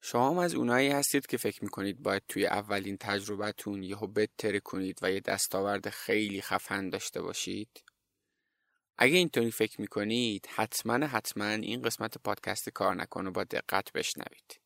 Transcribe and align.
شما 0.00 0.30
هم 0.30 0.38
از 0.38 0.54
اونایی 0.54 0.88
هستید 0.88 1.26
که 1.26 1.36
فکر 1.36 1.64
می‌کنید 1.64 2.02
باید 2.02 2.22
توی 2.28 2.46
اولین 2.46 2.96
تجربتون 2.96 3.82
یهو 3.82 4.06
بتره 4.06 4.60
کنید 4.60 4.98
و 5.02 5.12
یه 5.12 5.20
دستاورد 5.20 5.88
خیلی 5.88 6.42
خفن 6.42 6.88
داشته 6.88 7.22
باشید؟ 7.22 7.84
اگه 8.98 9.16
اینطوری 9.16 9.50
فکر 9.50 9.80
می‌کنید 9.80 10.46
حتما 10.54 11.06
حتما 11.06 11.44
این 11.44 11.82
قسمت 11.82 12.18
پادکست 12.18 12.68
کار 12.68 12.94
نکنه 12.94 13.30
با 13.30 13.44
دقت 13.44 13.92
بشنوید. 13.92 14.60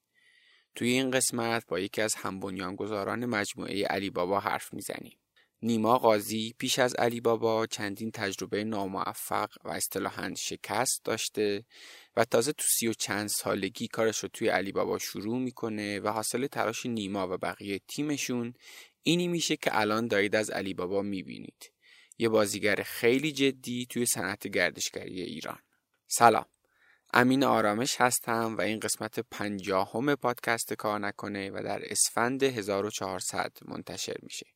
توی 0.75 0.89
این 0.89 1.11
قسمت 1.11 1.67
با 1.67 1.79
یکی 1.79 2.03
از 2.03 2.15
همبنیانگذاران 2.15 3.27
مجموعه 3.27 3.85
علی 3.85 4.11
بابا 4.11 4.41
حرف 4.41 4.75
می‌زنیم. 4.75 5.19
نیما 5.65 5.99
قاضی 5.99 6.55
پیش 6.59 6.79
از 6.79 6.95
علی 6.95 7.21
بابا 7.21 7.67
چندین 7.67 8.11
تجربه 8.11 8.65
ناموفق 8.65 9.49
و 9.65 9.69
اصطلاحا 9.71 10.35
شکست 10.39 11.05
داشته 11.05 11.65
و 12.17 12.25
تازه 12.25 12.53
تو 12.53 12.65
سی 12.79 12.89
و 12.89 12.93
چند 12.93 13.29
سالگی 13.29 13.89
کارش 13.89 14.19
رو 14.19 14.29
توی 14.29 14.49
علی 14.49 14.73
بابا 14.73 14.99
شروع 14.99 15.39
می‌کنه 15.39 16.01
و 16.01 16.09
حاصل 16.09 16.47
تلاش 16.47 16.87
نیما 16.87 17.29
و 17.29 17.37
بقیه 17.37 17.81
تیمشون 17.89 18.55
اینی 19.03 19.29
میشه 19.29 19.57
که 19.57 19.81
الان 19.81 20.09
دارید 20.09 20.37
از 20.37 20.51
علی 20.51 20.75
بابا 20.75 21.03
می‌بینید. 21.03 21.73
یه 22.19 22.29
بازیگر 22.29 22.83
خیلی 22.83 23.33
جدی 23.33 23.87
توی 23.87 24.07
صنعت 24.07 24.49
گردشگری 24.49 25.23
ایران. 25.23 25.59
سلام. 26.07 26.47
امین 27.13 27.45
آرامش 27.45 28.01
هستم 28.01 28.57
و 28.59 28.61
این 28.61 28.81
قسمت 28.81 29.21
پنجاهم 29.21 30.15
پادکست 30.15 30.73
کار 30.73 31.01
نکنه 31.01 31.51
و 31.51 31.63
در 31.65 31.83
اسفند 31.85 32.43
1400 32.43 33.53
منتشر 33.69 34.17
میشه. 34.23 34.54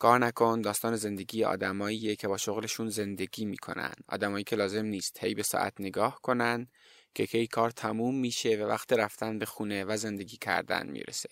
کار 0.00 0.18
نکن 0.18 0.60
داستان 0.60 0.96
زندگی 0.96 1.44
آدماییه 1.44 2.16
که 2.16 2.28
با 2.28 2.36
شغلشون 2.36 2.88
زندگی 2.88 3.44
می‌کنن. 3.44 3.92
آدمایی 4.08 4.44
که 4.44 4.56
لازم 4.56 4.84
نیست 4.84 5.24
هی 5.24 5.34
به 5.34 5.42
ساعت 5.42 5.72
نگاه 5.78 6.18
کنن 6.22 6.66
که 7.14 7.26
کی 7.26 7.46
کار 7.46 7.70
تموم 7.70 8.14
میشه 8.14 8.56
و 8.56 8.62
وقت 8.62 8.92
رفتن 8.92 9.38
به 9.38 9.46
خونه 9.46 9.84
و 9.84 9.96
زندگی 9.96 10.36
کردن 10.36 10.86
می‌رسه. 10.86 11.28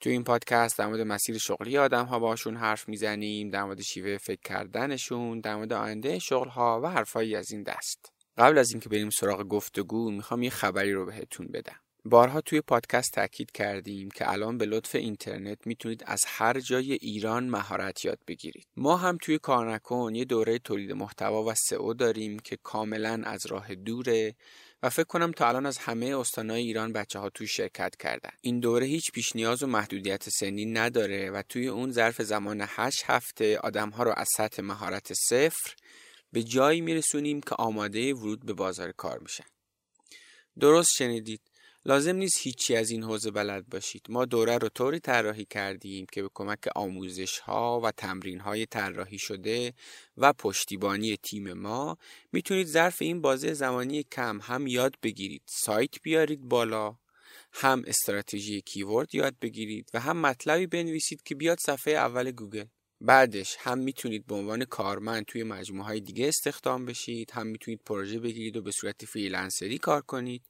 تو 0.00 0.10
این 0.10 0.24
پادکست 0.24 0.78
در 0.78 0.86
مورد 0.86 1.00
مسیر 1.00 1.38
شغلی 1.38 1.78
آدم 1.78 2.04
ها 2.04 2.18
باشون 2.18 2.56
حرف 2.56 2.88
می‌زنیم 2.88 3.50
در 3.50 3.64
مورد 3.64 3.80
شیوه 3.80 4.18
فکر 4.18 4.40
کردنشون 4.44 5.40
در 5.40 5.56
مورد 5.56 5.72
آینده 5.72 6.18
شغل 6.18 6.48
ها 6.48 6.80
و 6.82 6.86
حرفایی 6.86 7.36
از 7.36 7.50
این 7.50 7.62
دست. 7.62 8.12
قبل 8.38 8.58
از 8.58 8.70
اینکه 8.70 8.88
بریم 8.88 9.10
سراغ 9.10 9.48
گفتگو 9.48 10.10
می‌خوام 10.10 10.42
یه 10.42 10.50
خبری 10.50 10.92
رو 10.92 11.06
بهتون 11.06 11.46
بدم. 11.46 11.80
بارها 12.04 12.40
توی 12.40 12.60
پادکست 12.60 13.12
تاکید 13.12 13.52
کردیم 13.52 14.10
که 14.10 14.32
الان 14.32 14.58
به 14.58 14.66
لطف 14.66 14.94
اینترنت 14.94 15.66
می‌تونید 15.66 16.02
از 16.06 16.20
هر 16.26 16.60
جای 16.60 16.92
ایران 16.92 17.48
مهارت 17.48 18.04
یاد 18.04 18.18
بگیرید. 18.26 18.66
ما 18.76 18.96
هم 18.96 19.18
توی 19.22 19.38
کار 19.38 19.74
نکن 19.74 20.14
یه 20.14 20.24
دوره 20.24 20.58
تولید 20.58 20.92
محتوا 20.92 21.44
و 21.44 21.54
سئو 21.54 21.94
داریم 21.94 22.38
که 22.38 22.58
کاملا 22.62 23.22
از 23.24 23.46
راه 23.46 23.74
دوره 23.74 24.34
و 24.82 24.90
فکر 24.90 25.04
کنم 25.04 25.32
تا 25.32 25.48
الان 25.48 25.66
از 25.66 25.78
همه 25.78 26.18
استانهای 26.18 26.62
ایران 26.62 26.92
بچه 26.92 27.18
ها 27.18 27.30
توی 27.30 27.46
شرکت 27.46 27.96
کردن. 27.96 28.30
این 28.40 28.60
دوره 28.60 28.86
هیچ 28.86 29.12
پیش 29.12 29.36
نیاز 29.36 29.62
و 29.62 29.66
محدودیت 29.66 30.28
سنی 30.28 30.66
نداره 30.66 31.30
و 31.30 31.42
توی 31.48 31.68
اون 31.68 31.90
ظرف 31.90 32.22
زمان 32.22 32.64
8 32.68 33.04
هفته 33.06 33.58
آدم 33.58 33.90
ها 33.90 34.02
رو 34.02 34.14
از 34.16 34.28
سطح 34.36 34.62
مهارت 34.62 35.12
صفر 35.12 35.74
به 36.32 36.42
جایی 36.42 36.80
میرسونیم 36.80 37.40
که 37.40 37.54
آماده 37.54 38.14
ورود 38.14 38.46
به 38.46 38.52
بازار 38.52 38.92
کار 38.92 39.18
میشن. 39.18 39.44
درست 40.60 40.90
شنیدید 40.98 41.40
لازم 41.84 42.16
نیست 42.16 42.38
هیچی 42.40 42.76
از 42.76 42.90
این 42.90 43.02
حوزه 43.02 43.30
بلد 43.30 43.68
باشید. 43.68 44.06
ما 44.08 44.24
دوره 44.24 44.58
رو 44.58 44.68
طوری 44.68 45.00
طراحی 45.00 45.44
کردیم 45.44 46.06
که 46.12 46.22
به 46.22 46.28
کمک 46.34 46.68
آموزش 46.76 47.38
ها 47.38 47.80
و 47.80 47.90
تمرین 47.90 48.40
های 48.40 48.66
طراحی 48.66 49.18
شده 49.18 49.74
و 50.16 50.32
پشتیبانی 50.32 51.16
تیم 51.16 51.52
ما 51.52 51.98
می‌تونید 52.32 52.66
ظرف 52.66 53.02
این 53.02 53.20
بازه 53.20 53.52
زمانی 53.52 54.02
کم 54.02 54.40
هم 54.42 54.66
یاد 54.66 54.94
بگیرید. 55.02 55.42
سایت 55.46 56.02
بیارید 56.02 56.40
بالا 56.40 56.96
هم 57.52 57.82
استراتژی 57.86 58.60
keyword 58.60 59.14
یاد 59.14 59.34
بگیرید 59.42 59.90
و 59.94 60.00
هم 60.00 60.16
مطلبی 60.16 60.66
بنویسید 60.66 61.22
که 61.22 61.34
بیاد 61.34 61.58
صفحه 61.60 61.94
اول 61.94 62.30
گوگل. 62.30 62.64
بعدش 63.00 63.56
هم 63.58 63.78
می‌تونید 63.78 64.26
به 64.26 64.34
عنوان 64.34 64.64
کارمند 64.64 65.24
توی 65.24 65.42
مجموعه 65.42 65.86
های 65.86 66.00
دیگه 66.00 66.28
استخدام 66.28 66.84
بشید 66.84 67.30
هم 67.30 67.46
می‌تونید 67.46 67.80
پروژه 67.86 68.18
بگیرید 68.18 68.56
و 68.56 68.62
به 68.62 68.70
صورت 68.70 69.04
فریلنسری 69.04 69.78
کار 69.78 70.02
کنید. 70.02 70.42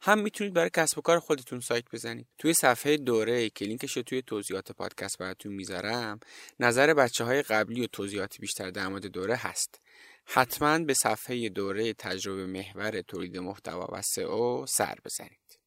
هم 0.00 0.18
می‌تونید 0.18 0.54
برای 0.54 0.70
کسب 0.70 0.98
و 0.98 1.00
کار 1.00 1.18
خودتون 1.18 1.60
سایت 1.60 1.84
بزنید. 1.92 2.26
توی 2.38 2.54
صفحه 2.54 2.96
دوره 2.96 3.50
که 3.50 3.64
لینکش 3.64 3.96
رو 3.96 4.02
توی 4.02 4.22
توضیحات 4.22 4.72
پادکست 4.72 5.18
براتون 5.18 5.52
می‌ذارم 5.52 6.20
نظر 6.60 6.94
بچه 6.94 7.24
های 7.24 7.42
قبلی 7.42 7.84
و 7.84 7.86
توضیحات 7.86 8.38
بیشتر 8.40 8.70
در 8.70 8.88
مورد 8.88 9.06
دوره 9.06 9.36
هست. 9.36 9.80
حتما 10.24 10.78
به 10.78 10.94
صفحه 10.94 11.48
دوره 11.48 11.92
تجربه 11.92 12.46
محور 12.46 13.00
تولید 13.00 13.36
محتوا 13.36 13.88
و 13.92 14.02
سئو 14.02 14.66
سر 14.66 14.98
بزنید. 15.04 15.58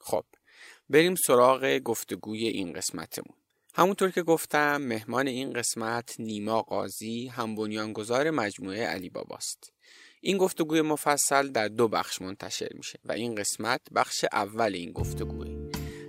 خب 0.00 0.24
بریم 0.90 1.14
سراغ 1.14 1.78
گفتگوی 1.78 2.48
این 2.48 2.72
قسمتمون. 2.72 3.36
همونطور 3.74 4.10
که 4.10 4.22
گفتم 4.22 4.76
مهمان 4.76 5.26
این 5.26 5.52
قسمت 5.52 6.14
نیما 6.18 6.62
قاضی 6.62 7.28
هم 7.28 7.54
بنیانگذار 7.54 8.30
مجموعه 8.30 8.86
علی 8.86 9.10
باباست. 9.10 9.72
این 10.20 10.38
گفتگوی 10.38 10.82
مفصل 10.82 11.48
در 11.48 11.68
دو 11.68 11.88
بخش 11.88 12.22
منتشر 12.22 12.68
میشه 12.74 12.98
و 13.04 13.12
این 13.12 13.34
قسمت 13.34 13.80
بخش 13.94 14.24
اول 14.32 14.74
این 14.74 14.92
گفتگوه. 14.92 15.46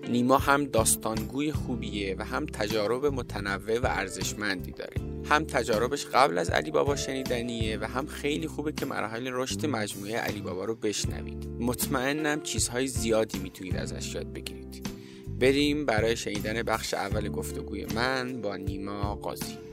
نیما 0.09 0.37
هم 0.37 0.65
داستانگوی 0.65 1.51
خوبیه 1.51 2.15
و 2.19 2.25
هم 2.25 2.45
تجارب 2.45 3.05
متنوع 3.05 3.79
و 3.79 3.85
ارزشمندی 3.85 4.71
داره. 4.71 5.01
هم 5.25 5.43
تجاربش 5.43 6.05
قبل 6.05 6.37
از 6.37 6.49
علی 6.49 6.71
بابا 6.71 6.95
شنیدنیه 6.95 7.77
و 7.77 7.85
هم 7.85 8.07
خیلی 8.07 8.47
خوبه 8.47 8.71
که 8.71 8.85
مراحل 8.85 9.29
رشد 9.33 9.65
مجموعه 9.65 10.17
علی 10.17 10.41
بابا 10.41 10.65
رو 10.65 10.75
بشنوید. 10.75 11.47
مطمئنم 11.59 12.41
چیزهای 12.41 12.87
زیادی 12.87 13.39
می‌تونید 13.39 13.75
ازش 13.75 14.15
یاد 14.15 14.33
بگیرید. 14.33 14.87
بریم 15.39 15.85
برای 15.85 16.15
شنیدن 16.15 16.63
بخش 16.63 16.93
اول 16.93 17.29
گفتگوی 17.29 17.85
من 17.85 18.41
با 18.41 18.57
نیما 18.57 19.15
قاضی. 19.15 19.68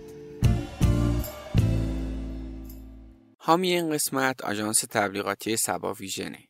حامی 3.46 3.72
این 3.72 3.90
قسمت 3.90 4.44
آژانس 4.44 4.78
تبلیغاتی 4.90 5.56
سبا 5.56 5.92
ویژنه. 5.92 6.48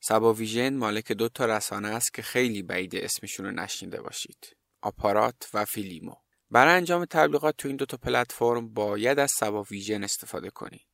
صبا 0.00 0.34
ویژن 0.34 0.76
مالک 0.76 1.12
دو 1.12 1.28
تا 1.28 1.46
رسانه 1.46 1.88
است 1.88 2.14
که 2.14 2.22
خیلی 2.22 2.62
بعید 2.62 2.96
اسمشون 2.96 3.46
رو 3.46 3.52
نشنیده 3.52 4.02
باشید. 4.02 4.56
آپارات 4.82 5.48
و 5.54 5.64
فیلیمو. 5.64 6.14
برای 6.50 6.74
انجام 6.74 7.04
تبلیغات 7.04 7.54
تو 7.58 7.68
این 7.68 7.76
دو 7.76 7.86
تا 7.86 7.96
پلتفرم 7.96 8.74
باید 8.74 9.18
از 9.18 9.30
صبا 9.38 9.62
ویژن 9.62 10.04
استفاده 10.04 10.50
کنید. 10.50 10.88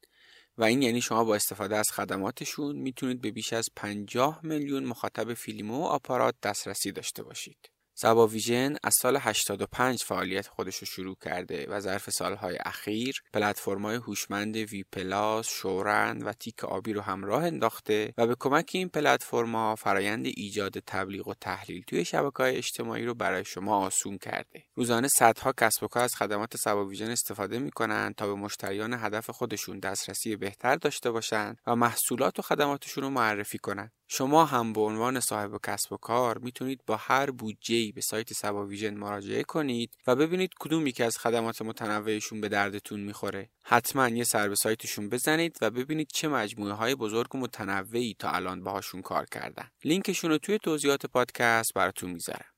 و 0.59 0.65
این 0.65 0.83
یعنی 0.83 1.00
شما 1.00 1.25
با 1.25 1.34
استفاده 1.34 1.77
از 1.77 1.91
خدماتشون 1.91 2.77
می‌تونید 2.77 3.21
به 3.21 3.31
بیش 3.31 3.53
از 3.53 3.69
50 3.77 4.41
میلیون 4.43 4.84
مخاطب 4.84 5.34
فیلیمو 5.34 5.78
و 5.78 5.84
آپارات 5.84 6.34
دسترسی 6.43 6.93
داشته 6.93 7.22
باشید. 7.22 7.71
صبا 8.03 8.26
ویژن 8.27 8.77
از 8.83 8.94
سال 9.00 9.16
85 9.16 10.03
فعالیت 10.03 10.49
خودش 10.49 10.77
رو 10.77 10.87
شروع 10.87 11.16
کرده 11.25 11.66
و 11.69 11.81
ظرف 11.81 12.11
سالهای 12.11 12.59
اخیر 12.65 13.22
پلتفرم‌های 13.33 13.97
هوشمند 13.97 14.56
وی 14.56 14.84
پلاس، 14.93 15.49
شورن 15.49 16.22
و 16.22 16.33
تیک 16.33 16.65
آبی 16.65 16.93
رو 16.93 17.00
هم 17.00 17.22
راه 17.22 17.44
انداخته 17.44 18.15
و 18.19 18.27
به 18.27 18.37
کمک 18.39 18.71
این 18.75 18.89
پلتفرم‌ها 18.89 19.75
فرایند 19.75 20.27
ایجاد 20.27 20.78
تبلیغ 20.78 21.28
و 21.28 21.34
تحلیل 21.34 21.83
توی 21.87 22.05
شبکه‌های 22.05 22.56
اجتماعی 22.56 23.05
رو 23.05 23.15
برای 23.15 23.44
شما 23.44 23.77
آسون 23.77 24.19
کرده. 24.19 24.65
روزانه 24.75 25.09
صدها 25.09 25.53
کسب 25.53 25.83
و 25.83 25.89
کار 25.89 26.03
از 26.03 26.15
خدمات 26.15 26.56
صبا 26.56 26.87
ویژن 26.87 27.10
استفاده 27.10 27.59
می‌کنن 27.59 28.15
تا 28.16 28.27
به 28.27 28.34
مشتریان 28.34 28.94
هدف 28.94 29.31
خودشون 29.31 29.78
دسترسی 29.78 30.37
بهتر 30.37 30.77
داشته 30.77 31.10
باشند 31.10 31.59
و 31.66 31.77
محصولات 31.77 32.39
و 32.39 32.43
خدماتشون 32.43 33.05
رو 33.05 33.10
معرفی 33.10 33.59
کنند. 33.59 33.93
شما 34.12 34.44
هم 34.44 34.72
به 34.72 34.81
عنوان 34.81 35.21
صاحب 35.21 35.60
کسب 35.66 35.93
و 35.93 35.97
کار 35.97 36.38
می‌تونید 36.38 36.81
با 36.87 36.97
هر 36.97 37.31
بودجه 37.31 37.93
به 37.93 38.00
سایت 38.00 38.32
سبا 38.32 38.66
ویژن 38.66 38.94
مراجعه 38.94 39.43
کنید 39.43 39.97
و 40.06 40.16
ببینید 40.16 40.50
کدوم 40.60 40.87
یکی 40.87 41.03
از 41.03 41.19
خدمات 41.19 41.62
متنوعشون 41.62 42.41
به 42.41 42.48
دردتون 42.48 43.00
می‌خوره. 43.00 43.50
حتما 43.62 44.09
یه 44.09 44.25
سر 44.25 44.48
به 44.48 44.54
سایتشون 44.54 45.09
بزنید 45.09 45.59
و 45.60 45.71
ببینید 45.71 46.09
چه 46.12 46.28
مجموعه 46.28 46.72
های 46.72 46.94
بزرگ 46.94 47.34
و 47.34 47.38
متنوعی 47.38 48.16
تا 48.19 48.31
الان 48.31 48.65
باهاشون 48.65 49.03
کار 49.03 49.26
کردن. 49.26 49.71
لینکشون 49.84 50.31
رو 50.31 50.38
توی 50.38 50.59
توضیحات 50.59 51.06
پادکست 51.06 51.75
براتون 51.75 52.10
می‌ذارم. 52.10 52.49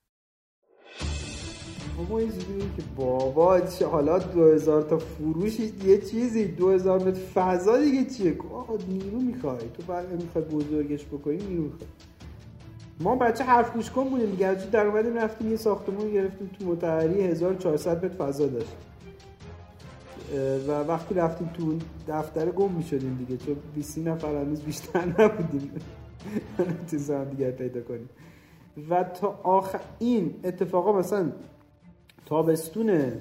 بابا 1.99 2.23
یه 2.23 2.29
که 2.77 2.83
بابا 2.97 3.61
حالا 3.93 4.19
2000 4.19 4.83
تا 4.83 4.99
فروش 4.99 5.61
یه 5.61 5.99
چیزی 5.99 6.45
2000 6.45 6.99
متر 6.99 7.21
فضا 7.35 7.79
دیگه 7.79 8.05
چیه؟ 8.05 8.37
آقا 8.53 8.75
نیرو 8.89 9.21
می‌خوای. 9.21 9.59
تو 9.59 9.83
بعد 9.89 10.23
می‌خوای 10.23 10.45
بزرگش 10.45 11.05
بکنی 11.05 11.37
نیرو 11.37 11.63
می‌خوای. 11.63 11.89
ما 13.01 13.17
بچه 13.17 13.45
حرف 13.45 13.73
گوش 13.73 13.91
کن 13.91 14.09
بودیم 14.09 14.31
دیگه. 14.31 14.55
در 14.73 14.87
اومدیم 14.87 15.15
رفتیم 15.15 15.51
یه 15.51 15.57
ساختمون 15.57 16.13
گرفتیم 16.13 16.51
تو 16.59 16.65
متحری 16.65 17.21
1400 17.21 18.05
متر 18.05 18.15
فضا 18.15 18.47
داشت. 18.47 18.77
و 20.69 20.71
وقتی 20.71 21.15
رفتیم 21.15 21.51
تو 21.55 21.79
دفتر 22.09 22.51
گم 22.51 22.73
می‌شدیم 22.73 23.15
دیگه. 23.27 23.45
چون 23.47 23.57
20 23.75 23.99
نفر 23.99 24.37
هنوز 24.37 24.61
بیشتر 24.61 25.05
نبودیم. 25.19 25.71
تو 26.91 27.25
دیگه 27.25 27.51
پیدا 27.51 27.81
کنیم. 27.81 28.09
و 28.91 29.05
تا 29.05 29.41
آخر 29.43 29.81
این 29.99 30.35
اتفاقا 30.45 30.99
مثلا 30.99 31.33
تابستون 32.33 33.13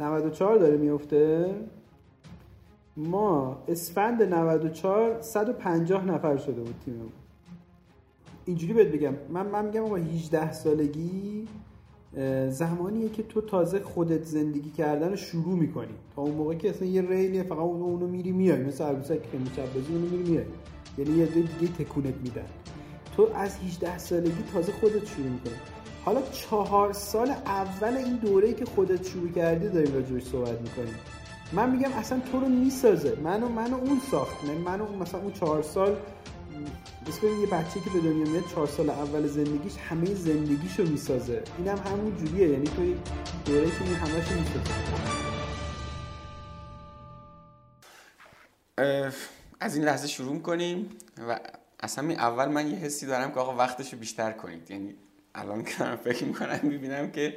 94 0.00 0.56
داره 0.56 0.76
میفته. 0.76 1.54
ما 2.96 3.62
اسفند 3.68 4.22
94 4.22 5.22
150 5.22 6.04
نفر 6.04 6.36
شده 6.36 6.60
بود 6.60 6.74
تیممون 6.84 7.12
اینجوری 8.44 8.72
بهت 8.72 8.86
بگم. 8.86 9.14
من 9.30 9.46
من 9.46 9.64
میگم 9.64 9.82
آقا 9.82 9.96
18 9.96 10.52
سالگی 10.52 11.48
زمانیه 12.48 13.08
که 13.08 13.22
تو 13.22 13.40
تازه 13.40 13.80
خودت 13.80 14.24
زندگی 14.24 14.70
کردن 14.70 15.10
رو 15.10 15.16
شروع 15.16 15.56
می‌کنی. 15.56 15.94
تا 16.16 16.22
اون 16.22 16.34
موقع 16.34 16.54
که 16.54 16.70
اصلا 16.70 16.88
یه 16.88 17.02
ریلیه 17.02 17.42
فقط 17.42 17.58
اونو 17.58 18.06
میری 18.06 18.32
میای. 18.32 18.62
مثل 18.62 18.84
عروسک 18.84 19.30
که 19.32 19.38
مشبزی 19.38 19.92
اونو 19.92 20.06
میری 20.06 20.30
میای. 20.30 20.44
یعنی 20.98 21.18
یه 21.18 21.26
دیگه 21.26 21.72
تکونت 21.72 22.14
میدن. 22.24 22.46
تو 23.16 23.28
از 23.34 23.58
18 23.58 23.98
سالگی 23.98 24.44
تازه 24.52 24.72
خودت 24.72 25.06
شروع 25.06 25.28
می‌کنی. 25.28 25.54
حالا 26.06 26.22
چهار 26.22 26.92
سال 26.92 27.30
اول 27.30 27.96
این 27.96 28.16
دوره 28.16 28.54
که 28.54 28.64
خودت 28.64 29.08
شروع 29.08 29.32
کردی 29.32 29.68
داریم 29.68 29.94
راجبش 29.94 30.22
صحبت 30.22 30.60
می‌کنیم. 30.60 30.94
من 31.52 31.70
میگم 31.70 31.92
اصلا 31.92 32.20
تو 32.32 32.40
رو 32.40 32.48
می‌سازه. 32.48 33.16
منو 33.22 33.48
منو 33.48 33.76
اون 33.76 34.00
ساخت. 34.10 34.44
من 34.44 34.54
منو 34.54 34.96
مثلا 34.96 35.20
اون 35.20 35.32
چهار 35.32 35.62
سال 35.62 35.96
مثل 37.08 37.26
یه 37.26 37.46
بچه 37.46 37.80
که 37.80 37.90
به 37.90 38.00
دنیا 38.00 38.30
میاد 38.30 38.44
چهار 38.54 38.66
سال 38.66 38.90
اول 38.90 39.26
زندگیش 39.26 39.76
همه 39.76 40.14
زندگیشو 40.14 40.82
می‌سازه. 40.82 41.42
اینم 41.58 41.76
هم 41.76 41.92
همون 41.92 42.16
جوریه. 42.16 42.48
یعنی 42.48 42.66
توی 42.66 42.96
دوره 43.46 43.70
که 43.70 43.84
این 43.84 43.94
همهشو 43.94 44.34
می‌سازه. 44.34 44.74
از 49.60 49.76
این 49.76 49.84
لحظه 49.84 50.08
شروع 50.08 50.32
می‌کنیم 50.32 50.88
و 51.28 51.40
اصلا 51.80 52.14
اول 52.14 52.48
من 52.48 52.70
یه 52.70 52.76
حسی 52.76 53.06
دارم 53.06 53.32
که 53.32 53.40
آقا 53.40 53.56
وقتشو 53.56 53.96
بیشتر 53.96 54.32
کنید. 54.32 54.70
یعنی 54.70 54.94
الان 55.36 55.64
که 55.64 55.96
فکر 56.04 56.24
می‌کنم 56.24 56.60
می‌بینم 56.62 57.10
که 57.10 57.36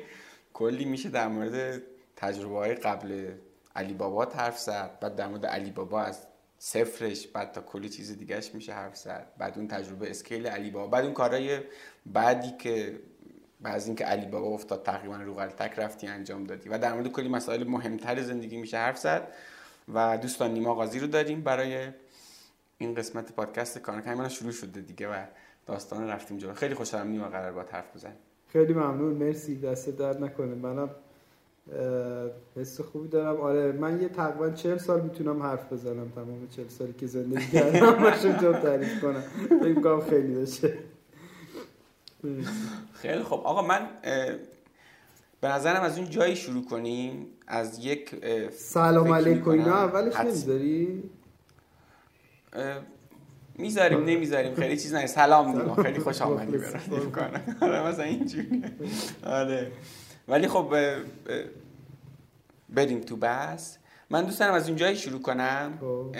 کلی 0.53 0.85
میشه 0.85 1.09
در 1.09 1.27
مورد 1.27 1.81
تجربه 2.15 2.55
های 2.55 2.75
قبل 2.75 3.31
علی 3.75 3.93
بابا 3.93 4.25
حرف 4.25 4.59
زد. 4.59 4.99
بعد 5.01 5.15
در 5.15 5.27
مورد 5.27 5.45
علی 5.45 5.71
بابا 5.71 6.01
از 6.01 6.27
صفرش 6.59 7.27
بعد 7.27 7.51
تا 7.51 7.61
کلی 7.61 7.89
چیز 7.89 8.17
دیگهش 8.17 8.51
میشه 8.53 8.73
حرف 8.73 8.97
زد. 8.97 9.27
بعد 9.37 9.57
اون 9.57 9.67
تجربه 9.67 10.09
اسکیل 10.09 10.47
علی 10.47 10.69
بابا. 10.71 10.87
بعد 10.87 11.05
اون 11.05 11.13
کارهای 11.13 11.59
بعدی 12.05 12.51
که 12.59 12.99
بعد 13.61 13.83
اینکه 13.85 14.05
علی 14.05 14.25
بابا 14.25 14.47
افتاد 14.47 14.83
تقریبا 14.83 15.15
رو 15.15 15.47
تک 15.47 15.79
رفتی 15.79 16.07
انجام 16.07 16.43
دادی. 16.43 16.69
و 16.69 16.77
در 16.77 16.93
مورد 16.93 17.07
کلی 17.07 17.29
مسائل 17.29 17.63
مهمتر 17.63 18.21
زندگی 18.21 18.57
میشه 18.57 18.77
حرف 18.77 18.97
زد. 18.97 19.33
و 19.93 20.17
دوستان 20.17 20.53
نیما 20.53 20.75
قاضی 20.75 20.99
رو 20.99 21.07
داریم 21.07 21.41
برای 21.41 21.87
این 22.77 22.95
قسمت 22.95 23.31
پادکست 23.31 23.77
کانال 23.77 24.13
من 24.13 24.29
شروع 24.29 24.51
شده 24.51 24.81
دیگه 24.81 25.07
و 25.07 25.23
داستان 25.69 26.07
رفتیم 26.07 26.37
جلو. 26.37 26.53
خیلی 26.53 26.73
خوشحالم 26.73 27.07
نیما 27.07 27.27
قرار 27.27 27.51
با 27.51 27.65
حرف 27.71 27.95
بزنیم 27.95 28.15
خیلی 28.53 28.73
ممنون. 28.73 29.13
مرسی. 29.13 29.59
دست 29.59 29.89
درد 29.89 30.23
نکنه. 30.23 30.55
منم 30.55 30.89
حس 32.55 32.81
خوبی 32.81 33.07
دارم. 33.07 33.41
آره 33.41 33.71
من 33.71 34.01
یه 34.01 34.09
تقریبا 34.09 34.49
چهل 34.49 34.77
سال 34.77 35.01
می‌تونم 35.01 35.43
حرف 35.43 35.73
بزنم. 35.73 36.09
تمام 36.09 36.47
چهل 36.55 36.67
سالی 36.67 36.93
که 36.93 37.07
زندگی 37.07 37.47
کردم 37.47 38.03
باشم 38.03 38.37
جا 38.37 38.53
تعریف 38.53 39.01
کنم. 39.01 39.23
فکر 39.49 39.99
خیلی 39.99 40.35
بشه 40.35 40.73
خیلی 42.93 43.23
خب 43.23 43.41
آقا 43.43 43.61
من 43.61 43.87
به 45.41 45.47
نظرم 45.47 45.83
از 45.83 45.97
اون 45.97 46.09
جایی 46.09 46.35
شروع 46.35 46.65
کنیم. 46.65 47.27
از 47.47 47.85
یک 47.85 48.25
سلام 48.51 49.13
علیکم. 49.13 49.49
اینا 49.49 49.75
اولش 49.75 50.15
نمی‌ذاری؟ 50.15 51.09
می‌ذاریم 53.59 54.05
نمی‌ذاریم. 54.05 54.55
خیلی 54.55 54.77
چیز 54.77 54.93
نه 54.93 55.07
سلام 55.07 55.59
دیگه 55.59 55.83
خیلی 55.83 55.99
خوش 55.99 56.21
آمدی 56.21 56.57
برم 56.57 57.43
آره 57.61 57.87
مثلا 57.87 58.03
اینجوری. 58.03 58.63
آره. 59.23 59.71
ولی 60.27 60.47
خب 60.47 60.75
بریم 62.69 63.01
تو 63.01 63.15
بس 63.15 63.77
من 64.09 64.25
دوست 64.25 64.39
دارم 64.39 64.53
از 64.53 64.67
اونجایی 64.67 64.95
شروع 64.95 65.21
کنم. 65.21 65.77
خب. 65.81 66.15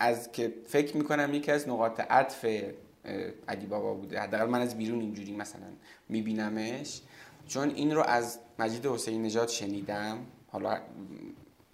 از 0.00 0.32
که 0.32 0.54
فکر 0.66 0.96
می‌کنم 0.96 1.34
یکی 1.34 1.52
از 1.52 1.68
نقاط 1.68 2.00
عطف 2.00 2.44
علی 3.48 3.66
بابا 3.66 3.94
بوده. 3.94 4.20
حداقل 4.20 4.46
من 4.46 4.60
از 4.60 4.78
بیرون 4.78 5.00
اینجوری 5.00 5.32
مثلا 5.32 5.66
میبینمش. 6.08 7.00
چون 7.46 7.70
این 7.70 7.94
رو 7.94 8.02
از 8.02 8.38
مجید 8.58 8.86
حسین 8.86 9.22
نژاد 9.22 9.48
شنیدم. 9.48 10.18
حالا 10.52 10.78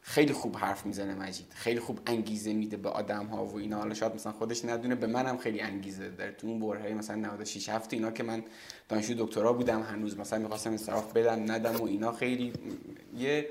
خیلی 0.06 0.32
خوب 0.32 0.56
حرف 0.56 0.86
می‌زنه 0.86 1.14
مجید. 1.14 1.46
خیلی 1.54 1.80
خوب 1.80 2.00
انگیزه 2.06 2.52
میده 2.52 2.76
به 2.76 2.88
آدم 2.88 3.26
ها 3.26 3.46
و 3.46 3.56
اینا. 3.56 3.78
حالا 3.78 3.94
شاید 3.94 4.14
مثلا 4.14 4.32
خودش 4.32 4.64
ندونه 4.64 4.94
به 4.94 5.06
منم 5.06 5.38
خیلی 5.38 5.60
انگیزه 5.60 6.08
داره. 6.08 6.32
تو 6.32 6.46
اون 6.46 6.60
برهه 6.60 6.94
مثلا 6.94 7.16
96 7.16 7.68
هفته 7.68 7.96
اینا 7.96 8.10
که 8.10 8.22
من 8.22 8.42
دانشجو 8.88 9.14
دکترا 9.26 9.52
بودم 9.52 9.82
هنوز 9.82 10.18
مثلا 10.18 10.38
می‌خواستم 10.38 10.70
انصراف 10.70 11.12
بدم 11.12 11.52
ندم 11.52 11.76
و 11.76 11.84
اینا 11.84 12.12
خیلی 12.12 12.52
یه 13.18 13.48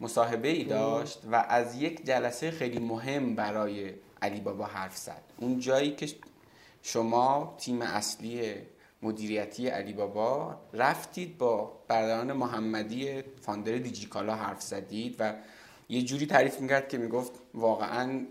مصاحبه 0.00 0.48
ای 0.48 0.64
داشت 0.64 1.22
و 1.32 1.34
از 1.48 1.82
یک 1.82 2.06
جلسه 2.06 2.50
خیلی 2.50 2.78
مهم 2.78 3.34
برای 3.34 3.92
علی 4.22 4.40
بابا 4.40 4.64
حرف 4.66 4.96
زد. 4.96 5.22
اون 5.36 5.58
جایی 5.58 5.90
که 5.90 6.08
شما 6.82 7.54
تیم 7.58 7.82
اصلی 7.82 8.54
مدیریتی 9.02 9.68
علی 9.68 9.92
بابا 9.92 10.56
رفتید 10.72 11.38
با 11.38 11.82
برادران 11.88 12.32
محمدی 12.32 13.22
فاندر 13.22 13.76
دیجیکالا 13.76 14.34
حرف 14.34 14.62
زدید 14.62 15.16
و 15.18 15.34
یه 15.88 16.02
جوری 16.02 16.26
تعریف 16.26 16.60
می‌کرد 16.60 16.88
که 16.88 16.98
می‌گفت 16.98 17.32
واقعا 17.54 18.26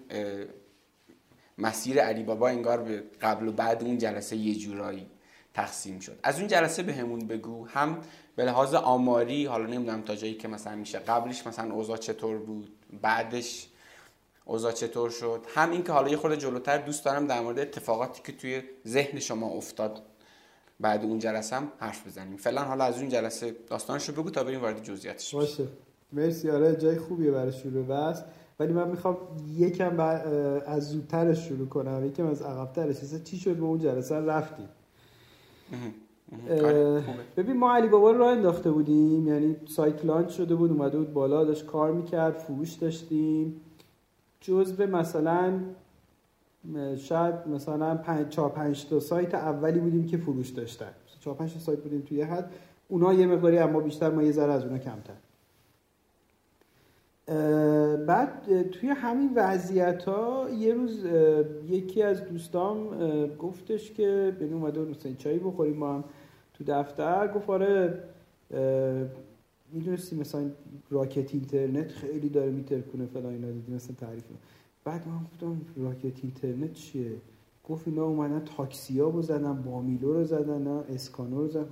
مسیر 1.57 2.01
علی 2.01 2.23
بابا 2.23 2.47
انگار 2.47 2.81
به 2.81 3.03
قبل 3.21 3.47
و 3.47 3.51
بعد 3.51 3.83
اون 3.83 3.97
جلسه 3.97 4.35
یه 4.35 4.55
جورایی 4.55 5.07
تقسیم 5.53 5.99
شد. 5.99 6.19
از 6.23 6.39
اون 6.39 6.47
جلسه 6.47 6.83
به 6.83 6.93
همون 6.93 7.19
بگو. 7.19 7.67
هم 7.67 8.01
به 8.35 8.45
لحاظ 8.45 8.73
آماری 8.73 9.45
حالا 9.45 9.65
نمی‌دونم 9.65 10.01
تا 10.01 10.15
جایی 10.15 10.33
که 10.33 10.47
مثلا 10.47 10.75
میشه 10.75 10.99
قبلش 10.99 11.47
مثلا 11.47 11.73
اوضاع 11.73 11.97
چطور 11.97 12.37
بود 12.37 12.71
بعدش 13.01 13.67
اوضاع 14.45 14.71
چطور 14.71 15.09
شد. 15.09 15.45
هم 15.55 15.71
اینکه 15.71 15.91
حالا 15.91 16.09
یه 16.09 16.17
خورده 16.17 16.37
جلوتر 16.37 16.77
دوست 16.77 17.05
دارم 17.05 17.27
در 17.27 17.41
مورد 17.41 17.59
اتفاقاتی 17.59 18.21
که 18.23 18.31
توی 18.31 18.63
ذهن 18.87 19.19
شما 19.19 19.47
افتاد 19.47 20.03
بعد 20.81 21.03
اون 21.03 21.19
جلسه 21.19 21.55
هم 21.55 21.71
حرف 21.79 22.07
بزنیم. 22.07 22.37
فعلا 22.37 22.61
حالا 22.61 22.83
از 22.83 22.99
اون 22.99 23.09
جلسه 23.09 23.55
داستانش 23.67 24.09
رو 24.09 24.21
بگو 24.21 24.29
تا 24.29 24.43
بریم 24.43 24.61
وارد 24.61 24.83
جزئیاتش 24.83 25.35
باشه. 25.35 25.67
مرسی. 26.13 26.49
آره 26.49 26.75
جای 26.75 26.97
خوبیه 26.97 27.31
برای 27.31 27.51
شروع 27.51 27.85
بس 27.85 28.23
ولی 28.59 28.73
من 28.73 28.87
می‌خوام 28.87 29.17
یکم 29.57 29.99
از 30.65 30.89
زودترش 30.89 31.47
شروع 31.47 31.67
کنم. 31.67 32.05
یکم 32.05 32.25
از 32.25 32.41
عقبترش 32.41 32.97
چی 33.23 33.37
شد؟ 33.37 33.55
به 33.55 33.63
اون 33.63 33.79
جلسه 33.79 34.15
رفتیم. 34.15 34.69
آره، 36.49 37.03
ببین 37.37 37.57
ما 37.57 37.75
علی 37.75 37.87
بابا 37.87 38.11
رو 38.11 38.17
راه 38.17 38.31
انداخته 38.31 38.71
بودیم. 38.71 39.27
یعنی 39.27 39.55
سایت 39.67 40.05
لانچ 40.05 40.29
شده 40.29 40.55
بود 40.55 40.71
اومده 40.71 40.97
بود 40.97 41.13
بالا 41.13 41.43
داشت 41.43 41.65
کار 41.65 41.91
می‌کرد 41.91 42.33
فروش 42.33 42.73
داشتیم. 42.73 43.61
جزء 44.41 44.85
مثلا 44.85 45.59
شاید 46.97 47.35
مثلا 47.47 47.95
5 47.95 48.29
4 48.29 48.49
5 48.49 48.85
تا 48.85 48.99
سایت 48.99 49.35
اولی 49.35 49.79
بودیم 49.79 50.07
که 50.07 50.17
فروش 50.17 50.49
داشتن. 50.49 50.91
4 51.19 51.35
5 51.35 51.53
تا 51.53 51.59
سایت 51.59 51.79
بودیم 51.79 52.01
توی 52.01 52.21
حد. 52.21 52.51
اونا 52.87 53.13
یه 53.13 53.25
مقداری 53.25 53.57
اما 53.57 53.79
بیشتر 53.79 54.09
ما 54.09 54.23
یه 54.23 54.31
ذره 54.31 54.51
از 54.51 54.63
اونا 54.63 54.77
کمتر. 54.77 55.13
بعد 58.05 58.61
توی 58.71 58.89
همین 58.89 59.31
وضعیت 59.35 60.03
ها 60.03 60.49
یه 60.49 60.73
روز 60.73 61.05
یکی 61.67 62.03
از 62.03 62.25
دوستام 62.25 62.87
گفتش 63.27 63.91
که 63.91 64.35
بین 64.39 64.53
اومده 64.53 64.81
مثلا 64.81 65.13
چایی 65.13 65.39
بخوریم 65.39 65.77
ما 65.77 65.93
هم 65.93 66.03
تو 66.53 66.63
دفتر. 66.67 67.27
گفت 67.27 67.49
آره 67.49 68.03
می‌دونستی 69.73 70.15
مثلا 70.15 70.51
راکت 70.89 71.33
اینترنت 71.33 71.91
خیلی 71.91 72.29
داره 72.29 72.51
میترکونه 72.51 73.05
فلان 73.05 73.33
اینا 73.33 73.51
دیدی 73.51 73.73
مثلا 73.73 73.95
تعریف 73.99 74.23
بعد 74.83 75.07
من 75.07 75.23
گفتم 75.23 75.61
راکت 75.77 76.23
اینترنت 76.23 76.73
چیه؟ 76.73 77.11
گفت 77.69 77.87
اینا 77.87 78.03
اومدن 78.03 78.45
تاکسی 78.57 78.99
ها 78.99 79.09
رو 79.09 79.21
زدن 79.21 79.53
بامیلو 79.53 80.13
رو 80.13 80.23
زدن 80.23 80.67
اسکانو 80.67 81.37
رو 81.37 81.47
زدن. 81.47 81.67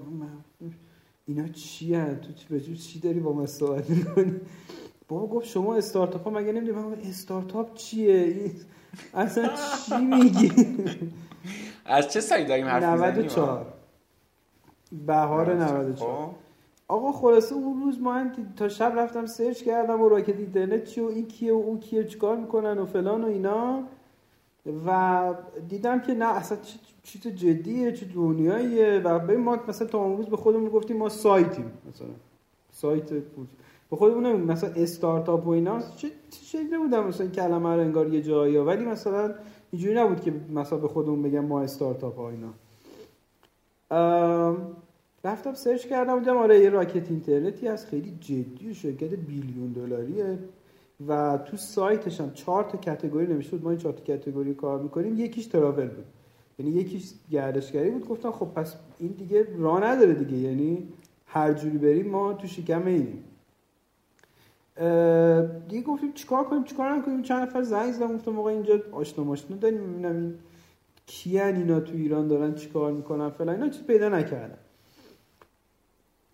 اینا 1.26 1.48
چی 1.48 1.98
تو 1.98 2.34
چی 2.34 2.48
به 2.50 2.60
چی 2.60 3.00
داری 3.00 3.20
با 3.20 3.34
من 3.34 3.46
صحبت 3.46 3.90
می‌کنی؟ 3.90 4.36
بابا 5.08 5.28
گفت 5.28 5.48
شما 5.48 5.76
استارتاپ 5.76 6.24
ها 6.24 6.30
مگه 6.30 6.52
نمی‌دونی؟ 6.52 6.82
من 6.82 6.94
استارتاپ 6.94 7.74
چیه؟ 7.74 8.52
اصلا 9.14 9.50
چی 9.86 9.98
میگی؟ 9.98 10.52
از 11.86 12.14
چه 12.14 12.22
سایی 12.22 12.46
داریم 12.46 12.66
حرف 12.66 12.84
94 12.84 13.74
بهار 15.08 15.54
94 15.54 16.36
آقا 16.92 17.12
خلاصه 17.12 17.56
اون 17.56 17.82
روز 17.82 18.02
ما 18.02 18.26
تا 18.56 18.70
شب 18.70 18.94
رفتم 18.96 19.26
سرچ 19.26 19.64
کردم 19.64 20.02
و 20.02 20.10
راکت 20.10 20.40
اینترنت 20.40 20.84
چی 20.84 21.02
و 21.02 21.06
این 21.06 21.28
کیه 21.28 21.54
و 21.54 21.56
اون 21.56 21.80
کیه 21.80 22.04
چیکار 22.04 22.38
می‌کنن 22.38 22.78
و 22.78 22.86
فلان 22.86 23.24
و 23.24 23.28
اینا. 23.28 23.84
و 24.86 25.34
دیدم 25.70 26.00
که 26.00 26.14
نه 26.14 26.26
اصلا 26.26 26.58
چیز 27.04 27.28
جدیه 27.28 27.92
چه 27.92 28.06
دنیاییه. 28.06 29.02
و 29.06 29.20
به 29.20 29.38
ما 29.38 29.60
مثلا 29.68 29.88
تا 29.88 29.98
اون 29.98 30.18
روز 30.18 30.26
به 30.26 30.38
خودمون 30.38 30.70
گفتیم 30.70 30.98
ما 30.98 31.10
سایتیم 31.10 31.72
مثلا 31.90 32.08
سایت 32.72 33.14
بود 33.14 33.50
به 33.90 33.96
خودمون 33.96 34.36
مثلا 34.36 34.70
استارتاپ 34.70 35.48
و 35.48 35.50
اینا. 35.50 35.82
چه 35.98 36.12
شکلی 36.32 36.78
بودم؟ 36.78 37.08
مثلا 37.08 37.28
کلمه 37.28 37.76
رو 37.76 37.82
انگار 37.82 38.14
یه 38.14 38.22
جایی 38.22 38.58
ولی 38.58 38.86
مثلا 38.86 39.34
اینجوری 39.72 39.96
نبود 39.96 40.22
که 40.22 40.34
مثلا 40.54 40.78
به 40.80 40.88
خودمون 40.88 41.22
بگم 41.22 41.46
ما 41.46 41.62
استارتاپ 41.62 42.18
ها 42.18 42.30
اینا. 42.30 42.54
رفتم 45.24 45.54
سرچ 45.54 45.88
کردم 45.88 46.20
دیدم 46.20 46.38
آره 46.38 46.60
یه 46.60 46.70
راکت 46.70 47.10
اینترنتی 47.12 47.68
هست 47.68 47.88
خیلی 47.88 48.18
جدی 48.22 48.74
شرکت 48.74 49.14
بیلیون 49.14 49.72
دلاریه. 49.72 50.40
و 51.08 51.40
تو 51.46 51.58
سایتش 51.58 52.22
هم 52.22 52.32
چهار 52.34 52.64
تا 52.64 52.78
کاتگوری 52.78 53.28
نوشته 53.28 53.52
بود 53.52 53.64
ما 53.64 53.70
این 53.70 53.80
چهار 53.80 53.94
تا 53.94 54.04
کاتگوری 54.14 54.54
کار 54.54 54.80
می‌کنیم. 54.82 55.18
یکیش 55.18 55.46
تراول 55.46 55.88
بود. 55.88 56.06
یعنی 56.60 56.72
یکیش 56.72 57.12
گردشگری 57.32 57.90
بود. 57.90 58.08
گفتن 58.08 58.32
خب 58.32 58.46
پس 58.46 58.76
این 59.00 59.12
دیگه 59.12 59.48
راه 59.58 59.84
نداره 59.84 60.14
دیگه. 60.14 60.38
یعنی 60.38 60.88
هر 61.26 61.54
جوری 61.54 61.78
بریم 61.78 62.08
ما 62.08 62.34
تو 62.34 62.48
شکم 62.48 62.86
اینیم. 62.86 63.24
دیگه 65.70 65.82
گفتیم 65.82 66.14
چیکار 66.14 66.44
کنیم 66.44 66.64
چیکار 66.64 66.94
نکنیم؟ 66.94 67.22
چند 67.22 67.48
نفر 67.48 67.62
زنگ 67.64 67.94
زدم 67.94 68.16
گفتم 68.16 68.32
موقع 68.32 68.52
اینجا 68.52 68.80
آشنا 68.92 69.24
ماشنا 69.24 69.58
داریم. 69.58 69.94
ببینم 69.94 70.16
این 70.16 70.34
کیان 71.06 71.56
اینا 71.56 71.80
تو 71.80 71.94
ایران 71.96 72.28
دارن 72.28 72.56
چیکار 72.56 72.92
می‌کنن 72.92 73.30
فلان 73.30 73.56
اینا 73.56 73.70
چیز 73.70 73.84
پیدا 73.84 74.10
نکردم 74.10 74.58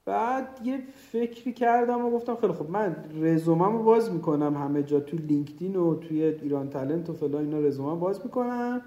بعد 0.06 0.48
یه 0.64 0.80
فکری 1.12 1.54
کردم 1.54 2.06
و 2.06 2.12
گفتم 2.12 2.36
خیلی 2.36 2.54
خب 2.54 2.70
من 2.70 2.96
رزومم 3.22 3.78
رو 3.78 3.84
باز 3.84 4.12
می‌کنم 4.12 4.58
همه 4.58 4.84
جا 4.84 5.00
تو 5.00 5.18
لینکدین 5.18 5.76
و 5.76 5.96
توی 5.96 6.24
ایران 6.24 6.70
تلنت 6.70 7.10
و 7.10 7.14
فلان 7.14 7.42
اینا 7.42 7.60
رزومم 7.60 8.00
باز 8.00 8.22
می‌کنم. 8.24 8.82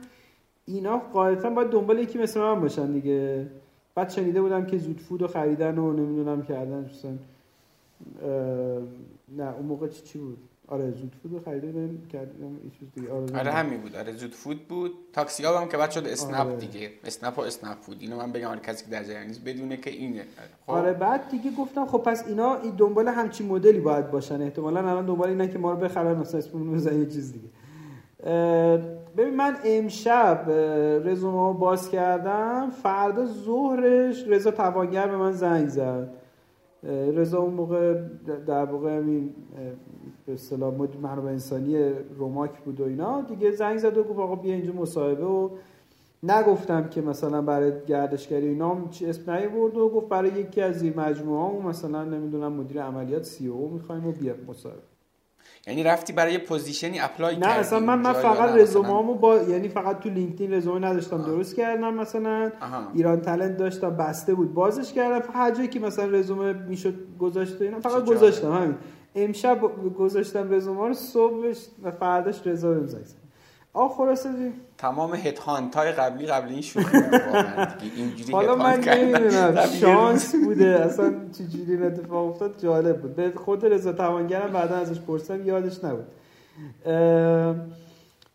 اینا 0.67 0.99
قاعدتا 0.99 1.51
باید 1.51 1.71
دنبال 1.71 1.99
یکی 1.99 2.19
مثل 2.19 2.41
من 2.41 2.61
باشن 2.61 2.93
دیگه. 2.93 3.47
بعد 3.95 4.11
شنیده 4.11 4.43
بودم 4.43 4.67
که 4.67 4.79
زود 4.79 5.01
فود 5.01 5.23
رو 5.23 5.29
خریدن 5.29 5.79
و 5.79 5.93
نمی‌دونم 5.93 6.43
کردن 6.43 6.91
مثلا 6.91 7.13
نه 9.37 9.55
اون 9.57 9.67
موقع 9.67 9.89
چی 9.89 10.19
بود؟ 10.19 10.39
آره 10.71 10.91
زود 10.91 11.15
فود 11.23 11.33
رو 11.33 11.41
خریده 11.41 11.67
بودم 11.67 11.99
کردم 12.13 12.61
چیز 12.79 12.89
دیگه. 12.95 13.13
آره, 13.13 13.39
آره 13.39 13.53
همین 13.53 13.81
بود. 13.81 13.97
آره 13.97 14.13
زود 14.13 14.35
فود 14.35 14.69
بود. 14.69 14.93
تاکسی 15.13 15.45
ها 15.45 15.61
هم 15.61 15.69
که 15.69 15.77
بعد 15.77 15.91
شد 15.91 16.07
اسنپ 16.07 16.47
آره. 16.47 16.57
دیگه. 16.57 16.91
اسنپ 17.05 17.39
و 17.39 17.43
اسنپ 17.43 17.79
فود. 17.81 17.97
اینو 18.01 18.17
من 18.17 18.33
بگم 18.33 18.47
آره 18.47 18.61
کسی 18.61 18.85
که 18.85 18.91
در 18.91 19.05
جریان 19.05 19.27
نیست 19.27 19.45
بدونه 19.45 19.77
که 19.77 19.91
اینه. 19.91 20.25
خب. 20.67 20.73
آره 20.73 20.93
بعد 20.93 21.29
دیگه 21.31 21.51
گفتم 21.59 21.87
خب 21.87 21.99
پس 21.99 22.29
اینا 22.29 22.55
این 22.55 22.75
دنبال 22.77 23.09
همچین 23.09 23.47
مدلی 23.49 23.81
باید 23.81 24.11
باشن. 24.11 24.43
احتمالاً 24.43 24.81
الان 24.81 25.07
دنبال 25.07 25.29
اینا 25.29 25.47
که 25.47 25.59
ما 25.59 25.73
رو 25.73 25.79
بخرن 25.79 26.17
مثلا 26.17 26.39
اسممون 26.39 26.79
یه 26.79 27.07
چیز 27.07 27.33
دیگه. 27.33 27.49
ببین 29.17 29.37
من 29.37 29.57
امشب 29.65 30.51
رزومه 31.05 31.59
باز 31.59 31.91
کردم. 31.91 32.71
فردا 32.83 33.27
ظهرش 33.27 34.25
رضا 34.29 34.51
توانگر 34.51 35.07
به 35.09 35.17
من 35.17 35.33
زنگ 35.33 35.69
زد. 35.69 36.09
رضا 37.15 37.39
اون 37.39 37.55
موقع 37.55 37.95
در 38.47 38.65
واقع 38.65 38.97
همین 38.97 39.35
به 40.29 40.35
اصطلاح 40.35 40.75
منابع 41.03 41.31
انسانی 41.31 41.91
روماک 42.19 42.51
بود 42.65 42.81
و 42.81 42.85
اینا. 42.85 43.21
دیگه 43.21 43.51
زنگ 43.51 43.79
زد 43.79 43.99
و 43.99 44.05
گفت 44.05 44.19
آقا 44.19 44.35
بیا 44.35 44.55
اینجا 44.55 44.73
مصاحبه 44.73 45.25
و 45.25 45.51
نگفتم 46.23 46.89
که 46.89 47.01
مثلا 47.01 47.43
برای 47.43 47.73
گردشگری 47.87 48.49
اینا 48.49 48.77
چی 48.91 49.07
اسم 49.07 49.31
نیورد 49.33 49.77
و 49.77 49.89
گفت 49.89 50.09
برای 50.09 50.31
یکی 50.31 50.61
از 50.61 50.79
زیر 50.79 50.99
مجموعه 50.99 51.67
مثلا 51.67 52.05
نمی‌دونم 52.05 52.53
مدیر 52.53 52.83
عملیات 52.83 53.25
COO 53.25 53.69
می‌خوایم 53.69 54.07
و 54.07 54.13
بیا 54.13 54.35
مصاحبه. 54.49 54.81
یعنی 55.67 55.83
رفتی 55.83 56.13
برای 56.13 56.39
position 56.39 57.01
ی 57.01 57.07
apply 57.07 57.37
نه 57.37 57.47
اصلا 57.47 57.81
من 57.81 57.99
من 57.99 58.13
فقط 58.13 58.51
رزومه‌امو 58.51 59.15
با 59.15 59.37
یعنی 59.37 59.69
فقط 59.69 60.01
تو 60.01 60.09
لینکدین 60.09 60.53
رزومه 60.53 60.89
نداشتم 60.89 61.23
درست 61.23 61.57
کردم 61.57 61.95
مثلا. 61.95 62.53
ایران 62.95 63.21
تالنت 63.21 63.57
داشتم 63.57 63.97
بسته 63.97 64.35
بود. 64.35 64.55
بازش 64.55 64.93
کردم. 64.93 65.29
هر 65.33 65.51
جایی 65.51 65.69
که 65.69 65.81
مثلا 65.81 66.05
رزومه 66.05 66.53
می‌شد 66.53 66.95
گذاشته 67.19 67.65
اینا 67.65 67.81
فقط 67.81 68.05
گذاشتم 68.05 68.53
همین. 68.53 68.75
امشب 69.15 69.61
گذاشتم 69.99 70.53
رزومه 70.53 70.89
رو 70.89 70.95
صبحش 70.95 71.67
و 71.83 71.91
فرداش 71.91 72.47
رزومه 72.47 72.81
بهم 72.81 73.05
آ 73.73 73.89
خلاصه 73.89 74.53
تمام 74.79 75.15
هت 75.15 75.39
های 75.39 75.93
قبلی 75.93 76.27
قبلی 76.27 76.53
این 76.53 76.63
شروع 76.63 76.85
حالا 78.33 78.57
من 78.57 78.81
نمی‌دونم 78.81 79.67
شانس 79.81 80.35
بوده. 80.45 80.67
اصلا 80.67 81.15
چجوری 81.39 81.73
این 81.73 81.83
اتفاق 81.83 82.31
افتاد؟ 82.31 82.55
جالب 82.63 83.01
بود. 83.01 83.17
به 83.17 83.31
خود 83.31 83.67
رضا 83.67 83.93
توانگرم 83.93 84.53
بعدا 84.53 84.77
ازش 84.77 85.01
پرسیدم 85.01 85.47
یادش 85.47 85.85
نبود. 85.85 86.07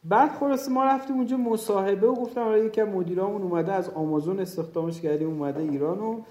بعد 0.04 0.32
خلاصه 0.40 0.72
ما 0.72 0.84
رفتیم 0.84 1.16
اونجا 1.16 1.38
مصاحبه 1.38 2.08
و 2.08 2.16
گفتم 2.16 2.42
آره 2.42 2.66
یکم 2.66 2.84
مدیرامون 2.84 3.42
اومده 3.42 3.74
از 3.74 3.90
آمازون 3.90 4.40
استخدامش 4.40 5.02
کردیم 5.02 5.28
اومده 5.28 5.62
ایران 5.62 6.00
و 6.00 6.22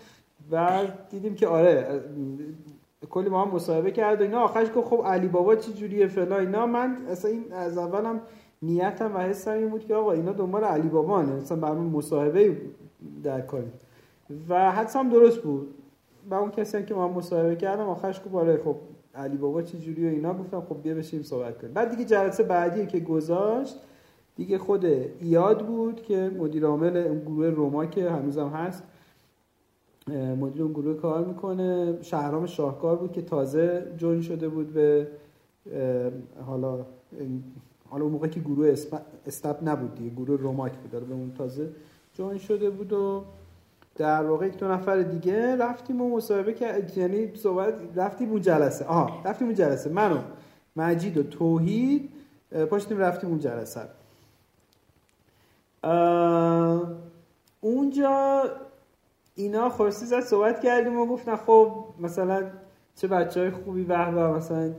بعد 0.51 1.09
دیدیم 1.11 1.35
که 1.35 1.47
آره 1.47 2.01
کلی 3.11 3.29
ما 3.29 3.45
هم 3.45 3.55
مصاحبه 3.55 3.91
کرد 3.91 4.21
و 4.21 4.23
اینا. 4.23 4.41
آخرش 4.41 4.69
گفت 4.75 4.89
خب 4.89 5.03
علی 5.07 5.29
بابا 5.29 5.57
چی 5.57 5.73
جوریه 5.73 6.07
فلان 6.07 6.41
اینا. 6.41 6.67
من 6.67 6.97
اصلا 7.11 7.31
این 7.31 7.53
از 7.53 7.79
اولم 7.79 8.21
نیتم 8.63 9.15
و 9.15 9.19
حسم 9.19 9.51
این 9.51 9.69
بود 9.69 9.87
که 9.87 9.95
آقا 9.95 10.13
اینا 10.13 10.33
دنبال 10.33 10.65
علی 10.65 10.89
بابا 10.89 11.23
مثلا 11.23 11.57
برامون 11.59 11.87
مصاحبه 11.87 12.57
در 13.23 13.41
کنیم 13.41 13.73
و 14.49 14.73
حدس 14.73 14.97
هم 14.97 15.11
درست 15.11 15.39
بود. 15.39 15.75
با 16.31 16.39
اون 16.39 16.51
کسی 16.51 16.83
که 16.83 16.95
ما 16.95 17.09
مصاحبه 17.09 17.57
کردم 17.57 17.89
آخرش 17.89 18.21
گفت 18.21 18.35
آره 18.35 18.61
خب 18.65 18.77
علی 19.15 19.37
بابا 19.37 19.63
چه 19.63 19.79
جوری 19.79 20.07
و 20.07 20.11
اینا. 20.11 20.35
گفتم 20.35 20.61
خب 20.61 20.83
بیا 20.83 20.95
بشیم 20.95 21.23
صحبت 21.23 21.59
کنیم. 21.59 21.73
بعد 21.73 21.91
دیگه 21.91 22.05
جلسه 22.05 22.43
بعدی 22.43 22.87
که 22.87 23.01
گذاشت 23.01 23.77
دیگه 24.37 24.59
خود 24.59 24.85
ایاد 25.21 25.67
بود 25.67 26.03
که 26.03 26.31
مدیر 26.39 26.67
عامل 26.67 27.19
گروه 27.19 27.47
روما 27.47 27.87
که 27.87 28.11
هنوزم 28.11 28.49
هست. 28.49 28.83
مدیر 30.09 30.63
اون 30.63 30.73
گروه 30.73 30.97
کار 30.97 31.25
می‌کنه. 31.25 31.99
شهرام 32.03 32.47
شاهکار 32.47 32.97
بود 32.97 33.13
که 33.13 33.23
تازه 33.23 33.93
جوین 33.97 34.23
شده 34.23 34.49
بود 34.49 34.73
به 34.73 35.07
حالا 36.47 36.85
حالا 37.89 38.05
اون 38.05 38.13
موقع 38.13 38.29
که 38.29 38.41
گروه 38.41 38.75
استپ 39.27 39.57
نبود 39.63 39.95
دیگه 39.95 40.11
گروه 40.11 40.41
روماک 40.41 40.73
بود. 40.73 40.91
به 40.91 41.15
اون 41.15 41.33
تازه 41.39 41.69
جوین 42.15 42.39
شده 42.39 42.71
بود 42.71 42.93
و 42.93 43.25
در 43.95 44.25
واقع 44.25 44.47
یک 44.47 44.57
دو 44.57 44.69
نفر 44.69 45.03
دیگه 45.03 45.57
رفتیم 45.57 46.03
و 46.03 46.17
مصاحبه 46.17 46.53
که 46.53 46.87
یعنی 46.97 47.37
صحبت 47.37 47.75
رفتیم 47.97 48.31
اون 48.31 48.41
جلسه. 48.41 48.85
آها 48.85 49.23
رفتیم 49.25 49.47
اون 49.47 49.57
جلسه. 49.57 49.91
منو 49.91 50.19
مجید 50.77 51.17
و 51.17 51.23
توحید 51.23 52.11
پاشتیم 52.71 52.99
رفتیم 52.99 53.31
اون 53.31 53.39
جلسه. 53.39 53.81
اونجا 57.61 58.43
اینا 59.35 59.69
خورسی 59.69 60.07
زد 60.07 60.21
صحبت 60.21 60.61
کردیم 60.61 60.99
و 60.99 61.07
گفتن 61.07 61.37
خب 61.37 61.85
مثلا 62.01 62.43
چه 62.97 63.09
بچه 63.09 63.41
های 63.41 63.51
خوبی 63.51 63.85
به 63.85 63.97
مثلا 64.09 64.71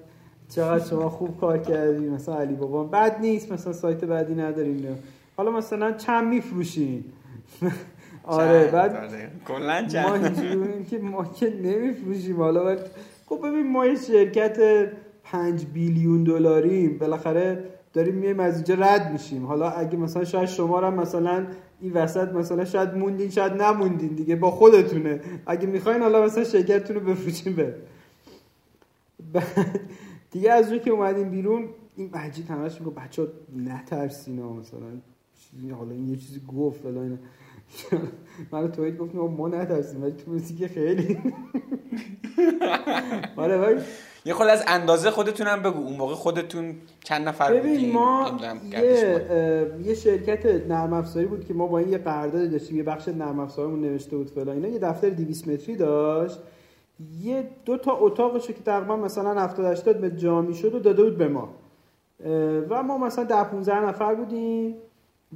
چقدر 0.49 0.85
شما 0.85 1.09
خوب 1.09 1.39
کار 1.39 1.57
کردی 1.57 2.09
مثلا 2.09 2.35
علی 2.35 2.55
بابا 2.55 2.83
بد 2.83 3.19
نیست 3.19 3.51
مثلا 3.51 3.73
سایت 3.73 4.05
بعدی 4.05 4.35
نداریم 4.35 4.99
حالا 5.37 5.51
مثلا 5.51 5.91
چند 5.91 6.27
میفروشین؟ 6.27 7.03
آره 8.23 8.71
بعد 8.71 9.09
کلا 9.47 9.81
ما 9.81 10.17
که 10.89 10.97
ما 10.97 11.25
که 11.25 11.53
نمیفروشیم. 11.63 12.37
حالا 12.37 12.77
خب 13.25 13.39
ببین 13.47 13.71
ما 13.71 13.85
یه 13.85 13.95
شرکت 13.95 14.59
5 15.23 15.65
بیلیون 15.65 16.23
دلاریم. 16.23 16.97
بالاخره 16.97 17.63
داریم 17.93 18.15
میایم 18.15 18.39
از 18.39 18.55
اینجا 18.55 18.75
رد 18.75 19.11
میشیم. 19.11 19.45
حالا 19.45 19.69
اگه 19.69 19.97
مثلا 19.97 20.23
شاید 20.23 20.49
شما 20.49 20.79
را 20.79 20.91
مثلا 20.91 21.47
این 21.81 21.93
وسط 21.93 22.31
مثلا 22.31 22.65
شاید 22.65 22.95
موندین 22.95 23.29
شاید 23.29 23.53
نموندین 23.53 24.09
دیگه 24.09 24.35
با 24.35 24.51
خودتونه. 24.51 25.21
اگه 25.45 25.67
می‌خواین 25.67 26.01
حالا 26.01 26.25
مثلا 26.25 26.43
شرکتتون 26.43 26.95
رو 26.95 27.01
بفروشیم 27.01 27.55
به 27.55 27.75
دیگه 30.31 30.51
از 30.51 30.69
روی 30.69 30.79
که 30.79 30.91
اومدیم 30.91 31.29
بیرون 31.29 31.69
این 31.95 32.09
مجید 32.13 32.49
همش 32.49 32.81
میگه 32.81 32.91
بچه 32.91 33.27
نترسین 33.55 34.43
مثلا 34.43 34.79
حالا 35.77 35.91
این 35.91 36.09
یه 36.09 36.15
چیزی 36.15 36.41
گفت 36.57 36.81
فلان 36.81 37.19
من 38.51 38.71
توید 38.71 38.97
گفتم 38.97 39.17
ما 39.17 39.47
نترسیم 39.47 40.03
ولی 40.03 40.11
تو 40.11 40.39
که 40.39 40.67
خیلی. 40.67 41.17
آره 43.35 43.57
ولی 43.57 43.81
یه 44.25 44.33
خود 44.33 44.47
از 44.47 44.63
اندازه 44.67 45.11
خودتونم 45.11 45.61
بگو. 45.61 45.79
اون 45.79 45.97
موقع 45.97 46.13
خودتون 46.13 46.75
چند 47.03 47.27
نفر 47.27 47.53
ببین 47.53 47.93
ما 47.93 48.39
یه, 48.71 49.21
یه 49.83 49.93
شرکت 49.93 50.45
نرم 50.45 50.93
افزاری 50.93 51.25
بود 51.25 51.45
که 51.45 51.53
ما 51.53 51.67
با 51.67 51.79
این 51.79 51.89
یه 51.89 51.97
قرارداد 51.97 52.51
داشتیم 52.51 52.77
یه 52.77 52.83
بخش 52.83 53.07
نرم 53.07 53.39
افزارمون 53.39 53.81
نوشته 53.81 54.17
بود 54.17 54.29
فلان 54.29 54.49
اینا. 54.49 54.67
یه 54.67 54.79
دفتر 54.79 55.09
200 55.09 55.47
متری 55.47 55.75
داشت. 55.75 56.39
یه 57.21 57.49
دو 57.65 57.77
تا 57.77 57.97
اتاقش 57.97 58.47
که 58.47 58.53
تقریبا 58.53 58.95
مثلا 58.95 59.41
70 59.41 59.65
80 59.65 59.97
به 59.97 60.11
جا 60.11 60.41
می‌شد 60.41 60.75
و 60.75 60.79
داده 60.79 61.03
بود 61.03 61.17
به 61.17 61.27
ما. 61.27 61.49
و 62.69 62.83
ما 62.83 62.97
مثلا 62.97 63.23
10 63.23 63.43
15 63.43 63.79
نفر 63.79 64.15
بودیم. 64.15 64.75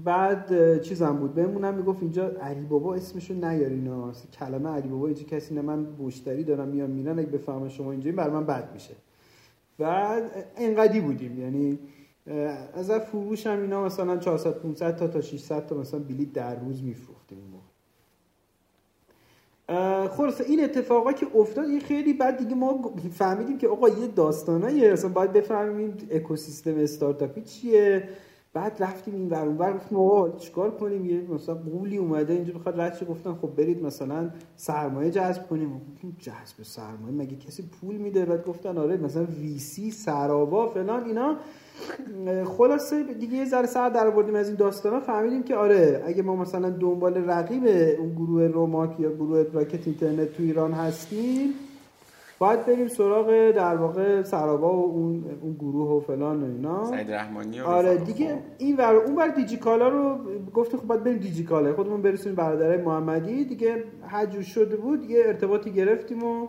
بعد 0.03 0.81
چیزم 0.81 1.17
بود. 1.17 1.33
بهمونم 1.33 1.73
می‌گفت 1.73 2.01
اینجا 2.01 2.31
علی 2.41 2.61
بابا 2.61 2.95
اسمشو 2.95 3.33
نیارین 3.33 4.13
کلمه 4.39 4.69
علی 4.69 4.87
بابا 4.87 5.05
اینجا 5.05 5.23
کسی 5.23 5.55
نه 5.55 5.61
من 5.61 5.87
مشتری 5.99 6.43
دارم 6.43 6.67
میام 6.67 6.89
میرن 6.89 7.19
اگه 7.19 7.27
بفهمن 7.27 7.69
شما 7.69 7.91
اینجا 7.91 8.11
برای 8.11 8.33
من 8.33 8.45
بد 8.45 8.73
میشه. 8.73 8.93
بعد 9.79 10.31
انقدی 10.57 10.99
بودیم. 10.99 11.39
یعنی 11.39 11.79
از 12.73 12.91
فروش 12.91 13.47
هم 13.47 13.61
اینا 13.61 13.85
مثلا 13.85 14.17
400 14.17 14.51
500 14.51 14.95
تا 14.95 15.07
تا 15.07 15.21
600 15.21 15.65
تا 15.65 15.75
مثلا 15.75 15.99
بلیت 15.99 16.33
در 16.33 16.59
روز 16.59 16.83
میفروختیم 16.83 17.37
خلاصه 20.09 20.43
این 20.43 20.63
اتفاقا 20.63 21.11
که 21.13 21.27
افتاد 21.35 21.69
یه 21.69 21.79
خیلی 21.79 22.13
بعد 22.13 22.37
دیگه 22.37 22.55
ما 22.55 22.95
فهمیدیم 23.13 23.57
که 23.57 23.67
آقا 23.67 23.89
یه 23.89 24.07
داستانایی 24.07 24.85
اصلا 24.85 25.09
باید 25.09 25.33
بفهمیم 25.33 25.93
اکوسیستم 26.11 26.77
استارتاپی 26.77 27.41
چیه. 27.41 28.09
بعد 28.53 28.83
رفتیم 28.83 29.15
این 29.15 29.29
ور 29.29 29.45
اونور 29.45 29.73
گفتیم 29.73 29.97
آقا 29.97 30.29
چیکار 30.29 30.71
کنیم؟ 30.71 31.05
یه 31.05 31.21
مثلا 31.21 31.55
قولی 31.55 31.97
اومده 31.97 32.33
اینجا 32.33 32.53
بخواد 32.53 32.81
رد 32.81 33.07
گفتن 33.09 33.33
خب 33.33 33.47
برید 33.47 33.83
مثلا 33.83 34.29
سرمایه 34.55 35.11
جذب 35.11 35.47
کنیم. 35.47 35.81
گفتیم 35.93 36.17
جذب 36.19 36.63
سرمایه؟ 36.63 37.15
مگه 37.15 37.35
کسی 37.35 37.63
پول 37.81 37.95
میده؟ 37.95 38.25
بعد 38.25 38.45
گفتن 38.45 38.77
آره 38.77 38.97
مثلا 38.97 39.23
وی 39.23 39.59
سی 39.59 39.91
سراوا 39.91 40.67
فلان 40.67 41.03
اینا. 41.03 41.37
خلاصه 42.57 43.03
دیگه 43.13 43.33
یه 43.33 43.45
ذره 43.45 43.65
سر 43.65 43.89
در 43.89 44.07
آوردیم 44.07 44.35
از 44.35 44.47
این 44.47 44.55
داستانا 44.55 44.99
فهمیدیم 44.99 45.43
که 45.43 45.55
آره 45.55 46.03
اگه 46.05 46.23
ما 46.23 46.35
مثلا 46.35 46.69
دنبال 46.69 47.17
رقیب 47.17 47.63
اون 47.99 48.15
گروه 48.15 48.47
روماک 48.47 48.99
یا 48.99 49.15
گروه 49.15 49.45
راکت 49.53 49.87
اینترنت 49.87 50.33
تو 50.33 50.43
ایران 50.43 50.71
هستیم 50.71 51.53
باید 52.39 52.65
بریم 52.65 52.87
سراغ 52.87 53.51
در 53.51 53.75
واقع 53.75 54.21
سرابا 54.21 54.73
و 54.73 54.85
اون 54.85 55.25
اون 55.41 55.53
گروه 55.53 55.89
و 55.89 55.99
فلان 55.99 56.43
و 56.43 56.45
اینا. 56.45 56.85
سعید 56.85 57.11
رحمانی 57.11 57.59
آره 57.59 57.97
دیگه 57.97 58.37
این 58.57 58.77
ور 58.77 58.95
اون 58.95 59.15
ور 59.15 59.27
دیجیکالا 59.27 59.87
رو 59.87 60.17
گفت 60.53 60.75
خب 60.75 60.83
باید 60.83 61.03
بریم 61.03 61.17
دیجیکالا. 61.17 61.73
خودمون 61.73 62.01
برسونیم 62.01 62.35
برادرای 62.35 62.77
محمدی. 62.77 63.45
دیگه 63.45 63.83
حجوش 64.11 64.47
شده 64.47 64.75
بود 64.75 65.09
یه 65.09 65.23
ارتباطی 65.25 65.71
گرفتیم 65.71 66.23
و 66.23 66.47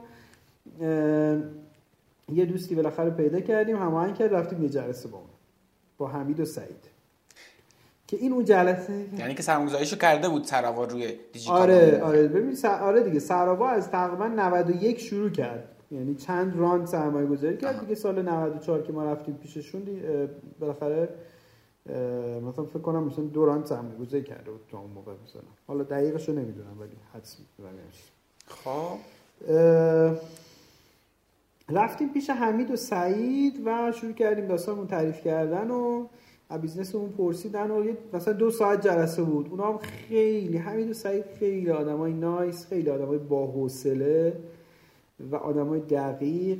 یه 2.33 2.45
دوستی 2.45 2.75
بالاخره 2.75 3.11
پیدا 3.11 3.41
کردیم 3.41 3.77
هماهنگ 3.77 4.15
کرد 4.15 4.35
رفتیم 4.35 4.63
یه 4.63 4.69
جلسه 4.69 5.09
با 5.09 5.19
اون 5.19 5.27
با 5.99 6.07
حمید 6.07 6.41
و 6.41 6.45
سعید. 6.45 6.89
که 8.07 8.17
این 8.17 8.33
اون 8.33 8.45
جلسه 8.45 9.05
یعنی 9.19 9.35
که 9.35 9.43
سرمایه‌گذاریشو 9.43 9.97
کرده 9.97 10.29
بود 10.29 10.45
سراوا 10.45 10.85
روی 10.85 11.13
دیجیکالا. 11.33 11.63
آره 11.63 12.01
آره 12.03 12.29
ببین. 12.29 12.57
آره 12.67 13.01
دیگه 13.01 13.19
سراوا 13.19 13.69
از 13.69 13.91
تقریبا 13.91 14.27
91 14.27 15.01
شروع 15.01 15.31
کرد. 15.31 15.69
یعنی 15.91 16.15
چند 16.15 16.57
راند 16.57 16.87
سرمایه 16.87 17.27
گذاری 17.27 17.57
کرد. 17.57 17.81
دیگه 17.81 17.95
سال 17.95 18.23
94 18.23 18.83
که 18.83 18.93
ما 18.93 19.05
رفتیم 19.05 19.35
پیششون 19.35 19.83
بالاخره 20.61 21.09
مثلا 22.49 22.65
فکر 22.65 22.79
کنم 22.79 23.05
مثلا 23.05 23.25
دو 23.25 23.47
round 23.47 23.67
سرمایه 23.67 23.97
گذاری 23.97 24.25
کرده 24.25 24.51
بود 24.51 24.61
تا 24.71 24.79
اون 24.79 24.91
موقع 24.91 25.13
مثلا. 25.25 25.43
حالا 25.67 25.85
دقیقش 25.85 26.29
رو 26.29 26.35
نمی‌دونم 26.35 26.81
ولی 26.81 26.97
حدس 27.15 27.37
خب. 28.47 28.99
رفتیم 31.71 32.13
پیش 32.13 32.31
حمید 32.31 32.71
و 32.71 32.77
سعید 32.77 33.63
و 33.67 33.93
شروع 33.93 34.13
کردیم 34.13 34.47
داستانمون 34.47 34.87
تعریف 34.87 35.21
کردن 35.21 35.71
و 35.71 36.07
business 36.63 36.95
مون 36.95 37.09
پرسیدن 37.09 37.71
و 37.71 37.93
مثلا 38.13 38.35
دو 38.35 38.51
ساعت 38.51 38.87
جلسه 38.87 39.23
بود. 39.23 39.49
اونا 39.51 39.73
هم 39.73 39.79
خیلی 39.79 40.57
حمید 40.57 40.91
و 40.91 40.93
سعید 40.93 41.25
خیلی 41.39 41.71
آدمای 41.71 42.13
nice 42.13 42.67
خیلی 42.67 42.91
آدمای 42.91 43.19
با 43.19 43.47
و 45.21 45.37
آدمای 45.37 45.81
دقیق 45.81 46.59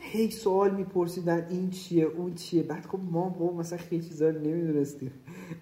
هی 0.00 0.30
سوال 0.30 0.70
میپرسیدن 0.74 1.46
این 1.50 1.70
چیه 1.70 2.04
اون 2.04 2.34
چیه؟ 2.34 2.62
بعد 2.62 2.86
خب 2.86 2.98
ما 3.12 3.28
با 3.28 3.52
مثلا 3.52 3.78
خیلی 3.78 4.02
چیزا 4.02 4.30
نمی‌دونستیم. 4.30 5.12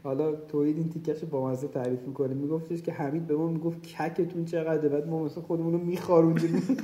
حالا 0.03 0.33
توید 0.33 0.77
این 0.77 0.89
تیکش 0.91 1.25
با 1.25 1.51
مزه 1.51 1.69
تعریف 1.69 2.01
می‌کنه 2.01 2.35
میگفتش 2.35 2.83
که 2.83 2.93
حمید 2.93 3.27
به 3.27 3.37
ما 3.37 3.49
می‌گفت 3.49 3.83
ککتون 3.83 4.45
چقدره. 4.45 4.89
بعد 4.89 5.09
ما 5.09 5.25
مثلا 5.25 5.43
خودمون 5.43 5.73
رو 5.73 5.79
میخاروندیم 5.79 6.77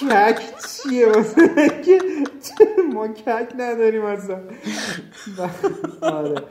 کک 0.00 0.40
چیه 0.68 1.06
مثلا؟ 1.08 1.56
ما 2.94 3.08
کک 3.08 3.52
نداریم 3.58 4.02
مثلا 4.02 4.40
آره. 6.16 6.42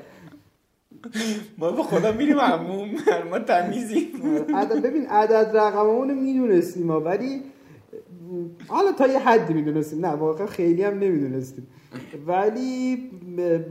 ما 1.58 1.72
به 1.72 1.84
خدا 1.84 2.12
میریم 2.12 2.40
عموم 2.40 2.90
ما 3.30 3.40
تمیزیم 3.40 4.08
ببین 4.84 5.06
عدد 5.08 5.58
رقممون 5.58 6.14
می‌دونستیم 6.14 6.90
ولی 6.90 7.42
حالا 8.68 8.92
تا 8.92 9.08
یه 9.08 9.20
حدی 9.20 9.54
می‌دونستیم. 9.54 10.06
نه 10.06 10.12
واقعا 10.12 10.48
خیلی 10.48 10.84
هم 10.84 11.00
نمی‌دونستیم. 11.00 11.68
ولی 12.28 12.96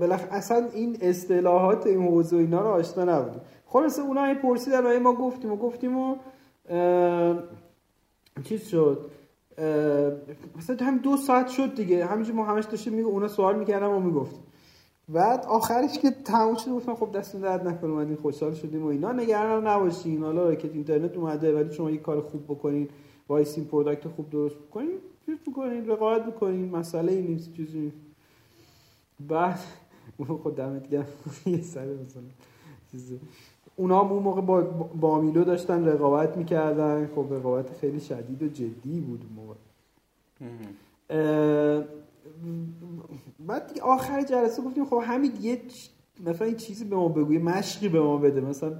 بلخ 0.00 0.20
اصلا 0.30 0.68
این 0.74 0.96
اصطلاحات 1.00 1.86
این 1.86 2.02
حوزه 2.02 2.36
اینا 2.36 2.60
رو 2.60 2.68
آشنا 2.68 3.04
نبودیم. 3.04 3.40
خلاصه 3.66 4.02
اونا 4.02 4.24
هی 4.24 4.34
پرسیدن 4.34 4.98
ما 4.98 5.12
گفتیم 5.12 5.52
و 5.52 5.56
گفتیم 5.56 5.98
و 5.98 6.16
چیز 8.44 8.64
شد. 8.68 9.10
مثلا 10.58 10.76
هم 10.80 10.98
دو 10.98 11.16
ساعت 11.16 11.48
شد 11.48 11.74
دیگه. 11.74 12.06
همینجور 12.06 12.34
ما 12.34 12.44
همش 12.44 12.64
داشتیم 12.64 12.92
میگه 12.92 13.08
اونا 13.08 13.28
سوال 13.28 13.58
می‌کردم 13.58 13.90
و 13.90 14.00
می‌گفتیم. 14.00 14.42
بعد 15.08 15.44
آخرش 15.44 15.98
که 15.98 16.10
تموم 16.10 16.54
شد 16.54 16.70
گفتم 16.70 16.94
خب 16.94 17.12
دستون 17.12 17.40
درد 17.40 17.68
نکنه 17.68 17.90
اومدین 17.90 18.16
خوشحال 18.16 18.54
شدیم 18.54 18.84
و 18.84 18.86
اینا. 18.86 19.12
نگران 19.12 19.66
نباشین. 19.66 20.22
حالا 20.22 20.48
راکت 20.48 20.74
اینترنت 20.74 21.16
اومده 21.16 21.54
ولی 21.54 21.74
شما 21.74 21.90
یه 21.90 21.96
کار 21.96 22.20
خوب 22.20 22.44
بکنین. 22.44 22.88
وایسین 23.28 23.64
product 23.64 24.08
خوب 24.08 24.30
درست 24.30 24.56
بکنین. 24.56 24.98
چیز 25.26 25.38
بکنین 25.48 25.90
رقابت 25.90 26.26
بکنین 26.26 26.70
مسئله 26.70 27.12
ای 27.12 27.22
نیست 27.22 27.52
چیزی 27.52 27.92
بعد 29.28 29.58
خود 30.42 30.56
دمت 30.56 30.90
گرم. 30.90 31.06
یه 31.46 31.62
سر 31.62 31.86
مثلا 31.86 32.22
اونا 33.76 34.04
هم 34.04 34.12
اون 34.12 34.22
موقع 34.22 34.40
با 34.40 34.60
بامیلو 35.00 35.44
داشتن 35.44 35.84
رقابت 35.84 36.36
می‌کردن. 36.36 37.10
خب 37.14 37.26
رقابت 37.30 37.70
خیلی 37.80 38.00
شدید 38.00 38.42
و 38.42 38.48
جدی 38.48 39.00
بود 39.00 39.24
اون 39.24 39.32
موقع. 39.36 39.54
بعد 43.46 43.78
آخر 43.82 44.22
جلسه 44.22 44.62
گفتیم 44.62 44.84
خب 44.84 45.02
همین 45.06 45.32
یه 45.40 45.60
مثلا 46.26 46.46
این 46.46 46.56
چیزی 46.56 46.84
به 46.84 46.96
ما 46.96 47.08
بگو 47.08 47.26
یه 47.26 47.38
مشقی 47.38 47.88
به 47.88 48.00
ما 48.00 48.16
بده 48.16 48.40
مثلا 48.40 48.72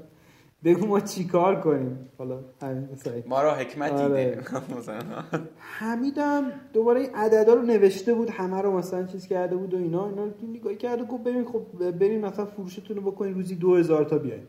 بگو 0.64 0.86
ما 0.86 1.00
چیکار 1.00 1.60
کنیم. 1.60 2.10
حالا 2.18 2.40
همین 2.62 2.88
ما 3.26 3.42
را 3.42 3.54
حکمت 3.54 3.92
آره. 3.92 4.44
حمیدم 5.78 6.52
دوباره 6.72 7.00
این 7.00 7.14
عددا 7.14 7.54
رو 7.54 7.62
نوشته 7.62 8.14
بود 8.14 8.30
همه 8.30 8.62
رو 8.62 8.78
مثلا 8.78 9.06
چیز 9.06 9.26
کرده 9.26 9.56
بود 9.56 9.74
و 9.74 9.76
اینا 9.76 10.08
اینا 10.08 10.24
رو 10.24 10.32
نگاه 10.42 10.74
کرده 10.74 11.04
گفت 11.04 11.24
ببین 11.24 11.44
خب 11.44 11.90
بریم 11.90 12.20
مثلا 12.20 12.46
فروشتون 12.46 12.96
رو 12.96 13.10
بکنین 13.10 13.34
روزی 13.34 13.54
دو 13.54 13.76
هزار 13.76 14.04
تا 14.04 14.18
بیاین. 14.18 14.46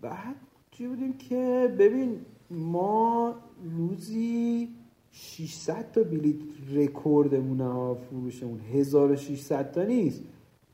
بعد 0.00 0.36
چی 0.70 0.86
بودیم 0.86 1.12
که 1.12 1.74
ببین 1.78 2.20
ما 2.50 3.34
روزی 3.76 4.68
600 5.16 5.92
تا 5.92 6.02
بلیت 6.02 6.36
رکوردمونه 6.74 7.64
ها 7.64 7.94
فروشمون 7.94 8.60
1600 8.60 9.72
تا 9.72 9.82
نیست. 9.82 10.22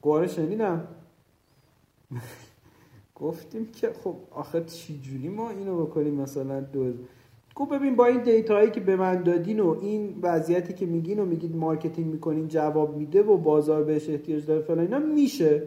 گواره 0.02 0.26
شنیدم. 0.26 0.88
گفتیم 3.14 3.66
که 3.66 3.92
خب 4.04 4.16
آخه 4.30 4.64
چی 4.64 5.28
ما 5.28 5.50
اینو 5.50 5.86
بکنیم 5.86 6.14
مثلا 6.14 6.60
دو 6.60 6.92
گفت 7.54 7.72
ببین 7.72 7.96
با 7.96 8.06
این 8.06 8.22
دیتایی 8.22 8.70
که 8.70 8.80
به 8.80 8.96
من 8.96 9.22
دادین 9.22 9.60
و 9.60 9.76
این 9.80 10.18
وضعیتی 10.22 10.72
که 10.72 10.86
میگین 10.86 11.18
و 11.18 11.24
میگید 11.24 11.56
مارکتینگ 11.56 12.12
می‌کنین 12.12 12.48
جواب 12.48 12.96
میده 12.96 13.22
و 13.22 13.36
بازار 13.36 13.84
بهش 13.84 14.08
احتیاج 14.08 14.46
داره 14.46 14.62
فلان 14.62 14.80
اینا 14.80 14.98
میشه. 14.98 15.62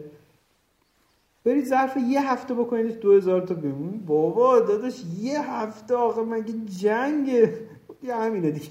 برید 1.44 1.64
ظرف 1.64 1.96
یه 1.96 2.32
هفته 2.32 2.54
بکنید 2.54 3.04
هزار 3.04 3.40
تا 3.40 3.54
بمون. 3.54 4.02
بابا 4.06 4.60
داداش 4.60 5.04
یه 5.20 5.50
هفته 5.52 5.94
آقا 5.94 6.24
مگه 6.24 6.54
جنگه؟ 6.78 7.63
یه 8.04 8.14
همینه 8.14 8.50
دیگه. 8.50 8.70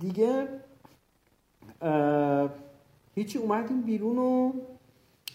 دیگه 0.00 0.48
هیچی 3.14 3.38
اومدیم 3.38 3.82
بیرون 3.82 4.18
و 4.18 4.52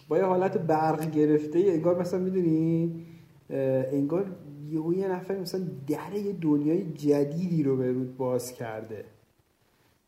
با 0.07 0.17
یه 0.17 0.23
حالت 0.23 0.57
برق 0.57 1.11
گرفته 1.11 1.59
انگار 1.59 1.99
مثلا 1.99 2.19
می‌دونی 2.19 3.05
انگار 3.49 4.35
یه 4.69 4.97
یه 4.97 5.07
نفر 5.07 5.39
مثلا 5.39 5.61
در 5.87 6.13
یه 6.13 6.33
دنیای 6.33 6.83
جدیدی 6.93 7.63
رو 7.63 7.77
به 7.77 7.91
رود 7.91 8.17
باز 8.17 8.53
کرده. 8.53 9.05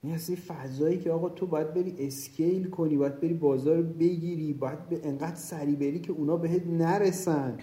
این 0.04 0.13
اصلا 0.13 0.36
فضایی 0.47 0.97
که 0.97 1.12
آقا 1.12 1.30
تو 1.30 1.47
باید 1.47 1.73
بری 1.73 1.95
اسکیل 1.99 2.69
کنی 2.69 2.97
باید 2.97 3.19
بری 3.19 3.34
بازار 3.34 3.82
بگیری 3.82 4.54
باید 4.54 4.89
به 4.89 5.02
انقدر 5.04 5.36
سری 5.36 5.76
بری 5.76 5.99
که 5.99 6.12
اونا 6.12 6.38
بهت 6.38 6.67
نرسن. 6.67 7.58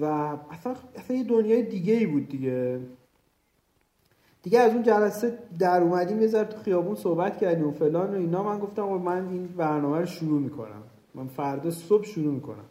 و 0.00 0.04
اصلا, 0.50 0.74
اصلا 0.96 1.16
یه 1.16 1.24
دنیای 1.24 1.62
دیگه 1.62 1.94
ای 1.94 2.06
بود 2.06 2.28
دیگه. 2.28 2.80
دیگه 4.42 4.60
از 4.60 4.72
اون 4.72 4.82
جلسه 4.82 5.38
در 5.58 5.82
اومدیم 5.82 6.22
یه 6.22 6.28
تو 6.28 6.58
خیابون 6.58 6.94
صحبت 6.94 7.38
کردیم 7.38 7.68
و 7.68 7.70
فلان 7.70 8.14
و 8.14 8.18
اینا. 8.18 8.42
من 8.42 8.58
گفتم 8.58 8.82
من 8.82 9.28
این 9.28 9.46
برنامه 9.46 9.98
رو 9.98 10.06
شروع 10.06 10.40
می‌کنم. 10.40 10.82
من 11.14 11.26
فردا 11.26 11.70
صبح 11.70 12.04
شروع 12.04 12.34
می‌کنم. 12.34 12.64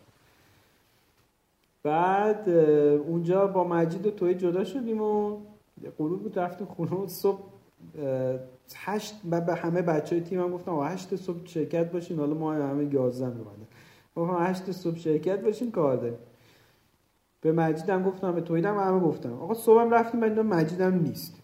بعد 1.84 2.50
اونجا 2.50 3.48
با 3.48 3.64
مجید 3.64 4.06
و 4.06 4.12
توی 4.12 4.36
جدا 4.36 4.64
شدیم 4.64 5.02
و 5.02 5.38
غروب 5.98 6.24
بود 6.24 6.40
رفتیم 6.40 6.68
خونه 6.68 6.92
و 6.92 7.08
صبح 7.08 7.40
هشت 8.76 9.22
به 9.24 9.56
همه 9.56 9.82
بچه 9.82 10.16
های 10.16 10.26
تیم 10.26 10.42
هم 10.42 10.52
گفتم 10.52 10.80
هشت 10.84 11.16
صبح 11.16 11.46
شرکت 11.46 11.92
باشین. 11.92 12.20
حالا 12.20 12.34
ما 12.34 12.54
همه 12.54 12.94
یازدن 12.94 13.38
رو 13.38 13.44
بنده 13.44 14.44
هشت 14.44 14.72
صبح 14.72 14.98
شرکت 14.98 15.42
باشین 15.42 15.72
کار 15.72 15.96
داریم. 15.96 16.18
به 17.46 17.52
مجیدم 17.52 18.04
گفتم 18.04 18.32
به 18.32 18.42
تویدم 18.42 18.80
همه 18.80 19.00
گفتم. 19.00 19.34
آقا 19.34 19.54
صبحم 19.54 19.92
رفتیم 19.92 20.20
بعد 20.20 20.40
مجیدم 20.40 21.00
نیست. 21.00 21.42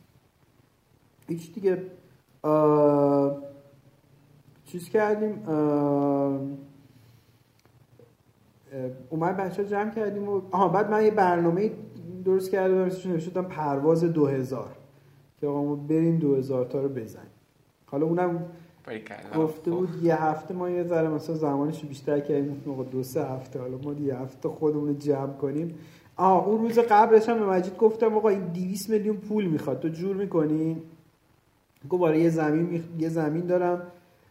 هیچ 1.27 1.53
دیگه 1.53 1.83
چیز 4.65 4.89
کردیم 4.89 5.43
اومد 9.09 9.37
بچه 9.37 9.65
جمع 9.65 9.91
کردیم 9.91 10.29
و 10.29 10.41
آها 10.51 10.67
بعد 10.67 10.91
من 10.91 11.05
یه 11.05 11.11
برنامه 11.11 11.71
درست 12.25 12.51
کرده 12.51 12.73
بودم 12.73 13.11
نوشتم 13.11 13.43
پرواز 13.43 14.03
2000 14.03 14.75
که 15.41 15.47
آقا 15.47 15.63
ما 15.63 15.75
بریم 15.75 16.17
2000 16.17 16.65
تا 16.65 16.81
رو 16.81 16.89
بزنیم. 16.89 17.31
حالا 17.85 18.05
اونم. 18.05 18.45
گفته. 19.37 19.71
بود 19.71 20.03
یه 20.03 20.23
هفته 20.23 20.53
ما 20.53 20.69
یه 20.69 20.83
ذره 20.83 21.09
مثلا 21.09 21.35
زمانش 21.35 21.85
بیشتر 21.85 22.19
کردیم 22.19 22.63
آقا 22.69 22.83
دو 22.83 23.03
سه 23.03 23.23
هفته 23.23 23.59
حالا 23.59 23.77
ما 23.77 23.93
یه 23.93 24.15
هفته 24.15 24.49
خودمون 24.49 24.87
رو 24.87 24.93
جمع 24.93 25.33
کنیم. 25.33 25.75
آه 26.15 26.47
اون 26.47 26.61
روز 26.61 26.79
قبلش 26.79 27.29
هم 27.29 27.39
به 27.39 27.45
مجید 27.45 27.77
گفتم 27.77 28.15
آقا 28.15 28.29
این 28.29 28.45
200 28.45 28.89
میلیون 28.89 29.17
پول 29.17 29.45
می‌خواد 29.45 29.79
تو 29.79 29.87
جور 29.87 30.15
می‌کنی؟ 30.15 30.81
گفت 31.89 32.03
آره 32.03 32.19
یه 32.19 32.29
زمین 32.29 32.65
میخ... 32.65 32.81
یه 32.99 33.09
زمین 33.09 33.45
دارم 33.45 33.81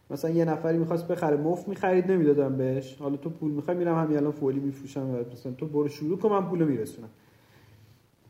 مثلا 0.09 0.31
یه 0.31 0.45
نفری 0.45 0.77
می‌خواست 0.77 1.07
بخره 1.07 1.37
مفت 1.37 1.67
می‌خرید 1.67 2.11
نمی‌دادم 2.11 2.55
بهش. 2.57 2.95
حالا 2.99 3.17
تو 3.17 3.29
پول 3.29 3.51
می‌خوای 3.51 3.77
میرم 3.77 3.99
همین 3.99 4.17
الان 4.17 4.31
فولی 4.31 4.59
میفروشم 4.59 5.25
مثلا 5.33 5.51
تو 5.51 5.65
برو 5.65 5.87
شروع 5.87 6.17
کن 6.17 6.29
من 6.29 6.45
پولو 6.45 6.65
میرسونم. 6.65 7.09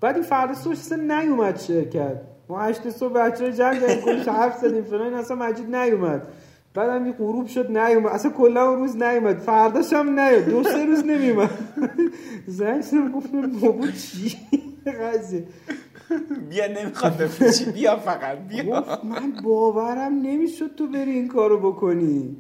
بعد 0.02 0.16
این 0.16 0.24
فردا 0.24 0.54
صبح 0.54 0.96
نیومد 0.96 1.60
شرکت. 1.60 2.22
ما 2.52 2.62
هشت 2.62 2.90
صبح 2.90 3.14
بچه 3.14 3.46
رو 3.46 3.52
جمع 3.52 3.80
کردیم 3.80 4.02
کلش 4.06 4.28
حرف 4.28 4.58
زدیم 4.58 4.84
فلان 4.84 5.02
این 5.02 5.14
اصلا 5.14 5.38
مجید 5.38 5.76
نیومد. 5.76 6.22
بعدم 6.74 7.06
یه 7.06 7.12
غروب 7.12 7.48
شد 7.48 7.78
نیومد. 7.78 8.12
اصلا 8.12 8.32
کلا 8.32 8.70
اون 8.70 8.80
روز 8.80 8.96
نیومد. 8.98 9.38
فرداش 9.38 9.94
هم 9.94 10.20
نیومد 10.20 10.50
دو 10.50 10.64
سه 10.64 10.86
روز 10.86 11.06
نمیومد 11.06 11.50
زنگ 12.48 12.82
زدم 12.82 13.12
گفتم 13.12 13.42
بابا 13.62 13.88
چی؟ 13.88 14.38
قضیه. 15.02 15.44
بیا 16.50 16.66
نمی‌خواد 16.68 17.18
بفروشی 17.18 17.72
بیا 17.72 17.96
فقط 17.98 18.38
بیا. 18.38 18.86
من 19.04 19.32
باورم 19.44 20.14
نمی‌شد 20.22 20.76
تو 20.76 20.88
بری 20.88 21.12
این 21.12 21.28
کارو 21.28 21.72
بکنی. 21.72 22.38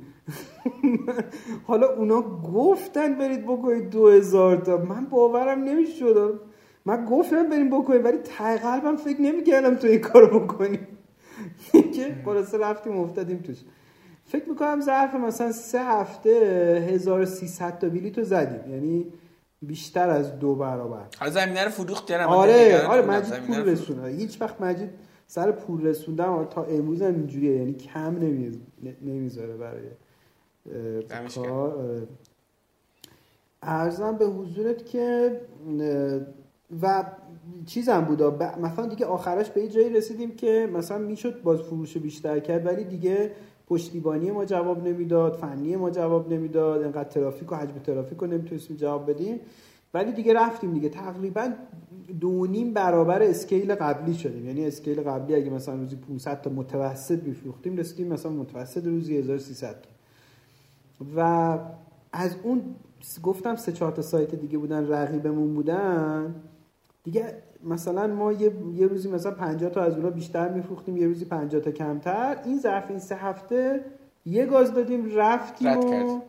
حالا 1.67 1.88
اونا 1.95 2.21
گفتن 2.56 3.15
برید 3.15 3.43
بکنید 3.43 3.89
دو 3.89 4.10
هزار 4.10 4.58
تا. 4.58 4.78
من 4.78 5.06
باورم 5.06 5.63
نمی‌شد 5.63 6.39
من 6.86 7.06
گفتم 7.06 7.50
بریم 7.50 7.80
بکنیم 7.80 8.04
ولی 8.04 8.17
ته 8.17 8.58
قلبم 8.58 8.96
فکر 8.96 9.22
نمی‌کردم 9.22 9.76
تو 9.76 9.88
این 9.88 10.00
کارو 10.00 10.39
بکنی 10.39 10.80
که 11.72 12.15
خلاصه 12.26 12.58
رفتیم 12.58 12.98
افتادیم 12.98 13.38
توش. 13.38 13.58
فکر 14.26 14.50
می‌کنم 14.50 14.82
ظرف 14.82 15.15
مثلا 15.15 15.52
سه 15.52 15.84
هفته 15.84 16.30
1300 16.89 17.80
تا 17.80 17.89
بلیط 17.89 18.17
رو 18.17 18.24
زدیم. 18.24 18.74
یعنی 18.74 19.06
بیشتر 19.62 20.10
از 20.10 20.39
دو 20.39 20.56
برابر. 20.56 21.06
حالا 21.20 21.32
زمینه 21.32 21.63
رو 21.63 21.70
فروخت 21.70 22.06
کردم. 22.06 22.28
آره 22.28 22.86
آره 22.86 23.02
مجید 23.02 23.34
پول 23.34 23.56
رسونه 23.56 24.08
هیچ 24.08 24.41
وقت 24.41 24.62
مجید 24.62 24.89
سر 25.28 25.52
پول 25.52 25.88
رسوندم 25.88 26.46
تا 26.46 26.63
امروز 26.63 27.02
هم 27.02 27.15
اینجوریه. 27.15 27.56
یعنی 27.56 27.74
کم 27.74 28.17
نمی‌ذاره 29.02 29.58
برای 29.58 29.84
کار. 31.36 31.72
آره. 31.72 32.08
ارزم 33.62 34.17
به 34.17 34.26
حضورت 34.26 34.86
که 34.86 35.41
و 36.82 37.06
چیزم 37.66 38.02
بودا 38.02 38.56
مثلا 38.62 38.86
دیگه 38.86 39.06
آخرش 39.06 39.50
به 39.50 39.62
یه 39.62 39.68
جایی 39.68 39.90
رسیدیم 39.90 40.32
که 40.36 40.70
مثلا 40.74 40.98
می‌شد 40.98 41.42
باز 41.42 41.60
فروش 41.62 41.98
بیشتر 41.98 42.40
کرد 42.40 42.66
ولی 42.66 42.84
دیگه 42.84 43.32
پشتیبانی 43.68 44.32
ما 44.32 44.46
جواب 44.46 44.88
نمی‌داد 44.88 45.34
فنی 45.34 45.76
ما 45.76 45.90
جواب 45.90 46.34
نمی‌داد 46.34 46.84
انقدر 46.84 47.10
ترافیک 47.10 47.52
و 47.52 47.56
حجم 47.56 47.80
ترافیک 47.84 48.18
رو 48.18 48.28
نمی‌تونستیم 48.28 48.78
جواب 48.78 49.10
بدیم. 49.10 49.40
ولی 49.94 50.12
دیگه 50.12 50.34
رفتیم 50.34 50.74
دیگه. 50.74 50.90
تقریبا 50.90 51.54
دو 52.20 52.46
نیم 52.46 52.74
برابر 52.74 53.22
اسکیل 53.22 53.76
قبلی 53.76 54.14
شدیم. 54.14 54.46
یعنی 54.48 54.66
اسکیل 54.66 55.02
قبلی 55.02 55.36
اگه 55.36 55.50
مثلا 55.50 55.76
روزی 55.76 55.96
500 55.96 56.42
تا 56.42 56.50
متوسط 56.50 57.24
میفروختیم 57.24 57.78
رسیدیم 57.78 58.08
مثلا 58.08 58.32
متوسط 58.32 58.86
روزی 58.86 59.18
1300 59.18 59.82
تا. 59.82 59.90
و 61.16 61.60
از 62.14 62.36
اون 62.44 62.62
گفتم 63.24 63.56
سه 63.56 63.72
چهار 63.72 63.92
تا 63.92 64.02
سایت 64.02 64.36
دیگه 64.36 64.58
بودن 64.58 64.88
رقیبمون 64.88 65.54
بودن. 65.54 66.36
دیگه 67.04 67.36
مثلا 67.64 68.08
ما 68.08 68.32
یه, 68.32 68.52
یه 68.76 68.88
روزی 68.88 69.10
مثلا 69.10 69.32
50 69.32 69.70
تا 69.70 69.82
از 69.82 69.96
اونا 69.96 70.10
بیشتر 70.10 70.50
میفروختیم 70.50 70.98
یه 70.98 71.08
روزی 71.08 71.26
50 71.26 71.62
تا 71.62 71.72
کمتر. 71.72 72.38
این 72.46 72.60
ظرف 72.60 72.90
این 72.90 73.00
سه 73.00 73.16
هفته 73.16 73.86
یه 74.26 74.46
گاز 74.46 74.74
دادیم 74.74 75.16
رفتیم 75.16 75.68
رد 75.70 75.78
و 75.78 75.90
کرد. 75.90 76.22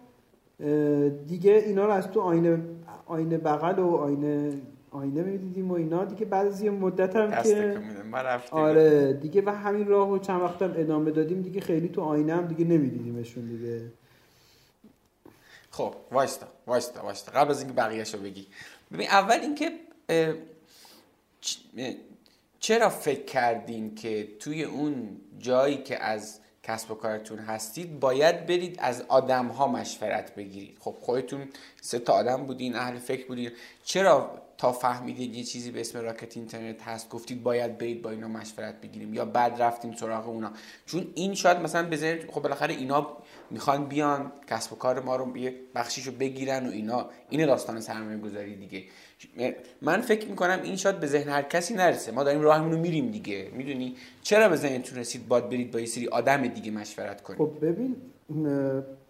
دیگه 1.26 1.52
اینا 1.52 1.86
رو 1.86 1.92
از 1.92 2.10
تو 2.10 2.20
آینه 2.20 2.58
آینه 3.06 3.38
بغل 3.38 3.78
و 3.78 3.86
آینه 3.86 4.52
آینه 4.90 5.22
می‌دیدیم 5.22 5.70
و 5.70 5.74
اینا. 5.74 6.04
دیگه 6.04 6.24
بعد 6.24 6.46
از 6.46 6.62
یه 6.62 6.70
مدت 6.70 7.16
هم 7.16 7.42
که 7.42 7.80
آره 8.50 9.12
دیگه 9.12 9.42
و 9.46 9.50
همین 9.50 9.86
راه 9.86 10.10
و 10.10 10.18
چند 10.18 10.42
وقت 10.42 10.62
هم 10.62 10.72
ادامه 10.76 11.10
دادیم. 11.10 11.42
دیگه 11.42 11.60
خیلی 11.60 11.88
تو 11.88 12.00
آینه 12.00 12.34
هم 12.34 12.46
دیگه 12.46 12.64
نمیدیدیمشون 12.64 13.44
دیگه. 13.44 13.82
خب 15.70 15.94
وایستا 16.12 16.46
وایستا 16.66 17.02
وایستا. 17.02 17.32
قبل 17.32 17.50
از 17.50 17.58
اینکه 17.58 17.74
بقیه‌شو 17.74 18.18
بگی. 18.18 18.46
ببین 18.92 19.06
اول 19.08 19.38
اینکه 19.40 19.70
چرا 22.60 22.88
فکر 22.88 23.24
کردین 23.24 23.94
که 23.94 24.28
توی 24.38 24.64
اون 24.64 25.20
جایی 25.38 25.76
که 25.76 26.02
از 26.02 26.38
کسب 26.62 26.90
و 26.90 26.94
کارتون 26.94 27.38
هستید 27.38 28.00
باید 28.00 28.46
برید 28.46 28.76
از 28.78 29.04
آدم 29.08 29.46
ها 29.46 29.66
مشورت 29.66 30.34
بگیرید؟ 30.34 30.76
خب 30.80 30.96
خودتون 31.00 31.48
سه 31.80 31.98
تا 31.98 32.12
آدم 32.12 32.46
بودین 32.46 32.76
اهل 32.76 32.98
فکر 32.98 33.26
بودین. 33.26 33.50
چرا 33.84 34.42
تا 34.58 34.72
فهمیدید 34.72 35.34
یه 35.34 35.44
چیزی 35.44 35.70
به 35.70 35.80
اسم 35.80 35.98
راکت 35.98 36.36
اینترنت 36.36 36.82
هست 36.82 37.08
گفتید 37.08 37.42
باید 37.42 37.78
برید 37.78 38.02
با 38.02 38.10
اینا 38.10 38.28
مشورت 38.28 38.80
بگیریم 38.80 39.14
یا 39.14 39.24
بعد 39.24 39.62
رفتیم 39.62 39.96
سراغ 39.96 40.28
اونا؟ 40.28 40.52
چون 40.86 41.12
این 41.14 41.34
شاید 41.34 41.58
مثلا 41.58 41.88
بزنید 41.90 42.30
خب 42.30 42.42
بالاخره 42.42 42.74
اینا 42.74 43.16
می‌خوان 43.50 43.84
بیان 43.86 44.32
کسب 44.46 44.72
و 44.72 44.76
کار 44.76 45.00
ما 45.00 45.16
رو 45.16 45.36
یه 45.36 45.54
بخشیشو 45.74 46.12
بگیرن 46.12 46.68
و 46.68 46.70
اینا. 46.70 47.10
این 47.30 47.46
داستان 47.46 47.80
سرمایه 47.80 48.18
گذاری 48.18 48.56
دیگه. 48.56 48.84
من 49.82 50.00
فکر 50.00 50.28
می‌کنم 50.28 50.60
این 50.62 50.76
شاید 50.76 51.00
به 51.00 51.06
ذهن 51.06 51.28
هر 51.28 51.42
کسی 51.42 51.74
نرسه. 51.74 52.12
ما 52.12 52.24
داریم 52.24 52.40
راهمون 52.40 52.72
رو 52.72 52.78
میریم 52.78 53.10
دیگه. 53.10 53.50
می‌دونی؟ 53.52 53.96
چرا 54.22 54.48
به 54.48 54.56
ذهنتون 54.56 54.98
رسید 54.98 55.28
باید 55.28 55.48
برید 55.48 55.70
با 55.70 55.80
یه 55.80 55.86
سری 55.86 56.08
آدم 56.08 56.46
دیگه 56.46 56.70
مشورت 56.70 57.22
کنید 57.22 57.38
خب 57.38 57.52
ببین 57.62 57.96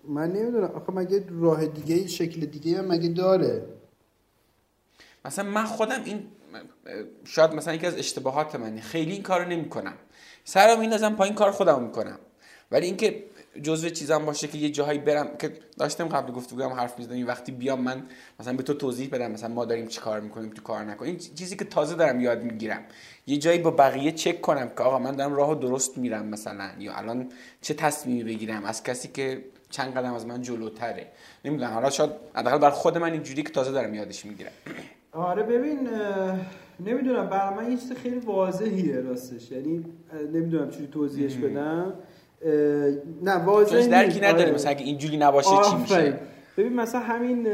من 0.09 0.33
نمی‌دونم. 0.33 0.70
آخه 0.75 0.92
مگه 0.92 1.25
راه 1.31 1.66
دیگه 1.66 2.07
شکل 2.07 2.40
دیگه 2.40 2.79
هم 2.79 2.85
مگه 2.85 3.09
داره؟ 3.09 3.62
مثلا 5.25 5.51
من 5.51 5.64
خودم 5.64 6.05
این 6.05 6.22
شاید 7.25 7.53
مثلا 7.53 7.75
یکی 7.75 7.87
از 7.87 7.98
اشتباهات 7.98 8.57
منه. 8.57 8.81
خیلی 8.81 9.12
این 9.12 9.22
کارو 9.22 9.48
نمی‌کنم. 9.48 9.94
سرم 10.44 10.81
میندازم 10.81 11.14
پایین 11.14 11.35
کار 11.35 11.51
خودم 11.51 11.83
می‌کنم. 11.83 12.18
ولی 12.70 12.87
اینکه 12.87 13.25
جزء 13.62 13.88
چیزام 13.88 14.25
باشه 14.25 14.49
که 14.49 14.59
یه 14.59 14.71
جاهایی 14.71 14.99
برم 14.99 15.37
که 15.38 15.53
داشتم 15.79 16.09
قبل 16.09 16.33
گفتگو 16.33 16.62
هم 16.62 16.73
حرف 16.73 16.99
می‌زدم 16.99 17.15
این 17.15 17.27
وقتی 17.27 17.53
بیام 17.53 17.81
من 17.81 18.03
مثلا 18.41 18.57
به 18.57 18.62
تو 18.62 18.75
توضیح 18.75 19.09
بدم 19.12 19.31
مثلا 19.31 19.49
ما 19.49 19.65
داریم 19.65 19.87
چی 19.87 20.01
کار 20.01 20.21
می‌کنیم 20.21 20.51
تو 20.51 20.62
کار 20.62 20.85
نکنیم. 20.85 21.11
این 21.11 21.35
چیزی 21.35 21.57
که 21.57 21.65
تازه 21.65 21.95
دارم 21.95 22.21
یاد 22.21 22.43
می‌گیرم. 22.43 22.81
یه 23.27 23.37
جایی 23.37 23.59
با 23.59 23.71
بقیه 23.71 24.12
چک 24.12 24.41
کنم 24.41 24.69
که 24.69 24.83
آقا 24.83 24.99
من 24.99 25.17
دارم 25.17 25.35
راهو 25.35 25.55
درست 25.55 25.99
میرم 25.99 26.27
مثلا 26.27 26.71
یا 26.79 26.95
الان 26.95 27.29
چه 27.61 27.75
تصمیمی 27.75 28.25
بگیرم 28.25 28.65
از 28.65 28.83
کسی 28.83 29.09
که 29.09 29.45
چند 29.71 29.95
قدم 29.95 30.15
از 30.15 30.27
من 30.27 30.43
جلوتره. 30.43 31.07
نمی‌دونم 31.45 31.71
حالا 31.73 31.91
شاید 31.91 32.11
حداقل 32.35 32.59
برای 32.59 32.73
خود 32.73 32.99
من 32.99 33.12
اینجوری 33.12 33.43
که 33.43 33.51
تازه 33.51 33.73
دارم 33.73 33.95
یادش 33.95 34.25
می‌گیرم. 34.25 34.53
آره 35.12 35.43
ببین 35.43 35.88
نمی‌دونم 36.81 37.29
برای 37.29 37.55
من 37.55 37.71
یه 37.73 37.77
چیز 37.77 37.93
خیلی 37.93 38.19
واضحیه 38.19 39.01
راستش. 39.01 39.51
یعنی 39.51 39.85
نمی‌دونم 40.33 40.71
چجوری 40.71 40.87
توضیحش 40.87 41.35
بدم. 41.35 41.95
نه 43.22 43.35
واضح 43.44 43.87
درکی. 43.87 44.20
نداری 44.20 44.42
آره. 44.44 44.55
مثلا 44.55 44.70
اگه 44.70 44.85
اینجوری 44.85 45.16
نباشه 45.16 45.48
چی. 45.70 45.76
میشه 45.76 46.20
ببین 46.57 46.72
مثلا 46.72 47.00
همین 47.00 47.48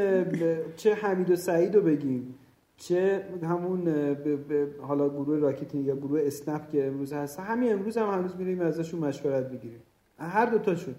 چه 0.76 0.94
حمید 0.94 1.30
و 1.30 1.36
سعید 1.36 1.74
رو 1.74 1.80
بگیم 1.82 2.34
چه 2.76 3.22
همون 3.42 3.84
ب- 3.84 4.52
ب- 4.52 4.80
حالا 4.82 5.08
گروه 5.08 5.38
راکتینگ 5.38 5.86
یا 5.86 5.96
گروه 5.96 6.20
اسنپ 6.24 6.70
که 6.72 6.86
امروز 6.86 7.12
هست 7.12 7.40
همین 7.40 7.72
امروز 7.72 7.96
هم 7.98 8.10
هنوز 8.10 8.36
میریم 8.36 8.60
ازشون 8.60 9.00
مشورت 9.00 9.50
بگیریم 9.50 9.80
هر 10.18 10.46
دوتاشون 10.46 10.94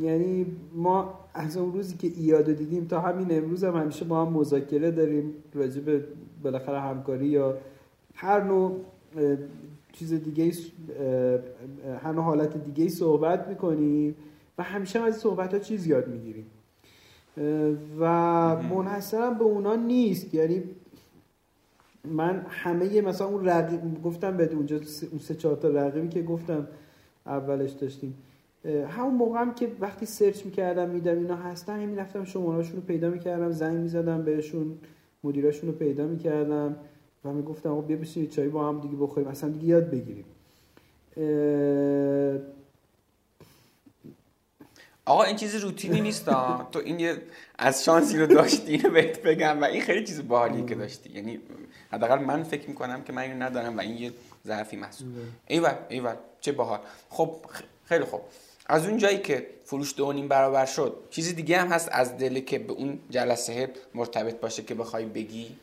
یعنی 0.00 0.46
ما 0.74 1.14
از 1.34 1.56
اون 1.56 1.72
روزی 1.72 1.96
که 1.96 2.10
ایاد 2.16 2.48
رو 2.48 2.54
دیدیم 2.54 2.86
تا 2.86 3.00
همین 3.00 3.38
امروز 3.38 3.64
هم 3.64 3.76
همیشه 3.76 4.04
با 4.04 4.24
هم 4.26 4.32
مذاکره 4.32 4.90
داریم 4.90 5.34
راجع 5.54 5.80
به 5.80 6.04
بالاخره 6.42 6.80
همکاری 6.80 7.26
یا 7.26 7.54
هر 8.14 8.44
نوع 8.44 8.76
چیز 9.92 10.12
دیگه 10.12 10.52
نوع 12.04 12.24
حالت 12.24 12.64
دیگه 12.64 12.88
صحبت 12.88 13.48
می‌کنیم 13.48 14.14
و 14.58 14.62
همیشه 14.62 14.98
هم 14.98 15.04
از 15.04 15.12
این 15.12 15.20
صحبت 15.22 15.54
ها 15.54 15.60
چیز 15.60 15.86
یاد 15.86 16.08
می‌گیریم. 16.08 16.46
و 18.00 18.06
منحصرم 18.56 19.38
به 19.38 19.44
اونا 19.44 19.74
نیست. 19.74 20.34
یعنی 20.34 20.62
من 22.04 22.46
همه 22.48 23.00
مثلا 23.00 23.26
اون 23.26 23.44
رقیب 23.44 24.02
گفتم 24.02 24.36
به 24.36 24.54
اونجا 24.54 24.76
اون 25.10 25.18
سه 25.20 25.34
چهار 25.34 25.56
تا 25.56 25.68
رقیبی 25.68 26.08
که 26.08 26.22
گفتم 26.22 26.68
اولش 27.26 27.70
داشتیم. 27.70 28.14
همون 28.88 29.14
موقع 29.14 29.40
هم 29.40 29.54
که 29.54 29.72
وقتی 29.80 30.06
سرچ 30.06 30.44
می‌کردم 30.44 30.88
میدم 30.88 31.18
اینا 31.18 31.36
هستن 31.36 31.82
همین 31.82 31.98
رفتم 31.98 32.24
شمارهاشون 32.24 32.76
رو 32.76 32.82
پیدا 32.82 33.10
می‌کردم 33.10 33.50
زنگ 33.50 33.78
می‌زدم 33.78 34.22
بهشون 34.22 34.78
مدیراشون 35.24 35.70
رو 35.70 35.76
پیدا 35.76 36.06
می‌کردم. 36.06 36.76
و 37.24 37.28
می‌گفتم 37.28 37.70
آقا 37.70 37.80
بیا 37.80 37.96
بشین 37.96 38.22
یه 38.22 38.30
چایی 38.30 38.48
با 38.48 38.68
هم 38.68 38.80
دیگه 38.80 38.96
بخوریم. 38.96 39.28
اصلا 39.28 39.50
دیگه 39.50 39.66
یاد 39.66 39.90
بگیریم. 39.90 40.24
آقا 45.04 45.22
این 45.22 45.36
چیز 45.36 45.54
روتینی 45.54 46.00
نیست. 46.00 46.24
تو 46.72 46.78
این 46.84 47.00
یه 47.00 47.16
از 47.58 47.84
شانسی 47.84 48.18
رو 48.18 48.26
داشتی 48.26 48.72
اینو 48.72 48.90
بهت 48.90 49.22
بگم. 49.22 49.62
و 49.62 49.64
این 49.64 49.82
خیلی 49.82 50.04
چیز 50.04 50.28
باحالیه 50.28 50.66
که 50.66 50.74
داشتی. 50.74 51.10
یعنی 51.10 51.40
حداقل 51.92 52.18
من 52.18 52.42
فکر 52.42 52.68
می‌کنم 52.68 53.02
که 53.02 53.12
من 53.12 53.22
اینو 53.22 53.42
ندارم 53.42 53.76
و 53.76 53.80
این 53.80 53.96
یه 53.96 54.12
ضعفی 54.46 54.76
محسوب. 54.76 55.08
ایول 55.46 55.74
ایول. 55.88 56.14
چه 56.40 56.52
باحال. 56.52 56.78
خب 57.10 57.36
خیلی 57.84 58.04
خوب. 58.04 58.20
از 58.66 58.86
اون 58.86 58.98
جایی 58.98 59.18
که 59.18 59.46
فروش 59.64 59.96
دو 59.96 60.12
نیم 60.12 60.28
برابر 60.28 60.66
شد 60.66 60.96
چیزی 61.10 61.32
دیگه 61.32 61.58
هم 61.58 61.68
هست 61.68 61.88
از 61.92 62.18
دل 62.18 62.40
که 62.40 62.58
به 62.58 62.72
اون 62.72 62.98
جلسه 63.10 63.70
مرتبط 63.94 64.40
باشه 64.40 64.62
که 64.62 64.74
بخوای 64.74 65.04
بگی؟ 65.04 65.56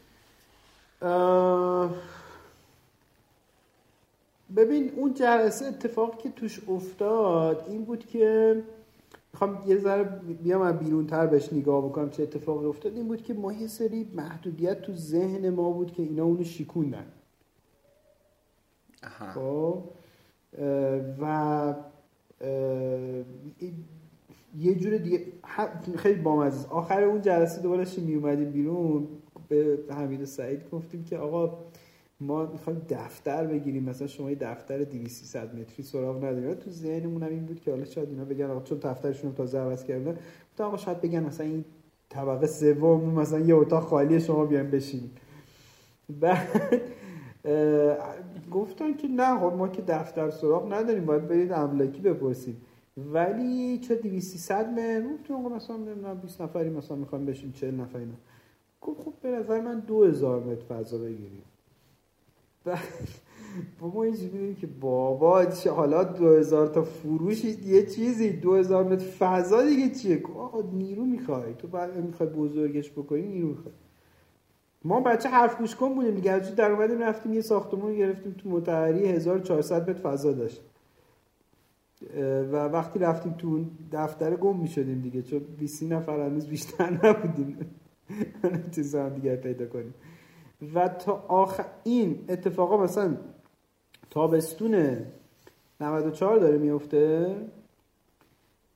ببین 4.55 4.91
اون 4.95 5.13
جلسه 5.13 5.65
اتفاقی 5.65 6.17
که 6.17 6.29
توش 6.29 6.69
افتاد 6.69 7.65
این 7.69 7.85
بود 7.85 8.05
که 8.05 8.63
می‌خوام 9.33 9.63
یه 9.67 9.77
ذره 9.77 10.03
بیام 10.43 10.61
از 10.61 10.79
بیرون 10.79 11.07
تر 11.07 11.27
بهش 11.27 11.53
نگاه 11.53 11.85
بکنم 11.85 12.09
چه 12.09 12.23
اتفاقی 12.23 12.65
افتاد. 12.65 12.95
این 12.95 13.07
بود 13.07 13.23
که 13.23 13.33
ما 13.33 13.53
یه 13.53 13.67
سری 13.67 14.11
محدودیت 14.15 14.81
تو 14.81 14.93
ذهن 14.93 15.49
ما 15.49 15.71
بود 15.71 15.91
که 15.91 16.03
اینا 16.03 16.23
اونو 16.23 16.43
شیکوندن. 16.43 17.05
خب 19.01 19.83
و 21.21 21.73
یه 24.57 24.75
جور 24.75 24.97
دیگه 24.97 25.25
خیلی 25.95 26.21
بامزه 26.21 26.69
آخر 26.69 27.03
اون 27.03 27.21
جلسه 27.21 27.61
دوباره 27.61 27.85
می 27.97 28.15
اومدیم 28.15 28.51
بیرون؟ 28.51 29.07
به 29.49 29.79
حمید 29.89 30.25
سعید 30.25 30.69
گفتیم 30.69 31.03
که 31.03 31.17
آقا 31.17 31.57
ما 32.19 32.45
می‌خوایم 32.45 32.81
دفتر 32.89 33.45
بگیریم 33.47 33.83
مثلا 33.83 34.07
شما 34.07 34.29
یه 34.29 34.35
دفتر 34.35 34.83
200 34.83 35.37
متری 35.37 35.83
سراغ 35.83 36.17
نداریم 36.17 36.53
تو 36.53 36.71
ذهنمون 36.71 37.23
هم 37.23 37.29
این 37.29 37.45
بود 37.45 37.59
که 37.61 37.71
حالا 37.71 37.85
شاید 37.85 38.09
اینا 38.09 38.25
بگن 38.25 38.45
آقا 38.45 38.61
چون 38.63 38.77
دفترشون 38.77 39.33
تازه 39.33 39.59
عوض 39.59 39.83
کردن. 39.83 40.17
تو 40.57 40.63
آقا 40.63 40.77
شاید 40.77 41.01
بگن 41.01 41.23
مثلا 41.23 41.45
این 41.45 41.65
طبقه 42.09 42.47
سوم 42.47 43.19
مثلا 43.19 43.39
یه 43.39 43.55
اتاق 43.55 43.83
خالی 43.83 44.19
شما 44.19 44.45
بیایم 44.45 44.69
بشینیم 44.71 45.11
بعد 46.09 46.47
گفتن 48.51 48.93
که 48.93 49.07
نه 49.07 49.39
خب 49.39 49.53
ما 49.57 49.67
که 49.67 49.81
دفتر 49.81 50.29
سراغ 50.29 50.73
نداریم 50.73 51.05
باید 51.05 51.27
برید 51.27 51.51
املاکی 51.51 52.01
بپرسیم 52.01 52.61
ولی 52.97 53.77
چه 53.77 53.95
200 53.95 54.51
متر؟ 54.51 55.33
آقا 55.33 55.49
مثلا 55.49 55.77
نمی‌دونم 55.77 56.17
20 56.19 56.41
نفری 56.41 56.69
مثلا 56.69 56.97
می‌خوام 56.97 57.25
بشیم 57.25 57.51
40 57.51 57.75
نفری 57.75 58.05
نه 58.05 58.13
گفت 58.81 59.01
خب 59.01 59.13
به 59.21 59.29
نظر 59.29 59.61
من 59.61 59.79
2000 59.79 60.39
متر 60.39 60.61
فضا 60.61 60.97
بگیریم. 60.97 61.43
با 63.79 63.87
ما 63.87 64.03
اینجوری 64.03 64.55
که 64.55 64.67
بابا 64.67 65.45
حالا 65.75 66.03
2000 66.03 66.67
تا 66.67 66.83
فروش 66.83 67.45
یه 67.45 67.85
چیزی 67.85 68.29
2000 68.29 68.83
متر 68.83 69.05
فضا 69.05 69.63
دیگه 69.63 69.89
چیه؟ 69.95 70.23
آقا 70.37 70.61
نیرو 70.73 71.05
می‌خوای. 71.05 71.53
تو 71.53 71.67
بعد 71.67 71.95
می‌خوای 71.95 72.29
بزرگش 72.29 72.91
بکنی 72.91 73.21
نیرو 73.21 73.47
می‌خوای. 73.47 73.73
ما 74.83 75.01
بچه 75.01 75.29
حرف 75.29 75.57
گوش 75.57 75.75
کن 75.75 75.95
بودیم 75.95 76.15
دیگه. 76.15 76.39
در 76.39 76.71
اومدیم 76.71 76.99
رفتیم 76.99 77.33
یه 77.33 77.41
ساختمون 77.41 77.95
گرفتیم 77.95 78.31
تو 78.31 78.49
متحری 78.49 79.05
1400 79.05 79.89
متر 79.89 79.99
فضا 79.99 80.31
داشت. 80.31 80.61
و 82.51 82.55
وقتی 82.55 82.99
رفتیم 82.99 83.33
تو 83.33 83.65
دفتر 83.91 84.35
گم 84.35 84.59
می‌شدیم 84.59 85.01
دیگه. 85.01 85.21
چون 85.21 85.39
20 85.39 85.83
نفر 85.83 86.19
هنوز 86.19 86.47
بیشتر 86.47 86.89
نبودیم. 87.03 87.57
چیزا 88.75 89.09
دیگه 89.09 89.35
پیدا 89.35 89.65
کنیم. 89.65 89.93
و 90.73 90.87
تا 90.87 91.13
آخر 91.27 91.65
این 91.83 92.25
اتفاقا 92.29 92.77
مثلا 92.77 93.17
تابستون 94.09 95.05
94 95.81 96.37
داره 96.37 96.57
میفته. 96.57 97.35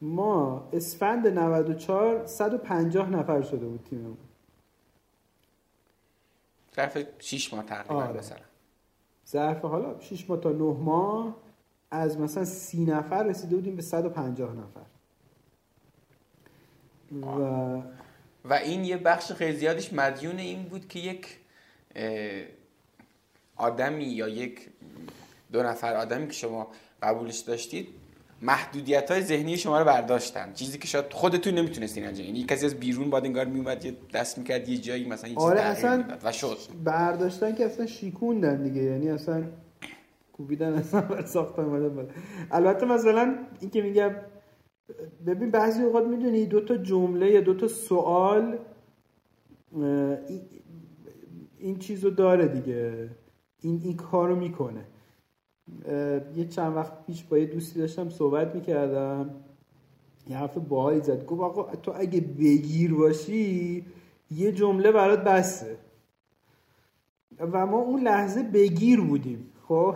ما 0.01 0.69
اسفند 0.73 1.27
94 1.27 2.25
150 2.25 3.09
نفر 3.09 3.41
شده 3.41 3.65
بود 3.65 3.83
تیممون. 3.89 4.17
ظرف 6.75 6.97
6 7.19 7.53
ماه 7.53 7.63
تقریبا 7.65 8.03
آره. 8.03 8.17
مثلا. 8.17 8.37
ظرف 9.27 9.61
حالا 9.61 9.99
6 9.99 10.29
ماه 10.29 10.39
تا 10.39 10.51
9 10.51 10.63
ماه 10.63 11.35
از 11.91 12.19
مثلا 12.19 12.45
30 12.45 12.85
نفر 12.85 13.23
رسیده 13.23 13.55
بودیم 13.55 13.75
به 13.75 13.81
150 13.81 14.55
نفر. 14.55 14.85
و 17.11 17.81
و 18.45 18.53
این 18.53 18.85
یه 18.85 18.97
بخش 18.97 19.31
خیلی 19.31 19.57
زیادش 19.57 19.93
مدیون 19.93 20.39
این 20.39 20.63
بود 20.63 20.87
که 20.87 20.99
یک 20.99 21.27
آدمی 23.55 24.03
یا 24.03 24.27
یک 24.27 24.59
دو 25.51 25.63
نفر 25.63 25.95
آدمی 25.95 26.27
که 26.27 26.33
شما 26.33 26.67
قبولش 27.01 27.39
داشتید 27.39 27.87
محدودیت 28.41 29.11
های 29.11 29.21
ذهنی 29.21 29.57
شما 29.57 29.79
رو 29.79 29.85
برداشتن. 29.85 30.53
چیزی 30.53 30.77
که 30.77 30.87
شاید 30.87 31.13
خودتون 31.13 31.53
نمی‌تونستین 31.53 32.07
انجام 32.07 32.25
یعنی 32.25 32.43
کسی 32.43 32.65
از 32.65 32.75
بیرون 32.75 33.09
باید 33.09 33.25
انگار 33.25 33.45
میومد 33.45 33.85
یه 33.85 33.93
دست 34.13 34.37
می‌کرد 34.37 34.69
یه 34.69 34.77
جایی 34.77 35.05
مثلا 35.05 35.29
یه 35.29 35.37
آره 35.37 35.61
اصلا 35.61 36.03
و 36.23 36.31
شد. 36.31 36.57
برداشتن 36.83 37.55
که 37.55 37.65
اصلا 37.65 37.85
شیکوندن 37.85 38.63
دیگه. 38.63 38.81
یعنی 38.81 39.09
اصلا 39.09 39.43
کوبیدن 40.33 40.73
اصلا 40.73 41.01
بر 41.01 41.25
ساختن 41.25 42.09
البته 42.51 42.85
مثلا 42.85 43.35
این 43.59 43.69
که 43.69 43.81
میگم 43.81 44.11
ببین 45.27 45.51
بعضی 45.51 45.83
اوقات 45.83 46.07
می‌دونی 46.07 46.45
دو 46.45 46.61
تا 46.61 46.77
جمله 46.77 47.31
یا 47.31 47.41
دو 47.41 47.53
تا 47.53 47.67
سوال 47.67 48.57
این 51.59 51.77
چیزو 51.79 52.09
داره 52.09 52.47
دیگه. 52.47 53.09
این 53.61 53.81
این 53.83 53.97
کارو 53.97 54.35
می‌کنه. 54.35 54.85
یه 56.35 56.47
چند 56.49 56.75
وقت 56.75 57.05
پیش 57.05 57.23
با 57.23 57.37
یه 57.37 57.45
دوستی 57.45 57.79
داشتم 57.79 58.09
صحبت 58.09 58.55
می‌کردم. 58.55 59.29
یه 60.27 60.37
حرف 60.37 60.57
باهایی 60.57 61.01
زد. 61.01 61.25
گفت 61.25 61.41
آقا 61.41 61.75
تو 61.75 61.93
اگه 61.95 62.21
بگیر 62.21 62.93
باشی 62.93 63.85
یه 64.31 64.51
جمله 64.51 64.91
برات 64.91 65.23
بسته. 65.23 65.77
و 67.39 67.65
ما 67.65 67.77
اون 67.77 68.01
لحظه 68.01 68.43
بگیر 68.43 69.01
بودیم 69.01 69.49
خب؟ 69.67 69.95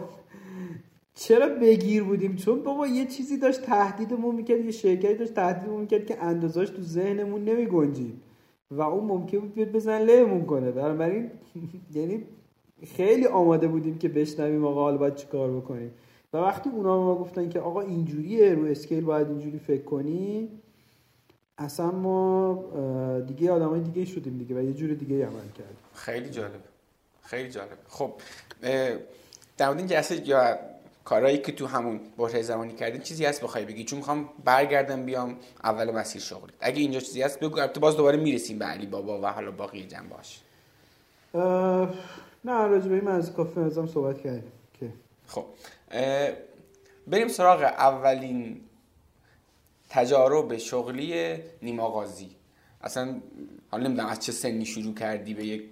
چرا 1.16 1.50
بگیر 1.50 2.04
بودیم؟ 2.04 2.36
چون 2.36 2.64
بابا 2.64 2.88
یه 2.88 3.06
چیزی 3.06 3.38
داشت 3.38 3.62
تهدیدمون 3.62 4.36
می‌کرد 4.36 4.66
یه 4.66 4.72
شرکتی 4.72 5.16
داشت 5.16 5.34
تهدیدمون 5.34 5.82
می‌کرد 5.82 6.06
که 6.06 6.24
اندازاش 6.24 6.70
تو 6.70 6.82
ذهنمون 6.82 7.44
نمیگنجید. 7.44 8.22
و 8.72 8.82
اون 8.82 9.04
ممکن 9.04 9.40
بود 9.40 9.54
بیاد 9.54 9.72
بزن 9.72 10.02
لهمون 10.02 10.46
کنه. 10.46 10.72
بنابراین 10.72 11.32
یعنی 11.96 12.24
خیلی 12.96 13.26
آماده 13.26 13.68
بودیم 13.68 13.98
که 13.98 14.10
بشنویم 14.10 14.66
آقا 14.66 14.82
حالا 14.82 14.98
باید 14.98 15.16
چیکار 15.16 15.52
بکنیم. 15.52 15.92
و 16.34 16.38
وقتی 16.38 16.70
اونا 16.70 17.04
ما 17.04 17.16
گفتن 17.16 17.50
که 17.50 17.60
آقا 17.60 17.82
اینجوریه 17.82 18.56
رو 18.56 18.66
اسکیل 18.66 19.04
باید 19.04 19.28
اینجوری 19.28 19.60
فکر 19.60 19.84
کنی 19.84 20.50
اصلا 21.58 21.92
ما 21.92 22.64
دیگه 23.28 23.52
های 23.52 23.80
دیگه 23.80 24.06
شدیم 24.06 24.38
دیگه 24.38 24.56
و 24.56 24.64
یه 24.64 24.74
جور 24.74 24.94
دیگه 24.94 25.16
عمل 25.26 25.48
کردیم. 25.58 25.78
خیلی 25.94 26.30
جالب 26.30 26.62
خیلی 27.22 27.50
جالب 27.50 27.78
خب 27.88 28.14
در 29.58 29.68
مورد 29.68 29.78
این 29.78 29.88
جلسه 29.88 30.28
یا 30.28 30.58
کارهایی 31.06 31.38
که 31.38 31.52
تو 31.52 31.68
همون 31.68 32.00
بحث 32.18 32.36
زمانی 32.36 32.74
کردین 32.74 33.02
چیزی 33.02 33.26
هست 33.26 33.42
بخوای 33.42 33.66
بگی؟ 33.66 33.84
چون 33.84 33.98
می‌خوام 34.00 34.30
برگردم 34.44 35.06
بیام 35.06 35.38
اول 35.64 35.92
مسیر 35.92 36.22
شغلی. 36.22 36.54
اگه 36.60 36.80
اینجا 36.80 37.00
چیزی 37.00 37.22
هست 37.22 37.40
بگو 37.40 37.60
البته 37.60 37.80
باز 37.80 37.98
دوباره 37.98 38.18
می‌رسیم 38.18 38.60
به 38.60 38.66
علی 38.66 38.86
بابا 38.86 39.22
و 39.22 39.26
حالا 39.26 39.52
باقی 39.52 39.88
باش. 40.10 40.40
نه 42.46 42.68
راجع 42.68 42.88
به 42.88 42.96
این 42.96 43.08
از 43.08 43.34
کافه 43.34 43.62
ازم 43.62 43.88
صحبت 43.88 44.22
کردیم 44.22 44.52
که. 44.80 44.90
خب 45.28 45.46
بریم 47.08 47.28
سراغ 47.28 47.62
اولین 47.62 48.62
تجارب 49.90 50.58
شغلی 50.58 51.40
نیما 51.62 51.90
قاضی 51.90 52.30
اصلا 52.82 53.16
حالا 53.72 53.88
نمی‌دونم 53.88 54.08
از 54.08 54.20
چه 54.20 54.32
سنی 54.32 54.66
شروع 54.66 54.94
کردی 54.94 55.34
به 55.34 55.46
یک 55.46 55.64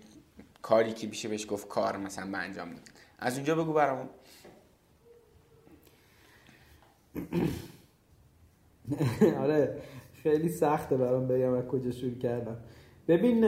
کاری 0.62 0.94
که 0.94 1.08
بیشه 1.08 1.28
بهش 1.30 1.46
گفت 1.50 1.68
کار 1.68 1.98
مثلا 1.98 2.32
به 2.32 2.38
انجام 2.38 2.76
از 3.20 3.36
اونجا 3.36 3.56
بگو 3.56 3.74
برامون. 3.74 4.10
آره 9.42 9.78
خیلی 10.14 10.50
سخته 10.50 10.98
برام 10.98 11.28
بگم 11.28 11.54
از 11.54 11.68
کجا 11.68 11.92
شروع 11.92 12.14
کردم. 12.14 12.58
ببین 13.08 13.46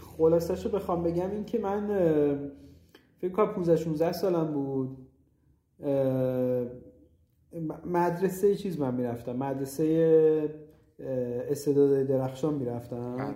خلاصش 0.00 0.64
رو 0.64 0.70
بخوام 0.70 1.02
بگم 1.02 1.30
این 1.30 1.44
که 1.44 1.58
من 1.58 1.88
فکر 3.20 3.32
کنم 3.32 3.46
15 3.46 3.76
16 3.76 4.12
سالم 4.12 4.52
بود. 4.52 4.98
مدرسه 7.84 8.54
چیز 8.54 8.80
من 8.80 8.94
می‌رفتم. 8.94 9.36
مدرسه 9.36 10.54
استعداد 11.50 12.06
درخشان 12.06 12.54
می‌رفتم. 12.54 13.16
بله. 13.16 13.34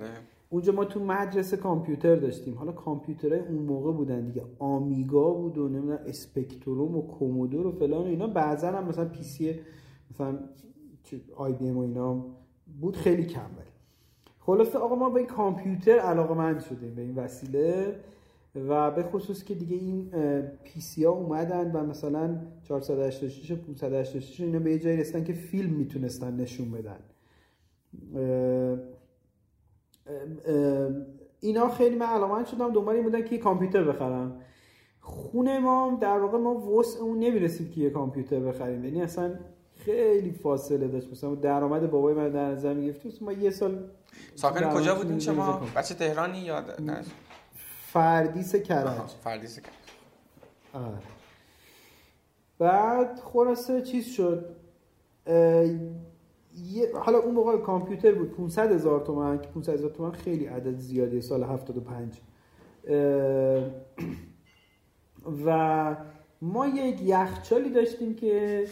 اونجا 0.52 0.72
ما 0.72 0.84
تو 0.84 1.04
مدرسه 1.04 1.56
کامپیوتر 1.56 2.16
داشتیم. 2.16 2.54
حالا 2.54 2.72
کامپیوترهای 2.72 3.40
اون 3.40 3.58
موقع 3.58 3.92
بودن 3.92 4.26
دیگه. 4.26 4.42
آمیگا 4.58 5.30
بود 5.30 5.58
و 5.58 5.68
نمی‌دونم 5.68 5.98
اسپکتروم 6.06 6.96
و 6.96 7.02
کومودور 7.02 7.66
و 7.66 7.72
فلان 7.72 8.02
و 8.02 8.06
اینا. 8.06 8.26
بعضا 8.26 8.68
هم 8.68 8.88
مثلا 8.88 9.04
PC 9.04 9.60
مثلا 10.10 10.38
IBM 11.36 11.76
و 11.76 11.80
اینا 11.80 12.24
بود 12.80 12.96
خیلی 12.96 13.24
کم 13.24 13.40
ولی. 13.40 13.70
خلاصه 14.40 14.78
آقا 14.78 14.94
ما 14.94 15.10
به 15.10 15.16
این 15.16 15.26
کامپیوتر 15.26 15.98
علاقه 15.98 16.34
مند 16.34 16.60
شدیم 16.60 16.94
به 16.94 17.02
این 17.02 17.14
وسیله. 17.14 17.96
و 18.54 18.90
به 18.90 19.02
خصوص 19.02 19.44
که 19.44 19.54
دیگه 19.54 19.76
این 19.76 20.10
پی 20.64 20.80
سی 20.80 21.04
ها 21.04 21.12
اومدن 21.12 21.72
و 21.72 21.86
مثلا 21.86 22.40
486 22.62 23.50
و 23.50 23.56
586 23.56 24.40
اینا 24.40 24.58
به 24.58 24.70
یه 24.72 24.78
جایی 24.78 24.96
رسیدن 24.96 25.24
که 25.24 25.32
فیلم 25.32 25.70
می‌تونستن 25.70 26.36
نشون 26.36 26.70
بدن. 26.70 26.98
اینا 31.40 31.70
خیلی 31.70 31.96
من 31.96 32.06
علاقمند 32.06 32.46
شدم. 32.46 32.72
دنبال 32.72 32.94
این 32.94 33.04
بودن 33.04 33.24
که 33.24 33.34
یه 33.34 33.40
کامپیوتر 33.40 33.84
بخرم. 33.84 34.40
خونه 35.00 35.58
ما 35.58 35.98
در 36.00 36.18
واقع 36.18 36.38
ما 36.38 36.54
وسع 36.54 37.00
اون 37.00 37.18
نمی‌رسید 37.18 37.72
که 37.72 37.80
یه 37.80 37.90
کامپیوتر 37.90 38.40
بخریم. 38.40 38.84
یعنی 38.84 39.02
اصلا 39.02 39.34
خیلی 39.84 40.32
فاصله 40.32 40.88
داشت. 40.88 41.10
مثلا 41.10 41.34
درآمد 41.34 41.90
بابای 41.90 42.14
من 42.14 42.28
در 42.28 42.50
نظر 42.50 42.74
می‌گرفت. 42.74 43.22
ما 43.22 43.32
یه 43.32 43.50
سال 43.50 43.88
ساکن 44.34 44.74
کجا 44.74 44.94
بودین 44.94 45.18
شما؟ 45.18 45.62
بچه 45.76 45.94
تهرانی 45.94 46.38
یا 46.38 46.64
فردیس 47.92 48.56
کرج. 48.56 48.88
فردیس 49.24 49.58
کرج. 49.58 49.74
آره. 50.72 50.98
بعد 52.58 53.20
خلاصه 53.20 53.82
چیز 53.82 54.06
شد. 54.06 54.56
حالا 56.94 57.18
اون 57.18 57.34
موقع 57.34 57.58
کامپیوتر 57.58 58.12
بود. 58.12 58.30
500 58.30 58.72
هزار 58.72 59.00
تومن 59.00 59.38
که 59.38 59.48
500 59.48 59.72
هزار 59.72 59.90
تومن 59.90 60.10
خیلی 60.10 60.46
عدد 60.46 60.78
زیادی 60.78 61.20
سال 61.20 61.42
75 61.42 62.20
و 65.46 65.96
ما 66.42 66.66
یک 66.66 67.02
یخچالی 67.02 67.70
داشتیم 67.70 68.14
که 68.14 68.64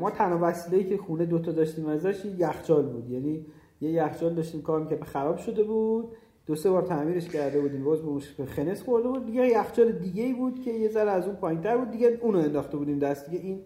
ما 0.00 0.10
تنها 0.10 0.38
وسیله‌ای 0.42 0.84
که 0.84 0.96
خونه 0.96 1.26
دوتا 1.26 1.52
داشتیم 1.52 1.86
ازش 1.86 2.24
یخچال 2.38 2.86
بود. 2.86 3.10
یعنی 3.10 3.46
یه 3.80 3.90
یخچال 3.90 4.34
داشتیم 4.34 4.62
کار 4.62 4.86
که 4.86 4.98
خراب 5.04 5.36
شده 5.36 5.62
بود. 5.62 6.08
دو 6.46 6.56
سه 6.56 6.70
بار 6.70 6.82
تعمیرش 6.82 7.28
کرده 7.28 7.60
بودیم 7.60 7.84
باز 7.84 7.98
به 8.38 8.46
خنس 8.46 8.82
خورده 8.82 9.08
بود. 9.08 9.26
دیگه 9.26 9.48
یخچال 9.48 9.92
دیگه 9.92 10.22
ای 10.22 10.32
بود 10.32 10.60
که 10.60 10.70
یه 10.70 10.88
ذره 10.88 11.10
از 11.10 11.26
اون 11.26 11.36
پایینتر 11.36 11.76
بود. 11.76 11.90
دیگه 11.90 12.18
اونو 12.22 12.38
انداخته 12.38 12.76
بودیم 12.76 12.98
دست. 12.98 13.30
دیگه 13.30 13.44
این 13.44 13.60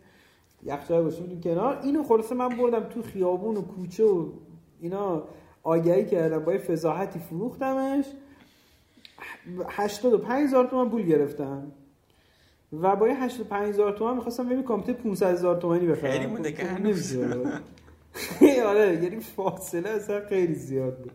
یخچال 0.65 1.03
گذاشته 1.03 1.23
بودیم 1.23 1.41
کنار. 1.41 1.81
اینو 1.83 2.03
خلاصه 2.03 2.35
من 2.35 2.49
بردم 2.49 2.81
تو 2.81 3.03
خیابون 3.03 3.57
و 3.57 3.63
کوچه 3.63 4.05
و 4.05 4.27
اینا 4.81 5.23
آگهی 5.63 6.05
کردم 6.07 6.45
با 6.45 6.59
فضاحتی 6.59 7.19
فروختمش. 7.19 8.05
85 9.69 10.45
هزار 10.45 10.67
تومان 10.67 10.91
پول 10.91 11.03
گرفتم. 11.03 11.73
و 12.73 12.97
با 12.97 13.07
85 13.07 13.69
هزار 13.69 13.93
تومان 13.93 14.17
می‌خواستم 14.17 14.47
ببینم 14.47 14.63
کامپیوتر 14.63 15.03
500 15.03 15.33
هزار 15.33 15.61
تومانی 15.61 15.87
بخرم. 15.87 16.11
خیلی 16.11 16.27
مونده 16.27 16.53
که 16.53 16.65
هنوز. 16.65 17.17
آره 18.67 19.03
یعنی 19.03 19.21
فاصله 19.21 19.89
اصلا 19.89 20.21
خیلی 20.29 20.55
زیاد 20.55 20.99
بود. 20.99 21.13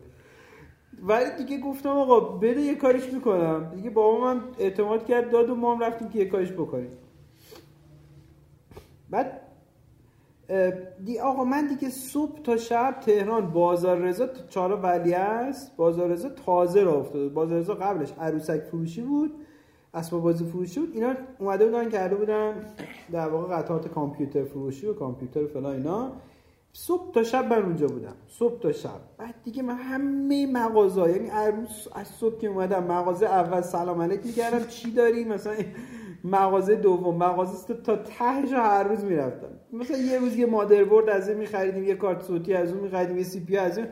ولی 1.02 1.44
دیگه 1.44 1.60
گفتم 1.60 1.88
آقا 1.88 2.20
بده 2.20 2.60
یه 2.60 2.74
کارش 2.74 3.12
می‌کنم. 3.12 3.72
دیگه 3.74 3.90
بابا 3.90 4.24
من 4.24 4.40
اعتماد 4.58 5.06
کرد 5.06 5.30
داد 5.30 5.50
و 5.50 5.54
ما 5.54 5.74
هم 5.74 5.82
رفتیم 5.82 6.08
که 6.08 6.18
یه 6.18 6.24
کارش 6.24 6.52
بکنیم. 6.52 6.90
بعد 9.10 9.40
دی 11.04 11.18
آقا 11.18 11.44
من 11.44 11.66
دیگه 11.66 11.90
صبح 11.90 12.42
تا 12.42 12.56
شب 12.56 12.96
تهران 13.00 13.50
بازار 13.50 13.98
رضا 13.98 14.28
چهار 14.48 14.72
ولی 14.72 15.14
است. 15.14 15.76
بازار 15.76 16.08
رضا 16.08 16.28
تازه 16.28 16.82
را 16.82 17.00
افتاده. 17.00 17.28
بازار 17.28 17.58
رضا 17.58 17.74
قبلش 17.74 18.12
عروسک 18.12 18.60
فروشی 18.60 19.02
بود. 19.02 19.32
اسباب 19.94 20.22
بازی 20.22 20.44
فروشی 20.44 20.80
بود. 20.80 20.90
اینا 20.94 21.14
اومده 21.38 21.64
بودن 21.64 21.88
کرده 21.88 22.16
بودن 22.16 22.66
در 23.12 23.28
واقع 23.28 23.56
قطعات 23.56 23.88
کامپیوتر 23.88 24.44
فروشی 24.44 24.86
و 24.86 24.94
کامپیوتر 24.94 25.42
و 25.42 25.46
فلان 25.46 25.74
اینا. 25.74 26.12
صبح 26.72 27.12
تا 27.12 27.22
شب 27.22 27.52
من 27.52 27.62
اونجا 27.62 27.86
بودم. 27.86 28.14
صبح 28.28 28.60
تا 28.60 28.72
شب. 28.72 29.00
بعد 29.18 29.34
دیگه 29.44 29.62
من 29.62 29.76
همه 29.76 30.46
مغازه 30.46 31.12
یعنی 31.12 31.30
از 31.94 32.08
صبح 32.08 32.38
که 32.38 32.48
اومدم 32.48 32.84
مغازه 32.84 33.26
اول 33.26 33.60
سلام 33.60 34.02
علیک 34.02 34.26
می‌کردم 34.26 34.66
چی 34.66 34.90
داری 34.90 35.24
مثلا 35.24 35.54
مغازه 36.26 36.74
دوم 36.74 37.16
مغازه 37.16 37.74
تا 37.74 37.96
تهش 37.96 38.52
هر 38.52 38.82
روز 38.82 39.04
می‌رفتم. 39.04 39.48
مثلا 39.72 39.96
یه 39.96 40.18
روز 40.18 40.36
یه 40.36 40.46
مادربرد 40.46 41.08
از 41.08 41.28
این 41.28 41.38
میخریدیم 41.38 41.84
یه 41.84 41.94
کارت 41.94 42.22
صوتی 42.22 42.54
از 42.54 42.72
اون 42.72 42.80
میخریدیم 42.80 43.18
یه 43.18 43.24
سی 43.24 43.40
پی 43.40 43.56
از 43.56 43.78
اون. 43.78 43.88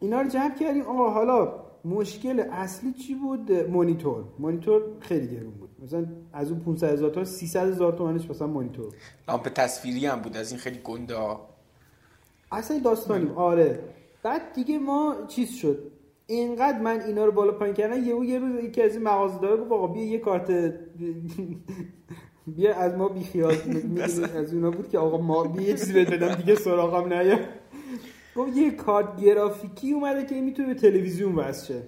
اینا 0.00 0.20
رو 0.20 0.28
جمع 0.28 0.54
کردیم. 0.54 0.82
آقا 0.82 1.10
حالا 1.10 1.54
مشکل 1.84 2.40
اصلی 2.52 2.92
چی 2.92 3.14
بود؟ 3.14 3.52
مانیتور. 3.52 4.24
مانیتور 4.38 4.82
خیلی 5.00 5.26
گرون 5.26 5.50
بود. 5.50 5.70
مثلا 5.82 6.06
از 6.32 6.50
اون 6.50 6.60
500 6.60 6.92
هزار 6.92 7.10
تا 7.10 7.24
300 7.24 7.68
هزار 7.68 7.92
تومانش 7.92 8.30
مثلا 8.30 8.46
مانیتور. 8.46 8.92
لامپ 9.28 9.48
تصویری 9.48 10.06
هم 10.06 10.20
بود. 10.20 10.36
از 10.36 10.50
این 10.50 10.60
خیلی 10.60 10.78
گنده 10.84 11.14
اصلا 12.52 12.78
داستانیم. 12.78 13.32
آره. 13.32 13.80
بعد 14.22 14.52
دیگه 14.54 14.78
ما 14.78 15.14
چیز 15.28 15.50
شد. 15.50 15.92
اینقدر 16.26 16.80
من 16.80 17.00
اینا 17.00 17.24
رو 17.24 17.32
بالا 17.32 17.52
پایین 17.52 17.74
کردم 17.74 18.04
یهو 18.04 18.24
یه 18.24 18.38
روز 18.38 18.64
یکی 18.64 18.82
از 18.82 18.94
این 18.94 19.02
مغازه 19.02 19.38
داره 19.40 19.56
گفت 19.56 19.72
آقا 19.72 19.86
بیا 19.86 20.04
یه 20.04 20.18
کارت 20.18 20.74
بیا 22.46 22.74
از 22.74 22.96
ما 22.96 23.08
بی 23.08 23.24
خیال 23.24 23.54
از 24.36 24.54
اونا 24.54 24.70
بود 24.70 24.88
که 24.88 24.98
آقا 24.98 25.18
ما 25.18 25.44
بیا 25.44 25.68
یه 25.68 25.74
چیزی 25.74 26.04
بدم 26.04 26.34
دیگه 26.34 26.54
سراغم 26.54 27.12
نیا. 27.12 27.38
گفت 28.36 28.56
یه 28.56 28.70
کارت 28.70 29.16
گرافیکی 29.16 29.92
اومده 29.92 30.26
که 30.26 30.40
می‌تونه 30.40 30.68
به 30.68 30.80
تلویزیون 30.80 31.34
وصل 31.34 31.66
شه. 31.66 31.82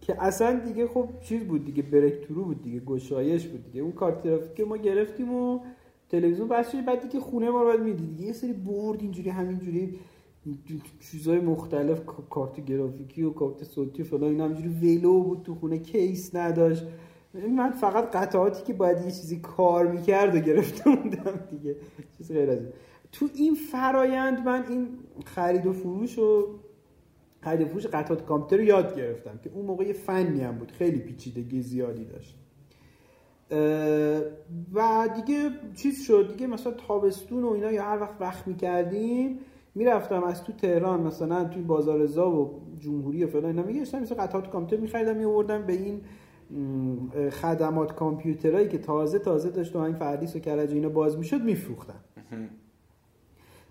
که 0.00 0.22
اصلا 0.22 0.60
دیگه 0.60 0.86
خب 0.86 1.08
چیز 1.20 1.44
بود 1.44 1.64
دیگه 1.64 1.82
برکتورو 1.82 2.44
بود 2.44 2.62
دیگه 2.62 2.80
گشایش 2.80 3.46
بود 3.46 3.64
دیگه. 3.64 3.80
اون 3.80 3.92
کارت 3.92 4.22
گرافیکی 4.22 4.64
ما 4.64 4.76
گرفتیم 4.76 5.34
و 5.34 5.60
تلویزیون 6.10 6.48
بس 6.48 6.72
شد 6.72 6.84
بعد 6.84 7.02
دیگه 7.02 7.20
خونه 7.20 7.50
ما 7.50 7.62
رو 7.62 7.68
باید 7.68 7.80
می‌دید. 7.80 8.20
یه 8.20 8.32
سری 8.32 8.52
برد 8.52 9.02
اینجوری 9.02 9.30
همینجوری. 9.30 9.98
چیزای 11.00 11.40
مختلف 11.40 12.00
کارت 12.30 12.64
گرافیکی 12.64 13.22
و 13.22 13.30
کارت 13.30 13.64
صوتی 13.64 14.02
و 14.02 14.04
فلان 14.04 14.30
اینا 14.30 14.44
همینجوری 14.44 14.98
ولو 14.98 15.22
بود 15.22 15.42
تو 15.42 15.54
خونه 15.54 15.78
کیس 15.78 16.34
نداشت. 16.34 16.86
من 17.56 17.70
فقط 17.70 18.10
قطعاتی 18.10 18.64
که 18.64 18.72
باید 18.72 18.96
یه 18.96 19.10
چیزی 19.10 19.40
کار 19.40 19.86
می‌کرد 19.86 20.34
و 20.34 20.38
گرفته 20.38 20.90
بودم 20.90 21.40
دیگه. 21.50 21.76
چیز 22.18 22.32
غیر 22.32 22.50
از 22.50 22.58
تو 23.12 23.28
این 23.34 23.54
فرایند 23.54 24.46
من 24.46 24.64
این 24.68 24.88
خرید 25.24 25.66
و 25.66 25.72
فروش 25.72 26.18
و 26.18 26.58
خرید 27.40 27.66
و 27.66 27.70
فروش 27.70 27.86
قطعات 27.86 28.24
کامپیوتر 28.24 28.56
رو 28.56 28.62
یاد 28.62 28.96
گرفتم 28.96 29.38
که 29.44 29.50
اون 29.54 29.66
موقع 29.66 29.84
یه 29.84 29.92
فنی 29.92 30.40
هم 30.40 30.58
بود 30.58 30.72
خیلی 30.72 30.98
پیچیدگی 30.98 31.62
زیادی 31.62 32.04
داشت. 32.04 32.38
و 34.72 35.08
دیگه 35.16 35.50
چیز 35.74 36.02
شد 36.02 36.28
دیگه 36.32 36.46
مثلا 36.46 36.72
تابستون 36.72 37.44
و 37.44 37.48
اینا 37.48 37.72
یا 37.72 37.82
هر 37.82 38.00
وقت 38.00 38.20
وقت 38.20 38.48
می‌کردیم 38.48 39.38
می‌رفتم 39.74 40.24
از 40.24 40.44
تو 40.44 40.52
تهران 40.52 41.00
مثلا 41.00 41.44
توی 41.44 41.62
بازار 41.62 41.98
رضا 41.98 42.30
و 42.30 42.60
جمهوری 42.78 43.24
و 43.24 43.26
فلان 43.26 43.44
اینا 43.44 43.62
میگشتم 43.62 43.98
مثلا 43.98 44.24
قطعات 44.24 44.50
کامپیوتر 44.50 44.82
میخریدم 44.82 45.16
میوردم 45.16 45.62
به 45.62 45.72
این 45.72 46.00
خدمات 47.30 47.94
کامپیوترایی 47.94 48.68
که 48.68 48.78
تازه 48.78 49.18
تازه 49.18 49.50
داشت 49.50 49.76
و 49.76 49.78
این 49.78 49.94
فردیس 49.94 50.36
و 50.36 50.38
کرج 50.38 50.72
اینا 50.72 50.88
باز 50.88 51.18
می‌شد 51.18 51.42
میفروختم. 51.42 52.00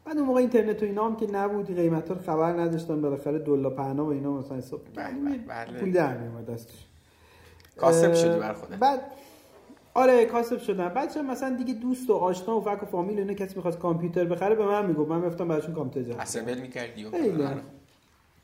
بعد 0.05 0.17
اون 0.17 0.27
موقع 0.27 0.39
اینترنت 0.39 0.83
و 0.83 0.85
اینا 0.85 1.05
هم 1.05 1.15
که 1.15 1.31
نبود 1.31 1.75
قیمت 1.75 2.11
رو 2.11 2.17
خبر 2.17 2.59
نداشتم 2.59 3.01
بالاخره 3.01 3.39
دلا 3.39 3.69
پهنا 3.69 4.05
و 4.05 4.09
اینا 4.09 4.37
مثلا 4.37 4.57
حساب 4.57 4.81
بله، 4.95 5.37
بله. 5.47 5.79
پول 5.79 5.91
در 5.91 6.17
میومد 6.17 6.45
دستش. 6.45 6.87
کاسب 7.77 8.13
شدی 8.13 8.39
بر 8.39 8.53
خودت. 8.53 8.79
بعد 8.79 8.99
آره 9.97 10.25
کاسب 10.25 10.57
شدم. 10.57 10.89
بعد 10.89 11.17
مثلا 11.17 11.55
دیگه 11.55 11.73
دوست 11.73 12.09
و 12.09 12.13
آشنا 12.13 12.57
و 12.57 12.61
فک 12.61 12.83
و 12.83 12.85
فامیل 12.85 13.19
اینا 13.19 13.33
کسی 13.33 13.55
می‌خواست 13.55 13.79
کامپیوتر 13.79 14.25
بخره 14.25 14.55
به 14.55 14.65
من 14.65 14.85
می‌گفت. 14.85 15.09
من 15.09 15.19
میفتم 15.19 15.47
براشون 15.47 15.75
کامپیوتر 15.75 16.11
جمع 16.11 16.21
اسمبل 16.21 16.57
می‌کردی 16.57 17.05
و 17.05 17.09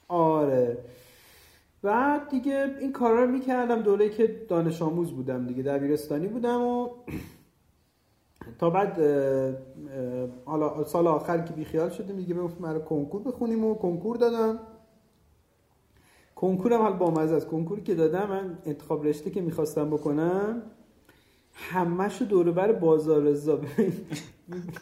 آره. 0.08 0.78
بعد 1.82 2.30
دیگه 2.30 2.76
این 2.80 2.92
کارا 2.92 3.24
رو 3.24 3.32
می‌کردم. 3.32 3.82
دوره 3.82 4.10
که 4.10 4.46
دانش 4.50 4.82
آموز 4.82 5.12
بودم 5.12 5.48
دیگه 5.48 5.64
دبیرستانی 5.64 6.28
بودم 6.28 6.62
و 6.62 6.90
تا 8.60 8.70
بعد 8.70 9.00
حالا 10.46 10.84
سال 10.84 11.08
آخر 11.08 11.42
که 11.42 11.54
بیخیال 11.54 11.90
شدیم 11.90 12.16
دیگه 12.16 12.36
گفت 12.36 12.62
من 12.62 12.80
کنکور 12.80 13.22
بخونیم 13.22 13.66
و 13.66 13.76
کنکور 13.76 14.18
دادم. 14.18 14.60
کنکورم 16.36 16.82
حال 16.82 16.94
با 16.94 17.12
مزه 17.12 17.36
از 17.36 17.48
کنکوری 17.48 17.82
که 17.82 17.96
دادم 17.96 18.30
من 18.30 18.58
انتخاب 18.66 19.06
رشته 19.06 19.32
که 19.32 19.42
می‌خواستم 19.42 19.90
بکنم 19.90 20.62
همش 21.54 22.22
دور 22.22 22.52
بر 22.52 22.72
بازار 22.72 23.22
رضا 23.22 23.60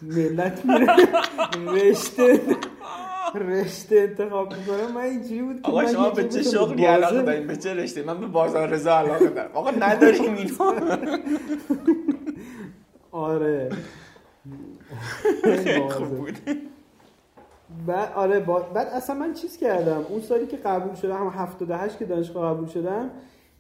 ملت 0.01 0.65
میره. 0.65 0.88
رشته. 1.67 2.41
رشته 3.36 3.95
انتخاب 3.95 4.53
می‌کنم 4.57 4.91
من 4.95 5.01
اینجوری 5.01 5.41
بود 5.41 5.60
آقا 5.63 5.86
شما 5.86 6.10
به 6.10 6.23
چه 6.27 6.43
شغلی 6.43 6.86
علاقه 6.86 7.21
دارین 7.21 7.47
به 7.47 7.55
چه 7.55 7.73
رشته؟ 7.73 8.03
من 8.03 8.19
به 8.19 8.27
بازار 8.27 8.69
رضا 8.69 8.97
علاقه 8.97 9.27
دارم. 9.27 9.51
آقا 9.53 9.71
نداریم 9.71 10.36
اینو. 10.36 10.53
آره. 13.12 13.69
خوب 15.89 16.07
بود. 16.07 16.38
بعد 17.88 18.13
آره 18.15 18.39
بعد 18.73 18.88
اصلا 18.88 19.15
من 19.15 19.34
چیز 19.34 19.57
کردم. 19.57 20.05
اون 20.10 20.21
سالی 20.21 20.47
که 20.47 20.57
قبول 20.57 20.95
شدم 20.95 21.17
هم 21.17 21.27
78 21.27 21.99
که 21.99 22.05
دانشگاه 22.05 22.53
قبول 22.53 22.67
شدم 22.67 23.10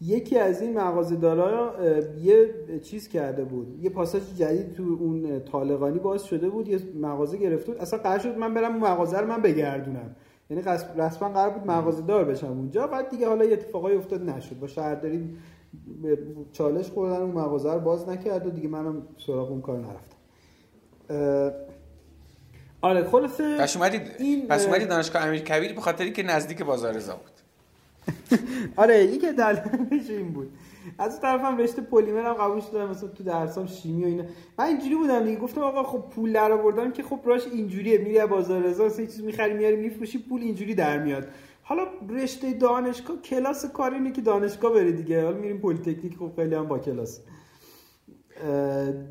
یکی 0.01 0.37
از 0.37 0.61
این 0.61 0.79
مغازه‌دارا 0.79 1.75
یه 2.21 2.53
چیز 2.83 3.07
کرده 3.09 3.43
بود. 3.43 3.79
یه 3.83 3.89
پاساژ 3.89 4.21
جدید 4.37 4.73
تو 4.73 4.83
اون 4.99 5.45
طالقانی 5.51 5.99
باز 5.99 6.23
شده 6.23 6.49
بود. 6.49 6.67
یه 6.67 6.79
مغازه 7.01 7.37
گرفته 7.37 7.71
بود. 7.71 7.81
اصلا 7.81 7.99
قرار 7.99 8.19
شد 8.19 8.37
من 8.37 8.53
برم 8.53 8.71
اون 8.71 8.81
مغازه 8.81 9.17
رو 9.17 9.27
من 9.27 9.41
بگردونم. 9.41 10.15
یعنی 10.49 10.63
رسما 10.97 11.29
قرار 11.29 11.49
بود 11.49 11.67
مغازه 11.67 12.01
دار 12.01 12.25
بشم 12.25 12.47
اونجا. 12.47 12.87
بعد 12.87 13.09
دیگه 13.09 13.27
حالا 13.27 13.45
یه 13.45 13.53
اتفاقای 13.53 13.95
افتاد 13.95 14.29
نشد. 14.29 14.59
با 14.59 14.67
شهرداری 14.67 15.37
چالش 16.51 16.89
خوردن 16.89 17.21
اون 17.21 17.31
مغازه 17.31 17.73
رو 17.73 17.79
باز 17.79 18.09
نکرد 18.09 18.47
و 18.47 18.49
دیگه 18.49 18.67
منم 18.67 19.07
سراغ 19.27 19.51
اون 19.51 19.61
کار 19.61 19.79
نرفتم. 19.79 20.17
آره 22.81 23.03
خلاصه 23.03 23.57
پس 23.57 23.77
اومدید 23.77 24.01
این 24.19 24.47
پس 24.47 24.65
اومدید 24.65 24.89
دانشگاه 24.89 25.25
امیر 25.25 25.41
کبیر 25.41 25.73
به 25.73 25.81
خاطری 25.81 26.11
که 26.11 26.23
نزدیک 26.23 26.63
بازار 26.63 26.93
رضا 26.93 27.15
بود. 27.15 27.40
آره 28.75 29.03
یکی 29.03 29.31
دلیلش 29.31 30.09
این 30.09 30.33
بود. 30.33 30.51
از 30.99 31.11
اون 31.11 31.21
طرفم 31.21 31.57
رشته 31.57 31.81
پلیمر 31.81 32.25
هم 32.25 32.33
قبول 32.33 32.61
شدم 32.61 32.89
مثلا 32.89 33.09
تو 33.09 33.23
درسام 33.23 33.67
شیمی 33.67 34.03
و 34.03 34.07
اینا. 34.07 34.23
من 34.59 34.65
اینجوری 34.65 34.95
بودم 34.95 35.23
دیگه. 35.23 35.37
گفتم 35.37 35.61
آقا 35.61 35.83
خب 35.83 36.09
پول 36.09 36.33
در 36.33 36.51
آوردم 36.51 36.91
که 36.91 37.03
خب 37.03 37.19
راش 37.25 37.47
اینجوریه. 37.47 37.97
میری 37.97 38.25
بازار 38.25 38.61
رضا 38.61 38.85
یه 38.85 39.07
چیز 39.07 39.23
می‌خری 39.23 39.53
میاری 39.53 39.75
میفروشی 39.75 40.17
پول 40.17 40.41
اینجوری 40.41 40.75
در 40.75 40.99
میاد. 41.03 41.27
حالا 41.63 41.87
رشته 42.09 42.53
دانشگاه 42.53 43.21
کلاس 43.21 43.65
کار 43.65 43.93
اینه 43.93 44.11
که 44.11 44.21
دانشگاه 44.21 44.73
بری 44.73 44.93
دیگه. 44.93 45.23
حالا 45.23 45.37
میریم 45.37 45.57
پلیتکنیک 45.57 46.17
خب 46.17 46.31
خیلی 46.35 46.55
هم 46.55 46.67
با 46.67 46.79
کلاس. 46.79 47.19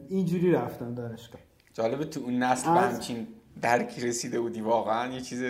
اینجوری 0.09 0.53
رفتم 0.53 0.95
دانشگاه. 0.95 1.41
جالبه 1.75 2.05
تو 2.05 2.21
اون 2.21 2.39
نسل 2.43 2.75
به 2.75 2.81
همچین 2.81 3.27
درکی 3.63 4.01
رسیده 4.01 4.41
بودی. 4.41 4.61
واقعا 4.61 5.15
یه 5.15 5.21
چیز 5.21 5.43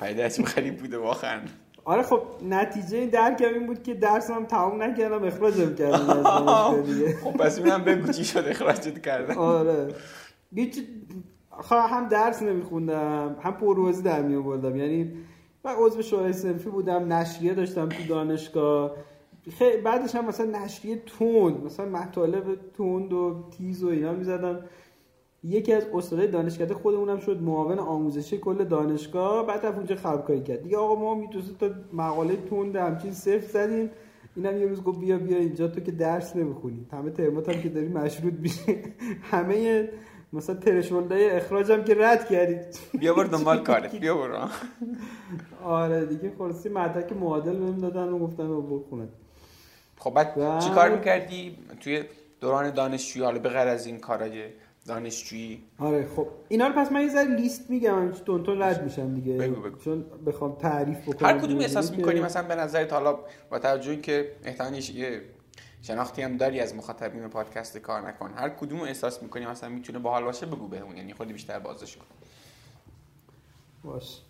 پیدایش 0.00 0.40
غریب 0.40 0.76
بوده 0.76 0.98
واقعا. 0.98 1.40
آره 1.84 2.02
خب 2.02 2.22
نتیجه 2.42 2.98
این 2.98 3.10
درک 3.10 3.42
این 3.54 3.66
بود 3.66 3.82
که 3.82 3.94
درسم 3.94 4.44
تمام 4.44 4.82
نکردم 4.82 5.24
اخراجم 5.24 5.74
کردن 5.74 6.22
خب 7.24 7.36
پس 7.36 7.58
اینم 7.58 7.84
بگو 7.84 8.12
چی 8.12 8.24
شد 8.24 8.44
اخراجت 8.48 9.02
کردن. 9.02 9.38
آره. 9.38 9.88
هیچ 10.54 10.78
هم 11.70 12.08
درس 12.08 12.42
نمیخوندم 12.42 13.36
هم 13.42 13.52
پروازی 13.52 14.02
در 14.02 14.22
می 14.22 14.36
آوردم 14.36 14.76
یعنی 14.76 15.12
من 15.64 15.72
عضو 15.78 16.02
شورای 16.02 16.32
صنفی 16.32 16.70
بودم 16.70 17.12
نشریه 17.12 17.54
داشتم 17.54 17.88
تو 17.88 18.02
دانشگاه. 18.08 18.90
خیلی 19.58 19.82
بعدش 19.82 20.14
هم 20.14 20.26
مثلا 20.26 20.64
نشریه 20.64 20.96
تون 20.96 21.52
مثلا 21.64 21.86
مطالب 21.86 22.44
تند 22.78 23.12
و 23.12 23.44
تیز 23.58 23.84
و 23.84 23.88
اینا 23.88 24.12
می‌زدم. 24.12 24.64
یکی 25.44 25.72
از 25.72 25.86
استادای 25.94 26.26
دانشکده 26.26 26.74
خودمونم 26.74 27.18
شد 27.18 27.42
معاون 27.42 27.78
آموزشی 27.78 28.38
کل 28.38 28.64
دانشگاه 28.64 29.46
بعد 29.46 29.66
از 29.66 29.74
اونجا 29.74 29.96
خرابکاری 29.96 30.42
کرد. 30.42 30.62
دیگه 30.62 30.76
آقا 30.76 30.94
ما 30.94 31.14
می‌تونست 31.14 31.58
تا 31.58 31.70
مقاله 31.92 32.36
تند 32.36 32.76
همچین 32.76 33.12
صفر 33.12 33.46
زدیم. 33.46 33.90
اینم 34.36 34.56
یه 34.56 34.66
روز 34.66 34.82
گفت 34.82 34.98
بیا 35.00 35.18
بیا 35.18 35.38
اینجا 35.38 35.68
تو 35.68 35.80
که 35.80 35.92
درس 35.92 36.36
نمی‌خونی. 36.36 36.86
همه 36.92 37.10
ترمات 37.10 37.48
هم 37.48 37.62
که 37.62 37.68
داری 37.68 37.88
مشروط 37.88 38.34
میشه 38.34 38.76
همه 39.22 39.88
مثلا 40.32 40.56
ترشولده 40.56 41.28
اخراج 41.32 41.72
هم 41.72 41.84
که 41.84 41.94
رد 41.98 42.28
کردید 42.28 42.78
بیا 42.98 43.14
برو 43.14 43.28
دنبال 43.28 43.58
کارت. 43.68 43.96
بیا 43.96 44.14
برو. 44.14 44.36
آره 45.64 46.06
دیگه 46.06 46.32
خلاصی 46.38 46.68
مدرک 46.68 47.12
معادل 47.12 47.56
بهم 47.56 47.78
دادن 47.78 48.08
و 48.08 48.18
گفتن 48.18 48.48
رو 48.48 48.62
بخونه 48.62 49.08
خب 49.98 50.14
بعد 50.14 50.60
چی 50.60 50.70
کار 50.70 50.96
می‌کردی؟ 50.96 51.56
توی 51.80 52.02
دوران 52.40 52.70
دانشجویی 52.70 53.24
حالا 53.24 53.38
به 53.38 53.58
از 53.58 53.86
این 53.86 53.98
کارای 53.98 54.44
دانشجویی. 54.90 55.62
آره 55.78 56.08
خب. 56.16 56.28
اینا 56.48 56.66
رو 56.66 56.72
پس 56.74 56.92
من 56.92 57.00
یه 57.00 57.08
ذره 57.08 57.34
لیست 57.34 57.70
میگم. 57.70 58.10
تون 58.10 58.42
تون 58.42 58.62
رد 58.62 58.84
میشم 58.84 59.14
دیگه. 59.14 59.32
بگو 59.36 59.60
بگو. 59.60 59.78
چون 59.78 60.04
بخوام 60.26 60.54
تعریف 60.54 61.08
بکنم. 61.08 61.28
هر 61.28 61.38
کدوم 61.38 61.58
احساس 61.58 61.92
می‌کنی؟ 61.92 62.20
مثلا 62.20 62.48
به 62.48 62.54
نظرت 62.54 62.92
حالا 62.92 63.18
با 63.50 63.58
توجه 63.58 64.00
که 64.00 64.32
احتمالاً 64.44 64.76
یه 64.76 65.22
شناختی 65.82 66.22
هم 66.22 66.36
داری 66.36 66.60
از 66.60 66.74
مخاطبین 66.74 67.28
پادکست 67.28 67.78
کار 67.78 68.08
نکن 68.08 68.30
هر 68.36 68.48
کدوم 68.48 68.80
احساس 68.80 69.22
می‌کنی 69.22 69.46
مثلا 69.46 69.68
می‌تونه 69.68 69.98
باحال 69.98 70.24
باشه؟ 70.24 70.46
بگو 70.46 70.68
بهمون 70.68 70.96
یعنی 70.96 71.14
خودی 71.14 71.32
بیشتر 71.32 71.58
بازش 71.58 71.96
کن. 71.96 72.04
باش 73.84 74.20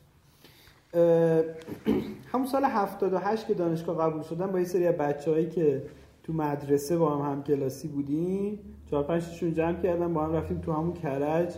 همون 2.33 2.47
سال 2.47 2.65
78 2.65 3.47
که 3.47 3.55
دانشگاه 3.55 3.99
قبول 3.99 4.23
شدم 4.23 4.47
با 4.47 4.59
یه 4.59 4.65
سری 4.65 4.93
بچه‌هایی 4.93 5.49
که 5.49 5.83
تو 6.23 6.33
مدرسه 6.33 6.97
با 6.97 7.17
هم 7.17 7.33
همکلاسی 7.33 7.89
بودیم 7.89 8.70
چهار 8.91 9.05
پنجشون 9.05 9.55
جمع 9.55 9.83
کردم 9.83 10.15
با 10.15 10.25
هم 10.25 10.33
رفتیم 10.33 10.61
تو 10.61 10.73
همون 10.73 10.93
کرج. 10.93 11.55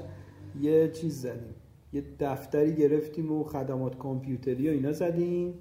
یه 0.61 0.89
چیز 0.89 1.20
زدیم. 1.20 1.55
یه 1.93 2.05
دفتری 2.20 2.74
گرفتیم 2.74 3.33
و 3.33 3.45
خدمات 3.45 3.99
کامپیوتری 3.99 4.68
و 4.68 4.72
اینا 4.72 4.93
زدیم. 4.93 5.55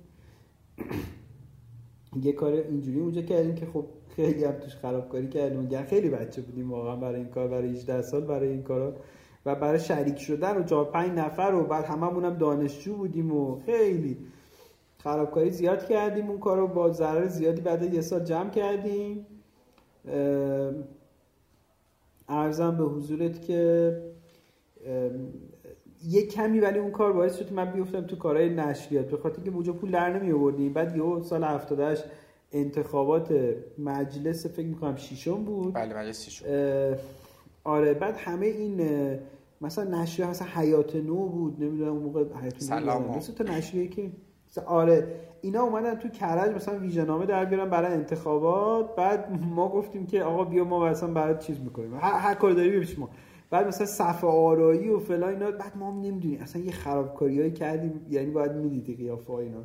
یه 2.23 2.31
کار 2.31 2.53
اینجوری 2.53 2.99
اونجا 2.99 3.21
کردیم 3.21 3.55
که 3.55 3.65
خب 3.65 3.85
خیلی 4.15 4.43
هم 4.43 4.51
توش 4.51 4.75
خرابکاری 4.75 5.27
کردیم. 5.27 5.83
خیلی 5.83 6.09
بچه 6.09 6.41
بودیم 6.41 6.71
واقعا 6.71 6.95
برای 6.95 7.15
این 7.15 7.29
کار 7.29 7.47
برای 7.47 7.69
18 7.69 8.01
سال 8.01 8.21
برای 8.21 8.49
این 8.49 8.63
کارا. 8.63 8.93
و 9.45 9.55
برای 9.55 9.79
شریک 9.79 10.17
شدن 10.19 10.57
و 10.57 10.63
چهار 10.63 10.85
پنج 10.85 11.11
نفر 11.11 11.53
و 11.53 11.63
بعد 11.63 11.85
هممون 11.85 12.25
هم 12.25 12.37
دانشجو 12.37 12.95
بودیم 12.95 13.31
و 13.31 13.59
خیلی 13.65 14.17
خرابکاری 14.97 15.51
زیاد 15.51 15.87
کردیم. 15.87 16.29
اون 16.29 16.39
کارو 16.39 16.67
با 16.67 16.91
ضرر 16.91 17.27
زیادی 17.27 17.61
بعد 17.61 17.93
یه 17.93 18.01
سال 18.01 18.23
جمع 18.23 18.49
کردیم. 18.49 19.25
ارزم 22.31 22.77
به 22.77 22.83
حضورت 22.83 23.41
که 23.41 23.91
یه 26.03 26.27
کمی 26.27 26.59
ولی 26.59 26.79
اون 26.79 26.91
کار 26.91 27.13
باعث 27.13 27.37
شد 27.37 27.53
من 27.53 27.71
بیفتم 27.71 28.01
تو 28.01 28.15
کارهای 28.15 28.49
نشریات. 28.49 29.09
به 29.09 29.17
خاطر 29.17 29.41
که 29.41 29.51
اونجا 29.51 29.73
پول 29.73 29.91
در 29.91 30.19
نمی 30.19 30.31
آوردیم 30.31 30.73
بعد 30.73 30.97
یه 30.97 31.03
سال 31.21 31.43
78 31.43 32.03
انتخابات 32.51 33.55
مجلس 33.77 34.45
فکر 34.45 34.65
می‌کنم 34.65 34.95
شیشم 34.95 35.43
بود. 35.43 35.73
بله 35.73 35.97
مجلس 35.97 36.25
شیشم 36.25 36.45
آره 37.63 37.93
بعد 37.93 38.15
همه 38.17 38.45
این 38.45 38.81
مثلا 39.61 40.01
نشریه 40.01 40.29
مثلا 40.29 40.47
حیات 40.47 40.95
نو 40.95 41.27
بود. 41.27 41.63
نمی‌دونم 41.63 41.91
اون 41.91 42.03
موقع 42.03 42.23
حیات 42.23 42.53
نو 42.53 42.59
سلام 42.59 43.17
مثل 43.17 43.33
تو 43.33 43.43
نشریه 43.43 43.87
که 43.87 44.11
آره 44.65 45.07
اینا 45.41 45.61
اومدن 45.63 45.95
تو 45.95 46.07
کرج 46.09 46.55
مثلا 46.55 46.79
ویژنامه 46.79 47.25
در 47.25 47.45
بیارن 47.45 47.69
برای 47.69 47.93
انتخابات. 47.93 48.95
بعد 48.95 49.45
ما 49.55 49.69
گفتیم 49.69 50.05
که 50.05 50.23
آقا 50.23 50.43
بیا 50.43 50.63
ما 50.63 50.85
مثلا 50.85 51.13
برای 51.13 51.35
چیز 51.39 51.61
می‌کنیم. 51.61 51.93
هر, 51.93 52.13
هر 52.13 52.33
داری 52.33 52.69
ببیش 52.69 52.99
ما. 52.99 53.09
بعد 53.49 53.67
مثلا 53.67 53.87
صفحه 53.87 54.29
آرایی 54.29 54.89
و 54.89 54.99
فلان 54.99 55.29
اینا. 55.29 55.51
بعد 55.51 55.77
ما 55.77 55.91
هم 55.91 56.01
نمی‌دونیم. 56.01 56.41
اصلا 56.41 56.61
یه 56.61 56.71
خرابکاریایی 56.71 57.51
کردیم. 57.51 58.05
یعنی 58.09 58.31
باید 58.31 58.51
می‌دیدی 58.51 58.95
قیافه 58.95 59.31
اینا. 59.33 59.63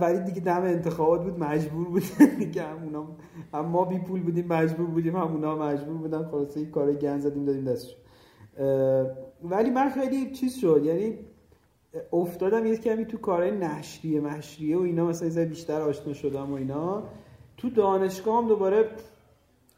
ولی 0.00 0.20
دیگه 0.20 0.40
دم 0.40 0.62
انتخابات 0.62 1.22
بود. 1.24 1.38
مجبور 1.38 1.88
بودن 1.88 2.26
دیگه 2.38 2.62
همونا 2.62 3.06
هم 3.54 3.66
ما 3.66 3.84
بی 3.84 3.98
پول 3.98 4.22
بودیم 4.22 4.46
مجبور 4.46 4.86
بودیم. 4.86 5.16
همونا 5.16 5.56
مجبور 5.56 5.96
بودن. 5.96 6.24
خلاصه 6.24 6.66
کار 6.66 6.92
گن 6.92 7.18
زدیم 7.18 7.44
دادیم 7.44 7.64
دستش 7.64 7.96
ولی 9.44 9.70
من 9.70 9.90
خیلی 9.90 10.30
چیز 10.30 10.56
شد. 10.56 10.82
یعنی 10.84 11.18
افتادم 12.12 12.66
یه 12.66 12.76
کمی 12.76 13.04
تو 13.04 13.18
کارهای 13.18 13.50
نشریه 13.50 14.20
مشریه 14.20 14.78
و 14.78 14.80
اینا 14.80 15.06
مثلا 15.06 15.44
بیشتر 15.44 15.80
آشنا 15.80 16.12
شدم 16.12 16.52
و 16.52 16.54
اینا. 16.54 17.02
تو 17.56 17.70
دانشگاه 17.70 18.42
هم 18.42 18.48
دوباره 18.48 18.88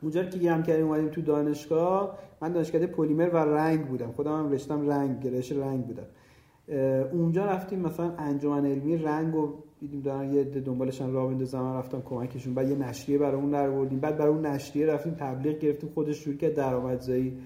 اونجا 0.03 0.25
که 0.25 0.39
گم 0.39 0.63
کردیم 0.63 0.87
اومدیم 0.87 1.09
تو 1.09 1.23
دانشگاه 1.23 2.19
من 2.43 2.53
دانشگاه 2.53 2.87
پلیمر 2.87 3.29
و 3.29 3.37
رنگ 3.37 3.87
بودم. 3.87 4.13
خودم 4.13 4.33
هم 4.33 4.53
رشتم 4.53 4.89
رنگ 4.91 5.21
گرایش 5.21 5.53
رنگ 5.53 5.85
بودم. 5.87 6.07
اونجا 7.13 7.45
رفتیم 7.45 7.79
مثلا 7.79 8.13
انجمن 8.19 8.67
علمی 8.67 8.97
رنگ 8.97 9.35
و 9.35 9.55
دیدیم 9.81 10.01
دارن 10.01 10.33
یه 10.33 10.45
دنبالشن 10.45 11.13
راه 11.13 11.29
بندازن. 11.29 11.61
من 11.61 11.75
رفتم 11.75 12.03
کمکشون. 12.05 12.55
بعد 12.55 12.69
یه 12.69 12.77
نشریه 12.77 13.19
برای 13.19 13.41
اون 13.41 13.51
در 13.51 13.71
بعد 13.71 14.19
برای 14.19 14.33
اون 14.33 14.47
نشریه 14.47 14.87
رفتیم 14.87 15.15
تبلیغ 15.15 15.59
گرفتیم. 15.59 15.91
خودش 15.95 16.17
شروع 16.17 16.37
کرد 16.37 16.55
درآمدزایی. 16.55 17.39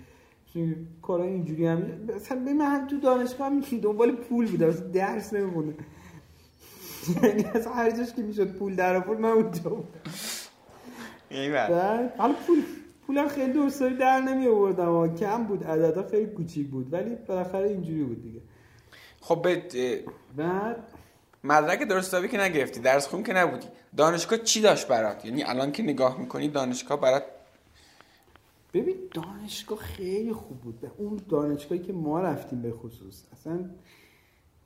کارا 1.03 1.25
اینجوری 1.25 1.67
هم 1.67 1.83
مثلا 2.17 2.39
من 2.39 2.61
هم 2.61 2.87
تو 2.87 3.01
دانشگاه 3.01 3.47
هم 3.47 3.61
دنبال 3.61 4.13
پول 4.13 4.51
بودم 4.51 4.71
درس 4.71 5.33
نمی‌خونه. 5.33 5.75
یعنی 7.23 7.45
از 7.55 7.67
هر 7.67 7.91
جاش 7.91 8.13
که 8.13 8.23
می‌شد 8.23 8.53
پول 8.53 8.77
در 8.77 8.97
آورد 8.97 9.21
من 9.21 9.29
اونجا 9.29 9.71
بودم. 9.71 9.89
حالا 12.19 12.35
پول 12.47 12.63
پولم 13.07 13.29
خیلی 13.29 13.53
دوستایی 13.53 13.97
در 13.97 14.21
نمی 14.21 14.47
آوردم 14.47 15.17
کم 15.17 15.45
بود 15.45 15.65
عددا 15.65 16.09
خیلی 16.09 16.27
کوچیک 16.27 16.69
بود 16.69 16.93
ولی 16.93 17.17
بالاخره 17.27 17.69
اینجوری 17.69 18.05
بود 18.05 18.23
دیگه. 18.23 18.41
خب 19.21 19.47
بعد 20.37 20.77
مدرک 21.45 21.83
درستابی 21.83 22.29
که 22.29 22.41
نگرفتی 22.41 22.81
درس 22.81 23.07
خون 23.07 23.23
که 23.23 23.33
نبودی 23.33 23.67
دانشگاه 23.97 24.39
چی 24.39 24.61
داشت 24.61 24.89
برات؟ 24.89 25.25
یعنی 25.25 25.45
الان 25.45 25.73
که 25.73 25.83
نگاه 25.83 26.21
می‌کنی 26.21 26.49
دانشگاه 26.49 27.01
برات 27.01 27.23
ببین 28.75 28.97
دانشگاه 29.15 29.79
خیلی 29.79 30.33
خوب 30.33 30.59
بود. 30.59 30.81
به 30.81 30.91
اون 30.99 31.21
دانشگاهی 31.29 31.81
که 31.81 31.93
ما 31.93 32.21
رفتیم 32.21 32.63
به 32.63 32.73
خصوص. 32.73 33.25
اصلا 33.33 33.71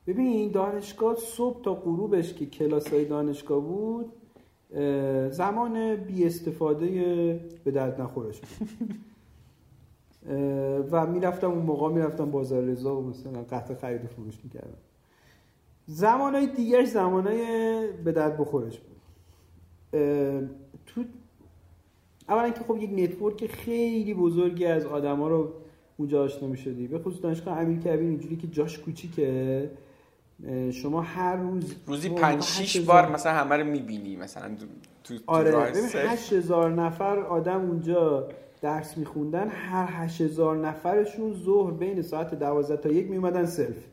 ببین 0.07 0.27
این 0.27 0.51
دانشگاه 0.51 1.15
صبح 1.15 1.63
تا 1.63 1.73
غروبش 1.73 2.33
که 2.33 2.45
کلاس 2.45 2.93
های 2.93 3.05
دانشگاه 3.05 3.61
بود 3.61 4.11
زمان 5.31 5.95
بی 5.95 6.25
استفاده 6.25 6.87
به 7.63 7.71
درد 7.71 8.01
نخورش 8.01 8.39
بود. 8.39 8.69
و 10.91 11.07
می‌رفتم 11.07 11.51
اون 11.51 11.65
موقع 11.65 11.93
می‌رفتم 11.93 12.31
بازار 12.31 12.63
رضا 12.63 12.95
و 12.95 13.09
مثلا 13.09 13.43
قطع 13.43 13.73
خرید 13.73 14.05
و 14.05 14.07
فروش 14.07 14.39
می‌کردم. 14.43 14.77
زمانهای 15.85 16.47
دیگرش 16.47 16.87
زمانهای 16.87 17.87
به 17.91 18.11
درد 18.11 18.37
بخورش 18.37 18.79
بود. 18.79 18.97
تو 20.85 21.03
اولا 22.29 22.49
که 22.49 22.59
خب 22.67 22.77
یک 22.77 22.89
نتورک 22.93 23.47
خیلی 23.47 24.13
بزرگی 24.13 24.65
از 24.65 24.85
آدما 24.85 25.27
رو 25.27 25.53
اونجا 25.97 26.23
آشنا 26.23 26.47
می‌شدی. 26.47 26.87
به 26.87 26.99
خصوص 26.99 27.21
دانشگاه 27.21 27.59
امیر 27.59 27.79
کبیر 27.79 27.99
اینجوری 27.99 28.35
که 28.35 28.47
جاش 28.47 28.79
کوچیکه 28.79 29.71
شما 30.71 31.01
هر 31.01 31.35
روز 31.35 31.75
روزی 31.85 32.09
5 32.09 32.43
6 32.43 32.77
بار 32.77 33.11
مثلا 33.11 33.31
همه 33.33 33.55
رو 33.55 33.63
می‌بینی 33.63 34.15
مثلا 34.15 34.55
تو 35.03 35.13
آره 35.27 35.51
ببین 35.51 35.83
8000 35.93 36.71
نفر 36.71 37.19
آدم 37.19 37.61
اونجا 37.61 38.29
درس 38.61 38.97
میخوندن 38.97 39.47
هر 39.49 39.87
8000 40.03 40.57
نفرشون 40.57 41.33
ظهر 41.33 41.71
بین 41.71 42.01
ساعت 42.01 42.33
12 42.35 42.77
تا 42.77 42.89
یک 42.89 43.09
میومدن 43.09 43.45
سلف 43.45 43.85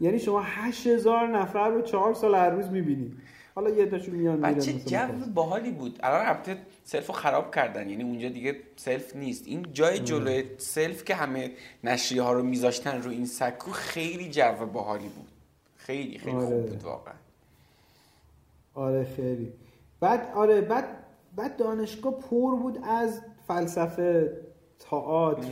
یعنی 0.00 0.18
شما 0.18 0.40
8000 0.42 1.26
نفر 1.26 1.68
رو 1.68 1.82
4 1.82 2.14
سال 2.14 2.34
هر 2.34 2.50
روز 2.50 2.70
می‌بینی. 2.70 3.12
حالا 3.54 3.70
یه 3.70 3.86
داشون 3.86 4.14
میان 4.14 4.36
میرن 4.36 4.54
بچه 4.54 4.72
جو 4.72 5.32
باحالی 5.34 5.70
بود. 5.70 5.98
الان 6.02 6.26
البته 6.26 6.56
سلف 6.84 7.06
رو 7.06 7.14
خراب 7.14 7.54
کردن. 7.54 7.90
یعنی 7.90 8.02
اونجا 8.02 8.28
دیگه 8.28 8.56
سلف 8.76 9.16
نیست. 9.16 9.46
این 9.46 9.66
جای 9.72 9.98
جلوی 9.98 10.44
سلف 10.58 11.04
که 11.04 11.14
همه 11.14 11.50
نشریه 11.84 12.22
ها 12.22 12.32
رو 12.32 12.42
میذاشتن 12.42 13.02
رو 13.02 13.10
این 13.10 13.26
سکو 13.26 13.70
خیلی 13.70 14.30
جو 14.30 14.66
باحالی 14.72 15.08
بود. 15.08 15.28
خیلی 15.76 16.18
خیلی 16.18 16.36
آره. 16.36 16.46
خوب 16.46 16.66
بود 16.66 16.84
واقعا. 16.84 17.14
آره 18.74 19.04
خیلی. 19.04 19.52
بعد 20.00 20.32
آره 20.34 20.60
بعد 20.60 20.84
بعد 21.36 21.56
دانشگاه 21.56 22.12
پر 22.12 22.56
بود 22.56 22.78
از 22.84 23.20
فلسفه 23.48 24.40
تئاتر 24.78 25.48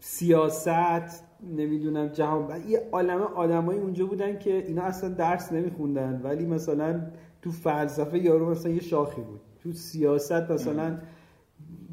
سیاست. 0.00 1.24
نمی‌دونم 1.42 2.08
جهان 2.08 2.62
یه 2.68 2.88
عالمه 2.92 3.24
آدمایی 3.24 3.80
اونجا 3.80 4.06
بودن 4.06 4.38
که 4.38 4.66
اینا 4.66 4.82
اصلا 4.82 5.10
درس 5.10 5.52
نمیخوندن. 5.52 6.20
ولی 6.24 6.46
مثلا 6.46 7.00
تو 7.42 7.50
فلسفه 7.50 8.18
یارو 8.18 8.50
مثلا 8.50 8.72
یه 8.72 8.80
شاخی 8.80 9.20
بود. 9.20 9.40
تو 9.62 9.72
سیاست 9.72 10.50
مثلا 10.50 10.98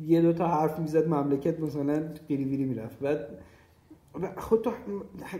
یه 0.01 0.21
دو 0.21 0.33
تا 0.33 0.47
حرف 0.47 0.79
می‌زد 0.79 1.07
مملکت 1.07 1.59
مثلا 1.59 2.03
قیری 2.27 2.43
ویری 2.43 2.65
می‌رفت. 2.65 2.99
بعد 2.99 3.27
خود 4.37 4.61
تو 4.61 4.71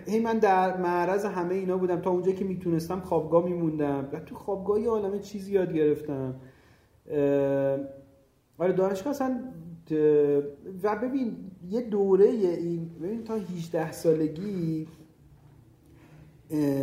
هی 0.05 0.19
من 0.19 0.39
در 0.39 0.77
معرض 0.77 1.25
همه 1.25 1.55
اینا 1.55 1.77
بودم. 1.77 2.01
تا 2.01 2.09
اونجا 2.09 2.31
که 2.31 2.45
می‌تونستم 2.45 2.99
خوابگاه 2.99 3.45
میموندم. 3.45 4.09
و 4.13 4.19
تو 4.19 4.35
خوابگاه 4.35 4.81
یه 4.81 4.89
عالمه 4.89 5.19
چیزی 5.19 5.51
یاد 5.51 5.73
گرفتم. 5.73 6.35
آره 8.57 8.73
دانشگاه 8.73 9.09
اصلا 9.09 9.39
و 10.83 10.95
ببین 10.95 11.48
یه 11.69 11.81
دوره 11.81 12.25
این 12.25 12.89
ببین 13.01 13.23
تا 13.23 13.35
18 13.35 13.91
سالگی 13.91 14.87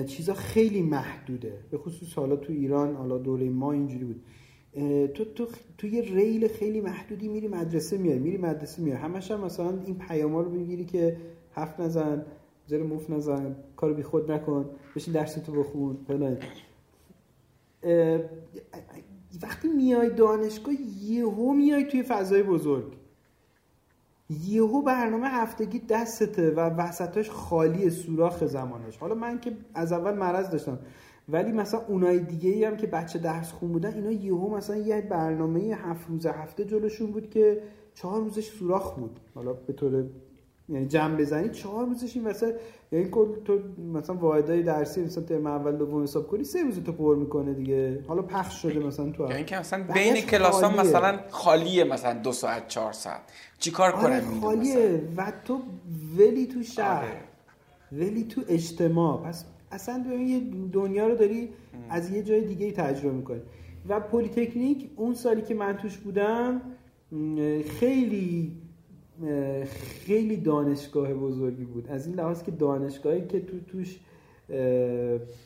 چیزا 0.07 0.35
خیلی 0.35 0.83
محدوده. 0.83 1.53
به 1.71 1.79
خصوص 1.79 2.15
حالا 2.15 2.37
تو 2.37 2.53
ایران 2.53 2.95
حالا 2.97 3.19
دوره 3.19 3.51
ما 3.51 3.73
اینجوری 3.73 4.05
بود. 4.05 4.23
تو 5.15 5.25
تو 5.25 5.47
تو 5.79 5.87
یه 5.87 6.03
ریل 6.03 6.49
خیلی 6.49 6.81
محدودی 6.81 7.29
میری 7.29 7.49
مدرسه 7.49 7.99
میای 7.99 8.19
میری 8.19 8.37
مدرسه 8.37 8.83
میای. 8.83 8.97
همش 8.97 9.31
هم 9.31 9.45
مثلا 9.45 9.79
این 9.87 9.99
پیاما 9.99 10.41
رو 10.41 10.51
می‌گیری 10.51 10.85
که 10.85 11.17
حرف 11.51 11.81
نزن 11.81 12.27
زیر 12.67 12.83
موف 12.83 13.11
نزن 13.11 13.57
کار 13.77 13.93
بی 13.95 14.03
خود 14.03 14.33
نکن 14.33 14.71
بشین 14.97 15.15
درستو 15.15 15.53
بخون 15.53 15.97
فلان. 16.07 16.39
وقتی 19.43 19.69
میای 19.69 20.11
دانشگاه 20.11 20.75
یهو 21.03 21.53
میای 21.53 21.85
توی 21.85 22.03
فضای 22.03 22.43
بزرگ. 22.43 22.93
یهو 24.31 24.83
برنامه 24.83 25.29
هفتگی 25.29 25.79
دستته 25.79 26.51
و 26.51 26.61
وسطاش 26.61 27.31
خالی 27.31 27.91
سوراخ 27.91 28.45
زمانش. 28.45 28.97
حالا 28.97 29.15
من 29.15 29.41
که 29.41 29.57
از 29.75 29.93
اول 29.93 30.15
مرض 30.15 30.51
داشتم 30.51 30.79
ولی 31.29 31.53
مثلا 31.53 31.81
اونای 31.81 32.19
دیگه 32.19 32.51
ای 32.51 32.65
هم 32.65 32.77
که 32.77 32.87
بچه 32.87 33.19
درس 33.19 33.53
خون 33.53 33.73
بودن 33.73 33.95
اینا 33.95 34.11
یهو 34.11 34.57
مثلا 34.57 34.77
یه 34.77 35.01
برنامه 35.01 35.61
هفت 35.61 36.09
روز 36.09 36.27
هفته 36.27 36.65
جلوشون 36.65 37.13
بود 37.13 37.31
که 37.31 37.63
چهار 37.95 38.21
روزش 38.21 38.51
سوراخ 38.51 38.95
بود. 38.95 39.21
حالا 39.35 39.53
به 39.53 39.73
طور 39.73 40.05
یعنی 40.69 40.87
جمع 40.87 41.17
بزنی 41.17 41.49
چهار 41.49 41.87
روزش 41.87 42.17
این 42.17 42.25
وسط. 42.25 42.55
یعنی 42.93 43.09
کل 43.11 43.27
تو 43.45 43.59
مثلا 43.95 44.17
واحدهای 44.17 44.63
درسی 44.63 45.01
مثلا 45.01 45.25
ترم 45.25 45.47
اول 45.47 45.77
دوم 45.77 46.03
حساب 46.03 46.27
کنی 46.27 46.45
سه 46.45 46.63
روز 46.63 46.81
تو 46.85 46.93
پر 46.93 47.17
می‌کنه 47.17 47.55
دیگه. 47.55 48.05
حالا 48.09 48.23
پخش 48.23 48.63
شده 48.63 48.79
مثلا 48.79 49.11
تو 49.11 49.31
یعنی 49.31 49.45
که 49.45 49.59
مثلا 49.59 49.85
بین 49.95 50.15
کلاس 50.15 50.63
ها. 50.63 50.77
مثلا 50.77 51.19
خالیه 51.31 51.85
مثلا 51.85 52.13
دو 52.13 52.33
ساعت 52.33 52.69
چهار 52.69 52.93
ساعت. 52.93 53.21
چیکار 53.59 53.91
آره 53.91 54.21
کنم؟ 54.21 54.41
خالیه. 54.41 55.03
و 55.17 55.33
تو 55.45 55.61
ولی 56.19 56.47
تو 56.47 56.63
شهر. 56.63 57.05
آره. 57.05 57.21
ولی 57.93 58.25
تو 58.25 58.43
اجتماع. 58.49 59.23
پس 59.23 59.45
اصلا 59.73 60.05
ببین 60.07 60.29
یه 60.29 60.41
دنیا 60.73 61.09
رو 61.09 61.17
داری 61.17 61.49
از 61.91 62.11
یه 62.11 62.23
جای 62.23 62.41
دیگه 62.41 62.67
ای 62.67 62.73
تجربه 62.73 63.17
می‌کنی. 63.17 63.41
و 63.89 64.01
پلیتکنیک 64.01 64.91
اون 64.97 65.15
سالی 65.15 65.43
که 65.43 65.55
من 65.55 65.77
توش 65.77 65.97
بودم 65.97 66.61
خیلی 67.79 68.53
خیلی 70.07 70.37
دانشگاه 70.37 71.15
بزرگی 71.15 71.65
بود. 71.65 71.89
از 71.91 72.07
این 72.07 72.17
لحاظ 72.17 72.43
که 72.43 72.51
دانشگاهی 72.51 73.27
که 73.27 73.41
تو 73.41 73.61
توش 73.61 74.01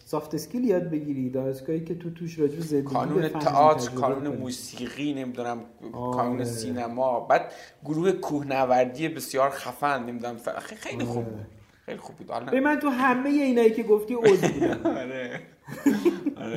soft 0.05 0.35
skill 0.35 0.65
یاد 0.65 0.91
بگیری 0.91 1.31
دانشگاهی 1.31 1.85
که 1.85 1.95
تو 1.95 2.11
توش 2.11 2.39
راجع 2.39 2.57
به 2.57 2.63
زندگی 2.63 2.95
کانون 2.95 3.29
تئاتر 3.29 3.91
کانون. 3.91 4.37
موسیقی 4.37 5.15
نمی‌دونم 5.15 5.59
آره. 5.93 6.17
کانون 6.17 6.45
سینما. 6.45 7.21
بعد 7.21 7.53
گروه 7.85 8.13
کوهنوردی 8.13 9.09
بسیار 9.09 9.51
خفن 9.51 10.05
نمی‌دونم 10.05 10.37
خیلی 10.59 11.05
خوب 11.05 11.25
بود. 11.25 11.47
خیلی 11.87 11.99
خوب 11.99 12.17
بود. 12.17 12.51
به 12.51 12.61
من 12.61 12.79
تو 12.79 12.89
همه 12.89 13.31
اینایی 13.31 13.71
که 13.71 13.83
گفتی 13.83 14.15
عضو 14.15 14.49
بودم. 14.49 14.81
آره. 15.01 15.41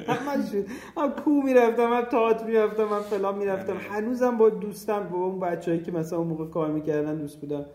همش 0.07 0.51
شد. 0.51 0.65
هم 0.97 1.11
کو 1.11 1.29
می‌رفتم 1.31 1.93
هم 1.93 2.01
تئاتر 2.01 2.45
می‌رفتم 2.45 2.87
هم 2.87 3.01
فلان 3.01 3.37
می‌رفتم. 3.37 3.77
هنوزم 3.89 4.37
با 4.37 4.49
دوستم 4.49 5.03
با 5.03 5.17
اون 5.17 5.39
بچه‌ای 5.39 5.83
که 5.83 5.91
مثلا 5.91 6.19
اون 6.19 6.27
موقع 6.27 6.45
کار 6.45 6.71
می‌کردن 6.71 7.15
دوست 7.15 7.37
بودم. 7.41 7.65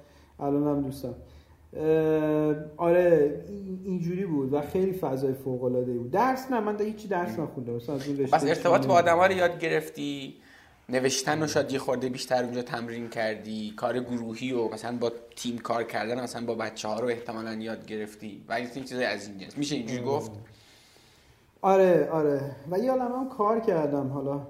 الان 0.41 0.66
هم 0.76 0.82
دوستم. 0.82 1.14
آره 2.76 3.45
این- 3.49 3.80
اینجوری 3.84 4.24
بود 4.26 4.53
و 4.53 4.61
خیلی 4.61 4.93
فضای 4.93 5.32
فوق 5.32 5.64
العاده 5.64 5.93
بود. 5.93 6.11
درس 6.11 6.51
نه 6.51 6.61
من 6.61 6.76
دا 6.76 6.84
هیچی 6.84 7.09
درس 7.09 7.39
نخوندم. 7.39 7.72
مثلا 7.72 7.95
از 7.95 8.09
اون 8.09 8.18
رشته 8.18 8.36
بس 8.36 8.45
ارتباط 8.45 8.86
با 8.86 8.95
آدم 8.95 9.20
رو 9.20 9.32
یاد 9.32 9.59
گرفتی؟ 9.59 10.34
نوشتن 10.89 11.41
رو 11.41 11.47
شاید 11.47 11.72
یه 11.72 11.78
خورده 11.78 12.09
بیشتر 12.09 12.45
اونجا 12.45 12.62
تمرین 12.62 13.09
کردی؟ 13.09 13.72
کار 13.76 14.01
گروهی 14.01 14.53
و 14.53 14.68
مثلا 14.68 14.97
با 14.99 15.12
تیم 15.36 15.59
کار 15.59 15.84
کردن 15.84 16.22
مثلا 16.22 16.47
با 16.47 16.55
بچه 16.55 16.89
ها 16.89 17.01
رو 17.01 17.09
احتمالا 17.09 17.55
یاد 17.55 17.86
گرفتی؟ 17.86 18.45
و 18.49 18.53
این 18.53 18.68
چیزای 18.84 19.05
از 19.05 19.28
این 19.28 19.39
جنس. 19.39 19.59
میشه 19.59 19.76
اینجوری 19.76 20.03
گفت؟ 20.03 20.30
آره 21.62 22.09
آره. 22.11 22.40
و 22.70 22.78
یه 22.78 22.92
هم 22.92 23.28
کار 23.28 23.61
کردم 23.61 24.06
حالا 24.06 24.46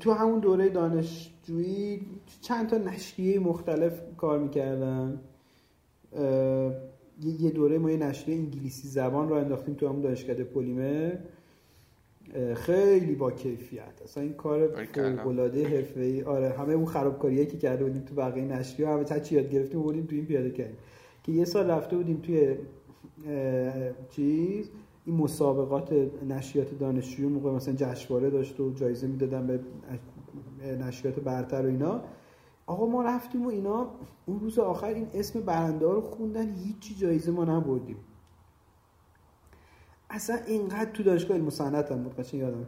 تو 0.00 0.12
همون 0.12 0.40
دوره 0.40 0.68
دانشجویی 0.68 2.06
چند 2.40 2.68
تا 2.68 2.78
نشریه 2.78 3.38
مختلف 3.38 4.00
کار 4.16 4.38
می‌کردم. 4.38 5.20
یه 7.22 7.50
دوره 7.50 7.78
ما 7.78 7.90
یه 7.90 7.96
نشریه 7.96 8.36
انگلیسی 8.36 8.88
زبان 8.88 9.28
رو 9.28 9.34
انداختیم 9.34 9.74
تو 9.74 9.88
همون 9.88 10.00
دانشکده 10.00 10.44
پلیمر. 10.44 11.12
خیلی 12.54 13.14
با 13.14 13.30
کیفیت. 13.30 14.02
اصلا 14.04 14.22
این 14.22 14.32
کار. 14.32 14.86
فوق‌العاده 14.94 15.68
حرفه‌ای. 15.68 16.22
آره 16.22 16.48
همه 16.48 16.74
اون 16.74 16.86
خرابکاریایی 16.86 17.46
که 17.46 17.58
کرده 17.58 17.84
بودیم 17.84 18.02
تو 18.02 18.14
بقیه 18.14 18.44
نشریه 18.44 18.88
همه 18.88 19.04
تا 19.04 19.18
چی 19.18 19.34
یاد 19.34 19.50
گرفتیم 19.50 19.82
بودیم 19.82 20.06
تو 20.06 20.14
این 20.14 20.26
پیاده 20.26 20.50
کردیم. 20.50 20.76
که 21.22 21.32
یه 21.32 21.44
سال 21.44 21.70
رفته 21.70 21.96
بودیم 21.96 22.20
توی 22.20 22.56
چیز؟ 24.10 24.70
این 25.08 25.16
مسابقات 25.16 25.92
نشریات 26.28 26.78
دانشجویی 26.78 27.28
موقع 27.28 27.50
مثلا 27.50 27.74
جشنواره 27.74 28.30
داشت 28.30 28.60
و 28.60 28.70
جایزه 28.70 29.06
می‌دادن 29.06 29.46
به 29.46 29.60
نشریات 30.76 31.20
برتر 31.20 31.62
و 31.62 31.66
اینا. 31.66 32.00
آقا 32.66 32.86
ما 32.86 33.02
رفتیم 33.02 33.46
و 33.46 33.48
اینا. 33.48 33.90
اون 34.26 34.40
روز 34.40 34.58
آخر 34.58 34.86
این 34.86 35.06
اسم 35.14 35.40
برنده 35.40 35.86
رو 35.86 36.00
خوندن. 36.00 36.54
هیچی 36.54 36.94
جایزه 36.94 37.30
ما 37.30 37.44
نبردیم. 37.44 37.96
اصلا 40.10 40.36
اینقدر 40.46 40.90
تو 40.90 41.02
دانشگاه 41.02 41.36
علم 41.36 41.50
صنعت 41.50 41.92
هم 41.92 42.02
بود. 42.02 42.34
یادم. 42.34 42.66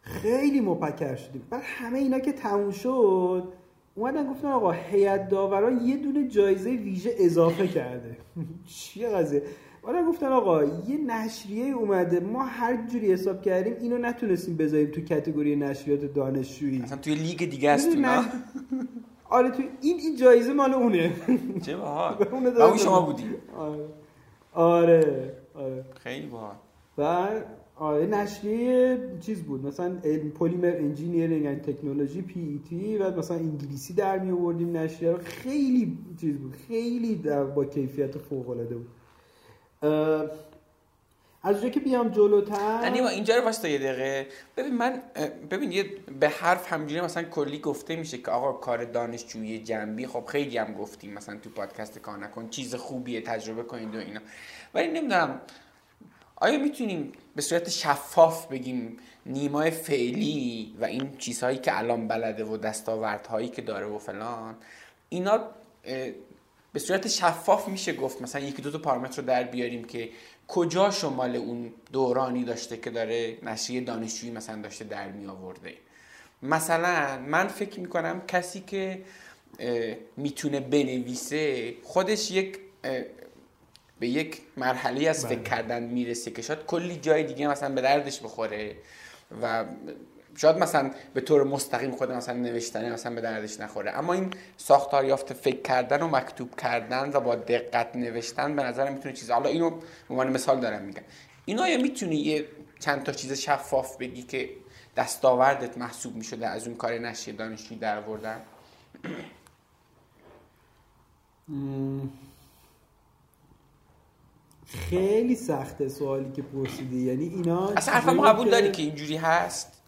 خیلی 0.00 0.60
مپکر 0.60 1.16
شدیم. 1.16 1.42
بعد 1.50 1.62
همه 1.64 1.98
اینا 1.98 2.18
که 2.18 2.32
تموم 2.32 2.70
شد 2.70 3.52
اومدن 3.94 4.30
گفتن 4.32 4.48
آقا 4.48 4.70
هیئت 4.70 5.28
داوران 5.28 5.80
یه 5.80 5.96
دونه 5.96 6.28
جایزه 6.28 6.70
ویژه 6.70 7.14
اضافه 7.18 7.68
کرده. 7.68 8.16
چیه 8.74 9.08
قضیه؟ 9.08 9.42
اومدن 9.82 10.06
گفتن 10.08 10.26
آقا 10.26 10.64
یه 10.64 10.98
نشریه 11.06 11.74
اومده 11.74 12.20
ما 12.20 12.42
هر 12.44 12.86
جوری 12.86 13.12
حساب 13.12 13.42
کردیم 13.42 13.74
اینو 13.80 13.98
نتونستیم 13.98 14.56
بذاریم 14.56 14.90
تو 14.90 15.00
کاتگوری 15.08 15.56
نشریات 15.56 16.04
دانشجویی. 16.14 16.78
مثلا 16.78 16.98
توی 16.98 17.14
لیگ 17.14 17.50
دیگه 17.50 17.70
است 17.70 17.88
نش- 17.96 18.24
آره 19.30 19.50
تو 19.50 19.62
این 19.80 19.96
این 20.00 20.16
جایزه 20.16 20.52
مال 20.52 20.74
اونه. 20.74 21.12
چه 21.62 21.76
باحال. 21.76 22.14
اون 22.62 22.76
شما. 22.76 23.00
بودی. 23.00 23.24
آره. 23.56 23.84
آره 24.52 25.32
آره. 25.54 25.84
خیلی 26.02 26.26
باحال. 26.26 26.54
و 26.98 27.28
آره 27.76 28.06
نشریه 28.06 28.98
چیز 29.20 29.42
بود 29.42 29.66
مثلا 29.66 29.96
علم 30.04 30.30
polymer 30.30 30.76
engineering 30.76 31.46
and 31.46 31.62
technology 31.62 32.22
PET 32.22 32.96
و 32.98 33.18
مثلا 33.18 33.36
انگلیسی 33.36 33.94
در 33.94 34.18
می 34.18 34.30
آوردیم 34.30 34.76
نشریه 34.76 35.12
رو 35.12 35.18
خیلی 35.24 35.98
چیز 36.20 36.36
بود 36.36 36.56
خیلی 36.68 37.14
با 37.54 37.64
کیفیت 37.64 38.18
فوق 38.18 38.50
العاده 38.50 38.74
بود. 38.74 38.86
از 39.82 41.56
اونجا 41.56 41.68
که 41.68 41.80
بیام 41.80 42.08
جلوتر. 42.08 42.80
یعنی 42.82 43.00
اینجا 43.00 43.36
رو 43.36 43.44
واسه 43.44 43.70
یه 43.70 43.78
دقیقه. 43.78 44.26
ببین 44.56 44.74
من 44.74 45.02
ببین 45.50 45.72
یه 45.72 45.84
به 46.20 46.28
حرف 46.28 46.72
همینجوری 46.72 47.00
مثلا 47.00 47.22
کلی 47.22 47.58
گفته 47.58 47.96
میشه 47.96 48.18
که 48.18 48.30
آقا 48.30 48.52
کار 48.52 48.84
دانشجویی 48.84 49.58
جنبی 49.58 50.06
خب 50.06 50.26
خیلی 50.26 50.58
هم 50.58 50.74
گفتیم 50.74 51.12
مثلا 51.12 51.38
تو 51.38 51.50
پادکست 51.50 51.98
کار 51.98 52.18
نکن 52.18 52.48
چیز 52.48 52.74
خوبیه 52.74 53.20
تجربه 53.20 53.62
کنید 53.62 53.94
و 53.94 53.98
اینا. 53.98 54.20
ولی 54.74 54.88
نمی‌دونم 54.88 55.40
آیا 56.36 56.58
می‌تونیم 56.58 57.12
به 57.36 57.42
صورت 57.42 57.70
شفاف 57.70 58.46
بگیم 58.46 58.96
نیمای 59.26 59.70
فعلی 59.70 60.74
و 60.80 60.84
این 60.84 61.16
چیزهایی 61.18 61.58
که 61.58 61.78
الان 61.78 62.08
بلده 62.08 62.44
و 62.44 62.56
دستاوردهایی 62.56 63.48
که 63.48 63.62
داره 63.62 63.86
و 63.86 63.98
فلان 63.98 64.56
اینا 65.08 65.40
به 66.72 66.78
صورت 66.78 67.08
شفاف 67.08 67.68
میشه 67.68 67.92
گفت 67.92 68.22
مثلا 68.22 68.40
یکی 68.40 68.62
دو 68.62 68.70
تا 68.70 68.78
پارامتر 68.78 69.22
رو 69.22 69.28
در 69.28 69.42
بیاریم 69.42 69.84
که 69.84 70.08
کجا 70.48 70.90
شمال 70.90 71.36
اون 71.36 71.72
دورانی 71.92 72.44
داشته 72.44 72.76
که 72.76 72.90
داره 72.90 73.38
نشریه 73.42 73.80
دانشجویی 73.80 74.32
مثلا 74.32 74.62
داشته 74.62 74.84
در 74.84 75.08
می 75.08 75.26
آورده 75.26 75.74
مثلا 76.42 77.18
من 77.18 77.48
فکر 77.48 77.80
می‌کنم 77.80 78.22
کسی 78.28 78.60
که 78.60 79.02
می‌تونه 80.16 80.60
بنویسه 80.60 81.74
خودش 81.82 82.30
یک 82.30 82.58
به 84.00 84.08
یک 84.08 84.38
مرحله 84.56 85.08
از 85.08 85.26
فکر 85.26 85.38
بله. 85.38 85.48
کردن 85.48 85.82
می‌رسه 85.82 86.30
که 86.30 86.42
شاید 86.42 86.58
کلی 86.66 86.96
جای 86.96 87.24
دیگه 87.24 87.48
مثلا 87.48 87.74
به 87.74 87.80
دردش 87.80 88.20
بخوره 88.20 88.76
و 89.42 89.64
شاید 90.36 90.58
مثلا 90.58 90.90
به 91.14 91.20
طور 91.20 91.44
مستقیم 91.44 91.90
خود 91.90 92.12
مثلا 92.12 92.34
نوشتن 92.34 92.92
مثلا 92.92 93.14
به 93.14 93.20
دردش 93.20 93.60
نخوره. 93.60 93.90
اما 93.90 94.12
این 94.12 94.30
ساختار 94.56 95.04
یافت 95.04 95.32
فکر 95.32 95.62
کردن 95.62 96.02
و 96.02 96.08
مکتوب 96.08 96.56
کردن 96.56 97.10
و 97.14 97.20
با 97.20 97.34
دقت 97.34 97.96
نوشتن 97.96 98.56
به 98.56 98.62
نظر 98.62 98.90
می‌تونه 98.90 99.14
چیز. 99.14 99.30
حالا 99.30 99.48
اینو 99.48 99.70
به 99.70 99.76
عنوان 100.10 100.32
مثال 100.32 100.60
دارم 100.60 100.82
میگم. 100.82 101.02
اینو 101.44 101.68
یا 101.68 101.78
می‌تونی 101.78 102.16
یه 102.16 102.46
چند 102.78 103.02
تا 103.02 103.12
چیز 103.12 103.32
شفاف 103.32 103.96
بگی 103.96 104.22
که 104.22 104.50
دستاوردت 104.96 105.78
محسوب 105.78 106.16
می‌شده 106.16 106.46
از 106.48 106.66
اون 106.66 106.76
کار 106.76 106.92
نشریه 106.92 107.36
دانشجویی 107.36 107.80
در 107.80 107.98
آوردن؟ 107.98 108.40
خیلی 114.66 115.36
سخته 115.36 115.88
سوالی 115.88 116.32
که 116.32 116.42
پرسیدی. 116.42 117.02
یعنی 117.02 117.28
اینا 117.28 117.68
اصلا 117.68 117.94
حرفمو 117.94 118.22
قبول 118.22 118.50
داری 118.50 118.70
که 118.70 118.82
اینجوری 118.82 119.16
هست؟ 119.16 119.79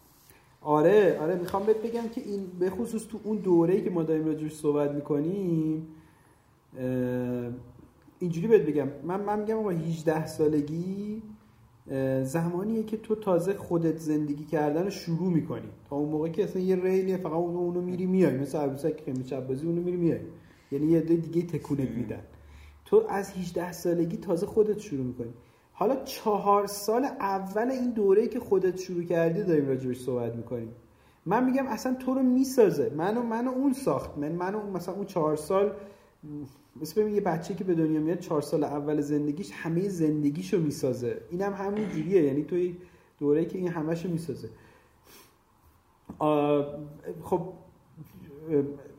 آره 0.63 1.19
آره 1.19 1.35
می‌خوام 1.35 1.65
بهت 1.65 1.77
بگم 1.77 2.07
که 2.15 2.21
این 2.21 2.47
به 2.59 2.69
خصوص 2.69 3.05
تو 3.05 3.19
اون 3.23 3.37
دوره‌ای 3.37 3.83
که 3.83 3.89
ما 3.89 4.03
داریم 4.03 4.25
راجعش 4.25 4.53
صحبت 4.53 4.91
می‌کنیم 4.91 5.87
اینجوری 8.19 8.47
بهت 8.47 8.61
بگم. 8.61 8.87
من 9.03 9.23
من 9.23 9.39
میگم 9.39 9.57
آقا 9.57 9.69
18 9.69 10.25
سالگی 10.27 11.21
زمانیه 12.23 12.83
که 12.83 12.97
تو 12.97 13.15
تازه 13.15 13.53
خودت 13.53 13.97
زندگی 13.97 14.43
کردن 14.43 14.83
رو 14.83 14.89
شروع 14.89 15.33
می‌کنی. 15.33 15.69
تا 15.89 15.95
اون 15.95 16.09
موقع 16.09 16.29
که 16.29 16.43
اصلا 16.43 16.61
یه 16.61 16.75
ریلیه 16.75 17.17
فقط 17.17 17.33
اونو 17.33 17.81
میری 17.81 18.05
میای. 18.05 18.37
مثل 18.37 18.57
عروسک 18.57 19.05
که 19.05 19.13
شب 19.25 19.51
اونو 19.51 19.81
میری 19.81 19.97
میای. 19.97 20.19
یعنی 20.71 20.87
یه 20.87 20.99
دیگه 20.99 21.41
تکونت 21.41 21.89
میدن. 21.89 22.21
تو 22.85 23.03
از 23.09 23.31
18 23.31 23.71
سالگی 23.71 24.17
تازه 24.17 24.45
خودت 24.45 24.79
شروع 24.79 25.05
می‌کنی. 25.05 25.33
حالا 25.73 25.95
چهار 25.95 26.67
سال 26.67 27.05
اول 27.05 27.71
این 27.71 27.91
دوره 27.91 28.27
که 28.27 28.39
خودت 28.39 28.77
شروع 28.77 29.03
کردی 29.03 29.43
داریم 29.43 29.67
راجبش 29.67 29.99
صحبت 29.99 30.35
می‌کنیم. 30.35 30.71
من 31.25 31.45
میگم 31.45 31.67
اصلا 31.67 31.93
تو 31.93 32.13
رو 32.13 32.23
می‌سازه. 32.23 32.91
منو 32.97 33.21
منو 33.23 33.51
اون 33.51 33.73
ساخت. 33.73 34.17
من 34.17 34.31
منو 34.31 34.71
مثلا 34.71 34.95
اون 34.95 35.05
چهار 35.05 35.35
سال 35.35 35.71
مثل 36.81 37.07
یه 37.07 37.21
بچه 37.21 37.55
که 37.55 37.63
به 37.63 37.73
دنیا 37.73 37.99
میاد 37.99 38.19
چهار 38.19 38.41
سال 38.41 38.63
اول 38.63 39.01
زندگیش 39.01 39.51
همه 39.51 39.89
زندگیشو 39.89 40.59
می‌سازه. 40.59 41.21
اینم 41.29 41.53
هم 41.53 41.65
همون 41.65 41.89
جوریه. 41.89 42.23
یعنی 42.23 42.43
توی 42.43 42.75
دوره 43.19 43.45
که 43.45 43.57
این 43.57 43.67
همشو 43.67 44.09
می‌سازه. 44.09 44.49
خب 47.23 47.41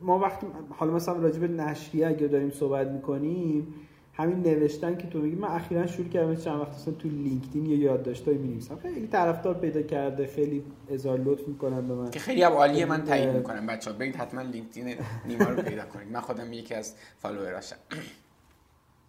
ما 0.01 0.19
وقتی 0.19 0.47
حالا 0.69 0.93
مثلا 0.93 1.17
راجب 1.17 1.43
نشریه 1.43 2.07
اگه 2.07 2.27
داریم 2.27 2.49
صحبت 2.49 2.87
می‌کنیم 2.87 3.73
همین 4.17 4.39
نوشتن 4.39 4.97
که 4.97 5.07
تو 5.07 5.19
میگی 5.19 5.35
من 5.35 5.47
اخیرا 5.47 5.87
شروع 5.87 6.07
کردم 6.07 6.35
چند 6.35 6.59
وقت 6.59 6.71
اصلا 6.71 6.93
تو 6.93 7.09
لینکدین 7.09 7.65
یه 7.65 7.77
یادداشتای 7.77 8.37
می‌نویسم. 8.37 8.75
خیلی 8.75 9.07
طرفدار 9.07 9.53
پیدا 9.53 9.81
کرده 9.81 10.27
خیلی 10.27 10.63
اظهار 10.89 11.19
لطف 11.19 11.47
می‌کنن 11.47 11.87
به 11.87 11.93
من. 11.93 12.11
که 12.11 12.19
خیلی 12.19 12.43
هم 12.43 12.51
عالیه 12.51 12.85
من 12.85 13.03
تایید 13.03 13.29
می‌کنم. 13.29 13.67
بچه‌ها 13.67 13.97
برید 13.97 14.15
حتما 14.15 14.41
لینکدین 14.41 14.95
نیما 15.27 15.45
رو 15.45 15.61
پیدا 15.63 15.85
کنید. 15.85 16.11
من 16.11 16.19
خودم 16.19 16.53
یکی 16.53 16.73
از 16.73 16.93
فالووراشم 17.17 17.75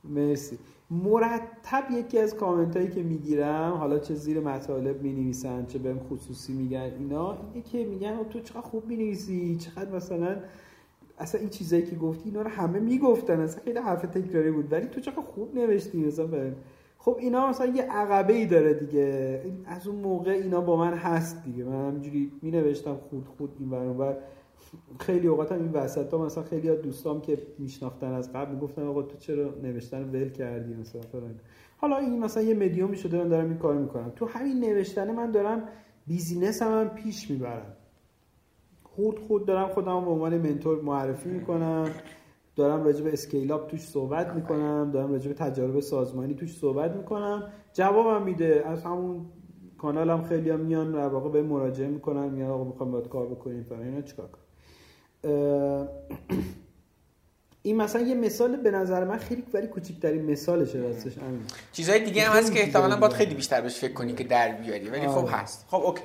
مرسی. 0.05 0.59
مرتب 0.91 1.85
یکی 1.91 2.19
از 2.19 2.35
کامنت 2.35 2.77
هایی 2.77 2.89
که 2.89 3.03
می‌گیرم 3.03 3.73
حالا 3.73 3.99
چه 3.99 4.15
زیر 4.15 4.41
مطالب 4.41 5.03
می 5.03 5.13
نویسن 5.13 5.67
چه 5.67 5.79
بهم 5.79 5.99
خصوصی 5.99 6.53
میگن 6.53 6.93
اینا 6.99 7.33
اینه 7.33 7.67
که 7.67 7.85
میگن 7.85 8.25
تو 8.31 8.41
چقدر 8.41 8.61
خوب 8.61 8.87
می 8.87 8.97
نویسی 8.97 9.57
چقدر 9.57 9.91
مثلا 9.91 10.37
اصلا 11.19 11.41
این 11.41 11.51
چیزایی 11.51 11.83
که 11.83 11.97
گفتی 11.97 12.29
اینا 12.29 12.43
رو 12.43 12.49
همه 12.51 12.79
می‌گفتن. 12.79 13.41
اصلا 13.41 13.63
خیلی 13.65 13.79
حرف 13.79 14.03
تکراری 14.03 14.51
بود. 14.51 14.73
ولی 14.73 14.87
تو 14.87 15.01
چقدر 15.01 15.21
خوب 15.21 15.55
نوشتی 15.59 16.07
مثلا 16.07 16.53
خب 16.99 17.17
اینا 17.21 17.49
مثلا 17.49 17.67
یه 17.67 17.83
عقبه 17.83 18.33
ای 18.33 18.47
داره 18.47 18.75
دیگه. 18.75 19.41
از 19.67 19.87
اون 19.87 19.97
موقع 19.97 20.31
اینا 20.31 20.61
با 20.61 20.77
من 20.77 20.95
هست 20.95 21.45
دیگه. 21.45 21.65
من 21.65 21.89
همینجوری 21.89 22.33
می 22.43 22.51
نوشتم 22.51 22.97
خود 23.11 23.27
خود 23.39 23.51
این 23.59 23.71
و 23.73 24.13
خیلی 25.01 25.27
اوقات 25.27 25.53
هم 25.53 25.63
این 25.63 25.73
وسط 25.73 26.13
ها 26.13 26.25
مثلا 26.25 26.45
خیلی 26.45 26.69
ها 26.69 26.75
دوستام 26.75 27.21
که 27.21 27.39
میشناختن 27.59 28.13
از 28.13 28.33
قبل 28.33 28.55
می‌گفتن 28.55 28.83
آقا 28.83 29.03
تو 29.03 29.17
چرا 29.17 29.55
نوشتن 29.63 30.11
ول 30.11 30.29
کردی 30.29 30.75
مثلا 30.75 31.03
حالا 31.77 31.97
این 31.97 32.19
مثلا 32.19 32.43
یه 32.43 32.55
مدیومی 32.55 32.97
شده 32.97 33.19
من 33.19 33.29
دارم 33.29 33.49
این 33.49 33.59
کار 33.59 33.75
می‌کنم. 33.75 34.13
تو 34.17 34.27
همین 34.27 34.61
نوشتن 34.61 35.15
من 35.15 35.31
دارم 35.31 35.63
بیزینس 36.07 36.63
هم, 36.63 36.89
پیش 36.89 37.31
می‌برم. 37.31 37.76
خود 38.97 39.19
خود 39.29 39.47
دارم 39.47 39.69
خودم 39.69 40.05
به 40.05 40.11
عنوان 40.11 40.39
منتور 40.39 40.83
معرفی 40.83 41.29
می‌کنم. 41.29 41.91
دارم 42.57 42.85
راجع 42.85 43.05
به 43.05 43.13
اسکیل‌آپ 43.13 43.71
توش 43.71 43.81
صحبت 43.81 44.35
می‌کنم. 44.35 44.91
دارم 44.93 45.13
راجع 45.13 45.29
به 45.29 45.35
تجارب 45.35 45.81
سازمانی 45.81 46.35
توش 46.35 46.59
صحبت 46.59 46.91
می‌کنم. 46.91 47.53
جوابم 47.73 48.23
میده. 48.23 48.63
از 48.67 48.85
همون 48.85 49.27
کانالم 49.79 50.25
خیلی 50.25 50.51
هم 50.51 50.61
میان 50.61 50.93
در 50.93 51.09
واقع 51.09 51.29
به 51.31 51.43
مراجعه 51.43 51.89
می‌کنن. 51.89 52.29
میان 52.29 52.51
آقا 52.51 52.65
می‌خوام 52.65 52.91
باید 52.91 53.09
کار 53.09 53.27
بکنیم 53.27 53.63
فلان. 53.63 53.83
اینا 53.83 54.01
چیکار 54.01 54.29
کنم. 54.29 54.43
این 57.63 57.77
مثلا 57.77 58.03
یه 58.03 58.15
مثال 58.15 58.57
به 58.57 58.71
نظر 58.71 59.05
من 59.05 59.17
خیلی 59.17 59.45
ولی 59.55 59.67
کوچیک‌ترین 59.67 60.31
مثالشه 60.31 60.79
راستش. 60.79 61.19
همین 61.19 61.41
چیزهای 61.73 62.05
دیگه 62.05 62.23
هم 62.23 62.39
هست 62.39 62.53
که 62.53 62.61
احتمالاً 62.61 62.97
باید 62.97 63.13
خیلی 63.13 63.35
بیشتر 63.35 63.61
بهش 63.61 63.79
فکر 63.79 63.93
کنی 63.93 64.13
که 64.13 64.25
در 64.25 64.53
بیاری 64.53 64.89
ولی 64.89 65.09
خب 65.09 65.19
آره. 65.19 65.29
هست. 65.29 65.67
خب 65.69 65.83
اوکی. 65.85 66.03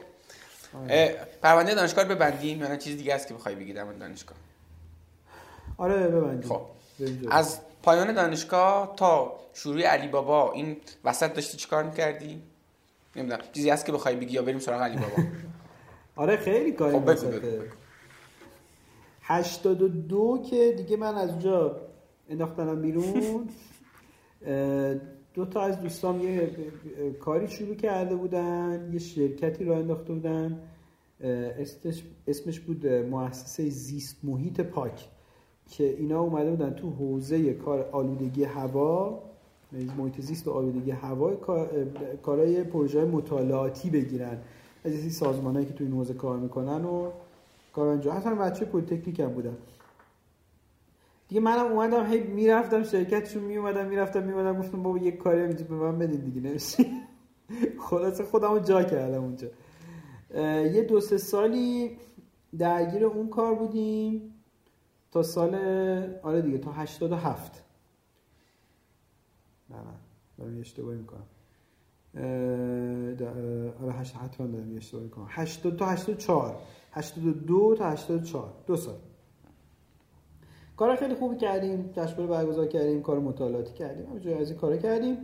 پرونده 1.41 1.75
دانشگاه 1.75 2.03
رو 2.03 2.15
ببندیم؟ 2.15 2.59
یا 2.59 2.75
چیز 2.75 2.97
دیگه 2.97 3.15
هست 3.15 3.27
که 3.27 3.33
بخوای 3.33 3.55
بگی 3.55 3.73
در 3.73 3.83
دانشگاه؟ 3.83 4.37
آره 5.77 6.07
ببندیم. 6.07 6.49
خب. 6.49 6.61
از 7.31 7.59
پایان 7.83 8.13
دانشگاه 8.13 8.95
تا 8.95 9.39
شروع 9.53 9.81
علی 9.81 10.07
بابا 10.07 10.51
این 10.51 10.77
وسط 11.03 11.33
داشتی 11.33 11.57
چیکار 11.57 11.83
می‌کردی؟ 11.83 12.41
نمی‌دونم 13.15 13.41
چیزی 13.53 13.69
هست 13.69 13.85
که 13.85 13.91
بخوای 13.91 14.15
بگی 14.15 14.33
یا 14.33 14.41
بریم 14.41 14.59
سراغ 14.59 14.81
علی 14.81 14.97
بابا. 14.97 15.23
آره 16.15 16.37
خیلی 16.37 16.71
کاری 16.71 16.99
خب 16.99 17.09
82 19.23 20.43
که 20.49 20.73
دیگه 20.77 20.97
من 20.97 21.15
از 21.15 21.29
اونجا 21.29 21.81
انداختنم 22.29 22.81
بیرون 22.81 23.49
دو 25.33 25.45
تا 25.45 25.61
از 25.61 25.81
دوستام 25.81 26.21
یه 26.21 26.51
کاری 27.19 27.47
شروع 27.47 27.75
کرده 27.75 28.15
بودن 28.15 28.89
یه 28.93 28.99
شرکتی 28.99 29.65
را 29.65 29.77
انداخته 29.77 30.13
بودن. 30.13 30.59
اسمش 32.27 32.59
بود 32.59 32.87
مؤسسه 32.87 33.69
زیست 33.69 34.17
محیط 34.23 34.61
پاک 34.61 35.07
که 35.69 35.83
اینا 35.83 36.21
اومده 36.21 36.49
بودن 36.49 36.73
تو 36.73 36.89
حوزه 36.89 37.53
کار 37.53 37.89
آلودگی 37.91 38.43
هوا 38.43 39.23
محیط 39.97 40.21
زیست 40.21 40.47
و 40.47 40.51
آلودگی 40.51 40.91
هوا 40.91 41.35
کارهای 42.23 42.63
پروژه 42.63 43.05
مطالعاتی 43.05 43.89
بگیرن. 43.89 44.37
از 44.85 44.91
این 44.91 45.09
سازمانهایی 45.09 45.67
که 45.67 45.73
تو 45.73 45.83
این 45.83 45.93
حوزه 45.93 46.13
کار 46.13 46.37
می‌کنن 46.37 46.85
و 46.85 47.09
کار 47.73 47.87
انجام 47.87 48.15
اصلا 48.15 48.35
بچه 48.35 48.65
پلیتکنیک 48.65 49.19
هم 49.19 49.29
بودم 49.29 49.57
دیگه 51.31 51.41
منم 51.41 51.71
اومدم 51.71 52.05
هی 52.05 52.19
می‌رفتم 52.23 52.83
شرکتشون 52.83 53.43
میومدم 53.43 53.85
می‌رفتم 53.85 54.23
میومدم 54.23 54.59
گفتم 54.59 54.83
بابا 54.83 54.97
یک 54.97 55.17
کاری 55.17 55.41
اینجا 55.41 55.65
به 55.65 55.75
من 55.75 55.99
بدین 55.99 56.19
دیگه 56.21 56.41
نمیشه 56.41 56.85
خلاص 57.89 58.21
خودمو 58.21 58.59
جا 58.59 58.83
کردم 58.83 59.23
اونجا. 59.23 59.47
یه 60.63 60.83
دو 60.83 60.99
سه 60.99 61.17
سالی 61.17 61.97
درگیر 62.57 63.05
اون 63.05 63.29
کار 63.29 63.55
بودیم 63.55 64.33
تا 65.11 65.23
سال 65.23 65.55
آره 66.23 66.41
دیگه 66.41 66.57
تا 66.57 66.71
87 66.71 67.63
نه 69.69 69.75
نه 69.75 69.83
دارم 70.37 70.59
اشتباهی 70.59 70.97
می‌کنم. 70.97 71.25
آره 73.83 73.91
حتما 73.91 74.47
دارم 74.47 74.75
اشتباهی 74.77 75.05
می‌کنم. 75.05 75.27
80 75.29 75.77
تا 75.77 75.85
84 75.85 76.61
82 76.91 77.75
تا 77.75 77.89
84 77.89 78.53
دو 78.67 78.75
سال. 78.75 78.95
کار 80.81 80.95
خیلی 80.95 81.15
خوبی 81.15 81.35
کردیم 81.35 81.89
جشنواره 81.93 82.27
برگزار 82.27 82.67
کردیم 82.67 83.01
کار 83.01 83.19
مطالعاتی 83.19 83.73
کردیم 83.73 84.05
همه 84.05 84.35
از 84.35 84.49
این 84.49 84.59
کارا 84.59 84.77
کردیم. 84.77 85.17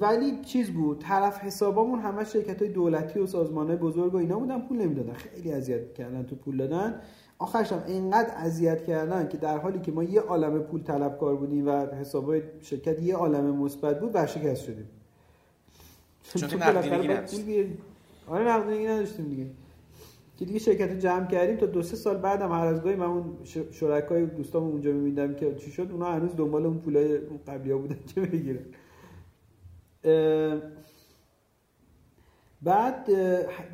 ولی 0.00 0.40
چیز 0.44 0.70
بود 0.70 0.98
طرف 0.98 1.38
حسابامون 1.38 1.98
همه 1.98 2.24
شرکت 2.24 2.62
های 2.62 2.70
دولتی 2.70 3.18
و 3.18 3.26
سازمان 3.26 3.66
های 3.66 3.76
بزرگ 3.76 4.14
و 4.14 4.16
اینا 4.16 4.38
بودن 4.38 4.60
پول 4.60 4.78
نمی‌دادن 4.78 5.12
خیلی 5.12 5.52
اذیت 5.52 5.94
کردن 5.94 6.22
تو 6.22 6.36
پول 6.36 6.56
دادن. 6.56 7.00
آخرش 7.38 7.72
هم 7.72 7.82
اینقدر 7.86 8.34
اذیت 8.36 8.84
کردن 8.84 9.28
که 9.28 9.36
در 9.36 9.58
حالی 9.58 9.80
که 9.80 9.92
ما 9.92 10.04
یه 10.04 10.20
عالم 10.20 10.62
پول 10.62 10.82
طلبکار 10.82 11.36
بودیم 11.36 11.66
و 11.66 11.86
حساب 11.86 12.34
شرکت 12.60 13.02
یه 13.02 13.16
عالم 13.16 13.56
مثبت 13.56 14.00
بود 14.00 14.14
ورشکست 14.14 14.62
شدیم. 14.64 14.88
چون, 16.34 16.62
نقدینگی 16.62 17.78
آره 18.28 18.48
نقدینگی 18.48 18.86
نداشتیم 18.86 19.28
دیگه. 19.28 19.46
که 20.42 20.46
دیگه 20.46 20.58
شرکت 20.58 20.98
جمع 20.98 21.26
کردیم 21.26 21.56
تا 21.56 21.66
دو 21.66 21.82
سه 21.82 21.96
سال 21.96 22.16
بعدم 22.16 22.52
هر 22.52 22.66
از 22.66 22.82
گاهی 22.82 22.96
من 22.96 23.06
اون 23.06 23.36
شرکای 23.70 24.26
دوستام 24.26 24.62
اونجا 24.62 24.92
می‌بینم 24.92 25.34
که 25.34 25.54
چی 25.54 25.70
شد 25.70 25.88
اونا 25.92 26.12
هنوز 26.12 26.36
دنبال 26.36 26.66
اون 26.66 26.78
پولای 26.78 27.16
اون 27.16 27.40
قبلی 27.46 27.70
ها 27.70 27.78
بودن 27.78 27.98
که 28.14 28.20
بگیرن. 28.20 28.64
بعد 32.62 33.08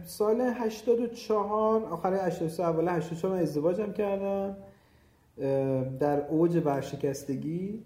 سال 0.05 0.41
84 0.41 1.85
آخر 1.85 2.27
83 2.27 2.63
اول 2.63 2.89
84 2.89 3.35
من 3.37 3.43
ازدواجم 3.43 3.93
کردم. 3.93 4.57
در 5.99 6.27
اوج 6.27 6.63
ورشکستگی. 6.65 7.83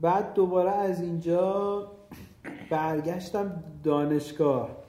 بعد 0.00 0.34
دوباره 0.34 0.70
از 0.70 1.00
اینجا 1.00 1.92
برگشتم 2.70 3.64
دانشگاه. 3.84 4.85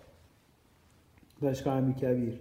دانشگاه 1.41 1.73
امیر 1.73 1.95
کبیر. 1.95 2.39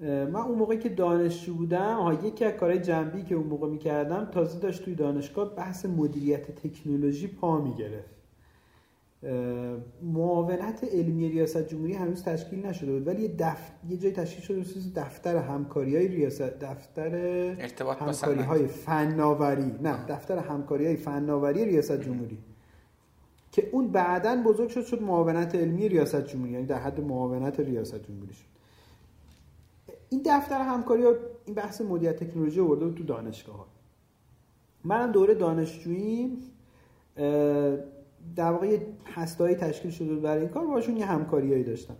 من 0.00 0.36
اون 0.36 0.58
موقع 0.58 0.76
که 0.76 0.88
دانشجو 0.88 1.54
بودم 1.54 2.18
یکی 2.24 2.44
از 2.44 2.52
کارهای 2.52 2.80
جنبی 2.80 3.22
که 3.22 3.34
اون 3.34 3.46
موقع 3.46 3.68
می‌کردم 3.68 4.24
تازه 4.24 4.58
داشت 4.58 4.84
توی 4.84 4.94
دانشگاه 4.94 5.54
بحث 5.54 5.86
مدیریت 5.86 6.50
تکنولوژی 6.50 7.26
پا 7.26 7.60
می‌گرفت. 7.60 8.16
معاونت 10.02 10.84
علمی 10.92 11.28
ریاست 11.28 11.68
جمهوری 11.68 11.92
هنوز 11.92 12.22
تشکیل 12.22 12.66
نشده 12.66 12.92
بود 12.92 13.06
ولی 13.06 13.22
یه, 13.22 13.28
دف... 13.38 13.70
یه 13.88 13.96
جای 13.96 14.12
تشکیل 14.12 14.44
شده 14.44 14.56
بود 14.56 14.94
دفتر 14.94 15.36
همکاری 15.36 15.96
های 15.96 16.08
ریاست 16.08 16.42
دفتر 16.42 17.10
ارتباط 17.58 18.02
همکاری 18.02 18.42
های 18.42 18.66
فناوری. 18.66 19.72
نه 19.82 20.06
دفتر 20.08 20.38
همکاری 20.38 20.86
های 20.86 20.96
فناوری 20.96 21.64
ریاست 21.64 22.00
جمهوری. 22.00 22.38
که 23.56 23.68
اون 23.72 23.88
بعدا 23.88 24.42
بزرگ 24.46 24.68
شد 24.68 24.84
شد 24.84 25.02
معاونت 25.02 25.54
علمی 25.54 25.88
ریاست 25.88 26.26
جمهوری 26.26 26.52
یعنی 26.52 26.66
در 26.66 26.78
حد 26.78 27.00
معاونت 27.00 27.60
ریاست 27.60 28.02
جمهوری 28.02 28.32
شد. 28.32 28.44
این 30.08 30.22
دفتر 30.26 30.60
همکاری 30.60 31.02
ها 31.02 31.12
این 31.44 31.54
بحث 31.54 31.80
مدیریت 31.80 32.24
تکنولوژی 32.24 32.60
آورده 32.60 32.90
تو 32.90 33.04
دانشگاه 33.04 33.56
ها 33.56 33.66
منم 34.84 35.12
دوره 35.12 35.34
دانشجویی 35.34 36.38
در 38.36 38.52
واقع 38.52 38.78
هستایی 39.14 39.54
تشکیل 39.54 39.90
شده 39.90 40.16
برای 40.16 40.40
این 40.40 40.48
کار 40.48 40.66
باشون 40.66 40.96
یه 40.96 41.06
همکاریایی 41.06 41.64
داشتم. 41.64 41.96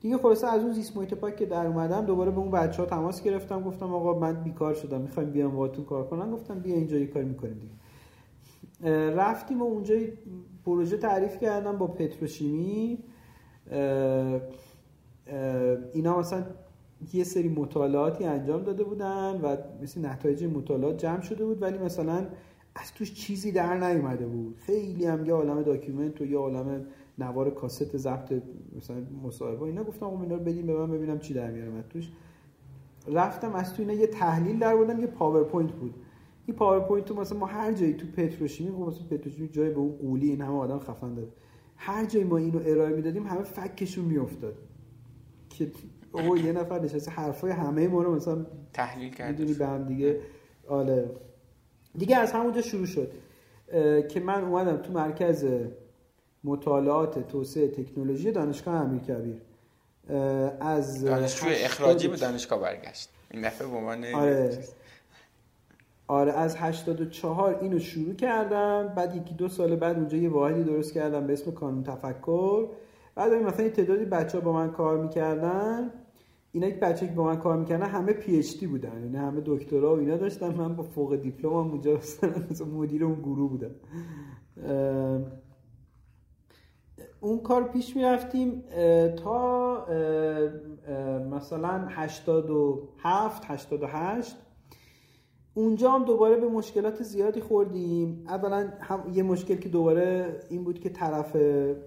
دیگه 0.00 0.18
خلاصه 0.18 0.46
از 0.46 0.62
اون 0.62 0.72
زیست 0.72 0.96
محیط 0.96 1.14
پاک 1.14 1.36
که 1.36 1.46
در 1.46 1.66
اومدم 1.66 2.06
دوباره 2.06 2.30
به 2.30 2.38
اون 2.38 2.50
بچه 2.50 2.82
ها 2.82 2.88
تماس 2.88 3.22
گرفتم 3.22 3.62
گفتم 3.62 3.94
آقا 3.94 4.18
من 4.18 4.42
بیکار 4.42 4.74
شدم 4.74 5.00
می‌خوایم 5.00 5.30
بیام 5.30 5.50
باهاتون 5.50 5.84
کار 5.84 6.06
کنم. 6.06 6.30
گفتم 6.30 6.60
بیا 6.60 6.74
اینجا 6.74 6.96
یه 6.96 7.06
کار 7.06 7.22
می‌کنیم 7.22 7.54
دیگه. 7.54 7.74
رفتیم 9.16 9.62
و 9.62 9.64
اونجا 9.64 9.94
پروژه 10.64 10.96
تعریف 10.96 11.38
کردم 11.38 11.78
با 11.78 11.86
پتروشیمی. 11.86 12.98
اینا 15.92 16.18
مثلا 16.18 16.44
یه 17.12 17.24
سری 17.24 17.48
مطالعاتی 17.48 18.24
انجام 18.24 18.62
داده 18.62 18.84
بودن 18.84 19.40
و 19.42 19.56
مثل 19.82 20.06
نتایج 20.06 20.44
مطالعات 20.44 20.96
جمع 20.96 21.20
شده 21.20 21.44
بود 21.44 21.62
ولی 21.62 21.78
مثلا 21.78 22.26
از 22.74 22.92
توش 22.94 23.14
چیزی 23.14 23.52
در 23.52 23.74
نیومده 23.74 24.26
بود. 24.26 24.56
خیلی 24.58 25.06
هم 25.06 25.26
یه 25.26 25.32
عالم 25.32 25.62
document 25.62 26.20
و 26.20 26.24
یه 26.24 26.38
عالم 26.38 26.86
نوار 27.18 27.50
کاست 27.50 27.96
ضبط 27.96 28.42
مثلا 28.76 28.96
مصاحبه 29.22 29.62
اینا. 29.62 29.84
گفتم 29.84 30.06
آقا 30.06 30.22
اینا 30.22 30.36
رو 30.36 30.42
بدیم 30.42 30.66
به 30.66 30.76
من 30.78 30.90
ببینم 30.90 31.18
چی 31.18 31.34
در 31.34 31.50
میاره. 31.50 31.84
توش 31.90 32.12
رفتم 33.08 33.54
از 33.54 33.74
تو 33.74 33.82
اینا 33.82 33.94
یه 33.94 34.06
تحلیل 34.06 34.58
درآوردم 34.58 35.00
یه 35.00 35.06
پاورپوینت 35.06 35.72
بود. 35.72 35.94
این 36.46 36.56
پاورپوینت 36.56 37.04
تو 37.04 37.14
مثلا 37.14 37.38
ما 37.38 37.46
هر 37.46 37.72
جایی 37.72 37.94
تو 37.94 38.06
پتروشیمی 38.06 38.70
خب 38.70 38.78
مثلا 38.78 39.06
پتروشیمی 39.10 39.48
جای 39.48 39.70
به 39.70 39.78
اون 39.78 39.96
قولی 39.96 40.30
این 40.30 40.40
همه 40.40 40.58
آدم 40.58 40.78
خفن 40.78 41.14
داد 41.14 41.28
هر 41.76 42.04
جایی 42.04 42.24
ما 42.24 42.36
اینو 42.36 42.60
ارائه 42.66 42.92
می‌دادیم 42.92 43.26
همه 43.26 43.42
فکشون 43.42 44.04
میافتاد. 44.04 44.54
که 45.50 45.70
او 46.12 46.38
یه 46.38 46.52
نفر 46.52 46.80
نشسته 46.80 47.10
حرفای 47.10 47.50
همه 47.50 47.88
ما 47.88 48.02
رو 48.02 48.14
مثلا 48.14 48.46
تحلیل 48.72 49.14
کرد 49.14 49.30
می‌دونی 49.30 49.54
به 49.54 49.66
هم 49.66 49.84
دیگه. 49.84 50.20
آله 50.68 51.10
دیگه 51.98 52.16
از 52.16 52.32
همونجا 52.32 52.60
شروع 52.62 52.86
شد. 52.86 53.12
که 54.08 54.20
من 54.20 54.44
اومدم 54.44 54.76
تو 54.76 54.92
مرکز 54.92 55.46
مطالعات 56.44 57.28
توسعه 57.28 57.68
تکنولوژی 57.68 58.32
دانشگاه 58.32 58.74
امیرکبیر. 58.74 59.40
از 60.60 61.04
دانشجوی 61.04 61.54
اخراجی 61.54 62.08
به 62.08 62.16
دانشگاه 62.16 62.60
برگشت. 62.60 63.08
این 63.30 63.42
دفعه 63.42 63.68
به 63.68 63.76
عنوان 63.76 64.04
آره. 64.04 64.58
آره 66.08 66.32
از 66.32 66.56
84 66.56 67.58
اینو 67.60 67.78
شروع 67.78 68.14
کردم 68.14 68.92
بعد 68.96 69.16
یکی 69.16 69.34
دو 69.34 69.48
سال 69.48 69.76
بعد 69.76 69.96
اونجا 69.96 70.18
یه 70.18 70.28
واحدی 70.28 70.62
درست 70.62 70.94
کردم 70.94 71.26
به 71.26 71.32
اسم 71.32 71.50
کانون 71.50 71.82
تفکر. 71.82 72.68
بعد 73.14 73.32
مثلا 73.32 73.64
یه 73.64 73.70
تعدادی 73.70 74.04
بچه 74.04 74.38
ها 74.38 74.44
با 74.44 74.52
من 74.52 74.70
کار 74.70 75.02
می‌کردن. 75.02 75.90
اینا 76.52 76.66
یک 76.66 76.80
بچه 76.80 77.06
که 77.06 77.12
با 77.12 77.24
من 77.24 77.36
کار 77.36 77.56
می‌کردن 77.56 77.86
همه 77.86 78.12
پی 78.12 78.38
اچ 78.38 78.58
دی 78.58 78.66
بودن. 78.66 79.02
یعنی 79.02 79.16
همه 79.16 79.42
دکترا 79.44 79.96
و 79.96 79.98
اینا 79.98 80.16
داشتن. 80.16 80.54
من 80.54 80.76
با 80.76 80.82
فوق 80.82 81.16
دیپلم 81.16 81.52
اونجا 81.52 81.94
مثلا 82.50 82.66
مدیر 82.66 83.04
اون 83.04 83.20
گروه 83.20 83.50
بودم. 83.50 83.70
اون 87.20 87.38
کار 87.38 87.64
پیش 87.64 87.96
می‌رفتیم 87.96 88.64
تا 89.16 89.86
مثلا 91.30 91.86
87 91.88 93.42
88 93.46 94.36
اونجا 95.58 95.90
هم 95.90 96.04
دوباره 96.04 96.36
به 96.36 96.48
مشکلات 96.48 97.02
زیادی 97.02 97.40
خوردیم. 97.40 98.24
اولا 98.28 98.68
هم 98.80 99.00
یه 99.14 99.22
مشکل 99.22 99.54
که 99.54 99.68
دوباره 99.68 100.36
این 100.50 100.64
بود 100.64 100.80
که 100.80 100.88
طرف 100.88 101.36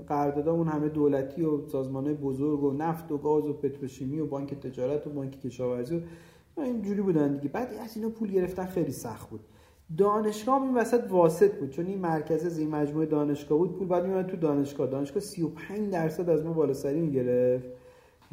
قراردادامون 0.07 0.67
همه 0.67 0.89
دولتی 0.89 1.43
و 1.43 1.67
سازمان 1.67 2.13
بزرگ 2.13 2.63
و 2.63 2.72
نفت 2.72 3.11
و 3.11 3.17
گاز 3.17 3.45
و 3.45 3.53
پتروشیمی 3.53 4.20
و 4.20 4.26
بانک 4.26 4.53
تجارت 4.53 5.07
و 5.07 5.09
بانک 5.09 5.41
کشاورزی 5.41 6.03
و 6.57 6.61
اینجوری 6.61 7.01
بودن 7.01 7.36
دیگه. 7.36 7.49
بعد 7.49 7.74
از 7.84 7.97
اینا 7.97 8.09
پول 8.09 8.32
گرفتن 8.32 8.65
خیلی 8.65 8.91
سخت 8.91 9.30
بود. 9.30 9.39
دانشگاه 9.97 10.61
این 10.63 10.76
وسط 10.76 11.01
واسط 11.09 11.55
بود. 11.55 11.70
چون 11.70 11.86
این 11.86 11.99
مرکز 11.99 12.45
زیر 12.45 12.67
مجموعه 12.67 13.05
دانشگاه 13.05 13.57
بود 13.57 13.78
پول 13.78 13.88
بعد 13.88 14.05
میومد 14.05 14.28
تو 14.28 14.38
دانشگاه. 14.38 14.88
دانشگاه 14.88 15.20
35 15.20 15.91
درصد 15.91 16.30
از 16.30 16.45
ما 16.45 16.53
بالا 16.53 16.74
سری 16.74 17.01
می‌گرفت. 17.01 17.65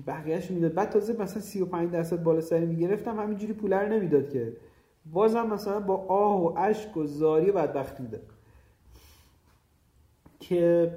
بقیه‌اش 0.07 0.51
می‌داد. 0.51 0.75
بعد 0.75 0.91
تازه 0.91 1.23
مثلا 1.23 1.43
35 1.43 1.91
درصد 1.91 2.23
بالا 2.23 2.41
سری 2.41 2.67
می‌گرفتم 2.67 3.19
همینجوری 3.19 3.53
پول 3.53 3.73
رو 3.73 3.89
نمی‌داد 3.89 4.29
که. 4.31 4.53
بازم 5.13 5.47
مثلا 5.47 5.81
با 5.81 5.97
آه 5.97 6.43
و 6.43 6.59
اشک 6.59 6.97
و 6.97 7.07
زاری 7.07 7.51
و 7.51 7.53
بدبختی 7.53 8.03
میده 8.03 8.21
که 10.41 10.93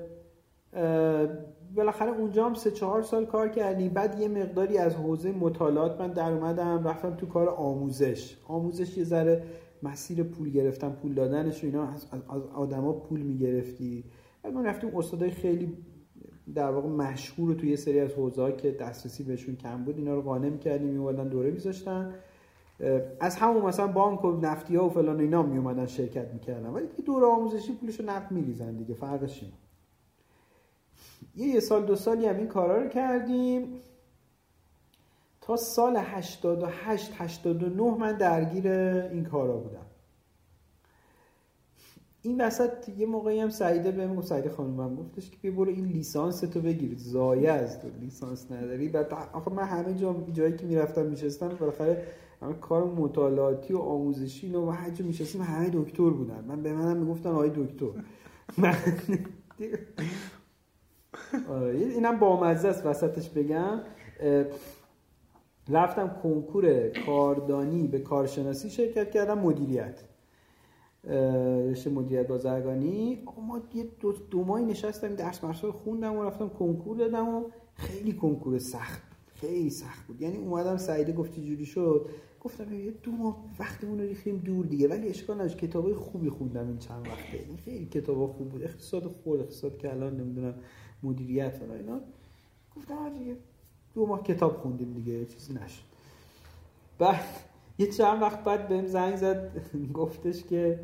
بالاخره 1.75 2.11
اونجا 2.11 2.45
هم 2.45 2.53
سه 2.53 2.71
چهار 2.71 3.01
سال 3.01 3.25
کار 3.25 3.49
کردیم 3.49 3.93
بعد 3.93 4.19
یه 4.19 4.27
مقداری 4.27 4.77
از 4.77 4.95
حوزه 4.95 5.31
مطالعات 5.31 6.01
من 6.01 6.13
در 6.13 6.31
اومدم 6.31 6.87
رفتم 6.87 7.15
تو 7.15 7.25
کار 7.25 7.49
آموزش. 7.49 8.37
آموزش 8.47 8.97
یه 8.97 9.03
ذره 9.03 9.43
مسیر 9.83 10.23
پول 10.23 10.49
گرفتم 10.49 10.89
پول 10.89 11.13
دادنش 11.13 11.63
و 11.63 11.65
اینا. 11.65 11.87
از, 11.87 12.05
آدما 12.55 12.93
پول 12.93 13.21
می‌گرفتی. 13.21 14.03
بعد 14.43 14.53
من 14.53 14.65
رفتیم 14.65 14.95
استادای 14.95 15.31
خیلی 15.31 15.77
در 16.55 16.71
واقع 16.71 16.89
مشهور 16.89 17.53
توی 17.53 17.69
یه 17.69 17.75
سری 17.75 17.99
از 17.99 18.11
حوزه 18.11 18.51
که 18.51 18.71
دسترسی 18.71 19.23
بهشون 19.23 19.55
کم 19.55 19.83
بود 19.83 19.97
اینا 19.97 20.15
رو 20.15 20.21
قانع 20.21 20.57
کردیم 20.57 20.87
میومدن 20.87 21.27
دوره 21.27 21.51
میذاشتن. 21.51 22.13
از 23.19 23.35
همون 23.35 23.65
مثلا 23.65 23.87
بانک 23.87 24.25
و 24.25 24.31
نفتی 24.31 24.75
ها 24.75 24.85
و 24.85 24.89
فلان 24.89 25.19
اینا 25.19 25.43
می 25.43 25.57
اومدن 25.57 25.85
شرکت 25.85 26.33
می‌کردن. 26.33 26.69
ولی 26.69 26.87
دیگه 26.87 27.03
دور 27.03 27.25
آموزشی 27.25 27.73
پولشو 27.73 28.03
نقد 28.03 28.31
میریزن 28.31 28.75
دیگه 28.75 28.93
فرقش 28.93 29.43
اینه. 29.43 29.53
یه 31.35 31.47
یه 31.47 31.59
سال 31.59 31.85
دو 31.85 31.95
سالی 31.95 32.25
هم 32.25 32.37
این 32.37 32.47
کارا 32.47 32.81
رو 32.81 32.89
کردیم. 32.89 33.81
تا 35.41 35.55
سال 35.55 35.97
88 35.97 37.11
89 37.17 37.97
من 37.97 38.17
درگیر 38.17 38.67
این 38.67 39.25
کارا 39.25 39.57
بودم. 39.57 39.85
این 42.21 42.41
وسط 42.41 42.89
یه 42.97 43.05
موقعی 43.05 43.39
هم 43.39 43.49
سعیده 43.49 43.91
بهم 43.91 44.15
گفت 44.15 44.27
سعیده 44.27 44.49
خانم 44.49 44.95
گفتش 44.95 45.29
که 45.29 45.37
بیا 45.41 45.51
برو 45.51 45.69
این 45.71 45.85
لیسانس 45.85 46.39
تو 46.39 46.61
بگیر. 46.61 46.97
زایه 46.97 47.51
از 47.51 47.81
تو 47.81 47.87
لیسانس 47.99 48.51
نداری. 48.51 48.89
بعد 48.89 49.13
آخه 49.33 49.51
من 49.51 49.63
همه 49.63 49.93
جا 49.93 50.15
جایی 50.33 50.55
که 50.55 50.65
می‌رفتم 50.65 51.05
میشستم 51.05 51.47
بالاخره 51.47 52.03
همه 52.41 52.53
کار 52.53 52.85
مطالعاتی 52.85 53.73
و 53.73 53.77
آموزشی 53.77 54.55
و 54.55 54.69
هر 54.69 54.89
جا 54.89 55.05
میشستیم 55.05 55.41
همه 55.41 55.69
دکتر 55.73 56.09
بودن. 56.09 56.45
من 56.47 56.63
به 56.63 56.73
منم 56.73 56.97
می‌گفتن 56.97 57.29
آقای 57.29 57.49
دکتر. 57.49 57.85
آره 61.49 61.77
اینم 61.77 62.19
با 62.19 62.45
است 62.45 62.85
وسطش 62.85 63.29
بگم. 63.29 63.81
رفتم 65.69 66.15
کنکور 66.23 66.89
کاردانی 67.05 67.87
به 67.87 67.99
کارشناسی 67.99 68.69
شرکت 68.69 69.11
کردم 69.11 69.39
مدیریت. 69.39 70.03
رشته 71.69 71.89
مدیریت 71.89 72.27
بازرگانی. 72.27 73.23
ما 73.47 73.61
یه 73.73 73.87
دو, 73.99 74.11
دو 74.11 74.43
ماهی 74.43 74.65
نشستم 74.65 75.15
درس 75.15 75.43
مرسال 75.43 75.71
خوندم 75.71 76.15
و 76.15 76.23
رفتم 76.23 76.49
کنکور 76.49 76.97
دادم 76.97 77.29
و 77.29 77.43
خیلی 77.75 78.13
کنکور 78.13 78.59
سخت. 78.59 79.01
خیلی 79.27 79.69
سخت 79.69 80.07
بود. 80.07 80.21
یعنی 80.21 80.37
اومدم 80.37 80.77
سعیده 80.77 81.13
گفتی 81.13 81.45
جوری 81.45 81.65
شد. 81.65 82.09
گفتم 82.39 82.73
یه 82.73 82.91
دو 82.91 83.11
ماه 83.11 83.45
وقتمون 83.59 83.99
رو 83.99 84.05
ریختیم 84.05 84.37
دور 84.37 84.65
دیگه. 84.65 84.87
ولی 84.87 85.07
اشکال 85.07 85.35
نداشت. 85.35 85.57
کتابای 85.57 85.93
خوبی 85.93 86.29
خوندم 86.29 86.67
این 86.67 86.77
چند 86.77 87.07
وقته. 87.07 87.45
خیلی 87.65 87.85
کتابا 87.85 88.27
خوب 88.27 88.49
بود. 88.49 88.63
اقتصاد 88.63 89.03
خورد 89.03 89.39
اقتصاد 89.41 89.77
که 89.77 89.91
الان 89.91 90.17
نمی‌دونم 90.17 90.55
مدیریت 91.03 91.61
و 91.69 91.73
اینا. 91.73 92.01
گفتم 92.75 93.19
دیگه 93.19 93.37
دو 93.93 94.05
ماه 94.05 94.23
کتاب 94.23 94.57
خوندیم 94.57 94.93
دیگه 94.93 95.25
چیزی 95.25 95.53
نشد. 95.53 95.83
بعد 96.99 97.25
یه 97.77 97.87
چند 97.87 98.21
وقت 98.21 98.43
بعد 98.43 98.67
بهم 98.67 98.85
زنگ 98.85 99.15
زد 99.15 99.51
گفتش 99.93 100.43
که 100.43 100.79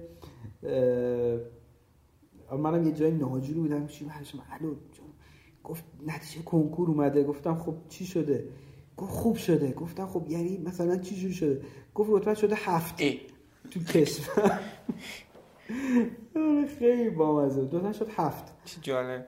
منم 2.52 2.88
یه 2.88 2.92
جای 2.92 3.12
ناجوری 3.12 3.60
بودم. 3.60 3.88
چی 3.88 4.06
برشم 4.06 4.40
الو 4.52 4.76
گفت 5.64 5.84
نتیجه 6.08 6.44
کنکور 6.46 6.90
اومده. 6.90 7.24
گفتم 7.24 7.56
خب 7.58 7.76
چی 7.90 8.06
شده؟ 8.06 8.48
گفت 8.98 9.12
خوب 9.12 9.36
شده. 9.36 9.72
گفتم 9.72 10.08
خب 10.08 10.26
یعنی 10.30 10.58
مثلا 10.58 10.98
چی 10.98 11.16
جوری 11.16 11.34
شده؟ 11.34 11.62
گفت 11.96 12.10
رتبه 12.14 12.34
شده 12.34 12.56
هفت. 12.56 12.96
تو 13.72 13.80
کشور. 13.80 14.60
آره، 16.36 16.68
خیلی 16.80 17.10
بامزه 17.10 17.66
دو 17.66 17.94
شد 17.94 18.08
هفت. 18.16 18.44
چی 18.66 18.82
جالب. 18.82 19.28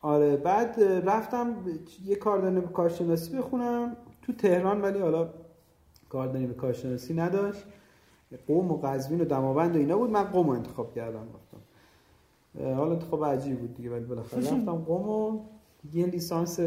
آره 0.00 0.36
بعد 0.36 0.82
رفتم 0.82 1.56
یه 2.04 2.16
کاردانی 2.16 2.60
به 2.60 2.68
کارشناسی 2.68 3.36
بخونم 3.36 3.96
تو 4.22 4.32
تهران 4.32 4.82
ولی 4.82 4.98
حالا 4.98 5.28
کاردانی 6.08 6.46
به 6.46 6.54
کارشناسی 6.54 7.14
نداشت. 7.14 7.64
قوم 8.46 8.70
و 8.70 8.76
قزوین 8.76 9.20
و 9.20 9.24
دماوند 9.24 9.76
و 9.76 9.78
اینا 9.78 9.98
بود. 9.98 10.10
من 10.10 10.24
قوم 10.24 10.48
انتخاب 10.48 10.94
کردم 10.94 11.26
رفتم. 11.34 11.60
حالا 12.74 12.92
انتخاب 12.92 13.24
عجیب 13.24 13.60
بود 13.60 13.74
دیگه 13.74 13.90
ولی 13.90 14.04
بالاخره 14.04 14.40
رفتم 14.50 14.76
قوم 14.76 15.08
و 15.08 15.40
یه 15.92 16.06
لیسانس 16.06 16.60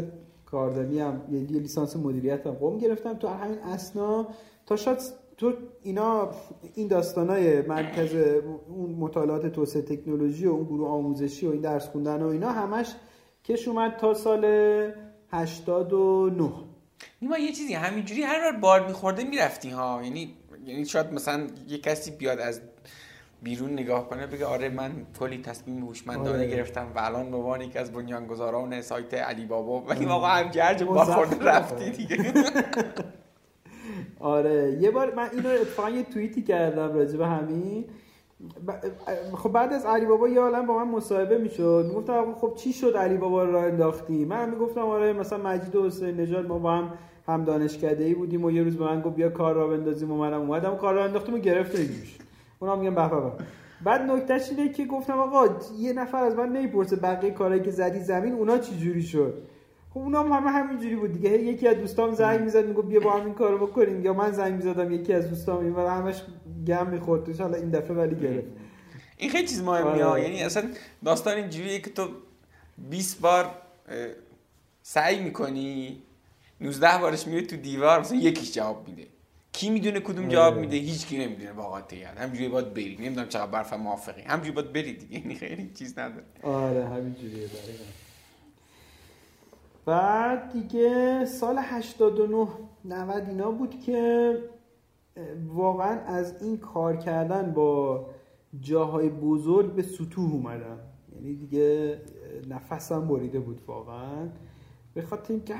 کاردانی 0.50 1.00
هم 1.00 1.20
یه 1.30 1.40
لیسانس 1.40 1.96
مدیریت 1.96 2.46
هم 2.46 2.52
قوم 2.52 2.78
گرفتم. 2.78 3.14
تو 3.14 3.28
همین 3.28 3.58
اسنا 3.58 4.28
تا 4.66 4.76
شاید 4.76 4.98
تو 5.36 5.52
اینا 5.82 6.30
این 6.74 6.88
داستانای 6.88 7.62
مرکز 7.62 8.14
اون 8.68 8.90
مطالعات 8.90 9.46
توسعه 9.46 9.82
تکنولوژی 9.82 10.46
و 10.46 10.50
اون 10.50 10.64
گروه 10.64 10.88
آموزشی 10.88 11.46
و 11.46 11.50
این 11.50 11.60
درس 11.60 11.88
خوندن 11.88 12.22
و 12.22 12.26
اینا 12.26 12.52
همش 12.52 12.94
کش 13.44 13.68
اومد 13.68 13.96
تا 13.96 14.14
سال 14.14 14.44
89 15.30 16.52
نیما 17.22 17.38
یه 17.38 17.52
چیزی 17.52 17.74
همینجوری 17.74 18.22
هر 18.22 18.40
بار 18.40 18.60
بار 18.60 18.86
میخورده 18.86 19.24
می‌رفتی 19.24 19.70
ها؟ 19.70 20.00
یعنی 20.04 20.34
یعنی 20.66 20.84
شاید 20.84 21.12
مثلا 21.12 21.46
یه 21.68 21.78
کسی 21.78 22.10
بیاد 22.10 22.38
از 22.38 22.60
بیرون 23.42 23.72
نگاه 23.72 24.08
کنه 24.08 24.26
بگه 24.26 24.46
آره 24.46 24.68
من 24.68 24.90
کلی 25.20 25.42
تصمیم 25.42 25.84
هوشمندانه 25.84 26.38
آره. 26.38 26.46
گرفتم 26.46 26.86
و 26.94 26.98
الان 26.98 27.30
به 27.30 27.36
عنوان 27.36 27.60
یکی 27.60 27.78
از 27.78 27.92
بنیانگذاران 27.92 28.80
سایت 28.80 29.14
علی 29.14 29.46
بابا 29.46 29.80
ولی 29.80 30.04
واقعا 30.04 30.44
هم 30.44 30.50
جرج 30.50 30.84
خورده 30.84 31.44
رفتی 31.44 31.90
دیگه. 31.90 32.16
آره. 34.20 34.78
یه 34.80 34.90
بار 34.90 35.14
من 35.14 35.28
اینو 35.32 35.48
اتفاقا 35.48 35.90
یه 35.90 36.02
توییتی 36.02 36.42
کردم 36.42 36.94
راجع 36.94 37.18
به 37.18 37.26
همین. 37.26 37.84
خب 39.36 39.52
بعد 39.52 39.72
از 39.72 39.84
علی 39.84 40.06
بابا 40.06 40.28
یه 40.28 40.40
عالم 40.40 40.66
با 40.66 40.84
من 40.84 40.90
مصاحبه 40.90 41.38
می‌شد. 41.38 41.84
می‌گفتم 41.88 42.34
خب 42.34 42.54
چی 42.56 42.72
شد 42.72 42.96
علی 42.96 43.16
بابا 43.16 43.44
رو 43.44 43.58
انداختی؟ 43.58 44.24
من 44.24 44.50
می‌گفتم 44.50 44.80
آره 44.80 45.12
مثلا 45.12 45.38
مجید 45.38 45.76
و 45.76 45.86
حسین 45.86 46.20
نژاد 46.20 46.46
ما 46.46 46.58
با 46.58 46.72
هم 46.72 46.92
هم 47.26 47.44
دانشکده 47.44 48.04
ای 48.04 48.14
بودیم 48.14 48.44
و 48.44 48.50
یه 48.50 48.62
روز 48.62 48.76
به 48.76 48.84
من 48.84 49.00
گفت 49.00 49.16
بیا 49.16 49.28
کار 49.28 49.54
را 49.54 49.68
بندازیم 49.68 50.12
و 50.12 50.16
منم 50.16 50.40
اومدم 50.40 50.76
کار 50.76 50.94
را 50.94 51.04
انداختم 51.04 51.34
و 51.34 51.38
گرفت 51.38 51.78
نگیش 51.78 52.18
اونا 52.60 52.76
میگن 52.76 52.94
به 52.94 53.08
به 53.08 53.32
بعد 53.84 54.10
نکتهش 54.10 54.50
اینه 54.50 54.68
که 54.68 54.84
گفتم 54.84 55.18
آقا 55.18 55.48
یه 55.78 55.92
نفر 55.92 56.24
از 56.24 56.34
من 56.34 56.48
نمی‌پرسه 56.48 56.96
بقیه 56.96 57.30
کارهایی 57.30 57.62
که 57.62 57.70
زدی 57.70 58.00
زمین 58.00 58.32
اونا 58.32 58.58
چی 58.58 58.78
جوری 58.78 59.02
شد؟ 59.02 59.42
خب 59.90 59.98
اونا 59.98 60.22
هم 60.22 60.32
همه 60.32 60.50
همینجوری 60.50 60.96
بود 60.96 61.12
دیگه. 61.12 61.30
یکی 61.30 61.68
از 61.68 61.76
دوستام 61.76 62.14
زنگ 62.14 62.40
می‌زد 62.40 62.66
می‌گفت 62.66 62.88
بیا 62.88 63.00
با 63.00 63.12
هم 63.12 63.24
این 63.24 63.34
کارو 63.34 63.66
بکنیم. 63.66 64.04
یا 64.04 64.12
من 64.12 64.32
زنگ 64.32 64.54
می‌زدم 64.54 64.92
یکی 64.92 65.12
از 65.12 65.30
دوستام 65.30 65.64
این 65.64 65.74
همش 65.74 66.22
گم 66.66 66.86
می‌خورد. 66.86 67.40
حالا 67.40 67.56
این 67.56 67.70
دفعه 67.70 67.96
ولی 67.96 68.16
گرفت. 68.16 68.48
این 69.16 69.30
خیلی 69.30 69.48
چیز 69.48 69.62
مهمیه 69.62 70.04
آره. 70.04 70.22
یعنی 70.22 70.42
اصلا 70.42 70.62
داستان 71.04 71.36
اینجوریه 71.36 71.78
که 71.80 71.90
تو 71.90 72.08
20 72.90 73.20
بار 73.20 73.50
سعی 74.82 75.24
می‌کنی 75.24 76.02
19 76.60 76.98
بارش 76.98 77.26
میره 77.26 77.46
تو 77.46 77.56
دیوار 77.56 78.00
مثلا 78.00 78.18
یکیش 78.18 78.52
جواب 78.52 78.88
میده. 78.88 79.06
کی 79.58 79.70
می‌دونه 79.70 80.00
کدوم 80.00 80.28
جواب 80.28 80.52
آره. 80.52 80.60
میده؟ 80.60 80.76
هیچ 80.76 81.06
کی 81.06 81.18
نمی‌دونه. 81.18 81.52
واقعا 81.52 81.80
یاد 81.92 82.16
همینجوری 82.18 82.48
باید 82.48 82.74
بری 82.74 82.96
نمی‌دونم 83.00 83.28
چقدر 83.28 83.50
برف 83.50 83.72
موافقی. 83.72 84.22
همینجوری 84.22 84.54
باید 84.54 84.72
بری 84.72 84.92
دیگه. 84.92 85.18
یعنی 85.18 85.34
خیلی 85.34 85.70
چیز 85.74 85.98
نداره. 85.98 86.24
آره 86.42 86.88
همینجوریه 86.88 87.48
بعد 89.84 90.52
دیگه 90.52 91.24
سال 91.24 91.58
89 91.58 92.48
90 92.84 93.28
اینا 93.28 93.50
بود 93.50 93.80
که 93.80 94.38
واقعا 95.48 96.00
از 96.00 96.42
این 96.42 96.58
کار 96.58 96.96
کردن 96.96 97.52
با 97.52 98.06
جاهای 98.60 99.08
بزرگ 99.08 99.72
به 99.72 99.82
سطوح 99.82 100.32
اومدم. 100.32 100.78
یعنی 101.14 101.34
دیگه 101.34 102.00
نفسم 102.48 103.08
بریده 103.08 103.40
بود 103.40 103.60
واقعا. 103.66 104.28
به 104.94 105.02
خاطر 105.02 105.32
اینکه 105.32 105.54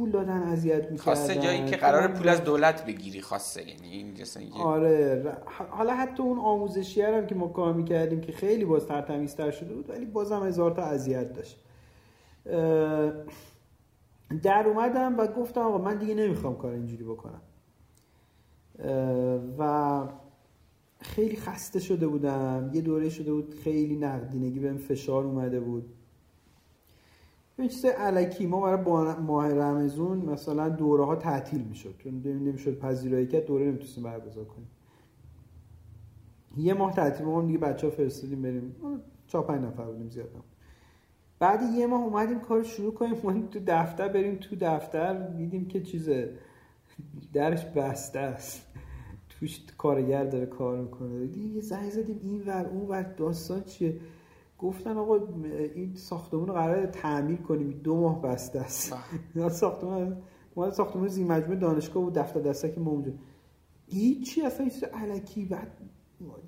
پول 0.00 0.10
دادن 0.10 0.42
اذیت 0.42 0.76
می‌کردن. 0.76 0.96
خواسته 0.96 1.34
جایی 1.34 1.64
که 1.64 1.76
قرار 1.76 2.08
پول 2.08 2.28
از 2.28 2.44
دولت 2.44 2.86
بگیری 2.86 3.20
خواسته 3.20 3.68
یعنی 3.68 3.88
این 3.88 4.14
آره 4.52 5.22
حالا 5.70 5.94
حتی 5.94 6.22
اون 6.22 6.38
آموزشی 6.38 7.02
هم 7.02 7.26
که 7.26 7.34
ما 7.34 7.48
کار 7.48 7.72
می‌کردیم 7.72 8.20
که 8.20 8.32
خیلی 8.32 8.64
باز 8.64 8.86
ترتمیزتر 8.86 9.50
شده 9.50 9.74
بود 9.74 9.90
ولی 9.90 10.06
بازم 10.06 10.46
هزار 10.46 10.70
تا 10.70 10.82
اذیت 10.82 11.32
داشت. 11.32 11.64
در 14.42 14.66
اومدم 14.66 15.18
و 15.18 15.26
گفتم 15.26 15.60
آقا 15.60 15.78
من 15.78 15.98
دیگه 15.98 16.14
نمی‌خوام 16.14 16.56
کار 16.56 16.72
اینجوری 16.72 17.04
بکنم. 17.04 17.40
و 19.58 20.02
خیلی 21.00 21.36
خسته 21.36 21.80
شده 21.80 22.06
بودم. 22.06 22.70
یه 22.74 22.80
دوره 22.80 23.08
شده 23.08 23.32
بود 23.32 23.54
خیلی 23.64 23.96
نقدینگی 23.96 24.58
بهم 24.60 24.78
فشار 24.78 25.24
اومده 25.24 25.60
بود. 25.60 25.92
این 27.60 27.68
چیز 27.68 27.84
علکی 27.84 28.46
ما 28.46 28.60
برای 28.60 29.14
ماه 29.20 29.54
رمزون 29.54 30.18
مثلا 30.18 30.68
دوره 30.68 31.04
ها 31.04 31.16
تعطیل 31.16 31.60
می‌شد. 31.60 31.94
چون 31.98 32.22
نمی‌شد 32.24 32.78
پذیرایی 32.78 33.26
کرد 33.26 33.46
دوره 33.46 33.66
نمی‌تونستیم 33.66 34.04
برگزار 34.04 34.44
کنیم. 34.44 34.68
یه 36.56 36.74
ماه 36.74 36.92
تعطیل 36.94 37.26
ما 37.26 37.42
دیگه 37.42 37.58
بچه 37.58 37.86
ها 37.86 37.92
فرستادیم 37.92 38.42
بریم. 38.42 38.76
چهار 39.26 39.44
پنج 39.44 39.64
نفر 39.64 39.84
بودیم 39.84 40.08
زیاد. 40.08 40.30
بعد 41.38 41.62
یه 41.62 41.86
ماه 41.86 42.02
اومدیم 42.02 42.40
کار 42.40 42.62
شروع 42.62 42.94
کنیم 42.94 43.14
اومدیم 43.22 43.46
تو 43.46 43.60
دفتر 43.66 44.08
بریم 44.08 44.36
تو 44.36 44.56
دفتر 44.60 45.28
دیدیم 45.28 45.68
که 45.68 45.80
چیز 45.80 46.10
درش 47.32 47.64
بسته 47.64 48.18
است. 48.18 48.66
توش 49.28 49.64
کارگر 49.78 50.24
داره 50.24 50.46
کار 50.46 50.78
می‌کنه. 50.80 51.26
دیدیم 51.26 51.54
یه 51.54 51.60
زنگ 51.60 51.90
زدیم 51.90 52.20
این 52.22 52.42
ور 52.46 52.66
اون 52.66 52.88
ور 52.88 53.02
داستان 53.02 53.62
چیه؟ 53.62 54.00
گفتن 54.60 54.96
آقا 54.96 55.18
این 55.74 55.94
ساختمون 55.94 56.46
رو 56.46 56.54
قرار 56.54 56.86
تعمیر 56.86 57.40
کنیم. 57.40 57.70
دو 57.70 58.00
ماه 58.00 58.22
بسته 58.22 58.60
است. 58.60 58.94
ساختمون 59.60 60.16
ما 60.56 60.70
ساختمون 60.70 61.08
زی 61.08 61.24
مجموعه 61.24 61.58
دانشگاه 61.58 62.04
و 62.04 62.10
دفتر 62.10 62.40
دسته 62.40 62.72
که 62.72 62.80
ما 62.80 62.90
اونجا. 62.90 63.12
هیچی 63.86 64.42
اصلا 64.42 64.68
چیز 64.68 64.84
علکی. 64.84 65.44
بعد 65.44 65.68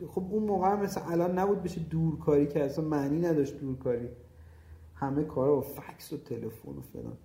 خب 0.08 0.26
اون 0.30 0.42
موقع 0.42 0.74
مثل 0.74 1.00
الان 1.04 1.38
نبود 1.38 1.62
بشه 1.62 1.80
دورکاری 1.80 2.46
که 2.46 2.64
اصلا 2.64 2.84
معنی 2.84 3.20
نداشت 3.20 3.60
دورکاری. 3.60 4.08
همه 4.94 5.24
کارا 5.24 5.54
با 5.54 5.60
فکس 5.60 6.12
و 6.12 6.16
تلفن 6.16 6.70
و 6.70 6.80
فلان. 6.80 7.16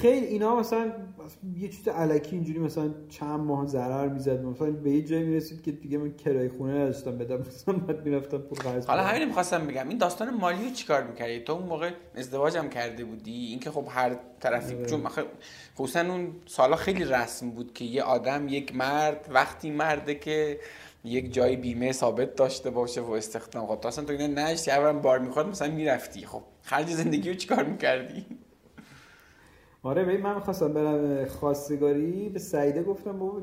خیلی 0.00 0.26
اینا 0.26 0.56
مثلا 0.56 0.92
یه 1.56 1.68
چیز 1.68 1.88
علکی 1.88 2.36
اینجوری 2.36 2.58
مثلا 2.58 2.94
چند 3.08 3.40
ماه 3.40 3.66
ضرر 3.66 4.08
می‌زد. 4.08 4.44
مثلا 4.44 4.70
به 4.70 4.90
یه 4.90 5.02
جایی 5.02 5.22
می‌رسید 5.22 5.62
که 5.62 5.72
دیگه 5.72 5.98
من 5.98 6.14
کرایه 6.14 6.50
خونه 6.58 6.72
نداشتم 6.72 7.18
بدم 7.18 7.38
مثلا 7.38 7.74
بعد 7.74 8.04
می‌رفتم 8.04 8.38
پول 8.38 8.58
قرض 8.58 8.86
حالا 8.86 9.02
همین 9.02 9.28
می‌خواستم 9.28 9.66
بگم 9.66 9.88
این 9.88 9.98
داستان 9.98 10.34
مالی 10.34 10.64
رو 10.64 10.70
چیکار 10.70 11.02
می‌کردی؟ 11.02 11.40
تو 11.40 11.52
اون 11.52 11.66
موقع 11.66 11.90
ازدواجم 12.14 12.68
کرده 12.68 13.04
بودی؟ 13.04 13.46
اینکه 13.46 13.70
خب 13.70 13.86
هر 13.88 14.16
طرفی 14.40 14.74
آره. 14.74 14.86
چون 14.86 15.02
خصوصا 15.76 16.00
اون 16.00 16.32
سالا 16.46 16.76
خیلی 16.76 17.04
رسم 17.04 17.50
بود 17.50 17.74
که 17.74 17.84
یه 17.84 18.02
آدم 18.02 18.48
یک 18.48 18.76
مرد 18.76 19.28
وقتی 19.30 19.70
مرده 19.70 20.14
که 20.14 20.60
یک 21.04 21.32
جای 21.32 21.56
بیمه 21.56 21.92
ثابت 21.92 22.34
داشته 22.34 22.70
باشه 22.70 23.00
و 23.00 23.10
استخدام 23.10 23.66
خب 23.66 23.80
تو 23.80 23.88
اصلا 23.88 24.04
تو 24.04 24.12
اینا 24.12 24.26
نشتی 24.26 24.70
اولا 24.70 24.92
بار 24.92 25.18
می‌خواد 25.18 25.48
مثلا 25.48 25.70
می‌رفتی. 25.70 26.26
خب 26.26 26.42
خرج 26.62 26.86
زندگی 26.86 27.28
رو 27.28 27.34
چیکار 27.34 27.64
می‌کردی؟ 27.64 28.26
آره 29.82 30.04
ببین 30.04 30.20
من 30.20 30.34
می‌خواستم 30.34 30.72
برم 30.72 31.24
خواستگاری. 31.24 32.28
به 32.28 32.38
سعیده 32.38 32.82
گفتم 32.82 33.18
بابا 33.18 33.40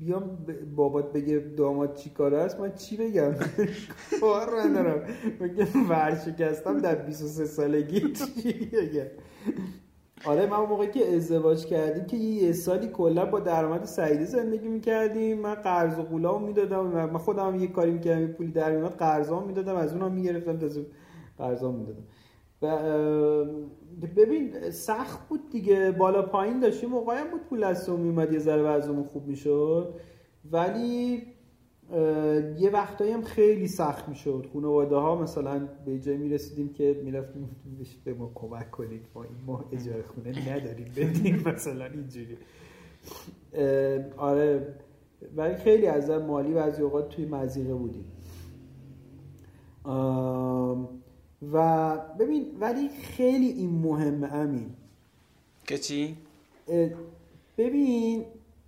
بیام 0.00 0.46
بابات 0.76 1.12
بگه 1.12 1.38
داماد 1.38 1.94
چی 1.94 2.10
کاره 2.10 2.38
است. 2.38 2.60
من 2.60 2.74
چی 2.74 2.96
بگم؟ 2.96 3.32
کار 4.20 4.60
ندارم. 4.60 5.02
بگم 5.40 5.90
ورشکستم 5.90 6.78
در 6.78 6.94
23 6.94 7.44
سالگی. 7.44 8.00
چی 8.42 8.52
بگم؟ 8.72 9.06
آره 10.24 10.46
من 10.46 10.56
موقعی 10.56 10.90
که 10.90 11.14
ازدواج 11.16 11.66
کردیم 11.66 12.04
که 12.04 12.16
یه 12.16 12.52
سالی 12.52 12.88
کلا 12.88 13.26
با 13.26 13.40
درآمد 13.40 13.84
سعیده 13.84 14.24
زندگی 14.24 14.68
می‌کردیم. 14.68 15.38
من 15.38 15.54
قرض 15.54 15.98
و 15.98 16.02
قولام 16.02 16.44
می‌دادم. 16.44 16.86
من 16.86 17.18
خودم 17.18 17.54
یه 17.60 17.66
کاری 17.66 17.90
می‌کردم 17.90 18.20
یه 18.20 18.26
پولی 18.26 18.50
در 18.52 18.76
میاد 18.76 18.94
قرضام 18.94 19.46
می‌دادم. 19.46 19.76
از 19.76 19.92
اونم 19.92 20.12
می‌گرفتم 20.12 20.58
تا 20.58 20.68
قرضام 21.38 21.74
می‌دادم. 21.74 22.04
ببین 24.16 24.70
سخت 24.70 25.28
بود 25.28 25.50
دیگه. 25.50 25.90
بالا 25.90 26.22
پایین 26.22 26.60
داشتیم 26.60 26.88
موقعی 26.90 27.24
بود 27.30 27.40
پول 27.40 27.64
از 27.64 27.90
میومد 27.90 28.32
یه 28.32 28.38
ذره 28.38 28.62
وضعمون 28.62 29.04
خوب 29.04 29.26
می‌شد. 29.26 29.94
ولی 30.50 31.22
یه 32.58 32.70
وقتایی 32.72 33.12
هم 33.12 33.22
خیلی 33.22 33.68
سخت 33.68 34.08
می‌شد. 34.08 34.46
خانواده 34.52 34.96
ها 34.96 35.22
مثلا 35.22 35.68
به 35.86 35.98
جای 35.98 36.16
می‌رسیدیم 36.16 36.72
که 36.72 37.00
می‌رفتیم 37.04 37.48
به 38.04 38.14
ما 38.14 38.32
کمک 38.34 38.70
کنید. 38.70 39.02
ما 39.14 39.22
این 39.22 39.36
ماه 39.46 39.64
اجاره 39.72 40.02
خونه 40.02 40.56
نداریم. 40.56 40.86
بدیم 40.96 41.42
مثلا 41.46 41.84
اینجوری. 41.84 42.36
آره. 44.16 44.74
ولی 45.36 45.54
خیلی 45.54 45.86
از 45.86 46.10
مالی 46.10 46.54
بعضی 46.54 46.82
اوقات 46.82 47.08
توی 47.08 47.24
مزیقه 47.24 47.74
بودیم. 47.74 48.04
و 51.52 51.96
ببین 52.20 52.56
ولی 52.60 52.88
خیلی 52.88 53.48
این 53.48 53.70
مهمه 53.70 54.32
امین. 54.34 54.70
که 55.66 55.78
چی؟ 55.78 56.16
ببین 57.58 58.24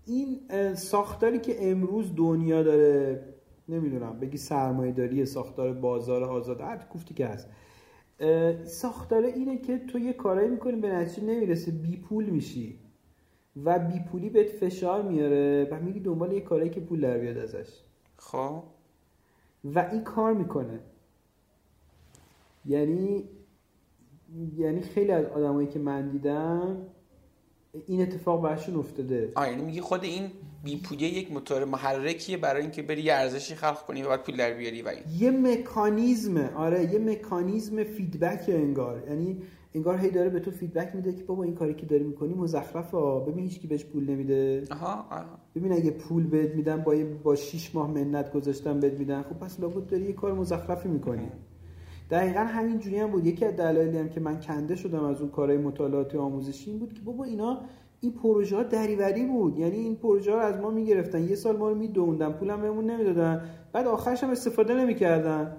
این 0.07 0.41
ساختاری 0.75 1.39
که 1.39 1.71
امروز 1.71 2.15
دنیا 2.17 2.63
داره 2.63 3.25
نمی‌دونم 3.69 4.21
بگی 4.21 4.37
سرمایه 4.37 4.93
داری 4.93 5.27
ساختار 5.27 5.73
بازار 5.73 6.25
آزاد 6.25 6.61
هر 6.61 6.87
گفتی 6.95 7.15
که 7.15 7.27
هست. 7.27 7.49
ساختار 8.65 9.25
اینه 9.25 9.59
که 9.59 9.79
تو 9.79 9.99
یه 9.99 10.13
کارایی 10.13 10.49
می‌کنی 10.49 10.77
به 10.77 10.95
نتیجه 10.95 11.27
نمی‌رسه 11.27 11.71
بی 11.71 11.97
پول 11.97 12.25
میشی. 12.25 12.79
و 13.65 13.79
بی 13.79 14.01
پولی 14.01 14.31
بهت 14.31 14.49
فشار 14.49 15.03
میاره 15.03 15.69
و 15.71 15.81
میری 15.81 16.01
دنبال 16.01 16.33
یه 16.33 16.41
کارایی 16.41 16.71
که 16.71 16.81
پول 16.81 17.01
در 17.01 17.19
بیاد 17.19 17.39
ازش. 17.39 17.81
خب. 18.17 18.63
و 19.65 19.89
این 19.93 20.05
کار 20.05 20.33
می‌کنه. 20.33 20.81
یعنی 22.67 23.25
یعنی 24.57 24.81
خیلی 24.81 25.11
از 25.11 25.27
آدمایی 25.27 25.69
که 25.69 25.79
من 25.79 26.11
دیدم 26.11 26.77
این 27.87 28.03
اتفاق 28.03 28.43
برشون 28.43 28.77
افتاده. 28.77 29.33
آه 29.35 29.49
یعنی 29.51 29.63
میگی 29.63 29.81
خود 29.81 30.05
این 30.05 30.31
بیپولی 30.65 31.07
یک 31.07 31.33
موتور 31.33 31.65
محرکیه 31.65 32.37
برای 32.37 32.63
اینکه 32.63 32.83
بری 32.83 33.03
یه 33.03 33.15
ارزشی 33.15 33.55
خلق 33.55 33.87
کنی 33.87 34.03
و 34.03 34.09
بعد 34.09 34.23
پول 34.23 34.37
در 34.37 34.55
بیاری 34.55 34.83
و 34.83 34.89
این. 34.89 35.03
یه 35.19 35.31
مکانیزمه 35.31 36.55
آره 36.55 36.93
یه 36.93 36.99
مکانیزم 36.99 37.85
feedback 37.85 38.45
انگار. 38.49 39.03
یعنی 39.09 39.43
انگار 39.75 39.99
هی 39.99 40.11
داره 40.11 40.31
به 40.31 40.41
تو 40.41 40.51
feedback 40.51 40.95
میده 40.95 41.13
که 41.13 41.25
بابا 41.25 41.43
این 41.43 41.55
کاری 41.55 41.75
که 41.75 41.87
داری 41.87 42.05
می‌کنی 42.05 42.35
مزخرفه 42.35 42.97
ببین 43.27 43.45
هیچ 43.45 43.61
کی 43.61 43.67
بهش 43.67 43.85
پول 43.85 44.11
نمیده. 44.11 44.63
آها 44.71 45.07
آها 45.11 45.39
ببین 45.55 45.73
اگه 45.73 45.91
پول 45.91 46.27
بهت 46.27 46.55
میدن 46.55 46.83
با 46.83 46.95
با 47.23 47.35
6 47.35 47.75
ماه 47.75 47.91
منت 47.91 48.33
گذاشتن 48.33 48.81
بهت 48.81 48.93
میدن. 48.93 49.23
خب 49.23 49.39
پس 49.39 49.61
لابد 49.61 49.87
داری 49.87 50.05
یه 50.05 50.13
کار 50.13 50.33
مزخرفی 50.35 50.89
می‌کنی. 50.89 51.29
دقیقا 52.11 52.41
همین 52.41 52.79
جوری 52.79 52.99
هم 52.99 53.11
بود. 53.11 53.27
یکی 53.27 53.45
از 53.45 53.57
دلایلی 53.57 53.99
هم 53.99 54.09
که 54.09 54.21
من 54.21 54.41
کنده 54.41 54.77
شدم 54.77 55.05
از 55.05 55.21
اون 55.21 55.31
کارهای 55.31 55.59
مطالعاتی 55.59 56.19
آموزشی 56.19 56.71
این 56.71 56.79
بود 56.79 56.95
که 56.95 57.01
بابا 57.01 57.25
اینا 57.25 57.61
این 58.01 58.13
پروژه 58.13 58.57
ها 58.57 58.63
دریوری 58.63 59.25
بود. 59.27 59.59
یعنی 59.59 59.77
این 59.77 59.97
پروژه 59.97 60.31
ها 60.33 60.37
رو 60.37 60.45
از 60.45 60.61
ما 60.61 60.71
می‌گرفتن. 60.71 61.29
یه 61.29 61.35
سال 61.35 61.57
ما 61.57 61.69
رو 61.69 61.75
میدوندن. 61.75 62.33
پولم 62.33 62.61
بهمون 62.61 62.91
نمی‌دادن. 62.91 63.45
بعد 63.73 63.87
آخرش 63.87 64.25
هم 64.25 64.31
استفاده 64.31 64.75
نمی‌کردن. 64.75 65.57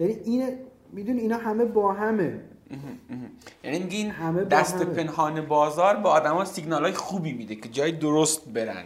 یعنی 0.00 0.12
این 0.12 0.48
میدون 0.92 1.16
اینا 1.16 1.36
همه 1.36 1.64
با 1.64 1.92
همه. 1.92 2.40
یعنی 3.64 3.78
میگین 3.78 4.10
همه 4.10 4.44
دست 4.44 4.74
همه. 4.74 4.84
پنهان 4.84 5.46
بازار 5.46 5.96
به 5.96 6.08
آدما 6.08 6.44
سیگنال 6.44 6.82
های 6.82 6.92
خوبی 6.92 7.32
میده 7.32 7.54
که 7.54 7.68
جای 7.68 7.92
درست 7.92 8.48
برن. 8.48 8.84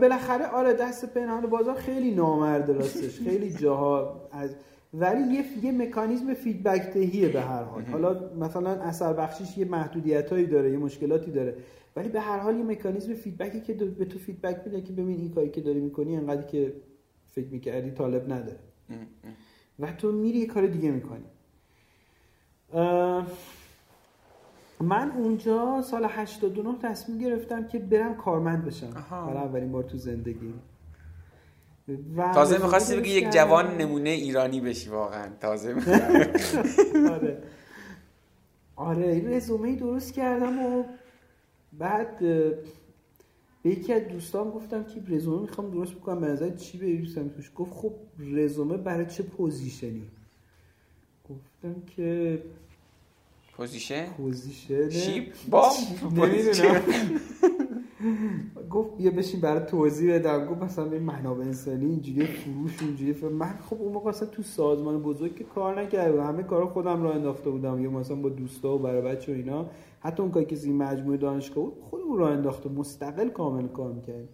بالاخره 0.00 0.46
آره 0.46 0.72
دست 0.72 1.14
پنهان 1.14 1.46
بازار 1.46 1.74
خیلی 1.74 2.14
نامرد 2.14 2.70
راستش. 2.70 3.20
خیلی 3.20 3.52
جاها 3.52 4.20
از 4.32 4.54
ولی 4.94 5.34
یه, 5.34 5.44
یه 5.64 5.72
مکانیزم 5.72 6.34
فیدبک 6.34 6.92
دهیه 6.94 7.28
به 7.28 7.40
هر 7.40 7.62
حال. 7.62 7.82
حالا 7.84 8.30
مثلا 8.40 8.70
اثر 8.70 9.12
بخشیش 9.12 9.58
یه 9.58 9.64
محدودیتایی 9.64 10.46
داره 10.46 10.70
یه 10.70 10.78
مشکلاتی 10.78 11.30
داره. 11.30 11.56
ولی 11.96 12.08
به 12.08 12.20
هر 12.20 12.38
حال 12.38 12.56
یه 12.56 12.64
مکانیزم 12.64 13.14
feedback 13.14 13.55
ی 13.55 13.60
که 13.60 13.74
به 13.74 14.04
تو 14.04 14.18
feedback 14.18 14.60
میده 14.66 14.80
که 14.80 14.92
ببین 14.92 15.18
این 15.18 15.30
کاری 15.30 15.50
که 15.50 15.60
داری 15.60 15.80
می‌کنی 15.80 16.16
انقدر 16.16 16.42
که 16.42 16.72
فکر 17.30 17.48
می‌کردی 17.48 17.90
طالب 17.90 18.32
نداره. 18.32 18.58
و 19.78 19.92
تو 19.92 20.12
میری 20.12 20.38
یه 20.38 20.46
کار 20.46 20.66
دیگه 20.66 20.90
می‌کنی. 20.90 21.24
من 24.80 25.10
اونجا 25.10 25.82
سال 25.82 26.04
89 26.08 26.78
تصمیم 26.82 27.18
گرفتم 27.18 27.66
که 27.66 27.78
برم 27.78 28.14
کارمند 28.14 28.64
بشم. 28.64 28.90
برای 29.10 29.36
اولین 29.36 29.72
بار 29.72 29.82
تو 29.82 29.96
زندگی 29.96 30.54
تازه 32.34 32.62
می‌خواستی 32.62 32.96
بگی 32.96 33.10
یک 33.10 33.30
جوان 33.30 33.76
نمونه 33.76 34.10
ایرانی 34.10 34.60
بشی 34.60 34.90
واقعا. 34.90 35.28
تازه 35.40 35.74
آره. 37.14 37.42
آره 38.76 39.08
این 39.08 39.32
رزومه 39.32 39.76
درست 39.76 40.12
کردم 40.12 40.58
و 40.58 40.84
بعد 41.72 42.18
به 43.62 43.70
یکی 43.70 43.92
از 43.92 44.02
دوستان 44.08 44.50
گفتم 44.50 44.84
که 44.84 45.02
رزومه 45.08 45.42
می‌خوام 45.42 45.70
درست 45.70 45.94
بکنم 45.94 46.20
به 46.20 46.26
نظر 46.26 46.50
چی 46.50 46.78
بنویسم 46.78 47.28
توش؟ 47.28 47.52
گفت 47.54 47.72
خب 47.72 47.92
رزومه 48.18 48.76
برای 48.76 49.06
چه 49.06 49.22
position 49.22 49.91
ی؟ 49.91 50.08
گفتم 51.28 51.82
که 51.96 52.42
پوزیشن؟ 53.62 54.06
پوزیشن 54.06 54.90
شیپ؟ 54.90 55.32
با 55.50 55.70
نمی‌دونم. 56.04 56.82
گفت 58.70 58.96
بیا 58.96 59.10
بشین 59.10 59.40
برات 59.40 59.66
توضیح 59.66 60.14
بدم. 60.14 60.46
گفت 60.46 60.62
مثلا 60.62 60.84
به 60.84 60.98
منابع 60.98 61.44
انسانی 61.44 61.86
اینجوری 61.86 62.26
فروش 62.26 62.82
اینجوری 62.82 63.28
من 63.28 63.54
خب 63.70 63.76
اون 63.80 63.92
موقع 63.92 64.08
اصلا 64.08 64.28
تو 64.28 64.42
سازمان 64.42 65.02
بزرگ 65.02 65.34
که 65.34 65.44
کار 65.44 65.80
نکردم. 65.80 66.26
همه 66.26 66.42
کارا 66.42 66.66
خودم 66.66 67.02
راه 67.02 67.14
انداخته 67.14 67.50
بودم. 67.50 67.82
یا 67.82 67.90
مثلا 67.90 68.16
با 68.16 68.28
دوستا 68.28 68.74
و 68.74 68.78
برای 68.78 69.02
بچه 69.02 69.32
و 69.32 69.34
اینا. 69.34 69.66
حتی 70.00 70.22
اون 70.22 70.32
کاری 70.32 70.46
که 70.46 70.56
این 70.64 70.76
مجموعه 70.76 71.16
دانشگاه 71.16 71.64
بود 71.64 71.80
خودمون 71.90 72.18
راه 72.18 72.30
انداخته 72.30 72.68
مستقل 72.68 73.28
کامل 73.28 73.68
کار 73.68 73.92
می‌کردیم. 73.92 74.28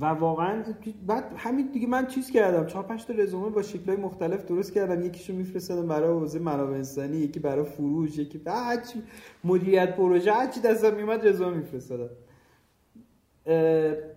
و 0.00 0.04
واقعا 0.06 0.64
بعد 1.06 1.32
همین 1.36 1.66
دیگه 1.72 1.86
من 1.86 2.06
چیز 2.06 2.30
کردم 2.30 2.66
چهار 2.66 2.84
پنج 2.84 3.04
تا 3.04 3.14
رزومه 3.14 3.50
با 3.50 3.62
شکلهای 3.62 3.96
مختلف 3.96 4.44
درست 4.44 4.74
کردم. 4.74 5.04
یکیشو 5.04 5.32
میفرستادم 5.32 5.88
برای 5.88 6.08
حوزه 6.08 6.38
منابع 6.38 6.74
انسانی 6.74 7.16
یکی 7.16 7.40
برای 7.40 7.64
فروش 7.64 8.18
یکی 8.18 8.40
هر 8.46 8.78
مدیریت 9.44 9.96
پروژه 9.96 10.32
هر 10.32 10.46
چی 10.46 10.60
دستم 10.60 10.94
میومد 10.94 11.28
رزومه 11.28 11.56
میفرستادم. 11.56 12.10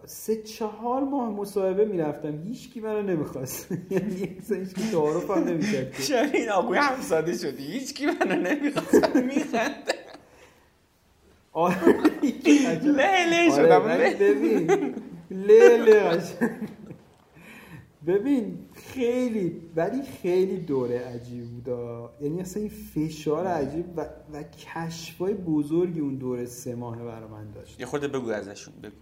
سه 0.05 0.41
چهار 0.43 1.03
ماه 1.03 1.29
مصاحبه 1.29 1.85
می‌رفتم. 1.85 2.41
هیچ 2.43 2.73
کی 2.73 2.79
منو 2.79 3.01
نمی‌خواست. 3.01 3.71
یعنی 3.91 4.15
هیچ 4.15 4.73
کی 4.73 4.91
تعارف 4.91 5.31
هم 5.31 5.43
نمی‌کرد. 5.43 5.93
چرا 6.07 6.27
این 6.33 6.49
آقوی 6.49 6.77
هم 6.77 7.01
ساده 7.01 7.37
شدی؟ 7.37 7.63
هیچ 7.63 7.93
کی 7.93 8.05
منو 8.05 8.35
نمی‌خواست. 8.41 9.15
میخنده 9.15 9.93
آره 11.53 11.75
له 12.83 13.49
شدم 13.55 13.81
لیله 15.31 16.21
ببین 18.07 18.59
خیلی 18.73 19.61
ولی 19.75 20.01
خیلی 20.01 20.57
دوره 20.57 20.99
عجیب 20.99 21.43
بود 21.49 21.67
یعنی 22.21 22.41
اصلا 22.41 22.61
این 22.61 22.71
فشار 22.71 23.47
عجیب 23.47 23.85
و, 23.97 24.05
و 24.33 24.43
کشفای 24.43 25.33
بزرگی 25.33 25.99
اون 25.99 26.15
دوره 26.15 26.45
سه 26.45 26.75
ماه 26.75 26.97
برای 26.97 27.29
من 27.29 27.51
داشت. 27.51 27.79
یه 27.79 27.85
خورده 27.85 28.07
بگو 28.07 28.29
ازشون 28.29 28.73
بگو. 28.83 28.95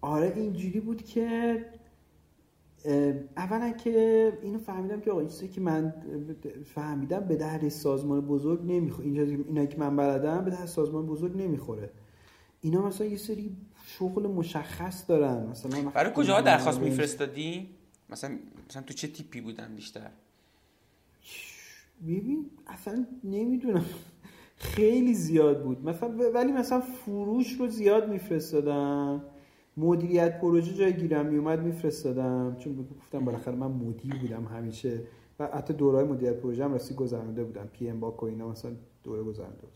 آره 0.00 0.32
اینجوری 0.36 0.80
بود 0.80 1.02
که 1.02 1.64
اولا 3.36 3.70
که 3.70 4.32
اینو 4.42 4.58
فهمیدم 4.58 5.00
که 5.00 5.10
آقا 5.10 5.24
چیزی 5.24 5.48
که 5.48 5.60
من 5.60 5.94
فهمیدم 6.74 7.20
به 7.20 7.36
درد 7.36 7.68
سازمان 7.68 8.20
بزرگ 8.20 8.60
نمی‌خوره 8.62 9.06
اینجا 9.06 9.22
اینا 9.22 9.66
که 9.66 9.78
من 9.78 9.96
بلدم 9.96 10.44
به 10.44 10.50
درد 10.50 10.66
سازمان 10.66 11.06
بزرگ 11.06 11.36
نمی‌خوره. 11.36 11.90
اینا 12.60 12.86
مثلا 12.86 13.06
یه 13.06 13.16
سری 13.16 13.56
شغل 13.98 14.26
مشخص 14.26 15.10
دارن. 15.10 15.46
مثلا 15.46 15.90
برای 15.90 16.12
کجاها 16.14 16.40
درخواست 16.40 16.80
میفرستادی؟ 16.80 17.68
مثلا 18.10 18.38
مثلا 18.70 18.82
تو 18.82 18.94
چه 18.94 19.08
تیپی 19.08 19.40
بودن 19.40 19.74
بیشتر؟ 19.74 20.10
ببین 22.02 22.50
اصلا 22.66 23.06
نمی‌دونم. 23.24 23.84
خیلی 24.56 25.14
زیاد 25.14 25.62
بود. 25.62 25.88
مثلا 25.88 26.08
ولی 26.34 26.52
مثلا 26.52 26.80
فروش 26.80 27.52
رو 27.52 27.68
زیاد 27.68 28.08
میفرستادم. 28.08 29.22
مدیریت 29.76 30.40
پروژه 30.40 30.74
جای 30.74 30.96
گیرم 30.96 31.26
میومد 31.26 31.62
میفرستادم. 31.62 32.56
چون 32.58 32.88
گفتم 33.00 33.24
بالاخره 33.24 33.54
من 33.54 33.70
مدیر 33.70 34.14
بودم 34.14 34.44
همیشه. 34.44 35.00
و 35.38 35.46
حتی 35.46 35.74
دورهای 35.74 36.04
مدیریت 36.04 36.36
پروژه 36.36 36.64
هم 36.64 36.72
راستی 36.72 36.94
گذرانده 36.94 37.44
بودم. 37.44 37.66
پی 37.66 37.88
ام 37.88 38.00
با 38.00 38.16
اینا 38.22 38.48
مثلا 38.48 38.70
دوره 39.04 39.22
گذرانده 39.22 39.60
بود. 39.60 39.72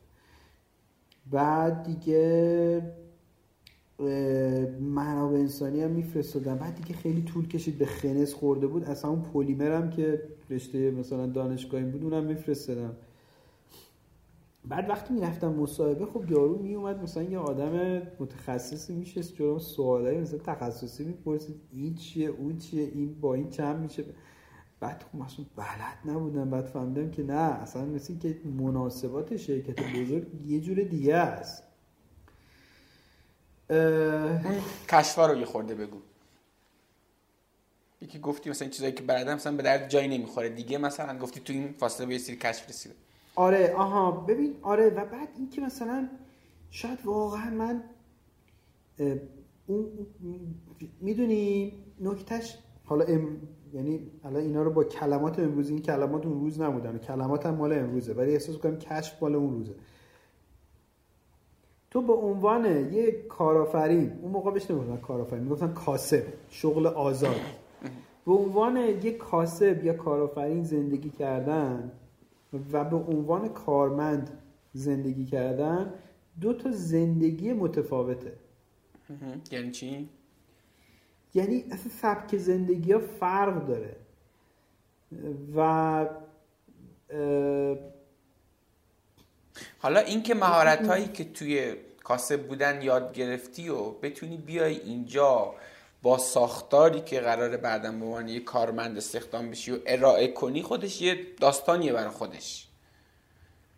بعد 1.31 1.83
دیگه 1.83 2.83
منابع 4.81 5.37
انسانی 5.37 5.83
هم 5.83 5.91
میفرستادم 5.91 6.55
بعد 6.55 6.75
دیگه 6.75 6.95
خیلی 6.95 7.23
طول 7.23 7.49
کشید 7.49 7.79
به 7.79 7.87
خنس 7.87 8.35
خورده 8.35 8.67
بود. 8.67 8.85
اصلا 8.85 9.11
اون 9.11 9.23
پلیمر 9.23 9.73
هم 9.73 9.91
که 9.91 10.23
رشته 10.51 10.91
مثلا 10.91 11.27
دانشگاهی 11.27 11.85
بود 11.85 12.05
اونم 12.05 12.25
میفرستادم 12.25 12.97
بعد 14.65 14.91
وقتی 14.91 15.15
می‌رفتم 15.15 15.49
مصاحبه 15.49 16.07
خب 16.07 16.31
یارو 16.31 16.59
میومد 16.63 17.03
مثلا 17.03 17.23
یه 17.23 17.39
آدم 17.39 18.03
متخصصی 18.21 18.95
میشه 18.95 19.23
جلو 19.23 19.59
سوالایی 19.59 20.21
مثلا 20.21 20.39
تخصصی 20.39 21.05
می‌پرسید. 21.05 21.57
این 21.73 21.95
چیه؟ 21.95 22.29
اون 22.29 22.57
چیه؟ 22.57 22.91
این 22.95 23.21
با 23.21 23.35
این 23.35 23.51
چند 23.51 23.81
میشه؟ 23.81 24.05
بعد 24.81 25.05
خب 25.13 25.19
مثلا 25.19 25.45
بلد 25.57 26.17
نبودم. 26.17 26.51
بعد 26.51 26.65
فهمیدم 26.65 27.11
که 27.11 27.23
نه 27.23 27.33
اصلا 27.33 27.85
مثل 27.85 28.19
که 28.19 28.37
مناسبات 28.61 29.37
شرکت 29.37 29.81
بزرگ 29.97 30.27
یه 30.47 30.61
جور 30.61 30.83
دیگه 30.83 31.15
است. 31.15 31.68
کشفا 34.89 35.27
رو 35.27 35.39
یه 35.39 35.47
خورده 35.47 35.75
بگو. 35.75 35.99
یکی 38.03 38.19
گفتی 38.19 38.51
مثلا 38.51 38.69
چیزایی 38.69 38.93
که 38.93 39.03
بردم 39.03 39.35
مثلا 39.35 39.57
به 39.57 39.63
درد 39.63 39.89
جایی 39.89 40.09
نمی‌خوره. 40.09 40.49
دیگه 40.49 40.79
مثلا 40.79 41.19
گفتی 41.19 41.41
تو 41.41 41.53
این 41.53 41.73
فاصله 41.79 42.07
به 42.07 42.13
یه 42.13 42.19
سری 42.19 42.37
کشف 42.37 42.69
رسیده. 42.69 42.95
آره 43.35 43.75
آها. 43.75 44.11
ببین 44.11 44.57
آره 44.63 44.91
و 44.91 45.05
بعد 45.05 45.29
اینکه 45.37 45.61
مثلا 45.61 46.09
شاید 46.71 46.99
واقعا 47.05 47.51
من 47.51 47.83
اون 49.67 50.07
می‌دونی 51.01 51.73
نکتش 52.01 52.59
حالا 52.85 53.05
ام... 53.05 53.41
یعنی 53.73 54.11
الان 54.25 54.43
اینا 54.43 54.63
رو 54.63 54.71
با 54.71 54.85
کلمات 54.85 55.39
امروزی 55.39 55.73
این 55.73 55.83
کلمات 55.83 56.27
اون 56.27 56.41
روز 56.41 56.61
نبودن 56.61 56.99
کلمات 56.99 57.47
هم 57.47 57.55
مال 57.55 57.73
امروزه 57.73 58.13
ولی 58.13 58.33
احساس 58.33 58.57
کنم 58.57 58.79
کشف 58.79 59.23
مال 59.23 59.35
اون 59.35 59.53
روزه. 59.53 59.75
تو 61.91 62.03
به 62.03 62.13
عنوان 62.13 62.93
یه 62.93 63.13
کارآفرین 63.29 64.13
اون 64.23 64.33
موقع 64.33 64.51
بهش 64.51 64.71
نمی‌گفتن 64.71 64.97
کارآفرین 64.97 65.43
می‌گفتن 65.43 65.73
کاسب 65.73 66.23
شغل 66.51 66.87
آزاد. 66.87 67.41
به 68.27 68.33
عنوان 68.33 68.77
یه 68.77 69.13
کاسب 69.13 69.85
یا 69.85 69.93
کارآفرین 69.93 70.65
زندگی 70.65 71.11
کردن 71.11 71.93
و 72.73 72.85
به 72.85 72.97
عنوان 72.97 73.49
کارمند 73.49 74.39
زندگی 74.73 75.25
کردن 75.25 75.95
دو 76.41 76.53
تا 76.53 76.71
زندگی 76.71 77.53
متفاوته. 77.53 78.33
یعنی 79.51 79.71
چی؟ 79.71 80.09
یعنی 81.35 81.65
اصلا 81.71 81.93
سبک 81.93 82.37
زندگی 82.37 82.93
ها 82.93 82.99
فرق 82.99 83.67
داره. 83.67 83.97
و 85.57 86.07
حالا 89.79 90.01
اینکه 90.01 90.35
مهارت 90.35 90.87
هایی 90.87 91.09
که 91.09 91.25
توی 91.25 91.75
کاسب 92.05 92.47
بودن 92.49 92.83
یاد 92.83 93.15
گرفتی 93.15 93.69
و 93.69 93.91
بتونی 93.91 94.37
بیای 94.37 94.77
اینجا 94.77 95.55
با 96.03 96.19
ساختاری 96.19 97.01
که 97.01 97.21
قراره 97.21 97.57
بعدا 97.57 97.93
به 97.93 98.05
عنوان 98.05 98.29
یه 98.29 98.41
کارمند 98.41 98.97
استخدام 98.97 99.51
بشی 99.51 99.73
و 99.73 99.79
ارائه 99.87 100.29
کنی 100.29 100.63
خودش 100.63 101.03
یه 101.03 101.19
داستانیه 101.41 101.93
برای 101.93 102.11
خودش. 102.11 102.69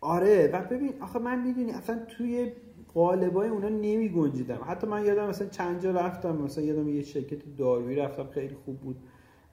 آره 0.01 0.47
و 0.53 0.61
ببین 0.61 0.93
آخه 1.01 1.19
من 1.19 1.39
می‌دونی 1.39 1.71
اصلا 1.71 2.05
توی 2.17 2.51
قالبای 2.93 3.49
اونا 3.49 3.69
نمی 3.69 4.09
گنجیدم 4.09 4.59
حتی 4.67 4.87
من 4.87 5.05
یادم 5.05 5.27
مثلا 5.27 5.47
چند 5.47 5.83
جا 5.83 5.91
رفتم 5.91 6.35
مثلا 6.35 6.63
یادم 6.63 6.89
یه 6.89 7.03
شرکت 7.03 7.55
دارویی 7.57 7.95
رفتم 7.95 8.27
خیلی 8.27 8.55
خوب 8.65 8.79
بود. 8.79 8.95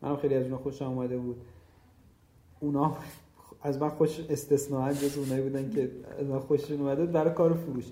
منم 0.03 0.17
خیلی 0.17 0.35
از 0.35 0.45
اونا 0.45 0.59
خوشم 0.59 0.85
اومده 0.85 1.19
بود. 1.19 1.41
اونا 2.61 2.97
از 3.63 3.79
من 3.79 3.89
خوش 3.89 4.21
استثناء 4.31 4.93
جز 4.93 5.19
اونایی 5.19 5.43
بودن 5.43 5.71
که 5.71 5.91
از 6.19 6.27
من 6.27 6.39
خوششون 6.39 6.81
اومده 6.81 7.07
برای 7.07 7.35
کار 7.35 7.55
فروش. 7.55 7.85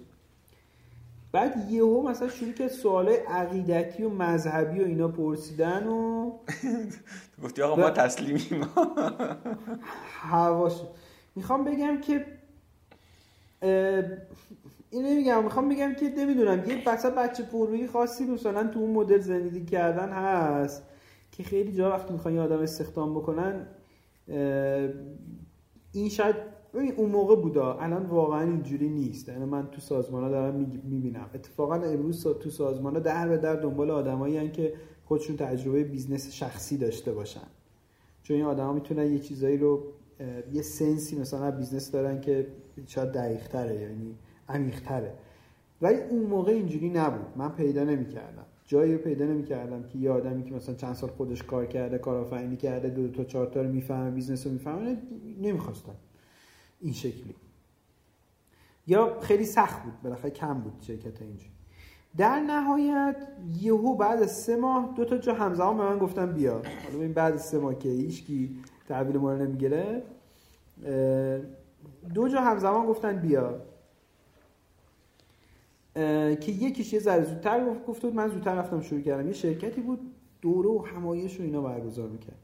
بعد 1.33 1.71
یهو 1.71 2.09
مثلا 2.09 2.29
شروع 2.29 2.53
که 2.53 2.69
سوال 2.69 3.09
عقیدتی 3.09 4.03
و 4.03 4.09
مذهبی 4.09 4.81
و 4.81 4.85
اینا 4.85 5.09
پرسیدن 5.09 5.87
و 5.87 6.31
گفتی 7.45 7.63
آقا 7.63 7.77
ما 7.83 7.91
تسلیمیم. 7.91 8.69
هواش 10.31 10.81
می‌خوام 11.37 11.65
بگم 11.65 12.01
که 12.01 12.27
این 14.91 15.07
نمیگم 15.07 15.45
می‌خوام 15.45 15.69
بگم 15.69 15.95
که 15.95 16.09
نمی‌دونم 16.09 16.71
یه 16.71 16.85
بسا 16.87 17.11
بچه 17.11 17.43
پرویی 17.43 17.87
خاصی 17.87 18.25
مثلا 18.25 18.67
تو 18.67 18.79
اون 18.79 18.91
مدل 18.91 19.21
زندگی 19.21 19.65
کردن 19.65 20.09
هست 20.09 20.83
که 21.33 21.43
خیلی 21.43 21.73
جا 21.73 21.91
وقتی 21.91 22.13
می‌خوان 22.13 22.35
یه 22.35 22.41
آدم 22.41 22.59
استخدام 22.59 23.15
بکنن 23.15 23.67
این 25.97 26.09
شاید 26.09 26.37
اون 26.97 27.11
موقع 27.11 27.37
بودا. 27.37 27.75
الان 27.75 28.07
واقعا 28.07 28.43
اینجوری 28.43 28.89
نیست. 28.89 29.29
یعنی 29.29 29.45
من 29.45 29.67
تو 29.71 29.81
سازمان 29.81 30.31
دارم 30.31 30.55
می‌بینم. 30.85 31.31
اتفاقا 31.35 31.75
امروز 31.75 32.23
تو 32.23 32.51
سازمان 32.51 32.93
در 32.93 33.29
به 33.29 33.37
در 33.37 33.57
دنبال 33.57 33.91
آدمایی 33.91 34.51
که 34.51 34.75
خودشون 35.05 35.37
تجربه 35.37 35.85
business 35.85 36.33
شخصی 36.33 36.77
داشته 36.77 37.13
باشن. 37.13 37.47
چون 38.23 38.37
این 38.37 38.45
آدما 38.45 38.73
می‌تونن 38.73 39.13
یه 39.13 39.19
چیزایی 39.19 39.59
رو 39.59 39.85
یه 40.53 40.63
sense 40.63 41.09
ی 41.09 41.19
مثلا 41.19 41.51
business 41.51 41.91
دارن 41.91 42.21
که 42.21 42.47
شاید 42.87 43.13
دقیق 43.13 43.49
تره 43.49 43.75
یعنی 43.81 44.15
عمیق 44.49 44.81
تره 44.81 45.13
ولی 45.83 45.97
اون 46.11 46.23
موقع 46.23 46.53
اینجوری 46.53 46.89
نبود. 46.89 47.27
من 47.37 47.49
پیدا 47.49 47.85
نمی‌کردم. 47.85 48.47
جایی 48.67 48.93
رو 48.93 48.99
پیدا 48.99 49.25
نمی‌کردم 49.25 49.83
که 49.83 49.99
یه 49.99 50.11
آدمی 50.11 50.45
که 50.45 50.55
مثلا 50.55 50.75
چند 50.75 50.95
سال 50.95 51.11
خودش 51.11 51.43
کار 51.43 51.67
کرده 51.67 51.99
کارآفرینی 51.99 52.57
کرده 52.57 52.89
دو 52.89 52.99
دو 52.99 53.09
تا 53.09 53.25
چهار 53.25 53.47
تا 53.47 53.63
رو 53.63 53.69
می‌فهمه 53.69 54.11
business 54.11 54.47
رو 54.47 54.53
می‌فهمه 54.53 54.99
نمی‌خواستم. 55.41 55.95
این 56.81 56.93
شکلی. 56.93 57.35
یا 58.87 59.21
خیلی 59.21 59.45
سخت 59.45 59.83
بود 59.83 60.03
بالاخره 60.03 60.31
کم 60.31 60.55
بود 60.55 60.73
شرکت 60.81 61.23
اینجوری 61.23 61.51
در 62.17 62.41
نهایت 62.41 63.17
یهو 63.61 63.95
بعد 63.95 64.23
از 64.23 64.37
سه 64.37 64.57
ماه 64.57 64.95
دو 64.97 65.05
تا 65.05 65.19
جا 65.19 65.35
همزمان 65.35 65.77
به 65.77 65.83
من 65.83 65.99
گفتن 65.99 66.33
بیا. 66.33 66.53
حالا 66.53 67.03
این 67.03 67.13
بعد 67.13 67.37
سه 67.37 67.59
ماه 67.59 67.79
که 67.79 67.89
هیچکی 67.89 68.57
تحویل 68.89 69.17
ما 69.17 69.33
رو 69.33 69.39
نمی‌گیره 69.39 70.03
دو 72.15 72.29
جا 72.29 72.41
همزمان 72.41 72.87
گفتن 72.87 73.17
بیا. 73.17 73.61
که 76.41 76.53
یکیش 76.53 76.93
یه 76.93 77.01
ذره 77.01 77.25
زودتر 77.25 77.75
گفت 77.89 78.03
بود 78.03 78.15
من 78.15 78.29
زودتر 78.29 78.55
رفتم 78.55 78.81
شروع 78.81 79.01
کردم. 79.01 79.27
یه 79.27 79.33
شرکتی 79.33 79.81
بود 79.81 80.01
دوره 80.43 80.69
و 80.69 80.85
همایش 80.87 81.41
و 81.41 81.43
اینا 81.43 81.61
برگزار 81.61 82.09
می‌کرد. 82.09 82.39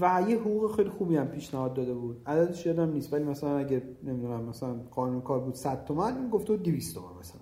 و 0.00 0.22
یه 0.28 0.38
حقوق 0.38 0.76
خیلی 0.76 0.90
خوبی 0.90 1.16
هم 1.16 1.28
پیشنهاد 1.28 1.74
داده 1.74 1.94
بود. 1.94 2.22
عددش 2.26 2.66
یادم 2.66 2.92
نیست 2.92 3.12
ولی 3.12 3.24
مثلا 3.24 3.58
اگه 3.58 3.82
نمی‌دونم 4.02 4.44
مثلا 4.44 4.74
قانون 4.90 5.20
کار 5.20 5.40
بود 5.40 5.54
100 5.54 5.84
تومن 5.84 6.30
گفته 6.30 6.52
بود 6.52 6.62
200 6.62 6.94
تومن 6.94 7.18
مثلا. 7.20 7.40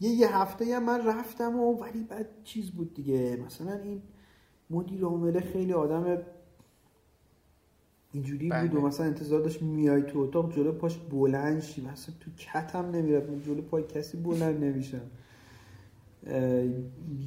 یه 0.00 0.10
یه 0.10 0.36
هفته 0.36 0.76
هم 0.76 0.84
من 0.84 1.06
رفتم 1.06 1.60
و 1.60 1.72
ولی 1.72 2.04
بعد 2.04 2.28
چیز 2.44 2.70
بود 2.70 2.94
دیگه. 2.94 3.42
مثلا 3.46 3.72
این 3.72 4.02
مدیر 4.70 5.04
عامله 5.04 5.40
خیلی 5.40 5.72
آدم 5.72 6.18
اینجوری 8.12 8.48
بود 8.48 8.74
و 8.74 8.78
بله. 8.78 8.86
مثلا 8.86 9.06
انتظار 9.06 9.40
داشت 9.40 9.62
میای 9.62 10.02
تو 10.02 10.18
اتاق 10.18 10.52
جلو 10.52 10.72
پاش 10.72 10.98
بلند 10.98 11.60
شی. 11.60 11.80
مثلا 11.80 12.14
تو 12.20 12.30
کتم 12.30 12.90
نمی‌رفت 12.90 13.28
من 13.28 13.42
جلو 13.42 13.62
پای 13.62 13.82
کسی 13.82 14.16
بلند 14.16 14.64
نمیشم. 14.64 15.10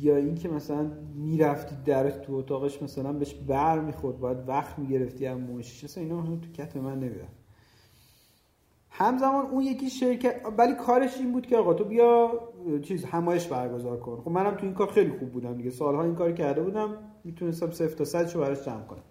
یا 0.01 0.15
اینکه 0.15 0.49
مثلا 0.49 0.91
می‌رفتی 1.15 1.75
در 1.85 2.09
تو 2.09 2.33
اتاقش 2.33 2.81
مثلا 2.81 3.13
بهش 3.13 3.33
بر 3.33 3.79
می‌خورد 3.79 4.19
باید 4.19 4.37
وقت 4.47 4.79
می‌گرفتی 4.79 5.25
هم 5.25 5.41
موشش. 5.41 5.83
اصلا 5.83 6.03
اینا 6.03 6.21
تو 6.21 6.51
کت 6.57 6.77
من 6.77 6.99
نمی‌رفت 6.99 7.41
همزمان 8.89 9.45
اون 9.45 9.63
یکی 9.63 9.89
شرکت 9.89 10.41
ولی 10.57 10.75
کارش 10.75 11.17
این 11.17 11.31
بود 11.31 11.45
که 11.45 11.57
آقا 11.57 11.73
تو 11.73 11.83
بیا 11.83 12.31
چیز 12.81 13.05
همایش 13.05 13.47
برگزار 13.47 13.99
کن. 13.99 14.21
خب 14.21 14.31
منم 14.31 14.55
تو 14.55 14.65
این 14.65 14.73
کار 14.73 14.87
خیلی 14.91 15.09
خوب 15.09 15.29
بودم 15.29 15.57
دیگه. 15.57 15.69
سالها 15.69 16.03
این 16.03 16.15
کار 16.15 16.31
کرده 16.31 16.61
بودم. 16.61 16.97
می‌تونستم 17.23 17.71
صفر 17.71 17.95
تا 17.95 18.05
صد 18.05 18.33
براش 18.39 18.65
جمع 18.65 18.83
کنم. 18.83 19.03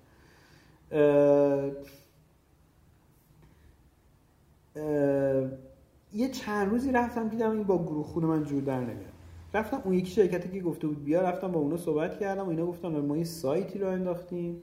یه 6.12 6.28
چند 6.32 6.68
روزی 6.70 6.92
رفتم 6.92 7.28
دیدم 7.28 7.50
این 7.50 7.62
با 7.62 7.84
گروه 7.84 8.06
خود 8.06 8.24
من 8.24 8.44
جور 8.44 8.62
در 8.62 8.80
نمیاد. 8.80 9.12
رفتم 9.54 9.82
اون 9.84 9.94
یکی 9.94 10.10
شرکتی 10.10 10.48
که 10.48 10.60
گفته 10.60 10.86
بود 10.86 11.04
بیا 11.04 11.20
رفتم 11.20 11.52
با 11.52 11.60
اونا 11.60 11.76
صحبت 11.76 12.18
کردم. 12.18 12.46
و 12.46 12.48
اینا 12.48 12.66
گفتن 12.66 12.88
ما 12.88 13.16
یه 13.16 13.24
سایتی 13.24 13.78
رو 13.78 13.88
انداختیم. 13.88 14.62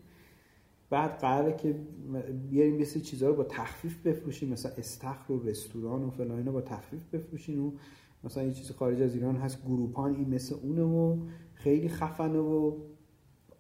بعد 0.90 1.12
قراره 1.20 1.56
که 1.56 1.76
بیاریم 2.50 2.80
یه 2.80 2.86
سری 2.86 3.02
چیزها 3.02 3.30
رو 3.30 3.36
با 3.36 3.44
تخفیف 3.44 3.98
بفروشیم. 4.08 4.50
مثلا 4.50 4.72
استخر 4.78 5.34
و 5.34 5.44
رستوران 5.44 6.04
و 6.04 6.10
فلان 6.10 6.38
اینا 6.38 6.52
با 6.52 6.62
تخفیف 6.62 7.02
بفروشیم 7.14 7.66
و 7.66 7.72
مثلا 8.24 8.44
یه 8.44 8.54
چیز 8.54 8.72
خارج 8.72 9.02
از 9.02 9.14
ایران 9.16 9.36
هست 9.36 9.66
گروپان 9.66 10.16
این 10.16 10.30
مثل 10.30 10.56
اونه 10.64 10.84
و 10.84 11.18
خیلی 11.54 11.90
خفنه 11.90 12.40
و 12.40 12.78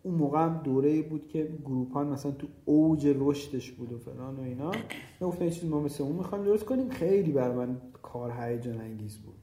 اون 0.07 0.15
موقع 0.15 0.39
هم 0.39 0.61
دوره 0.63 1.01
بود 1.01 1.27
که 1.27 1.49
گروپان 1.65 2.07
مثلا 2.07 2.31
تو 2.31 2.47
اوج 2.65 3.15
رشدش 3.19 3.71
بود 3.71 3.93
و 3.93 3.97
فلان 3.97 4.35
و 4.35 4.41
اینا. 4.41 4.71
گفتن 5.21 5.45
یه 5.45 5.51
چیز 5.51 5.69
ما 5.69 5.79
مثل 5.79 6.03
اون 6.03 6.15
می‌خوایم 6.15 6.43
درست 6.43 6.65
کنیم. 6.65 6.89
خیلی 6.89 7.31
بر 7.31 7.51
من 7.51 7.81
کار 8.01 8.31
هیجان 8.31 8.81
انگیز 8.81 9.17
بود. 9.17 9.35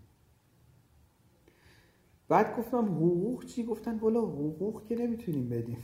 بعد 2.29 2.57
گفتم 2.59 2.85
حقوق 2.85 3.45
چی؟ 3.45 3.65
گفتن 3.65 3.99
بالا 3.99 4.21
حقوق 4.21 4.85
که 4.85 4.97
نمی‌تونیم 4.97 5.49
بدیم. 5.49 5.79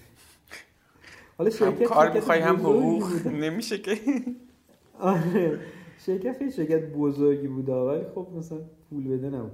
حالا 1.39 1.51
شرکت 1.51 1.83
کار 1.83 2.13
می‌خوای 2.13 2.41
هم 2.41 2.57
حقوق 2.57 3.27
نمیشه 3.45 3.79
که. 3.79 3.97
آره. 5.01 5.61
شرکت 5.99 6.39
خیلی 6.39 6.51
شرکت 6.51 6.93
بزرگی 6.93 7.49
بود 7.49 7.69
ولی 7.69 8.05
خب 8.15 8.29
مثلا 8.37 8.59
پول 8.91 9.09
بده 9.09 9.31
نبود. 9.31 9.53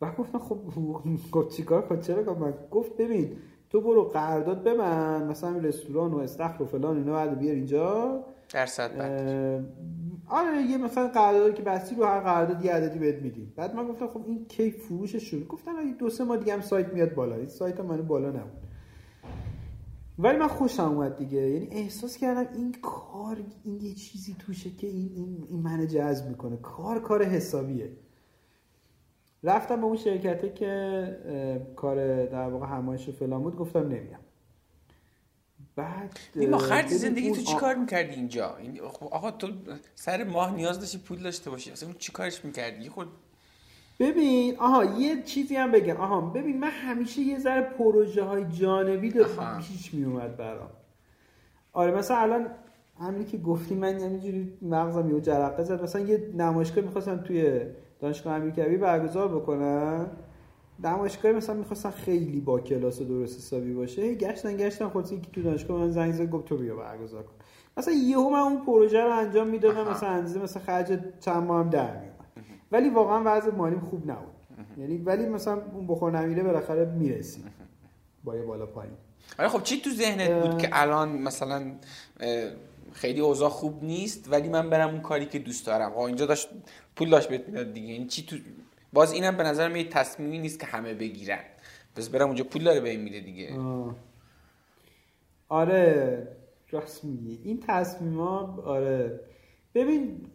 بعد 0.00 0.16
گفتم 0.16 0.38
خب 0.38 0.58
گفت 1.32 1.56
چیکار 1.56 1.82
کنم 1.82 2.00
چرا 2.00 2.34
من 2.34 2.54
گفت 2.70 2.96
ببین 2.96 3.36
تو 3.72 3.80
برو 3.80 4.04
قرارداد 4.04 4.68
من 4.68 5.26
مثلا 5.26 5.58
رستوران 5.58 6.14
و 6.14 6.18
استخر 6.18 6.62
و 6.62 6.66
فلان 6.66 6.96
اینا 6.96 7.12
بعد 7.12 7.38
بیار 7.38 7.54
اینجا. 7.54 8.24
درصد 8.52 8.96
بعد. 8.96 9.64
آره 10.28 10.62
یه 10.62 10.78
مثلا 10.78 11.08
قراردادی 11.08 11.52
که 11.52 11.62
بستی 11.62 11.94
رو 11.94 12.04
هر 12.04 12.20
قرارداد 12.20 12.64
یه 12.64 12.72
عددی 12.72 12.98
بهت 12.98 13.22
میدیم. 13.22 13.52
بعد 13.56 13.74
من 13.74 13.88
گفتم 13.88 14.06
خب 14.06 14.20
این 14.26 14.44
کی 14.44 14.70
فروش 14.70 15.16
شروع؟ 15.16 15.44
گفتن 15.44 15.72
دو 15.98 16.10
سه 16.10 16.24
ماه 16.24 16.36
دیگه 16.36 16.52
هم 16.54 16.60
سایت 16.60 16.92
میاد 16.92 17.14
بالا. 17.14 17.36
این 17.36 17.48
سایت 17.48 17.80
من 17.80 18.02
بالا 18.02 18.28
نبود. 18.28 18.62
ولی 20.18 20.38
من 20.38 20.48
خوشم 20.48 20.82
اومد 20.82 21.16
دیگه. 21.16 21.38
یعنی 21.38 21.68
احساس 21.70 22.16
کردم 22.16 22.46
این 22.54 22.74
کار 22.82 23.38
این 23.64 23.80
یه 23.80 23.94
چیزی 23.94 24.36
توشه 24.38 24.70
که 24.70 24.86
این, 24.86 25.10
این, 25.14 25.44
این 25.48 25.62
منو 25.62 25.86
جذب 25.86 26.28
می‌کنه. 26.28 26.56
کار 26.56 27.00
کار 27.00 27.24
حسابیه. 27.24 27.92
رفتم 29.44 29.80
به 29.80 29.86
اون 29.86 29.96
شرکته 29.96 30.48
که 30.48 31.62
کار 31.76 32.26
در 32.26 32.48
واقع 32.48 32.66
همایش 32.66 33.08
و 33.08 33.12
فلان 33.12 33.42
بود 33.42 33.56
گفتم 33.56 33.88
نمیام 33.88 34.20
بعد 35.76 36.18
ما 36.50 36.58
خرج 36.58 36.86
زندگی 36.86 37.30
تو 37.30 37.42
چی 37.42 37.56
کار 37.56 37.74
می‌کردی 37.74 38.14
اینجا؟ 38.14 38.56
خب 38.92 39.06
آقا 39.06 39.30
تو 39.30 39.48
سر 39.94 40.24
ماه 40.24 40.54
نیاز 40.54 40.80
داشتی 40.80 40.98
پول 40.98 41.18
داشته 41.18 41.50
باشی 41.50 41.70
اصلا 41.70 41.88
اون 41.88 41.98
چی 41.98 42.12
کارش 42.12 42.44
می‌کردی؟ 42.44 42.88
خود 42.88 43.08
ببین 44.00 44.58
آها 44.58 44.84
یه 44.84 45.22
چیزی 45.22 45.56
هم 45.56 45.70
بگم. 45.72 45.96
آها 45.96 46.20
ببین 46.20 46.58
من 46.58 46.70
همیشه 46.70 47.20
یه 47.20 47.38
ذره 47.38 47.62
پروژه 47.62 48.22
های 48.22 48.44
جانبی 48.44 49.10
پیش 49.58 49.94
میومد 49.94 50.36
برام. 50.36 50.70
آره 51.72 51.92
مثلا 51.92 52.16
الان 52.16 52.46
همینی 53.00 53.24
که 53.24 53.38
گفتی 53.38 53.74
من 53.74 54.00
همینجوری 54.00 54.52
مغزم 54.62 55.14
یه 55.14 55.20
جرقه 55.20 55.62
زد. 55.62 55.82
مثلا 55.82 56.02
یه 56.02 56.30
نمایشگاه 56.34 56.84
می‌خواستم 56.84 57.16
توی 57.16 57.60
دانشگاه 58.02 58.34
امیرکبیر 58.34 58.78
برگزار 58.78 59.28
بکنن؟ 59.28 60.06
نمایشگاه 60.84 61.32
مثلا 61.32 61.54
می‌خواستن 61.54 61.90
خیلی 61.90 62.40
با 62.40 62.60
کلاس 62.60 63.00
و 63.00 63.04
درست 63.04 63.38
حسابی 63.38 63.72
باشه. 63.72 64.14
گشتن 64.14 64.56
گشتن. 64.56 64.88
خودی 64.88 65.20
که 65.20 65.30
تو 65.32 65.42
دانشگاه 65.42 65.80
من 65.80 65.90
زنگ 65.90 66.12
زد 66.12 66.30
گفت 66.30 66.44
تو 66.44 66.56
بیا 66.56 66.76
برگزار 66.76 67.22
کن. 67.22 67.32
مثلا 67.76 67.94
یهو 67.94 68.30
من 68.30 68.38
اون 68.38 68.64
پروژه 68.64 69.00
رو 69.00 69.18
انجام 69.18 69.48
می‌دادم 69.48 69.90
مثلا 69.90 70.08
اندازه 70.08 70.42
مثلا 70.42 70.62
خرج 70.62 70.98
چند 71.20 71.42
ماه 71.42 71.64
هم 71.64 71.70
در 71.70 71.90
میومد 71.90 72.12
ولی 72.72 72.90
واقعا 72.90 73.22
وضع 73.24 73.50
مالیم 73.54 73.80
خوب 73.80 74.10
نبود. 74.10 74.32
یعنی 74.78 74.98
ولی 74.98 75.26
مثلا 75.26 75.62
اون 75.72 75.86
بخور 75.86 76.20
نمیره 76.20 76.42
بالاخره 76.42 76.84
می‌رسی 76.84 77.44
با 78.24 78.36
یه 78.36 78.42
بالا 78.42 78.66
پایین. 78.66 78.94
آره 79.38 79.48
خب 79.48 79.62
چی 79.62 79.80
تو 79.80 79.90
ذهنت 79.90 80.30
بود 80.30 80.58
که 80.58 80.68
الان 80.72 81.08
مثلا 81.08 81.72
خیلی 82.92 83.20
اوضاع 83.20 83.48
خوب 83.48 83.84
نیست 83.84 84.32
ولی 84.32 84.48
من 84.48 84.70
برم 84.70 84.90
اون 84.90 85.00
کاری 85.00 85.26
که 85.26 85.38
دوست 85.38 85.66
دارم. 85.66 85.92
آقا 85.92 86.06
اینجا 86.06 86.26
داشت 86.26 86.48
پول 86.96 87.10
داشت 87.10 87.28
بهت 87.28 87.48
می‌داد 87.48 87.72
دیگه. 87.72 87.92
این 87.92 88.08
چی 88.08 88.26
تو 88.26 88.36
باز 88.92 89.12
اینم 89.12 89.36
به 89.36 89.42
نظرم 89.42 89.76
یه 89.76 89.84
تصمیمی 89.88 90.38
نیست 90.38 90.60
که 90.60 90.66
همه 90.66 90.94
بگیرن. 90.94 91.44
بس 91.96 92.08
برم 92.08 92.26
اونجا 92.26 92.44
پول 92.44 92.64
داره 92.64 92.80
به 92.80 92.96
میده 92.96 93.20
دیگه. 93.20 93.58
آه. 93.58 93.96
آره 95.48 96.28
راست 96.70 97.04
میگی. 97.04 97.40
این 97.44 97.60
تصمیم 97.66 98.20
ها 98.20 98.62
آره. 98.64 99.20
ببین 99.74 100.26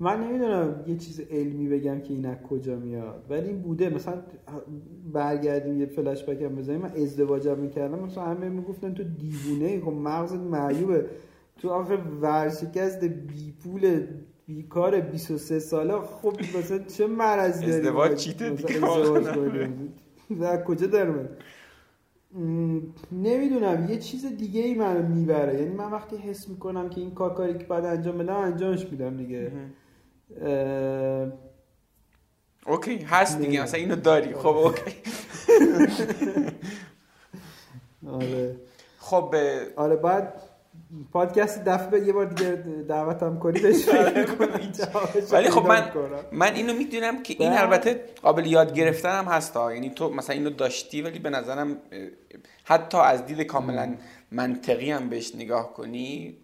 من 0.00 0.24
نمی‌دونم 0.24 0.84
یه 0.86 0.96
چیز 0.96 1.20
علمی 1.30 1.68
بگم 1.68 2.00
که 2.00 2.14
این 2.14 2.26
از 2.26 2.36
کجا 2.50 2.76
میاد 2.76 3.26
ولی 3.30 3.48
این 3.48 3.62
بوده. 3.62 3.88
مثلا 3.88 4.22
برگردیم 5.12 5.80
یه 5.80 5.86
فلش 5.86 6.24
بک 6.24 6.42
هم 6.42 6.54
بزنیم. 6.54 6.80
من 6.80 6.90
ازدواجم 6.90 7.58
می‌کردم 7.58 7.98
مثلا 7.98 8.24
همه 8.24 8.48
می‌گفتن 8.48 8.94
تو 8.94 9.02
دیوونه. 9.04 9.80
خب 9.80 9.92
مغزت 9.92 10.40
معیوبه. 10.40 11.06
تو 11.58 11.70
آخه 11.70 11.96
ورشکست 12.22 13.04
بی 13.04 13.54
پول 13.64 14.06
بیکار 14.46 15.00
23 15.00 15.58
ساله. 15.58 16.00
خب 16.00 16.36
مثلا 16.58 16.78
چه 16.78 17.06
مرضی 17.06 17.66
داری 17.66 17.72
ازدواج 17.72 18.14
چیته؟ 18.14 18.50
دیگه 18.50 18.80
در 20.40 20.62
کجا 20.64 20.86
در 20.86 21.14
نمی‌دونم. 23.12 23.86
یه 23.88 23.98
چیز 23.98 24.26
دیگه 24.26 24.60
ای 24.60 24.74
منو 24.74 25.08
می‌بره. 25.08 25.60
یعنی 25.60 25.74
من 25.74 25.90
وقتی 25.90 26.16
حس 26.16 26.48
می‌کنم 26.48 26.88
که 26.88 27.00
این 27.00 27.10
کار 27.10 27.34
کاری 27.34 27.58
که 27.58 27.64
باید 27.64 27.84
انجام 27.84 28.18
بدم 28.18 28.36
انجامش 28.36 28.86
میدم 28.90 29.16
دیگه. 29.16 29.52
اوکی 32.66 32.96
هست 32.98 33.38
دیگه 33.38 33.62
مثلا 33.62 33.80
اینو 33.80 33.96
داری. 33.96 34.34
خب 34.34 34.46
اوکی. 34.46 34.94
آره. 38.12 38.56
خب 38.98 39.34
آره 39.76 39.96
بعد 39.96 40.42
پادکست 41.12 41.64
دفعه 41.64 42.06
یه 42.06 42.12
بار 42.12 42.26
دیگه 42.26 42.50
دعوتم 42.88 43.38
کنی 43.38 43.60
آره، 43.60 44.26
ولی 45.32 45.50
خب 45.50 45.66
من 45.66 45.92
من 46.32 46.54
اینو 46.54 46.74
می‌دونم 46.74 47.22
که 47.22 47.36
این 47.38 47.52
البته 47.52 48.00
قابل 48.22 48.46
یاد 48.46 48.74
گرفتن 48.74 49.18
هم 49.18 49.24
هست 49.24 49.56
یعنی 49.56 49.90
تو 49.90 50.10
مثلا 50.10 50.36
اینو 50.36 50.50
داشتی 50.50 51.02
ولی 51.02 51.18
به 51.18 51.30
نظرم 51.30 51.76
حتی 52.64 52.98
از 52.98 53.26
دید 53.26 53.40
کاملا 53.40 53.96
منطقی 54.32 54.90
هم 54.90 55.08
بهش 55.08 55.34
نگاه 55.34 55.74
کنی 55.74 56.38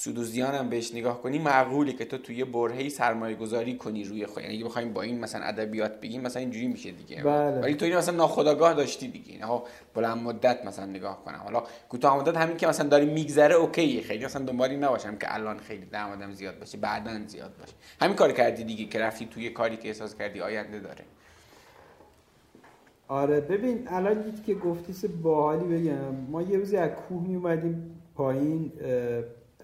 سود 0.00 0.18
و 0.18 0.24
زیان 0.24 0.68
بهش 0.68 0.94
نگاه 0.94 1.22
کنی 1.22 1.38
معقوله 1.38 1.92
که 1.92 2.04
تو 2.04 2.18
توی 2.18 2.44
برهه‌ای 2.44 2.90
سرمایه 2.90 3.36
گذاری 3.36 3.76
کنی 3.76 4.04
روی 4.04 4.26
خود. 4.26 4.42
یعنی 4.42 4.64
بخوایم 4.64 4.92
با 4.92 5.02
این 5.02 5.20
مثلا 5.20 5.44
ادبیات 5.44 6.00
بگیم 6.00 6.20
مثلا 6.20 6.40
اینجوری 6.40 6.68
میشه 6.68 6.90
دیگه. 6.90 7.22
بله. 7.22 7.60
ولی 7.60 7.74
تو 7.74 7.84
این 7.84 7.96
مثلا 7.96 8.16
ناخداگاه 8.16 8.74
داشتی 8.74 9.08
دیگه. 9.08 9.46
ها 9.46 9.64
بلند 9.94 10.22
مدت 10.22 10.64
مثلا 10.64 10.86
نگاه 10.86 11.24
کنم. 11.24 11.40
حالا 11.44 11.62
کوتاه 11.88 12.18
مدت 12.18 12.36
همین 12.36 12.56
که 12.56 12.66
مثلا 12.66 12.88
داری 12.88 13.06
میگذره 13.06 13.54
اوکیه. 13.54 14.02
خیلی 14.02 14.24
مثلا 14.24 14.44
دنبالی 14.44 14.76
نباشم 14.76 15.16
که 15.16 15.34
الان 15.34 15.58
خیلی 15.58 15.86
درآمدم 15.86 16.32
زیاد 16.32 16.58
باشه 16.58 16.78
بعدا 16.78 17.20
زیاد 17.26 17.56
باشه. 17.60 17.72
همین 18.00 18.16
کار 18.16 18.32
کردی 18.32 18.64
دیگه 18.64 18.84
که 18.84 18.98
رفتی 18.98 19.26
توی 19.26 19.50
کاری 19.50 19.76
که 19.76 19.88
احساس 19.88 20.14
کردی 20.14 20.40
آینده 20.40 20.80
داره. 20.80 21.04
آره 23.08 23.40
ببین 23.40 23.88
الان 23.88 24.24
که 24.46 24.54
گفتی 24.54 25.08
باحالی 25.08 25.64
بگم. 25.64 26.14
ما 26.30 26.42
یه 26.42 26.58
روزی 26.58 26.76
از 26.76 26.90
کوه 26.90 27.22
می 27.22 27.34
اومدیم 27.34 28.02
پایین 28.14 28.72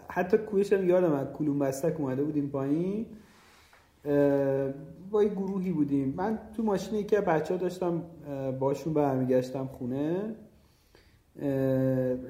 حتی 0.08 0.38
کوهش 0.38 0.72
هم 0.72 0.88
یادم 0.88 1.12
از 1.12 1.26
کلوم 1.32 1.58
بستک 1.58 2.00
اومده 2.00 2.22
بودیم 2.22 2.48
پایین. 2.48 3.06
با 5.10 5.22
یه 5.22 5.28
گروهی 5.28 5.70
بودیم. 5.70 6.14
من 6.16 6.38
تو 6.56 6.62
ماشین 6.62 6.98
یکی 6.98 7.16
بچه 7.16 7.54
ها 7.54 7.60
داشتم 7.60 8.02
باشون 8.60 8.94
برمیگشتم 8.94 9.66
خونه. 9.66 10.34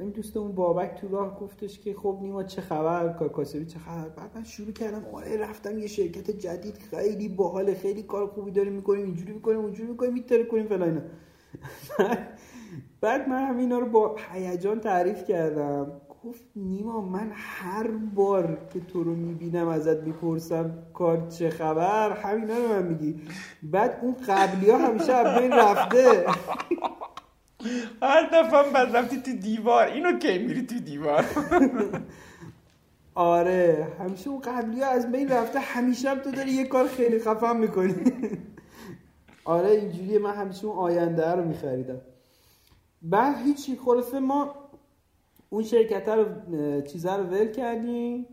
این 0.00 0.10
دوست 0.14 0.36
اون 0.36 0.52
بابک 0.52 0.94
تو 1.00 1.08
راه 1.08 1.40
گفتش 1.40 1.78
که 1.80 1.94
خب 1.94 2.18
نیما 2.22 2.42
چه 2.42 2.60
خبر؟ 2.60 3.12
کاسبی 3.12 3.66
چه 3.66 3.78
خبر؟ 3.78 4.08
بعد 4.08 4.30
من 4.34 4.44
شروع 4.44 4.72
کردم 4.72 5.04
آره 5.12 5.36
رفتم 5.36 5.78
یه 5.78 5.86
شرکت 5.86 6.30
جدید 6.30 6.78
خیلی 6.78 7.28
باحال 7.28 7.74
خیلی 7.74 8.02
کار 8.02 8.26
خوبی 8.26 8.50
داریم 8.50 8.72
می‌کنیم 8.72 9.04
اینجوری 9.04 9.32
می‌کنیم 9.32 9.58
اونجوری 9.58 9.90
می‌کنیم 9.90 10.12
میتره 10.12 10.44
کنیم 10.44 10.66
فلان 10.66 11.02
بعد 13.00 13.28
من 13.28 13.44
همینا 13.48 13.78
رو 13.78 13.86
با 13.86 14.16
هیجان 14.32 14.80
تعریف 14.80 15.24
کردم. 15.24 15.92
گفت 16.26 16.44
نیما 16.56 17.00
من 17.00 17.30
هر 17.34 17.86
بار 18.14 18.58
که 18.72 18.80
تو 18.80 19.04
رو 19.04 19.14
می‌بینم 19.14 19.68
ازت 19.68 20.02
می‌پرسم 20.02 20.78
کار 20.94 21.28
چه 21.28 21.50
خبر 21.50 22.12
همینا 22.12 22.54
رو 22.56 22.68
من 22.68 22.82
میگی. 22.82 23.20
بعد 23.62 23.98
اون 24.02 24.16
قبلی 24.28 24.70
ها 24.70 24.78
همیشه 24.78 25.12
از 25.12 25.40
بین 25.40 25.52
رفته. 25.52 26.26
هر 28.02 28.28
دفعه 28.32 28.72
بعد 28.72 28.96
رفتی 28.96 29.16
تو 29.22 29.32
دیوار. 29.32 29.86
اینو 29.86 30.18
کی 30.18 30.38
میری 30.38 30.66
تو 30.66 30.78
دیوار؟ 30.78 31.24
آره 33.14 33.86
همیشه 33.98 34.30
اون 34.30 34.40
قبلی 34.40 34.80
ها 34.82 34.90
از 34.90 35.12
بین 35.12 35.28
رفته. 35.28 35.58
همیشه 35.58 36.10
هم 36.10 36.18
تو 36.18 36.30
داری 36.30 36.50
یه 36.50 36.64
کار 36.64 36.86
خیلی 36.86 37.18
خفن 37.18 37.56
می‌کنی. 37.56 37.94
آره 39.44 39.70
اینجوریه. 39.70 40.18
من 40.18 40.34
همیشه 40.34 40.66
اون 40.66 40.76
آینده 40.78 41.32
رو 41.32 41.44
میخریدم. 41.44 42.00
بعد 43.02 43.36
هیچی 43.44 43.76
خلاصه 43.76 44.20
ما 44.20 44.54
اون 45.56 45.64
شرکت 45.64 46.08
رو 46.08 46.24
چیزه 46.82 47.12
رو 47.12 47.24
ول 47.24 47.50
کردیم. 47.50 48.26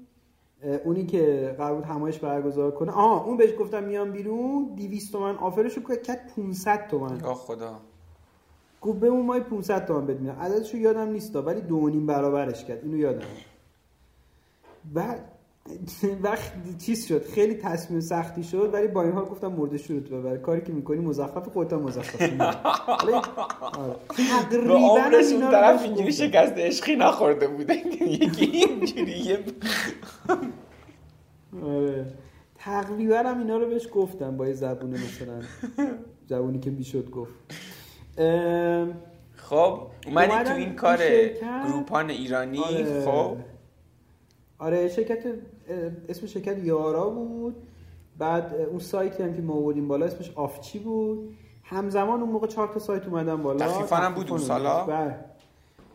اونی 0.85 1.05
که 1.05 1.55
قرار 1.57 1.75
بود 1.75 1.83
همایش 1.83 2.19
برگزار 2.19 2.71
کنه. 2.71 2.91
آها 2.91 3.23
اون 3.23 3.37
بهش 3.37 3.51
گفتم 3.59 3.83
میام 3.83 4.11
بیرون 4.11 4.75
200 4.75 5.11
تومن 5.11 5.35
آفرشو 5.35 5.81
کرد 5.81 6.33
500 6.35 6.87
تومن. 6.87 7.23
آه 7.23 7.35
خدا. 7.35 7.79
گفت 8.81 8.99
به 8.99 9.07
اون 9.07 9.25
مای 9.25 9.39
500 9.39 9.85
تومن 9.85 10.05
بد 10.05 10.19
میدم. 10.19 10.39
عددشو 10.41 10.77
یادم 10.77 11.09
نیست 11.09 11.35
ولی 11.35 11.61
دو 11.61 11.89
نیم 11.89 12.05
برابرش 12.05 12.65
کرد. 12.65 12.83
اینو 12.83 12.97
یادم. 12.97 13.27
بعد 14.93 15.31
وقت 16.23 16.52
چیز 16.77 17.07
شد 17.07 17.26
خیلی 17.26 17.56
تصمیم 17.56 17.99
سختی 17.99 18.44
شد 18.44 18.69
ولی 18.73 18.88
با 18.88 19.03
این 19.03 19.11
حال 19.11 19.26
گفتم 19.26 19.48
مرده 19.48 19.77
شروط 19.77 20.03
ببر. 20.10 20.38
کاری 20.38 20.61
که 20.61 20.73
می‌کنی 20.73 20.99
مزخرف 20.99 21.48
خودت 21.49 21.73
مزخرف 21.73 22.41
آره. 22.41 23.95
تقریبا 24.10 24.76
اون 24.76 25.52
طرف 25.52 25.84
اینجوری 25.84 26.14
شکست 26.14 26.53
عشقی 26.57 26.95
نخورده 26.95 27.48
بوده. 27.48 27.76
یکی 28.07 28.45
اینجوری 28.45 29.38
آره. 31.64 32.06
تقریبا 32.56 33.18
هم 33.18 33.40
اینا 33.40 33.57
رو 33.57 33.65
بهش 33.69 33.88
گفتم 33.94 34.38
با 34.38 34.48
یه 34.48 34.53
زبونه 34.53 34.98
مثلا. 34.98 35.41
زبونی 36.27 36.60
که 36.60 36.69
می‌شد 36.69 37.10
گفت. 37.10 37.34
خب 39.35 39.80
اومدی 40.07 40.44
تو 40.44 40.53
این 40.53 40.76
کار 40.76 40.99
گروپان 41.68 42.10
ایرانی 42.10 42.60
آره. 42.60 43.06
خب؟ 43.06 43.38
آره 44.60 44.88
شرکت 44.88 45.23
اسم 46.10 46.26
شرکت 46.26 46.64
یارا 46.64 47.10
بود. 47.10 47.56
بعد 48.18 48.53
اون 48.69 48.80
سایتی 48.80 49.23
هم 49.23 49.34
که 49.34 49.41
ما 49.41 49.53
آوردیم 49.53 49.88
بالا 49.88 50.06
اسمش 50.06 50.31
آفچی 50.35 50.80
بود. 50.80 51.35
همزمان 51.64 52.22
اون 52.22 52.30
موقع 52.30 52.48
چهار 52.48 52.68
تا 52.68 52.80
سایت 52.80 53.07
اومدن 53.07 53.44
بالا. 53.44 53.65
تخفیفان 53.65 54.02
هم 54.02 54.14
بود 54.14 54.30
اون 54.30 54.40
سالا؟ 54.40 54.85
بله. 54.85 55.15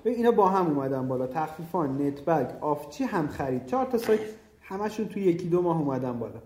اینا 0.05 0.31
با 0.31 0.49
هم 0.49 0.67
اومدن 0.67 1.09
بالا. 1.09 1.27
تخفیفان 1.27 2.03
نتبرگ 2.03 2.49
آفچی 2.61 3.05
هم 3.05 3.29
خرید. 3.29 3.67
چهار 3.67 3.87
تا 3.87 3.99
سایت 3.99 4.21
همشون 4.61 5.09
توی 5.09 5.23
یکی 5.23 5.49
دو 5.49 5.63
ماه 5.63 5.79
اومدن 5.79 6.19
بالا. 6.19 6.41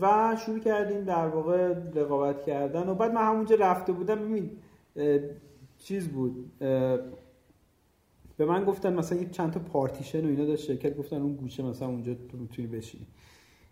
و 0.00 0.36
شروع 0.36 0.58
کردیم 0.58 1.04
در 1.04 1.28
واقع 1.28 1.74
رقابت 1.94 2.42
کردن. 2.42 2.88
و 2.88 2.94
بعد 2.94 3.12
من 3.12 3.22
همونجا 3.22 3.56
رفته 3.56 3.92
بودم. 3.92 4.14
ببین 4.14 4.50
چیز 5.78 6.08
بود. 6.08 6.50
به 8.38 8.44
من 8.44 8.64
گفتن 8.64 8.94
مثلا 8.94 9.18
یه 9.18 9.28
چند 9.30 9.52
تا 9.52 9.60
پارتیشن 9.60 10.24
و 10.24 10.28
اینا 10.28 10.44
داشت 10.44 10.64
شرکت 10.64 10.96
گفتن 10.96 11.22
اون 11.22 11.34
گوشه 11.34 11.62
مثلا 11.62 11.88
اونجا 11.88 12.14
تو 12.14 12.36
می‌تونی 12.38 12.68
بشینی. 12.68 13.06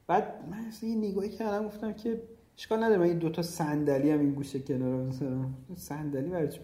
بعد 0.06 0.44
من 0.51 0.59
اصلا 0.68 0.90
یه 0.90 0.97
نگاهی 0.97 1.28
کردم 1.28 1.66
گفتم 1.66 1.93
که 1.93 2.22
اشکال 2.59 2.84
نداره 2.84 3.01
من 3.01 3.06
این 3.06 3.18
دوتا 3.18 3.43
صندلی 3.43 4.10
هم 4.10 4.20
این 4.20 4.30
گوشه 4.30 4.59
کنار 4.59 5.02
مثلا 5.02 5.47
صندلی 5.76 6.30
برای 6.30 6.48
چی؟ 6.48 6.60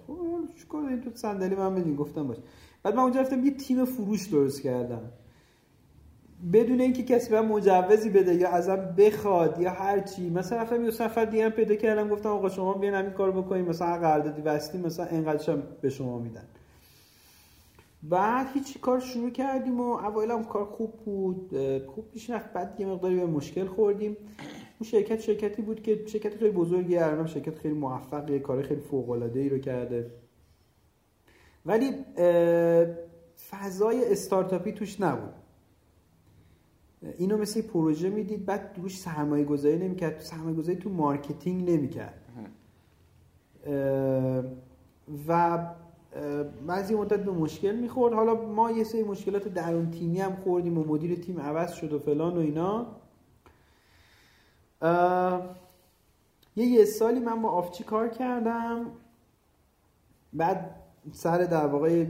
چیکار 0.61 0.85
این 0.85 1.01
دو 1.01 1.11
صندلی 1.15 1.55
من 1.55 1.75
بدین 1.75 1.97
گفتم 1.97 2.27
باش. 2.27 2.37
بعد 2.83 2.95
من 2.95 3.03
اونجا 3.03 3.21
رفتم 3.21 3.45
یه 3.45 3.51
تیم 3.51 3.85
فروش 3.85 4.27
درست 4.27 4.63
کردم. 4.63 5.03
بدون 6.53 6.81
اینکه 6.81 7.03
کسی 7.03 7.31
به 7.31 7.41
مجوزی 7.41 8.11
بده 8.11 8.35
یا 8.35 8.49
ازم 8.49 8.95
بخواد 8.99 9.61
یا 9.61 9.71
هر 9.71 10.01
چی. 10.01 10.31
مثلا 10.31 10.63
رفتم 10.63 10.85
یه 10.85 10.91
سفر 10.91 11.25
دیگه 11.25 11.49
پیدا 11.49 11.75
کردم 11.75 12.09
گفتم 12.09 12.29
آقا 12.29 12.49
شما 12.49 12.75
بیان 12.75 12.95
همین 12.95 13.13
کارو 13.13 13.43
بکنید 13.43 13.69
مثلا 13.69 13.99
قراردادی 13.99 14.43
بستیم 14.43 14.81
مثلا 14.81 15.07
اینقدرش 15.07 15.49
به 15.81 15.91
شما 15.91 16.19
میدن. 16.19 16.45
بعد 18.03 18.47
هیچ 18.55 18.81
کار 18.81 19.01
شروع 19.01 19.31
کردیم 19.31 19.81
و 19.81 19.85
اوایل 19.85 20.31
هم 20.31 20.45
کار 20.45 20.65
خوب 20.65 20.93
بود. 20.93 21.51
خوب 21.87 22.11
پیش 22.11 22.31
رفت. 22.31 22.53
بعد 22.53 22.81
یه 22.81 22.87
مقداری 22.87 23.17
به 23.17 23.27
مشکل 23.27 23.67
خوردیم. 23.67 24.17
اون 24.81 24.91
شرکت 24.91 25.21
شرکتی 25.21 25.63
بود 25.63 25.83
که 25.83 26.07
شرکت 26.07 26.35
خیلی 26.35 26.51
بزرگی 26.51 26.97
الان 26.97 27.27
شرکت 27.27 27.59
خیلی 27.59 27.75
موفقیه. 27.75 28.39
کار 28.39 28.63
خیلی 28.63 28.81
فوق 28.81 29.11
العاده 29.11 29.41
ای 29.41 29.49
رو 29.49 29.59
کرده. 29.59 30.11
ولی 31.67 31.91
فضای 33.51 34.13
استارتاپی 34.13 34.73
توش 34.73 35.01
نبود. 35.01 35.35
اینو 37.19 37.37
مثل 37.37 37.63
پروژه 37.63 38.11
می‌دید. 38.11 38.47
بعد 38.47 38.79
روش 38.83 39.01
سرمایه 39.01 39.45
گذاری 39.45 39.79
نمی‌کرد. 39.79 40.21
سرمایه 40.21 40.57
گذاری 40.57 40.79
تو 40.79 40.91
marketing 40.91 41.71
نمی‌کرد. 41.71 42.23
و 45.29 45.59
بعضی 46.67 46.95
مدت 46.95 47.25
به 47.25 47.31
مشکل 47.31 47.77
می‌خورد. 47.77 48.15
حالا 48.15 48.35
ما 48.35 48.71
یه 48.71 48.85
سری 48.85 49.03
مشکلات 49.03 49.49
درون 49.49 49.91
تیمی 49.91 50.21
هم 50.21 50.37
خوردیم 50.37 50.79
و 50.79 50.85
مدیر 50.85 51.15
تیم 51.15 51.41
عوض 51.41 51.73
شد 51.73 51.93
و 51.93 51.99
فلان 51.99 52.37
و 52.37 52.41
اینا. 52.41 52.87
یه 56.57 56.67
یه 56.67 56.85
سالی 56.85 57.21
من 57.21 57.43
با 57.43 57.49
آفچی 57.49 57.85
کار 57.85 58.09
کردم. 58.09 58.87
بعد 60.33 60.75
سر 61.13 61.39
در 61.39 61.67
واقع 61.67 62.07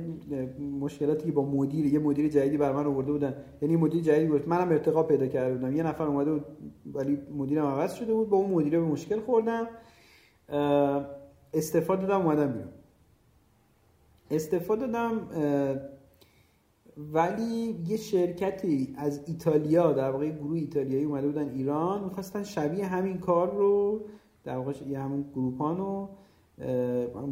مشکلاتی 0.81 1.27
که 1.27 1.33
با 1.33 1.45
مدیر 1.45 1.87
یه 1.87 1.99
مدیر 1.99 2.29
جدیدی 2.29 2.57
بر 2.57 2.73
من 2.73 2.87
آورده 2.87 3.13
بودن. 3.13 3.35
یعنی 3.63 3.77
مدیر 3.77 4.03
جدیدی 4.03 4.27
بود 4.27 4.49
منم 4.49 4.69
ارتقا 4.69 5.03
پیدا 5.03 5.27
کرده 5.27 5.55
بودم. 5.55 5.77
یه 5.77 5.83
نفر 5.83 6.05
اومده 6.05 6.33
بود 6.33 6.45
ولی 6.95 7.19
مدیرم 7.37 7.67
عوض 7.67 7.95
شده 7.95 8.15
بود. 8.15 8.29
با 8.29 8.37
اون 8.37 8.51
مدیر 8.51 8.81
به 8.81 8.87
مشکل 8.87 9.21
خوردم. 9.21 9.69
استعفا 11.55 12.07
دادم 12.07 12.27
اومدم 12.27 12.53
بیرون. 12.53 12.69
استعفا 14.33 14.87
دادم 14.87 15.29
ولی 16.97 17.85
یه 17.87 17.97
شرکتی 17.97 18.95
از 18.97 19.21
ایتالیا 19.27 19.93
در 19.93 20.11
واقع 20.11 20.31
گروه 20.31 20.57
ایتالیایی 20.57 21.05
اومده 21.05 21.27
بودن 21.27 21.49
ایران 21.49 22.05
می‌خواستن 22.05 22.43
شبیه 22.43 22.87
همین 22.87 23.19
کار 23.19 23.55
رو 23.55 24.01
در 24.45 24.57
واقع 24.57 24.73
یه 24.89 24.99
همون 24.99 25.25
گروپون 25.35 25.77
رو 25.77 26.09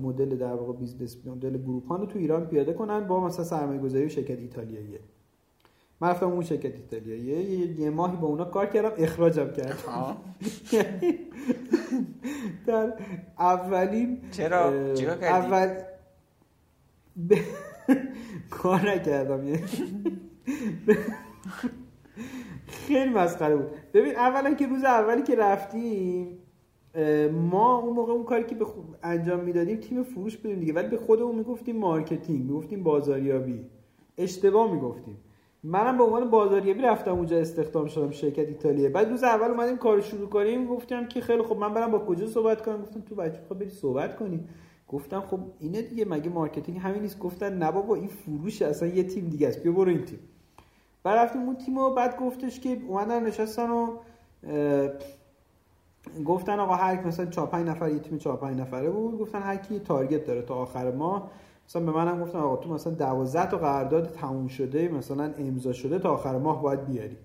مدل 0.02 0.36
در 0.36 0.54
واقع 0.54 0.72
business 0.72 1.16
model 1.26 1.58
گروپون 1.58 2.00
رو 2.00 2.06
تو 2.06 2.18
ایران 2.18 2.46
پیاده 2.46 2.72
کنن 2.72 3.06
با 3.06 3.20
مثلا 3.20 3.44
سرمایه 3.44 3.80
گذاری 3.80 4.10
شرکت 4.10 4.38
ایتالیاییه 4.38 5.00
من 6.00 6.08
رفتم 6.08 6.26
اون 6.26 6.42
شرکت 6.42 6.74
ایتالیایی 6.74 7.76
یه 7.78 7.90
ماهی 7.90 8.16
با 8.16 8.26
اونا 8.26 8.44
کار 8.44 8.66
کردم 8.66 8.92
اخراجم 8.98 9.50
کردم. 9.50 9.74
در 12.66 12.92
اولین 13.38 14.18
چرا؟ 14.30 14.72
اول 15.22 15.74
کار 18.50 18.90
نکردم 18.90 19.48
یعنی. 19.48 19.62
خیلی 22.66 23.10
مسخره 23.10 23.56
بود. 23.56 23.66
ببین 23.94 24.16
اولا 24.16 24.54
که 24.54 24.66
روز 24.66 24.84
اولی 24.84 25.22
که 25.22 25.36
رفتیم 25.36 26.38
ما 27.32 27.78
اون 27.78 27.92
موقع 27.96 28.12
اون 28.12 28.24
کاری 28.24 28.44
که 28.44 28.54
به 28.54 28.66
انجام 29.02 29.40
می‌دادیم 29.40 29.76
تیم 29.76 30.02
فروش 30.02 30.36
بودیم 30.36 30.60
دیگه 30.60 30.72
ولی 30.72 30.88
به 30.88 30.96
خودمون 30.96 31.34
می‌گفتیم 31.34 31.76
marketing 31.76 32.44
می‌گفتیم 32.46 32.82
بازاریابی. 32.82 33.64
اشتباه 34.18 34.72
می‌گفتیم. 34.72 35.16
منم 35.64 35.98
به 35.98 36.04
عنوان 36.04 36.30
بازاریابی 36.30 36.82
رفتم 36.82 37.10
اونجا 37.12 37.38
استخدام 37.38 37.86
شدم 37.86 38.10
شرکت 38.10 38.48
ایتالیا 38.48 38.90
بعد 38.90 39.08
روز 39.10 39.22
اول 39.24 39.50
اومدیم 39.50 39.76
کار 39.76 40.00
شروع 40.00 40.28
کنیم 40.28 40.66
گفتم 40.66 41.06
که 41.06 41.20
خیلی 41.20 41.42
خب 41.42 41.56
من 41.56 41.74
برم 41.74 41.90
با 41.90 41.98
کجا 41.98 42.26
صحبت 42.26 42.62
کنم؟ 42.62 42.82
گفتم 42.82 43.00
تو 43.00 43.14
بچه 43.14 43.40
خب 43.48 43.58
بری 43.58 43.68
صحبت 43.68 44.16
کنی 44.16 44.44
گفتم 44.90 45.20
خب 45.20 45.40
اینه 45.58 45.82
دیگه 45.82 46.04
مگه 46.04 46.30
marketing 46.30 46.78
همین 46.78 47.02
نیست؟ 47.02 47.18
گفتن 47.18 47.58
نه 47.58 47.72
بابا 47.72 47.94
این 47.94 48.08
فروش 48.08 48.62
اصلا 48.62 48.88
یه 48.88 49.02
تیم 49.02 49.28
دیگه 49.28 49.48
است. 49.48 49.62
بیا 49.62 49.72
برو 49.72 49.90
این 49.90 50.04
تیم. 50.04 50.18
بعد 51.02 51.18
رفتیم 51.18 51.42
اون 51.42 51.56
تیم 51.56 51.78
و 51.78 51.90
بعد 51.90 52.16
گفتش 52.16 52.60
که 52.60 52.78
اومدن 52.88 53.26
نشستن 53.26 53.70
و 53.70 53.96
گفتن 56.24 56.58
آقا 56.58 56.74
هر 56.74 57.06
مثلا 57.06 57.26
4 57.26 57.46
5 57.46 57.68
نفر 57.68 57.90
یه 57.90 57.98
تیم 57.98 58.18
4 58.18 58.36
5 58.36 58.60
نفره 58.60 58.90
بود 58.90 59.18
گفتن 59.18 59.42
هر 59.42 59.56
کی 59.56 59.78
target 59.78 60.26
داره 60.26 60.42
تا 60.42 60.54
آخر 60.54 60.90
ماه 60.90 61.30
مثلا 61.68 61.82
به 61.82 61.92
منم 61.92 62.22
گفتن 62.22 62.38
آقا 62.38 62.56
تو 62.56 62.74
مثلا 62.74 62.92
12 62.92 63.50
تا 63.50 63.58
قرارداد 63.58 64.12
تموم 64.12 64.48
شده 64.48 64.88
مثلا 64.88 65.34
امضا 65.38 65.72
شده 65.72 65.98
تا 65.98 66.10
آخر 66.14 66.38
ماه 66.38 66.62
باید 66.62 66.86
بیاری. 66.86 67.16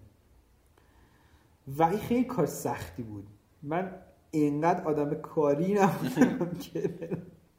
و 1.67 1.83
این 1.83 1.99
خیلی 1.99 2.23
کار 2.23 2.45
سختی 2.45 3.03
بود. 3.03 3.27
من 3.63 3.91
اینقدر 4.31 4.83
آدم 4.83 5.13
کاری 5.13 5.73
نبودم 5.73 6.51
که 6.63 6.89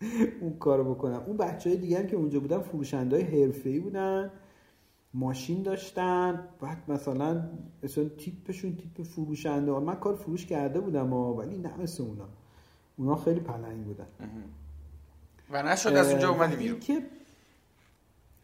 اون 0.41 0.59
کارو 0.59 0.95
بکنم. 0.95 1.23
اون 1.27 1.37
بچه 1.37 1.71
های 1.71 1.79
دیگه 1.79 1.99
هم 1.99 2.07
که 2.07 2.17
اونجا 2.17 2.41
بودن 2.41 2.59
فروشنده 2.59 3.17
های 3.17 3.43
حرفه 3.43 3.81
بودن 3.81 4.31
ماشین 5.15 5.63
داشتن 5.63 6.49
بعد 6.61 6.91
مثلا 6.91 7.49
مثلا 7.83 8.09
تیپشون 8.09 8.77
تیپ 8.77 9.03
فروشنده. 9.03 9.73
من 9.73 9.95
کار 9.95 10.15
فروش 10.15 10.47
کرده 10.47 10.81
بودم 10.81 11.13
ولی 11.13 11.59
نه 11.59 11.77
مثل 11.81 12.03
اونا. 12.03 12.29
اونا 12.97 13.17
خیلی 13.17 13.41
پلنگ 13.41 13.85
بودن. 13.85 14.07
و 15.51 15.63
نشد 15.63 15.93
از 15.93 16.11
اونجا 16.11 16.31
اومدی 16.31 16.57
بیرون. 16.57 16.81
که 16.81 17.03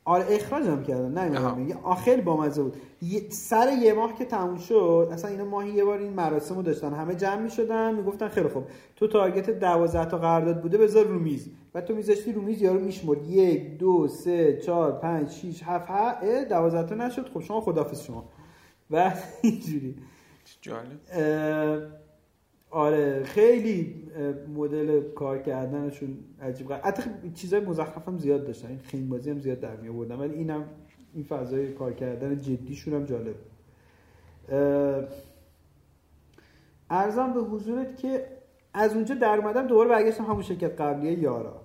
آره 0.05 0.25
اخراجم 0.29 0.83
کردن 0.83 1.13
نه 1.29 1.55
میگه. 1.55 1.77
آخر 1.83 2.21
با 2.21 2.37
مزه 2.37 2.63
بود. 2.63 2.77
سر 3.31 3.73
یه 3.83 3.93
ماه 3.93 4.15
که 4.19 4.25
تموم 4.25 4.59
شد 4.59 5.09
اصلا 5.13 5.31
اینا 5.31 5.45
ماهی 5.45 5.71
یه 5.73 5.85
بار 5.85 5.99
این 5.99 6.13
مراسم 6.13 6.55
رو 6.57 6.63
داشتن. 6.63 6.93
همه 6.95 7.15
جمع 7.15 7.43
می‌شدن 7.43 7.95
می‌گفتن 7.95 8.29
خیلی 8.29 8.49
خوب. 8.49 8.65
تو 8.97 9.07
تارگت 9.09 9.51
12 9.51 10.05
تا 10.11 10.19
قرارداد 10.19 10.63
بوده 10.63 10.79
بذار 10.79 11.05
رو 11.05 11.19
میز. 11.19 11.49
و 11.75 11.81
تو 11.81 11.95
میذاشتی 11.95 12.33
رو 12.33 12.43
میز 12.43 12.63
یارو 12.63 12.81
میشمرد. 12.81 13.31
یک 13.31 13.79
دو 13.79 14.09
سه 14.09 14.57
چهار 14.57 14.93
پنج 14.93 15.31
شیش 15.31 15.63
هفت 15.63 15.87
هفت 15.91 16.49
دوازده 16.49 16.89
تا 16.89 16.95
نشد. 16.95 17.29
خب 17.35 17.41
شما 17.41 17.61
خدافز 17.61 18.03
شما. 18.03 18.25
و 18.91 19.13
اینجوری. 19.43 19.95
جالب. 20.61 22.02
آره 22.73 23.23
خیلی 23.25 24.03
مدل 24.57 25.01
کار 25.01 25.39
کردنشون 25.39 26.19
عجیب 26.41 26.73
حتی 26.73 27.03
چیزای 27.35 27.61
مزخرف 27.61 28.09
هم 28.09 28.19
زیاد 28.19 28.47
داشتن. 28.47 28.69
این 28.69 28.79
خیم 28.79 29.09
بازی 29.09 29.31
هم 29.31 29.39
زیاد 29.39 29.61
در 29.61 29.77
می 29.77 29.89
آوردن 29.89 30.17
ولی 30.17 30.35
اینم 30.35 30.65
این 31.15 31.25
فضای 31.25 31.73
کار 31.73 31.93
کردن 31.93 32.39
جدیشون 32.41 32.95
هم 32.95 33.05
جالب 33.05 33.35
ارزم 36.91 37.33
به 37.33 37.41
حضورت 37.41 37.97
که 37.97 38.27
از 38.75 38.95
اونجا 38.95 39.15
در 39.15 39.39
اومدم 39.39 39.67
دوباره 39.67 39.89
برگشتم 39.89 40.25
همون 40.25 40.43
شرکت 40.43 40.81
قبلیه 40.81 41.19
یارا. 41.19 41.61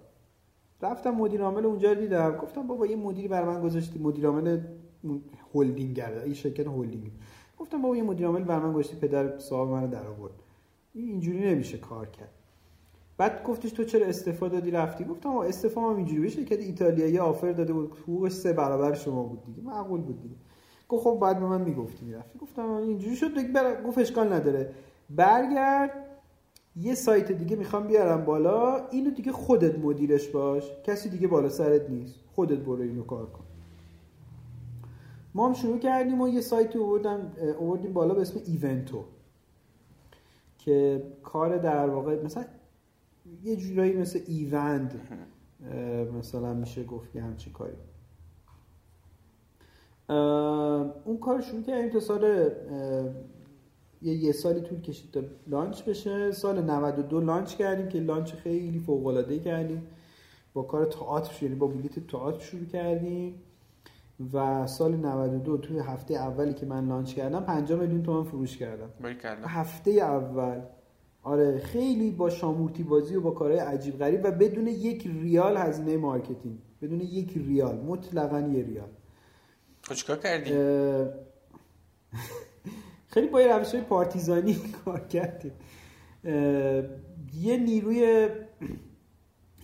رفتم 0.81 1.11
مدیر 1.11 1.41
عامل 1.41 1.65
اونجا 1.65 1.93
دیدم. 1.93 2.38
گفتم 2.38 2.67
بابا 2.67 2.85
یه 2.85 2.95
مدیری 2.95 3.27
بر 3.27 3.43
من 3.43 3.61
گذاشتی. 3.61 3.99
مدیر 3.99 4.25
عامل 4.25 4.59
هلدینگ 5.55 5.99
این 6.25 6.34
شرکت 6.34 6.67
هلدینگ. 6.67 7.11
گفتم 7.57 7.81
بابا 7.81 7.97
یه 7.97 8.03
مدیر 8.03 8.25
عامل 8.25 8.43
بر 8.43 8.59
من 8.59 8.73
گذاشتی. 8.73 8.95
پدر 8.95 9.38
صاحب 9.38 9.69
منو 9.69 9.88
در 9.88 10.07
آورد. 10.07 10.34
اینجوری 11.02 11.40
نمیشه 11.40 11.78
کار 11.78 12.06
کرد. 12.07 12.32
بعد 13.18 13.44
گفتش 13.44 13.72
تو 13.72 13.84
چرا 13.84 14.06
استفاده 14.06 14.56
دادی 14.56 14.72
رفتی؟ 14.72 15.03
گفتم 15.03 15.30
استفاده 15.30 15.88
هم 15.88 15.95
اینجوری 15.95 16.22
بشه 16.22 16.45
که 16.45 16.60
ایتالیایی 16.60 17.19
آفر 17.19 17.52
داده 17.52 17.74
بود 17.74 17.91
حقوقش 17.91 18.32
سه 18.32 18.53
برابر 18.53 18.94
شما 18.94 19.24
بود 19.24 19.45
دیگه 19.45 19.61
معقول 19.61 20.02
بود 20.02 20.22
دیگه. 20.22 20.36
گفت 20.90 21.03
خب 21.03 21.19
بعد 21.22 21.40
به 21.40 21.45
من 21.45 21.61
می‌گفتی 21.61 22.06
می‌رفتی. 22.06 22.40
گفتم 22.40 22.69
اینجوری 22.69 23.15
شد 23.15 23.34
دیگه 23.38 23.52
بر... 23.52 23.84
گفت 23.84 23.98
اشکال 23.98 24.34
نداره. 24.34 24.74
برگرد 25.10 25.91
یه 26.76 26.95
سایت 26.95 27.32
دیگه 27.32 27.56
می‌خوام 27.56 27.88
بیارم 27.88 28.26
بالا. 28.26 28.88
اینو 28.90 29.11
دیگه 29.11 29.32
خودت 29.32 29.80
مدیرش 29.80 30.28
باش. 30.28 30.72
کسی 30.84 31.10
دیگه 31.10 31.28
بالا 31.28 31.49
سرت 31.49 31.90
نیست. 31.90 32.15
خودت 32.36 32.57
برو 32.57 32.82
اینو 32.82 33.03
کار 33.03 33.26
کن. 33.26 33.44
ما 35.34 35.48
هم 35.48 35.53
شروع 35.53 35.80
کردیم 35.80 36.22
و 36.22 36.28
یه 36.28 36.41
سایتی 36.41 36.80
آوردم 36.80 37.32
آوردیم 37.60 37.94
بالا 37.94 38.14
به 38.14 38.22
اسم 38.22 38.40
ایونتو. 38.45 39.03
که 40.68 41.03
کار 41.23 41.57
در 41.57 41.89
واقع 41.89 42.23
مثلا 42.23 42.45
یه 43.44 43.56
جورایی 43.56 43.94
مثل 43.94 44.19
ایوند 44.27 45.02
مثلا 46.18 46.53
میشه 46.53 46.84
گفت 46.84 47.11
که 47.11 47.22
همچین 47.22 47.53
کاری. 47.53 47.73
اون 51.06 51.18
کار 51.18 51.41
شروع 51.41 51.61
کردیم 51.64 51.89
تا 51.89 51.99
سال 51.99 52.52
یه 54.02 54.14
یه 54.14 54.31
سالی 54.31 54.61
طول 54.61 54.81
کشید 54.81 55.11
تا 55.11 55.22
launch 55.47 55.84
بشه. 55.84 56.31
سال 56.31 56.64
92 56.64 57.19
launch 57.19 57.55
کردیم 57.56 57.88
که 57.88 57.99
launch 57.99 58.34
خیلی 58.34 58.80
فوق 58.80 59.06
العاده 59.07 59.39
کردیم. 59.39 59.88
با 60.53 60.64
کار 60.64 60.85
تئاتر 60.85 61.44
یعنی 61.44 61.56
با 61.56 61.68
بلیت 61.68 62.07
تئاتر 62.07 62.39
شروع 62.39 62.65
کردیم. 62.65 63.35
و 64.34 64.68
سال 64.68 64.95
92 64.95 65.57
توی 65.57 65.80
هفته 65.80 66.14
اولی 66.14 66.53
که 66.53 66.65
من 66.65 66.88
launch 66.88 67.14
کردم 67.14 67.39
5 67.39 67.72
میلیون 67.72 68.03
تومان 68.03 68.23
فروش 68.23 68.57
کردم. 68.57 68.89
هفته 69.48 69.91
اول. 69.91 70.61
آره 71.23 71.60
خیلی 71.60 72.11
با 72.11 72.30
شامورتی 72.30 72.84
بازی 72.84 73.15
و 73.15 73.22
با 73.22 73.31
کارهای 73.31 73.60
عجیب 73.60 73.99
غریب 73.99 74.22
و 74.23 74.31
بدون 74.31 74.68
یک 74.68 75.07
ریال 75.22 75.57
هزینه 75.57 75.98
marketing. 75.97 76.59
بدون 76.81 77.02
یک 77.02 77.34
ریال 77.38 77.76
مطلقا 77.76 78.39
یه 78.39 78.64
ریال. 78.64 78.89
خب 79.81 79.94
چیکار 79.94 80.18
کردی؟ 80.18 80.52
خیلی 83.14 83.27
با 83.27 83.39
روش 83.39 83.72
های 83.76 83.84
پارتیزانی 83.84 84.56
کار 84.85 84.99
کردیم. 84.99 85.53
یه 87.34 87.57
نیروی 87.57 88.30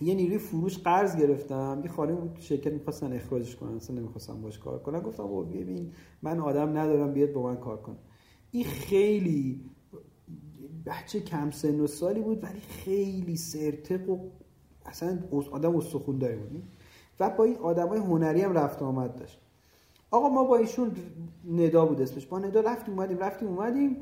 یه 0.00 0.14
نیروی 0.14 0.38
فروش 0.38 0.78
قرض 0.78 1.16
گرفتم. 1.16 1.80
یه 1.84 1.90
خانم 1.90 2.14
بود 2.14 2.36
شرکت 2.40 2.72
می‌خواستن 2.72 3.12
اخراجش 3.12 3.56
کنن. 3.56 3.76
اصلا 3.76 3.96
نمی‌خواستم 3.96 4.40
باش 4.40 4.58
کار 4.58 4.78
کنم 4.78 5.00
گفتم 5.00 5.22
بابا 5.22 5.42
ببین 5.42 5.92
من 6.22 6.40
آدم 6.40 6.78
ندارم 6.78 7.12
بیاد 7.12 7.32
با 7.32 7.42
من 7.42 7.56
کار 7.56 7.76
کن 7.76 7.96
این 8.50 8.64
خیلی 8.64 9.60
بچه 10.86 11.20
کم 11.20 11.50
سن 11.50 11.80
و 11.80 11.86
سالی 11.86 12.20
بود 12.20 12.44
ولی 12.44 12.60
خیلی 12.60 13.36
سرتق 13.36 14.10
و 14.10 14.18
اصلا 14.86 15.18
آدم 15.50 15.76
استخون 15.76 16.18
داری 16.18 16.36
بود. 16.36 16.62
و 17.20 17.30
با 17.30 17.44
این 17.44 17.56
آدم 17.56 17.88
های 17.88 17.98
هنری 17.98 18.40
هم 18.40 18.52
رفت 18.52 18.82
آمد 18.82 19.14
داشت. 19.14 19.40
آقا 20.10 20.28
ما 20.28 20.44
با 20.44 20.56
ایشون 20.56 20.92
ندا 21.50 21.86
بود 21.86 22.00
اسمش. 22.00 22.26
با 22.26 22.38
ندا 22.38 22.60
رفتیم 22.60 22.94
اومدیم 22.94 23.18
رفتیم 23.18 23.48
اومدیم. 23.48 23.96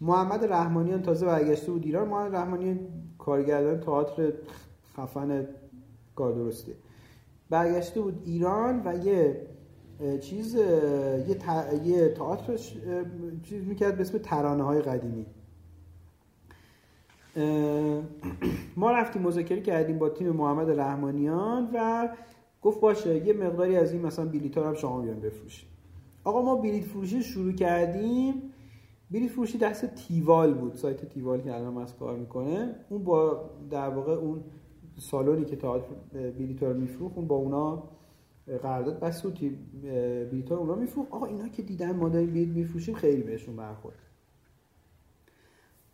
محمد 0.00 0.44
رحمانیان 0.44 1.02
تازه 1.02 1.26
برگشته 1.26 1.72
بود 1.72 1.84
ایران. 1.84 2.08
محمد 2.08 2.34
رحمانیان 2.34 2.80
کارگردان 3.18 3.80
تئاتر 3.80 4.32
خفن 4.96 5.46
کار 6.14 6.32
درسته. 6.32 6.72
برگشته 7.50 8.00
بود 8.00 8.22
ایران 8.24 8.82
و 8.84 9.06
یه 9.06 9.46
چیز 10.20 10.54
یه, 10.54 11.36
یه 11.84 12.08
تئاتر 12.08 12.56
چیز 13.42 13.64
می‌کرد 13.64 13.96
به 13.96 14.00
اسم 14.00 14.18
ترانه 14.18 14.62
های 14.62 14.82
قدیمی 14.82 15.26
ما 18.76 18.90
رفتیم 18.90 19.22
مذاکره 19.22 19.60
کردیم 19.60 19.98
با 19.98 20.08
تیم 20.08 20.30
محمد 20.30 20.70
رحمانیان 20.80 21.70
و 21.74 22.08
گفت 22.62 22.80
باشه 22.80 23.26
یه 23.26 23.32
مقداری 23.32 23.76
از 23.76 23.92
این 23.92 24.02
مثلا 24.02 24.24
بلیط 24.24 24.58
هم 24.58 24.74
شما 24.74 25.00
بیان 25.00 25.20
بفروشید 25.20 25.68
آقا 26.24 26.42
ما 26.42 26.56
بلیط 26.56 26.84
فروشی 26.84 27.22
شروع 27.22 27.52
کردیم. 27.52 28.42
بلیط 29.10 29.30
فروشی 29.30 29.58
دست 29.58 29.86
تیوال 29.86 30.54
بود 30.54 30.74
سایت 30.74 31.04
تیوال 31.04 31.40
که 31.40 31.54
الان 31.54 31.76
از 31.76 31.96
کار 31.96 32.16
می‌کنه. 32.16 32.74
اون 32.88 33.04
با 33.04 33.50
در 33.70 33.88
واقع 33.88 34.12
اون 34.12 34.44
سالونی 34.98 35.44
که 35.44 35.56
تئاتر 35.56 35.86
بلیط 36.12 36.62
رو 36.62 36.74
میفروخت 36.74 37.16
اون 37.16 37.26
با 37.26 37.36
اونا 37.36 37.82
قرارداد 38.62 39.00
بس 39.00 39.24
و 39.24 39.30
بلیط 40.30 40.50
رو 40.50 40.56
اونا 40.56 40.74
میفروخت. 40.74 41.12
آقا 41.12 41.26
اینا 41.26 41.48
که 41.48 41.62
دیدن 41.62 41.96
ما 41.96 42.08
داریم 42.08 42.30
بلیط 42.30 42.48
میفروشیم 42.48 42.94
خیلی 42.94 43.22
بهشون 43.22 43.56
برخورد. 43.56 43.96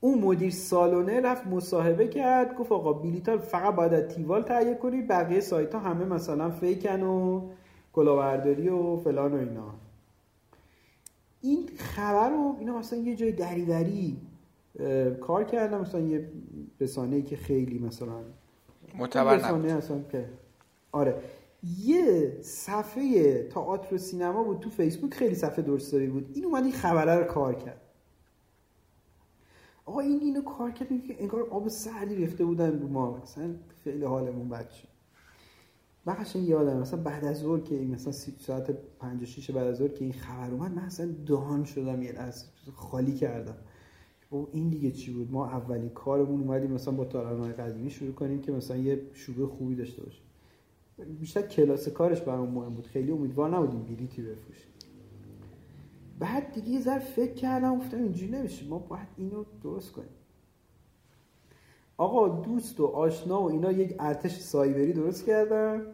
اون 0.01 0.19
مدیر 0.19 0.51
سالونه 0.51 1.21
رفت 1.21 1.47
مصاحبه 1.47 2.09
کرد 2.09 2.57
گفت 2.57 2.73
آقا 2.73 2.93
بلیط 2.93 3.31
فقط 3.31 3.75
باید 3.75 4.09
تیوال 4.09 4.43
تهیه 4.43 4.75
کنی 4.75 5.03
بقیه 5.03 5.41
سایت 5.41 5.75
ها 5.75 5.81
همه 5.81 6.05
مثلا 6.05 6.51
فیکن 6.51 7.03
و 7.03 7.49
کلاهبرداری 7.93 8.69
و 8.69 8.97
فلان 8.97 9.35
و 9.35 9.37
اینا. 9.37 9.75
این 11.41 11.69
خبر 11.77 12.31
رو 12.31 12.57
اینا 12.59 12.79
مثلا 12.79 12.99
یه 12.99 13.17
جای 13.17 13.33
دریوری 13.33 14.17
کار 15.21 15.45
کردم 15.45 15.81
مثلا 15.81 16.01
یه 16.01 16.29
رسانه 16.81 17.23
که 17.23 17.37
خیلی 17.37 17.79
مثلا 17.79 18.21
معتبر 18.95 19.37
رسانه 19.37 20.05
که 20.13 20.29
آره. 20.93 21.23
یه 21.79 22.39
صفحه 22.43 23.43
تئاتر 23.43 23.95
و 23.95 23.99
سینما 23.99 24.45
بود 24.45 24.61
تو 24.61 24.71
فیسبوک 24.71 25.15
خیلی 25.15 25.35
صفحه 25.35 25.63
درستایی 25.63 26.07
بود. 26.07 26.31
این 26.35 26.45
اومد 26.45 26.63
این 26.63 26.73
خبره 26.73 27.15
رو 27.15 27.25
کار 27.25 27.55
کرد. 27.55 27.81
آقا 29.87 30.01
این 30.01 30.21
اینو 30.21 30.43
کار 30.43 30.71
کرد 30.71 30.89
که 30.89 31.17
انگار 31.19 31.43
آب 31.51 31.69
سردی 31.69 32.15
ریخته 32.15 32.45
بودن 32.45 32.81
رو 32.81 32.89
ما. 32.89 33.17
مثلا 33.23 33.55
خیلی 33.85 34.05
حالمون 34.05 34.49
بد 34.49 34.71
شد. 34.71 34.89
من 36.07 36.15
قشنگ 36.15 36.49
یادم 36.49 36.77
مثلا 36.77 37.03
بعد 37.03 37.25
از 37.25 37.39
ظهر 37.39 37.61
که 37.61 37.75
مثلا 37.75 38.13
ساعت 38.39 38.71
5 38.99 39.25
6 39.25 39.51
بعد 39.51 39.67
از 39.67 39.77
ظهر 39.77 39.89
که 39.89 40.05
این 40.05 40.13
خبر 40.13 40.51
اومد 40.51 40.73
من 40.73 40.83
اصلا 40.83 41.15
دهان 41.27 41.65
شدم 41.65 42.03
یه 42.03 42.15
از 42.17 42.45
خالی 42.75 43.15
کردم. 43.15 43.57
او 44.31 44.49
این 44.53 44.69
دیگه 44.69 44.91
چی 44.91 45.13
بود؟ 45.13 45.33
ما 45.33 45.47
اولین 45.47 45.89
کارمون 45.89 46.41
اومدیم 46.41 46.73
مثلا 46.73 46.95
با 46.95 47.05
تارانه‌های 47.05 47.53
قدیمی 47.53 47.91
شروع 47.91 48.13
کنیم 48.13 48.41
که 48.41 48.53
مثلا 48.53 48.77
یه 48.77 49.03
شوبه 49.13 49.47
خوبی 49.47 49.75
داشته 49.75 50.03
باشه 50.03 50.21
بیشتر 51.05 51.43
کلاس 51.43 51.89
کارش 51.89 52.21
برام 52.21 52.51
مهم 52.51 52.75
بود. 52.75 52.87
خیلی 52.87 53.13
امیدوار 53.13 53.57
نبودیم 53.57 53.83
بلیتی 53.83 54.23
بفروشیم. 54.23 54.71
بعد 56.19 56.53
دیگه 56.53 56.69
یه 56.69 56.81
ذره 56.81 56.99
فکر 56.99 57.35
کردم 57.35 57.79
گفتم 57.79 57.97
اینجوری 57.97 58.33
نمیشه. 58.33 58.67
ما 58.67 58.79
باید 58.79 59.09
اینو 59.17 59.45
درست 59.63 59.93
کنیم. 59.93 60.09
آقا 61.97 62.29
دوست 62.29 62.81
و 62.81 62.87
آشنا 62.87 63.43
و 63.43 63.51
اینا 63.51 63.73
یک 63.73 63.97
ارتش 63.99 64.39
سایبری 64.39 64.93
درست 64.93 65.27
کردن. 65.27 65.87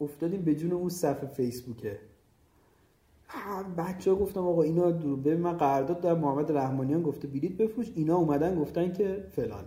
افتادیم 0.00 0.42
به 0.42 0.54
جون 0.54 0.72
اون 0.72 0.88
صفحه 0.88 1.26
فیسبوکه. 1.26 1.98
بچه 3.78 4.10
ها 4.10 4.16
گفتم 4.16 4.40
آقا 4.40 4.62
اینا 4.62 4.90
به 5.16 5.36
من 5.36 5.52
قرارداد 5.52 6.00
در 6.00 6.14
محمد 6.14 6.52
رحمانیان 6.52 7.02
گفته 7.02 7.28
بلیت 7.28 7.52
بفروش. 7.52 7.92
اینا 7.94 8.16
اومدن 8.16 8.58
گفتن 8.58 8.92
که 8.92 9.24
فلان. 9.36 9.64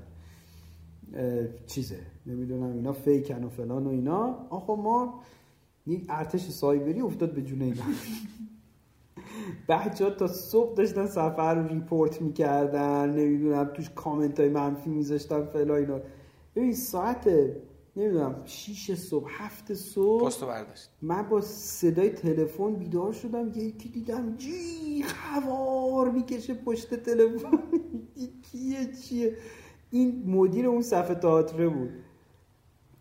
چیزه. 1.68 2.00
نمی‌دونم 2.26 2.74
اینا 2.74 2.94
fake 2.94 3.34
ن 3.34 3.44
و 3.44 3.50
فلان 3.50 3.88
و 3.88 3.90
اینا. 3.90 4.48
آقا 4.50 4.76
ما 4.76 5.22
یک 5.88 6.06
ارتش 6.10 6.50
سایبری 6.50 7.02
افتاد 7.02 7.34
به 7.34 7.42
جون 7.42 7.62
اینا. 7.62 7.84
بچه 9.70 10.04
ها 10.04 10.10
تا 10.10 10.28
صبح 10.28 10.76
داشتن 10.76 11.06
صفحه 11.06 11.56
رو 11.56 11.68
report 11.68 12.22
می‌کردن 12.22 13.10
نمی‌دونم 13.10 13.66
توش 13.66 13.90
کامنت 13.90 14.40
های 14.40 14.50
منفی 14.50 14.90
میذاشتن 14.90 15.46
فلا 15.46 15.76
اینا. 15.76 16.00
ببین 16.56 16.74
ساعت 16.74 17.30
نمی‌دونم 17.96 18.42
6 18.46 18.96
صبح 18.96 19.30
هفت 19.30 19.74
صبح 19.74 20.26
پستو 20.26 20.48
برداشت. 20.48 20.90
من 21.02 21.30
با 21.30 21.42
صدای 21.42 22.10
تلفن 22.10 22.74
بیدار 22.74 23.12
شدم 23.14 23.52
یکی 23.56 23.90
دیدم 23.90 24.36
جیغ 24.38 25.04
هوار 25.04 26.10
می‌کشه 26.10 26.54
پشت 26.54 26.94
تلفن. 26.94 27.60
کیه 28.52 28.94
چیه؟ 28.94 29.38
این 29.92 30.24
مدیر 30.28 30.68
اون 30.68 30.82
صفحه 30.82 31.16
تئاتر 31.16 31.70
بود 31.70 31.90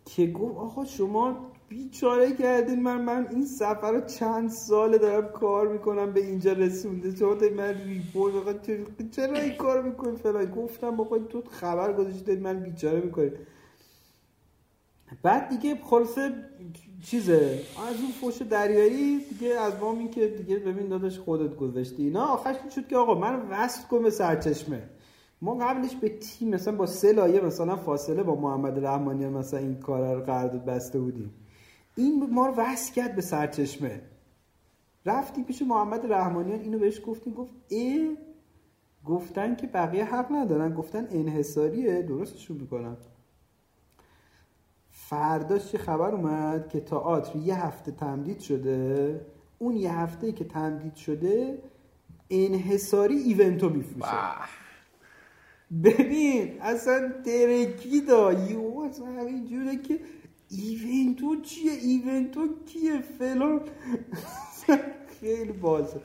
که 0.05 0.27
گفت 0.27 0.57
آقا 0.57 0.85
شما 0.85 1.51
بیچاره 1.69 2.33
کردین 2.33 2.83
من 2.83 3.01
من 3.01 3.27
این 3.31 3.45
سفر 3.45 3.91
رو 3.91 4.01
چند 4.01 4.49
ساله 4.49 4.97
دارم 4.97 5.31
کار 5.31 5.67
می‌کنم 5.67 6.13
به 6.13 6.25
اینجا 6.25 6.53
رسونده. 6.53 7.11
تو 7.11 7.35
من 7.57 7.73
ریپورت 7.73 8.61
چرا 9.11 9.39
این 9.39 9.55
کار 9.55 9.81
می‌کنی 9.81 10.15
فلان؟ 10.15 10.45
گفتم 10.45 10.95
بابا 10.95 11.19
تو 11.19 11.41
خبر 11.49 11.93
گذاشتید 11.93 12.41
من 12.41 12.59
بیچاره 12.59 13.01
می‌کنی. 13.01 13.31
بعد 15.21 15.49
دیگه 15.49 15.75
خلاصه 15.83 16.33
چیزه؟ 17.03 17.59
از 17.89 18.01
اون 18.01 18.11
فوش 18.11 18.41
دریایی 18.41 19.19
دیگه 19.29 19.55
از 19.55 19.73
ما 19.81 19.91
این 19.91 20.11
که 20.11 20.27
دیگه 20.27 20.57
ببین 20.57 20.87
داداش 20.87 21.19
خودت 21.19 21.55
گذاشتی. 21.55 22.03
اینا 22.03 22.25
آخرش 22.25 22.57
شد 22.75 22.87
که 22.87 22.97
آقا 22.97 23.15
من 23.15 23.47
وصل 23.49 23.87
کن 23.87 24.03
به 24.03 24.09
سرچشمه. 24.09 24.83
ما 25.41 25.55
قبلش 25.55 25.95
به 25.95 26.09
تیم 26.09 26.49
مثلا 26.49 26.75
با 26.75 26.85
سه 26.85 27.11
لایه 27.11 27.41
مثلا 27.41 27.75
فاصله 27.75 28.23
با 28.23 28.35
محمد 28.35 28.85
رحمانی 28.85 29.27
مثلا 29.27 29.59
این 29.59 29.75
کار 29.79 30.15
رو 30.15 30.21
قرارداد 30.21 30.65
بسته 30.65 30.99
بودیم. 30.99 31.33
این 31.95 32.29
ما 32.31 32.47
رو 32.47 32.53
وصل 32.57 32.93
کرد 32.93 33.15
به 33.15 33.21
سرچشمه. 33.21 34.01
رفتیم 35.05 35.43
پیش 35.43 35.61
محمد 35.61 36.11
رحمانیان 36.13 36.59
اینو 36.59 36.79
بهش 36.79 37.01
گفتیم 37.07 37.33
گفت 37.33 37.51
ای 37.69 38.17
گفتن 39.05 39.55
که 39.55 39.67
بقیه 39.67 40.05
حق 40.05 40.31
ندارن. 40.31 40.73
گفتن 40.73 41.07
انحصاریه 41.11 42.01
درستشون 42.01 42.57
می‌کنن 42.57 42.97
فرداش 45.13 45.71
چه 45.71 45.77
خبر 45.77 46.11
اومد 46.11 46.69
که 46.69 46.79
تئاتر 46.79 47.35
یه 47.35 47.65
هفته 47.65 47.91
تمدید 47.91 48.39
شده؟ 48.39 49.25
اون 49.59 49.75
یه 49.75 49.93
هفته 49.93 50.31
که 50.31 50.43
تمدید 50.43 50.95
شده 50.95 51.57
انحصاری 52.29 53.15
ایونتو 53.15 53.69
میفروشه. 53.69 54.07
ببین 55.83 56.61
اصلا 56.61 57.13
درکی 57.25 58.01
دا 58.01 58.33
یو 58.33 58.79
اصلا 58.89 59.05
همین 59.05 59.45
جوره 59.47 59.77
که 59.77 59.99
ایونتو 60.49 61.41
چیه؟ 61.41 61.71
ایونتو 61.71 62.47
کیه؟ 62.65 63.01
فلان. 63.01 63.61
خیلی 65.19 65.51
بازه. 65.51 66.01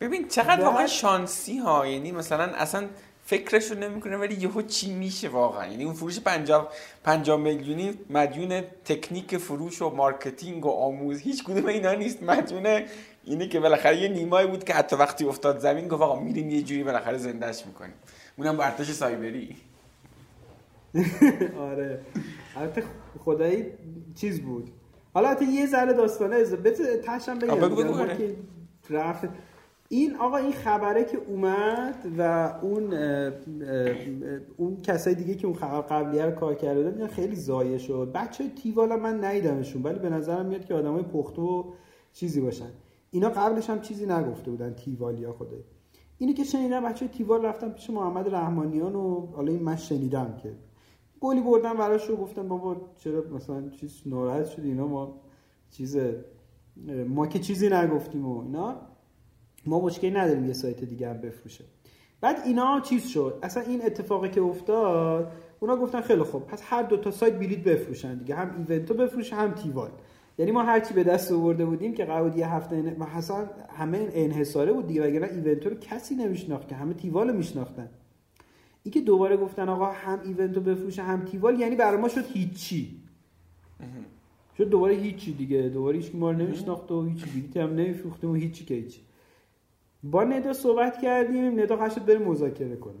ببین 0.00 0.28
چقدر 0.28 0.64
واقعا 0.64 0.86
شانسی 0.86 1.58
ها؟ 1.58 1.86
یعنی 1.86 2.12
مثلا 2.12 2.44
اصلا 2.44 2.88
فکرش 3.26 3.70
رو 3.70 3.78
نمی‌کنه 3.78 4.16
ولی 4.16 4.34
یهو 4.34 4.62
چی 4.62 4.94
میشه 4.94 5.28
واقعا؟ 5.28 5.66
یعنی 5.66 5.84
اون 5.84 5.94
فروش 5.94 6.20
50 6.20 6.72
50 7.04 7.40
میلیونی 7.40 7.94
مدیون 8.10 8.60
تکنیک 8.84 9.36
فروش 9.36 9.82
و 9.82 9.90
marketing 9.90 10.66
و 10.66 10.70
آموز 10.70 11.20
هیچ 11.20 11.44
کدوم 11.44 11.66
اینا 11.66 11.92
نیست. 11.92 12.22
مدیون 12.22 12.82
اینه 13.24 13.48
که 13.48 13.60
بالاخره 13.60 13.96
یه 14.02 14.08
نیمایی 14.08 14.46
بود 14.46 14.64
که 14.64 14.74
حتی 14.74 14.96
وقتی 14.96 15.24
افتاد 15.24 15.58
زمین 15.58 15.88
گفت 15.88 16.02
آقا 16.02 16.20
میریم 16.20 16.50
یه 16.50 16.62
جوری 16.62 16.84
بالاخره 16.84 17.18
زندهش 17.18 17.62
می‌کنیم. 17.66 17.94
اونم 18.36 18.56
با 18.56 18.64
ارتش 18.64 18.90
سایبری. 18.90 19.56
آره. 21.70 22.00
البته 22.56 22.82
خدایی 23.24 23.64
چیز 24.14 24.40
بود. 24.40 24.70
حالا 25.14 25.28
حتی 25.28 25.44
یه 25.44 25.66
ذره 25.66 25.92
داستانه 25.92 26.36
از 26.36 26.54
تشم 27.06 27.38
بگم. 27.38 27.54
بگو 27.54 27.76
بگو. 27.76 28.06
که 28.06 28.36
رفت 28.90 29.28
این 29.88 30.16
آقا 30.16 30.36
این 30.36 30.52
خبره 30.52 31.04
که 31.04 31.16
اومد 31.16 32.06
و 32.18 32.52
اون 32.62 32.94
اون 34.56 34.80
کسای 34.82 35.14
دیگه 35.14 35.34
که 35.34 35.46
اون 35.46 35.56
خبر 35.56 35.80
قبلیه 35.80 36.24
رو 36.24 36.30
کار 36.30 36.54
کرده 36.54 36.90
بودن 36.90 37.06
خیلی 37.06 37.36
زایه 37.36 37.78
شد. 37.78 38.10
بچه 38.14 38.48
تیوالا 38.48 38.96
من 38.96 39.24
ندیدمشون 39.24 39.82
ولی 39.82 39.98
به 39.98 40.10
نظرم 40.10 40.46
میاد 40.46 40.64
که 40.64 40.74
آدمای 40.74 41.02
پخته 41.02 41.42
و 41.42 41.64
چیزی 42.12 42.40
باشن. 42.40 42.70
اینا 43.10 43.28
قبلش 43.28 43.70
هم 43.70 43.80
چیزی 43.80 44.06
نگفته 44.06 44.50
بودن 44.50 44.74
تیوالیا 44.74 45.32
خوده 45.32 45.64
اینی 46.18 46.34
که 46.34 46.44
شنیدم 46.44 46.84
بچه 46.84 47.08
تیوال 47.08 47.44
رفتن 47.44 47.68
پیش 47.70 47.90
محمد 47.90 48.34
رحمانیان 48.34 48.94
و 48.94 49.26
حالا 49.26 49.52
این 49.52 49.62
من 49.62 49.76
شنیدم 49.76 50.36
که 50.42 50.52
گلی 51.20 51.40
بردن 51.40 51.74
براش 51.74 52.08
رو 52.08 52.16
گفتن 52.16 52.48
بابا 52.48 52.76
چرا 52.94 53.24
مثلا 53.34 53.68
چیز 53.68 54.02
ناراحت 54.06 54.46
شد 54.46 54.62
اینا 54.64 54.86
ما 54.86 55.20
چیز 55.70 55.98
ما 57.08 57.26
که 57.26 57.38
چیزی 57.38 57.68
نگفتیم 57.68 58.26
و 58.26 58.40
اینا. 58.40 58.93
ما 59.66 59.80
مشکلی 59.80 60.10
نداریم 60.10 60.46
یه 60.46 60.52
سایت 60.52 60.84
دیگه 60.84 61.08
هم 61.08 61.20
بفروشه. 61.20 61.64
بعد 62.20 62.36
اینا 62.46 62.80
چیز 62.80 63.06
شد؟ 63.06 63.38
اصلا 63.42 63.62
این 63.62 63.84
اتفاقی 63.84 64.28
که 64.28 64.40
افتاد 64.40 65.32
اونا 65.60 65.76
گفتن 65.76 66.00
خیلی 66.00 66.22
خوب 66.22 66.46
پس 66.46 66.62
هر 66.64 66.82
دو 66.82 66.96
تا 66.96 67.10
سایت 67.10 67.34
بلیت 67.38 67.58
بفروشن 67.58 68.18
دیگه 68.18 68.34
هم 68.34 68.66
ایونتو 68.68 68.94
بفروشه 68.94 69.36
هم 69.36 69.52
تیوال. 69.52 69.90
یعنی 70.38 70.52
ما 70.52 70.62
هرچی 70.62 70.94
به 70.94 71.04
دست 71.04 71.32
آورده 71.32 71.64
بودیم 71.64 71.94
که 71.94 72.04
قرار 72.04 72.36
یه 72.36 72.48
هفته 72.48 72.96
و 72.98 73.04
حسن 73.04 73.50
همه 73.68 74.08
انحصاره 74.12 74.72
بود 74.72 74.86
دیگه 74.86 75.06
وگرنه 75.06 75.32
ایونتو 75.32 75.70
رو 75.70 75.76
کسی 75.76 76.14
نمیشناخت 76.14 76.68
که 76.68 76.74
همه 76.74 76.94
تیوال 76.94 77.36
میشناختن. 77.36 77.88
این 78.82 78.92
که 78.92 79.00
دوباره 79.00 79.36
گفتن 79.36 79.68
آقا 79.68 79.86
هم 79.86 80.20
ایونتو 80.24 80.60
بفروشه 80.60 81.02
هم 81.02 81.24
تیوال 81.24 81.60
یعنی 81.60 81.76
برای 81.76 82.00
ما 82.00 82.08
شد 82.08 82.24
هیچی. 82.32 83.00
شد 84.58 84.68
دوباره 84.68 84.94
هیچی 84.94 85.32
دیگه 85.32 85.62
دوباره 85.62 85.96
هیچ 85.96 86.14
ما 86.14 86.30
رو 86.30 86.36
نمیشناخت 86.36 86.90
و 86.90 87.04
هیچی 87.04 87.26
بلیت 87.26 87.56
هم 87.56 87.74
نمیفروختیم 87.74 88.30
و 88.30 88.34
هیچی 88.34 88.64
که 88.64 88.74
هیچی. 88.74 89.00
با 90.04 90.24
ندا 90.24 90.52
صحبت 90.52 90.98
کردیم. 90.98 91.60
ندا 91.60 91.76
قشت 91.76 91.98
بره 91.98 92.18
مذاکره 92.18 92.76
کنه. 92.76 92.94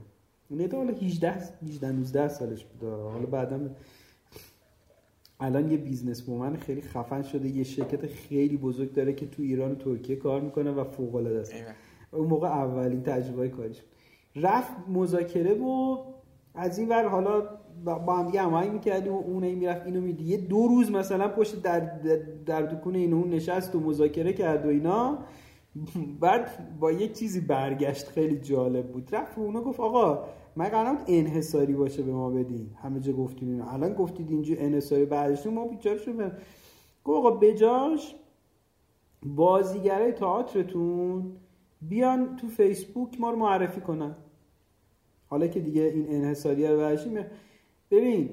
ندا 0.50 0.78
حالا 0.78 0.92
18 0.92 1.30
18 1.62 1.92
19 1.92 2.28
سالش 2.28 2.64
بود 2.64 2.90
حالا 2.90 3.26
بعدا 3.26 3.60
الان 5.40 5.70
یه 5.70 5.76
business 5.76 6.28
woman 6.28 6.56
خیلی 6.56 6.82
خفن 6.82 7.22
شده. 7.22 7.48
یه 7.48 7.64
شرکت 7.64 8.06
خیلی 8.06 8.56
بزرگ 8.56 8.92
داره 8.92 9.12
که 9.12 9.26
تو 9.26 9.42
ایران 9.42 9.72
و 9.72 9.74
ترکیه 9.74 10.16
کار 10.16 10.40
می‌کنه 10.40 10.70
و 10.70 10.84
فوق 10.84 11.14
العاده 11.14 11.40
است 11.40 11.54
اون 12.12 12.26
موقع 12.26 12.48
اولین 12.48 13.02
تجربه 13.02 13.48
کاریش 13.48 13.82
رفت 14.36 14.72
مذاکره 14.88 15.54
و 15.54 15.98
از 16.54 16.78
این 16.78 16.88
ور 16.88 17.08
حالا 17.08 17.42
با 17.84 18.16
هم 18.16 18.26
دیگه 18.26 18.42
هماهنگ 18.42 18.72
می‌کردیم 18.72 19.12
و 19.12 19.18
اون 19.18 19.44
این 19.44 19.58
می‌رفت 19.58 19.86
اینو 19.86 20.00
میدی 20.00 20.24
یه 20.24 20.36
دو 20.36 20.66
روز 20.66 20.90
مثلا 20.90 21.28
پشت 21.28 21.62
در 21.62 21.80
در 22.46 22.62
دکون 22.62 22.94
این 22.94 23.12
اون 23.12 23.30
نشست 23.30 23.74
و 23.74 23.80
مذاکره 23.80 24.32
کرد 24.32 24.66
و 24.66 24.68
اینا. 24.68 25.18
بعد 26.20 26.78
با 26.80 26.92
یه 26.92 27.08
چیزی 27.08 27.40
برگشت 27.40 28.08
خیلی 28.08 28.38
جالب 28.38 28.92
بود. 28.92 29.14
رفت 29.14 29.38
اونا 29.38 29.60
گفت 29.60 29.80
آقا 29.80 30.24
من 30.56 30.68
قرارم 30.68 30.98
انحصاری 31.06 31.74
باشه 31.74 32.02
به 32.02 32.12
ما 32.12 32.30
بدین. 32.30 32.70
همه 32.82 33.00
جا 33.00 33.12
گفتیم 33.12 33.48
اینو 33.48 33.68
الان 33.68 33.94
گفتید 33.94 34.30
اینجا 34.30 34.54
انحصاری 34.58 35.04
بعدش 35.04 35.46
ما 35.46 35.68
بیچاره 35.68 35.98
شو 35.98 36.12
گفت 37.04 37.18
آقا 37.18 37.30
بجاش 37.30 38.14
بازیگرای 39.26 40.12
تئاترتون 40.12 41.32
بیان 41.82 42.36
تو 42.36 42.48
فیسبوک 42.48 43.20
ما 43.20 43.30
رو 43.30 43.36
معرفی 43.36 43.80
کنن. 43.80 44.16
حالا 45.26 45.46
که 45.46 45.60
دیگه 45.60 45.82
این 45.82 46.06
انحصاری 46.08 46.66
رو 46.66 46.76
برشیم 46.76 47.24
ببین 47.90 48.30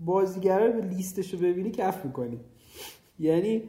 بازیگرا 0.00 0.66
رو 0.66 0.80
لیستش 0.80 1.34
رو 1.34 1.40
ببینی 1.40 1.70
کف 1.70 2.04
می‌کنی. 2.04 2.40
یعنی 3.22 3.62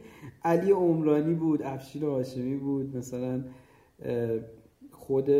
علی 0.44 0.70
عمرانی 0.70 1.34
بود 1.34 1.62
افشین 1.62 2.02
هاشمی 2.02 2.56
بود 2.56 2.96
مثلا 2.96 3.44
خود 4.90 5.30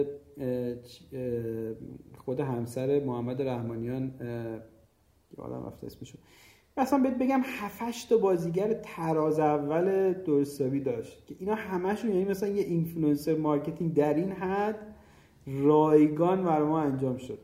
خود 2.24 2.40
همسر 2.40 3.04
محمد 3.04 3.42
رحمانیان 3.42 4.14
یادم 5.38 5.66
رفت 5.66 5.84
اسمشو 5.84 6.18
مثلا 6.76 6.98
بهت 6.98 7.18
بگم 7.18 7.40
7 7.44 8.08
تا 8.08 8.16
بازیگر 8.16 8.72
تراز 8.72 9.38
اول 9.38 10.12
درستابی 10.12 10.80
داشت 10.80 11.26
که 11.26 11.36
اینا 11.38 11.54
همشون 11.54 12.10
یعنی 12.10 12.24
مثلا 12.24 12.48
یه 12.48 12.62
influencer 12.62 13.36
marketing 13.36 13.94
در 13.94 14.14
این 14.14 14.32
حد 14.32 14.94
رایگان 15.46 16.44
بر 16.44 16.62
ما 16.62 16.80
انجام 16.80 17.16
شد. 17.16 17.38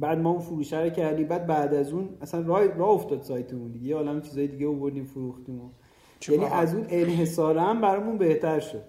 بعد 0.00 0.18
ما 0.18 0.30
اون 0.30 0.40
فروشه 0.40 0.80
رو 0.80 0.90
کردیم. 0.90 1.28
بعد 1.28 1.46
بعد 1.46 1.74
از 1.74 1.92
اون 1.92 2.08
اصلا 2.20 2.40
راه 2.40 2.66
راه 2.66 2.88
افتاد 2.88 3.22
سایتمون 3.22 3.72
دیگه. 3.72 3.86
یه 3.86 3.96
عالم 3.96 4.20
چیزای 4.20 4.46
دیگه 4.46 4.68
آوردیم 4.68 5.04
فروختیم 5.04 5.60
و 5.60 5.70
یعنی 6.28 6.44
از 6.44 6.74
اون 6.74 6.86
انحصار 6.88 7.58
هم 7.58 7.80
برامون 7.80 8.18
بهتر 8.18 8.60
شد. 8.60 8.84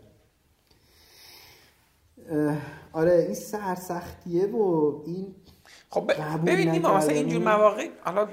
آره 2.94 3.12
این 3.14 3.34
سرسختیه 3.34 4.46
و 4.46 4.94
این 5.06 5.36
خب 5.90 6.12
ببینیم 6.46 6.82
مثلا 6.82 7.14
اینجور 7.14 7.42
مواقع 7.42 7.88
حالا 8.02 8.28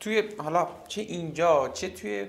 توی 0.00 0.22
حالا 0.38 0.68
چه 0.88 1.00
اینجا 1.00 1.70
چه 1.74 1.88
توی 1.88 2.26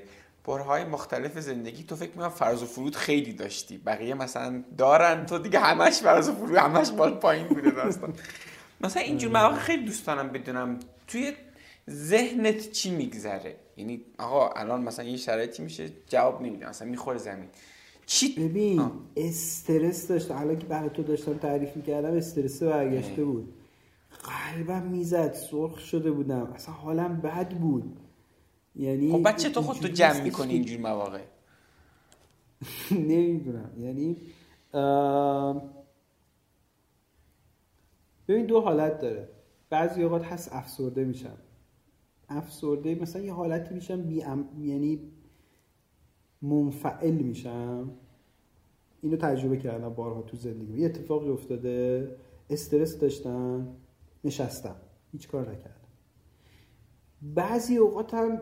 برهای 0.48 0.84
مختلف 0.84 1.40
زندگی 1.40 1.84
تو 1.84 1.96
فکر 1.96 2.10
می‌کنم 2.10 2.30
فرض 2.30 2.64
و 2.64 2.66
فرود 2.66 2.96
خیلی 2.96 3.34
داشتی. 3.34 3.78
بقیه 3.78 4.14
مثلا 4.14 4.64
دارن 4.78 5.26
تو 5.26 5.40
دیگه 5.40 5.60
همش 5.60 6.00
فرض 6.00 6.30
و 6.30 6.34
فرود 6.34 6.56
همش 6.56 6.92
بال 6.92 7.14
پایین 7.14 7.48
بوده 7.48 7.72
داستان. 7.72 8.14
مثلا 8.82 9.04
اینجور 9.04 9.32
مواقع 9.32 9.56
خیلی 9.56 9.86
دوست 9.86 10.08
دارم 10.08 10.30
بدونم 10.30 10.80
توی 11.08 11.34
ذهنت 11.90 12.72
چی 12.72 12.90
میگذره. 12.96 13.56
یعنی 13.78 14.02
آقا 14.18 14.50
الان 14.50 14.84
مثلا 14.84 15.06
یه 15.06 15.18
شرایطی 15.18 15.64
میشه 15.64 15.90
جواب 16.10 16.42
نمیده 16.42 16.70
مثلا 16.70 16.88
می‌خوره 16.88 17.18
زمین. 17.18 17.50
چی؟ 18.06 18.36
ببین 18.36 18.80
آه. 18.80 18.92
استرس 19.16 20.08
داشت. 20.08 20.32
حالا 20.32 20.56
که 20.56 20.66
برای 20.68 20.90
تو 20.90 21.04
داشتم 21.04 21.34
تعریف 21.34 21.76
می‌کردم 21.76 22.14
استرس 22.14 22.64
برگشته 22.64 23.24
بود. 23.24 23.54
قلبم 24.24 24.82
می‌زد 24.82 25.34
سرخ 25.34 25.80
شده 25.80 26.12
بودم. 26.12 26.54
اصلا 26.56 26.74
حالم 26.74 27.22
بد 27.22 27.50
بود. 27.50 28.00
یعنی 28.76 29.12
خب 29.12 29.24
بچه 29.24 29.50
تو 29.50 29.62
خود 29.62 29.78
تو 29.78 29.88
جمع 29.88 30.22
می‌کنی 30.22 30.54
اینجور 30.54 30.80
مواقع. 30.80 31.22
نمی‌دونم. 32.92 33.72
یعنی 33.80 34.18
ببین 38.28 38.46
دو 38.46 38.62
حالت 38.62 39.00
داره. 39.00 39.30
بعضی 39.70 40.04
اوقات 40.04 40.26
هست 40.26 40.54
افسرده 40.54 41.06
میشم 41.06 41.38
افسرده 42.30 42.96
مثلا 42.96 43.22
یه 43.22 43.34
حالتی 43.34 43.76
میشم 43.76 44.02
بی 44.02 44.16
یعنی 44.60 45.12
منفعل 46.42 47.14
میشم 47.14 47.92
اینو 49.02 49.18
تجربه 49.18 49.58
کردم 49.58 49.90
بارها 49.90 50.22
تو 50.22 50.38
زندگی 50.38 50.80
یه 50.80 50.86
اتفاقی 50.86 51.30
افتاده. 51.30 52.16
استرس 52.50 53.00
داشتم 53.00 53.68
نشستم. 54.24 54.76
هیچ 55.12 55.28
کار 55.28 55.52
نکردم. 55.52 55.88
بعضی 57.22 57.78
اوقات 57.78 58.14
هم 58.14 58.42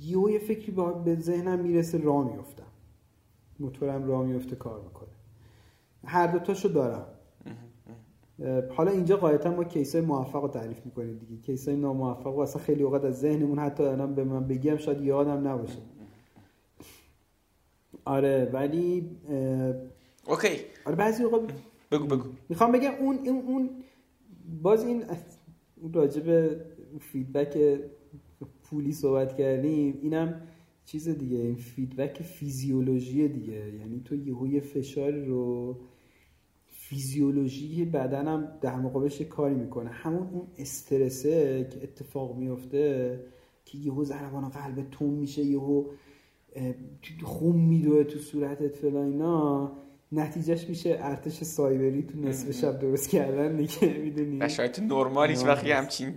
یه 0.00 0.38
فکری 0.38 0.72
به 1.04 1.14
ذهنم 1.14 1.58
می‌رسه 1.58 1.98
راه 1.98 2.36
میفتم 2.36 2.66
موتورم 3.58 4.04
راه 4.04 4.24
میفته 4.24 4.56
کار 4.56 4.80
می‌کنه. 4.80 5.08
هر 6.04 6.26
دوتاشو 6.26 6.68
دارم. 6.68 7.06
حالا 8.70 8.90
اینجا 8.90 9.16
غالبا 9.16 9.50
ما 9.50 9.64
case 9.64 9.93
ای 9.93 10.00
موفق 10.00 10.42
رو 10.42 10.48
تعریف 10.48 10.86
می‌کنیم 10.86 11.18
دیگه. 11.18 11.42
case 11.42 11.69
ای 11.69 11.76
ناموفق 11.76 12.34
و 12.34 12.38
اصلا 12.38 12.62
خیلی 12.62 12.82
اوقات 12.82 13.04
از 13.04 13.20
ذهنمون 13.20 13.58
حتی 13.58 13.82
الان 13.82 14.14
به 14.14 14.24
من 14.24 14.46
بگیم 14.48 14.76
شاید 14.76 15.00
یادم 15.00 15.48
نباشه. 15.48 15.78
آره 18.04 18.50
ولی 18.52 19.10
OK. 20.26 20.48
آره 20.86 20.96
بعضی 20.96 21.22
اوقات 21.24 21.52
بگو 21.90 22.06
بگو. 22.06 22.28
می‌خوام 22.48 22.72
بگم 22.72 22.92
اون 23.00 23.18
اون 23.28 23.70
باز 24.62 24.84
این 24.84 25.02
راجب 25.92 26.56
feedback 27.00 27.80
پولی 28.62 28.92
صحبت 28.92 29.36
کردیم 29.36 29.98
اینم 30.02 30.40
چیز 30.84 31.08
دیگه 31.08 31.38
این 31.38 31.56
feedback 31.56 32.22
فیزیولوژی 32.22 33.28
دیگه. 33.28 33.74
یعنی 33.80 34.00
تو 34.04 34.14
یهو 34.14 34.60
فشار 34.60 35.10
رو 35.12 35.76
فیزیولوژی 36.94 37.84
بدنم 37.84 38.48
در 38.60 38.76
مقابلش 38.76 39.20
کاری 39.20 39.54
می‌کنه. 39.54 39.90
همون 39.90 40.28
اون 40.32 40.46
استرسه 40.58 41.68
که 41.72 41.82
اتفاق 41.82 42.36
میفته 42.36 43.20
که 43.64 43.78
یهو 43.78 44.04
ضربان 44.04 44.48
قلب 44.48 44.90
تون 44.90 45.10
میشه 45.10 45.42
یهو 45.42 45.84
خون 47.22 47.56
میدوه 47.56 48.04
تو 48.04 48.18
صورتت 48.18 48.76
فلا 48.76 49.04
اینا. 49.04 49.72
نتیجهش 50.12 50.68
میشه 50.68 50.98
ارتش 51.00 51.44
سایبری 51.44 52.02
تو 52.02 52.18
نصف 52.18 52.50
شب 52.50 52.78
درست 52.78 53.08
کردن 53.08 53.56
دیگه 53.56 53.98
می‌دونی؟ 53.98 54.38
و 54.40 54.48
شاید 54.48 54.80
نرمال 54.80 55.28
هیچ 55.30 55.44
وقتی 55.44 55.72
همچین 55.72 56.14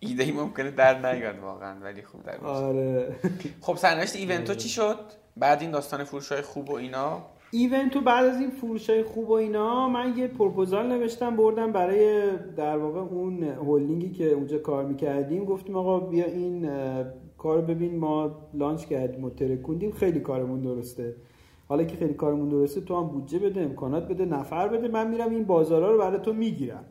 ایده 0.00 0.24
ای 0.24 0.32
ممکنه 0.32 0.70
در 0.70 1.12
نیاد 1.12 1.38
واقعا 1.38 1.80
ولی 1.80 2.02
خوب 2.02 2.22
در 2.22 2.36
آره. 2.36 3.16
خب 3.66 3.76
سرنوشت 3.76 4.16
ایونتو 4.16 4.54
چی 4.54 4.68
شد؟ 4.68 4.98
بعد 5.36 5.60
این 5.60 5.70
داستان 5.70 6.04
فروش 6.04 6.32
های 6.32 6.42
خوب 6.42 6.70
و 6.70 6.74
اینا. 6.74 7.35
ایونتو 7.56 8.00
بعد 8.00 8.24
از 8.24 8.40
این 8.40 8.50
فروش 8.50 8.90
های 8.90 9.02
خوب 9.02 9.28
و 9.28 9.32
اینا 9.32 9.88
من 9.88 10.18
یه 10.18 10.26
پروپوزال 10.26 10.86
نوشتم 10.86 11.36
بردم 11.36 11.72
برای 11.72 12.36
در 12.56 12.78
واقع 12.78 13.00
اون 13.00 13.42
هولدینگی 13.42 14.10
که 14.10 14.30
اونجا 14.30 14.58
کار 14.58 14.84
می‌کردیم. 14.84 15.44
گفتیم 15.44 15.76
آقا 15.76 16.00
بیا 16.00 16.24
این 16.24 16.70
کار 17.38 17.60
ببین 17.60 17.98
ما 17.98 18.30
لانچ 18.54 18.84
کردیم 18.84 19.24
و 19.24 19.30
ترکوندیم. 19.30 19.92
خیلی 19.92 20.20
کارمون 20.20 20.60
درسته. 20.60 21.16
حالا 21.68 21.84
که 21.84 21.96
خیلی 21.96 22.14
کارمون 22.14 22.48
درسته 22.48 22.80
تو 22.80 22.96
هم 22.96 23.08
بودجه 23.08 23.38
بده 23.38 23.60
امکانات 23.60 24.08
بده 24.08 24.24
نفر 24.24 24.68
بده. 24.68 24.88
من 24.88 25.10
میرم 25.10 25.30
این 25.30 25.44
بازارا 25.44 25.92
رو 25.92 25.98
برای 25.98 26.20
تو 26.20 26.32
می‌گیرم. 26.32 26.84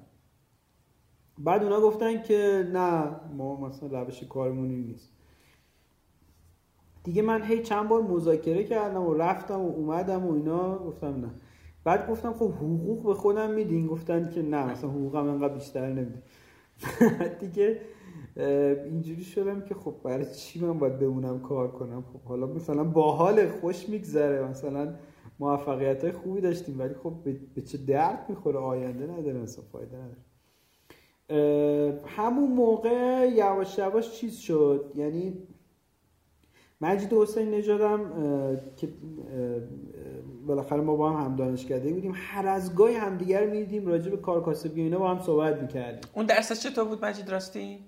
بعد 1.37 1.63
اونا 1.63 1.81
گفتن 1.81 2.21
که 2.21 2.69
نه 2.73 3.09
ما 3.37 3.67
مثلا 3.67 4.01
روش 4.01 4.23
کارمون 4.23 4.67
نیست. 4.67 5.14
دیگه 7.05 7.21
من 7.21 7.43
هی 7.43 7.63
چند 7.63 7.89
بار 7.89 8.01
مذاکره 8.01 8.63
کردم 8.63 9.03
و 9.03 9.13
رفتم 9.13 9.59
و 9.59 9.69
اومدم 9.69 10.25
و 10.25 10.33
اینا 10.33 10.77
گفتم 10.77 11.07
نه. 11.07 11.31
بعد 11.83 12.09
گفتم 12.09 12.33
خب 12.33 12.51
حقوق 12.51 13.03
به 13.03 13.13
خودم 13.13 13.51
میدین؟ 13.51 13.87
گفتن 13.87 14.29
که 14.29 14.41
نه 14.41 14.71
مثلا 14.71 14.89
حقوقم 14.89 15.27
انقدر 15.27 15.53
بیشتر 15.53 15.89
نمیده. 15.89 16.23
دیگه 17.41 17.81
اینجوری 18.85 19.23
شدم 19.23 19.61
که 19.61 19.75
خب 19.75 19.95
برای 20.03 20.25
چی 20.35 20.59
من 20.65 20.79
باید 20.79 20.99
بمونم 20.99 21.39
کار 21.39 21.71
کنم؟ 21.71 22.05
خب 22.13 22.21
حالا 22.21 22.47
مثلا 22.47 22.83
باحال 22.83 23.47
خوش 23.47 23.89
میگذره 23.89 24.47
مثلا 24.47 24.95
موفقیت 25.39 26.03
های 26.03 26.13
خوبی 26.13 26.41
داشتیم 26.41 26.79
ولی 26.79 26.93
خب 26.93 27.13
به 27.55 27.61
چه 27.61 27.77
درد 27.77 28.25
می‌خوره؟ 28.29 28.59
آینده 28.59 29.07
نداره 29.07 29.39
مثلا 29.39 29.63
فایده 29.71 29.97
نداره. 29.97 30.17
همون 32.05 32.51
موقع 32.51 33.29
یواش 33.35 33.77
یواش 33.77 34.11
چیز 34.11 34.35
شد 34.37 34.91
یعنی 34.95 35.47
مجید 36.85 37.13
حسین 37.13 37.51
نژادم 37.51 37.99
که 38.77 38.89
بالاخره 40.47 40.81
ما 40.81 40.95
با 40.95 41.11
هم 41.11 41.25
هم 41.25 41.35
دانشکده 41.35 41.93
بودیم. 41.93 42.13
هر 42.15 42.47
از 42.47 42.75
گاهی 42.75 42.95
همدیگر 42.95 43.45
می‌دیدیم 43.45 43.87
راجع 43.87 44.11
به 44.11 44.17
کار 44.17 44.43
کاسبی 44.43 44.81
اینا 44.81 44.99
با 44.99 45.11
هم 45.11 45.19
صحبت 45.19 45.61
می‌کردیم. 45.61 46.01
اون 46.13 46.25
درسش 46.25 46.59
چطور 46.59 46.85
بود 46.85 47.05
مجید 47.05 47.29
راستی؟ 47.29 47.79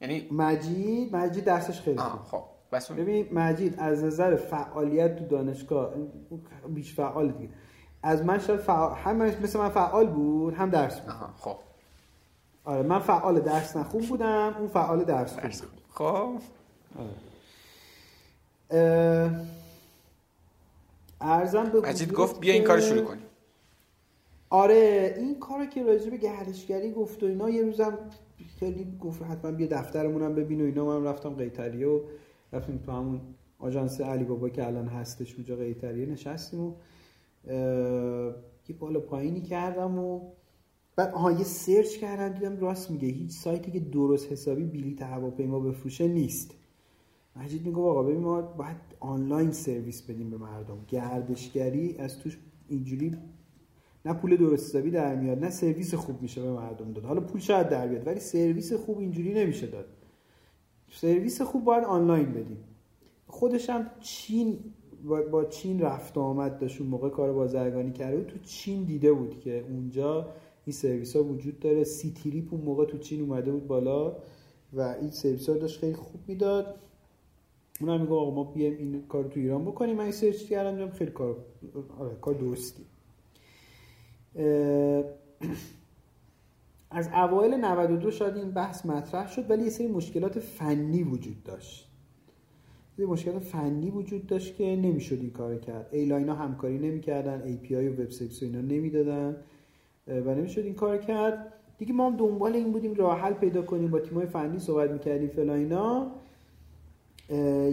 یعنی 0.00 0.28
مجید 0.32 1.16
مجید 1.16 1.44
درسش 1.44 1.80
خیلی 1.80 1.98
خب 1.98 2.42
بس 2.72 2.92
ببین 2.92 3.28
مجید 3.32 3.74
از 3.78 4.04
نظر 4.04 4.36
فعالیت 4.36 5.16
تو 5.16 5.24
دانشگاه 5.24 5.94
بیش 6.68 6.94
فعال 6.94 7.32
دیگه. 7.32 7.52
از 8.02 8.24
من 8.24 8.38
شاید 8.38 8.60
فعال 8.60 8.96
هم 8.96 9.16
مثل 9.16 9.58
من 9.58 9.68
فعال 9.68 10.06
بود 10.06 10.54
هم 10.54 10.70
درس 10.70 11.00
بود. 11.00 11.14
خب. 11.36 11.56
آره 12.64 12.82
من 12.82 12.98
فعال 12.98 13.40
درس 13.40 13.76
نخون 13.76 14.02
بودم 14.02 14.54
اون 14.58 14.68
فعال 14.68 15.04
درس 15.04 15.32
خون 15.32 15.50
بود. 15.50 15.80
خب. 15.90 16.04
آره. 16.04 17.31
ارزم 21.20 21.64
به 21.72 21.80
مجید 21.80 22.12
گفت 22.12 22.40
بیا 22.40 22.54
این 22.54 22.64
کار 22.64 22.80
شروع 22.80 23.02
کنیم. 23.02 23.22
آره 24.50 25.14
این 25.18 25.38
کار 25.38 25.66
که 25.66 25.82
راجع 25.82 26.10
به 26.10 26.16
گردشگری 26.16 26.92
گفت 26.92 27.22
و 27.22 27.26
اینا 27.26 27.50
یه 27.50 27.62
روزم 27.62 27.98
خیلی 28.60 28.98
گفت 29.00 29.22
حتما 29.22 29.50
بیا 29.50 29.66
دفترمونم 29.66 30.34
ببین 30.34 30.60
و 30.60 30.64
اینا. 30.64 30.84
من 30.84 31.04
رفتم 31.04 31.34
قیتریه 31.34 31.86
و 31.86 32.00
رفتیم 32.52 32.82
تو 32.86 32.92
همون 32.92 33.20
آژانس 33.58 34.00
علی 34.00 34.24
بابا 34.24 34.48
که 34.48 34.66
الان 34.66 34.86
هستش 34.88 35.34
اونجا 35.34 35.56
قیتریه 35.56 36.06
نشستیم 36.06 36.60
و 36.60 36.72
یه 38.68 38.76
بالا 38.78 39.00
پایینی 39.00 39.40
کردم 39.40 39.98
و 39.98 40.20
بعد 40.96 41.14
آها 41.14 41.32
یه 41.32 41.44
سرچ 41.44 41.96
کردم 41.96 42.28
دیدم 42.28 42.60
راست 42.60 42.90
میگه 42.90 43.08
هیچ 43.08 43.30
سایتی 43.30 43.70
که 43.70 43.80
درست 43.80 44.32
حسابی 44.32 44.64
بلیت 44.64 45.02
هواپیما 45.02 45.60
بفروشه 45.60 46.08
نیست. 46.08 46.54
مجید 47.36 47.66
میگه 47.66 47.78
آقا 47.78 48.02
ببین 48.02 48.20
ما 48.20 48.42
باید 48.42 48.76
آنلاین 49.00 49.52
سرویس 49.52 50.02
بدیم 50.02 50.30
به 50.30 50.36
مردم. 50.36 50.78
گردشگری 50.88 51.96
از 51.98 52.18
توش 52.18 52.38
اینجوری 52.68 53.16
نه 54.04 54.14
پول 54.14 54.36
درست 54.36 54.68
حسابی 54.68 54.90
در 54.90 55.14
میاد 55.14 55.38
نه 55.44 55.50
سرویس 55.50 55.94
خوب 55.94 56.22
میشه 56.22 56.42
به 56.42 56.52
مردم 56.52 56.92
داد. 56.92 57.04
حالا 57.04 57.20
پول 57.20 57.40
شاید 57.40 57.68
در 57.68 57.88
بیاد 57.88 58.06
ولی 58.06 58.20
سرویس 58.20 58.72
خوب 58.72 58.98
اینجوری 58.98 59.34
نمیشه 59.34 59.66
داد. 59.66 59.86
سرویس 60.90 61.42
خوب 61.42 61.64
باید 61.64 61.84
آنلاین 61.84 62.32
بدیم. 62.32 62.58
خودش 63.26 63.70
هم 63.70 63.90
چین 64.00 64.58
با 65.30 65.44
چین 65.44 65.80
رفت 65.80 66.18
آمد 66.18 66.58
داشت 66.58 66.80
اون 66.80 66.90
موقع 66.90 67.08
کار 67.08 67.32
بازرگانی 67.32 67.92
کرده 67.92 68.16
بود. 68.16 68.26
تو 68.26 68.38
چین 68.38 68.84
دیده 68.84 69.12
بود 69.12 69.40
که 69.40 69.64
اونجا 69.70 70.28
این 70.64 70.74
سرویس 70.74 71.16
ها 71.16 71.24
وجود 71.24 71.58
داره. 71.58 71.84
Ctrip 71.84 72.54
اون 72.54 72.62
موقع 72.62 72.84
تو 72.84 72.98
چین 72.98 73.20
اومده 73.20 73.52
بود 73.52 73.66
بالا 73.66 74.16
و 74.72 74.80
این 74.80 75.10
سرویس 75.10 75.48
ها 75.48 75.54
داشت 75.54 75.80
خیلی 75.80 75.94
خوب 75.94 76.20
می‌داد. 76.26 76.74
اون 77.80 77.90
هم 77.90 78.00
میگه 78.00 78.12
آقا 78.12 78.34
ما 78.34 78.44
بیایم 78.44 78.76
این 78.78 79.06
کار 79.08 79.24
تو 79.24 79.40
ایران 79.40 79.64
بکنیم. 79.64 79.96
من 79.96 80.10
search 80.10 80.42
کردم 80.42 80.90
خیلی 80.90 81.10
کار 81.10 81.36
آره 81.98 82.14
کار 82.20 82.34
درستی. 82.34 82.82
از 86.90 87.08
اوایل 87.08 87.54
92 87.54 88.10
شاید 88.10 88.36
این 88.36 88.50
بحث 88.50 88.86
مطرح 88.86 89.28
شد 89.32 89.50
ولی 89.50 89.64
یه 89.64 89.70
سری 89.70 89.86
مشکلات 89.86 90.38
فنی 90.38 91.02
وجود 91.02 91.42
داشت. 91.42 91.88
یه 92.98 93.06
مشکلات 93.06 93.42
فنی 93.42 93.90
وجود 93.90 94.26
داشت 94.26 94.56
که 94.56 94.64
نمی‌شد 94.64 95.18
این 95.20 95.30
کار 95.30 95.56
کرد. 95.56 95.88
airline 95.92 96.28
ها 96.28 96.34
همکاری 96.34 96.78
نمی‌کردن 96.78 97.42
API 97.42 97.88
و 97.88 98.02
web 98.02 98.10
service 98.10 98.42
و 98.42 98.46
اینا 98.46 98.60
نمی‌دادن. 98.60 99.36
و 100.06 100.34
نمی‌شد 100.34 100.60
این 100.60 100.74
کار 100.74 100.98
کرد. 100.98 101.52
دیگه 101.78 101.92
ما 101.92 102.10
هم 102.10 102.16
دنبال 102.16 102.56
این 102.56 102.72
بودیم 102.72 102.94
راه 102.94 103.20
حل 103.20 103.32
پیدا 103.32 103.62
کنیم 103.62 103.90
با 103.90 104.00
تیمای 104.00 104.26
فنی 104.26 104.58
صحبت 104.58 104.90
می‌کردیم 104.90 105.28
فلاینا 105.28 106.12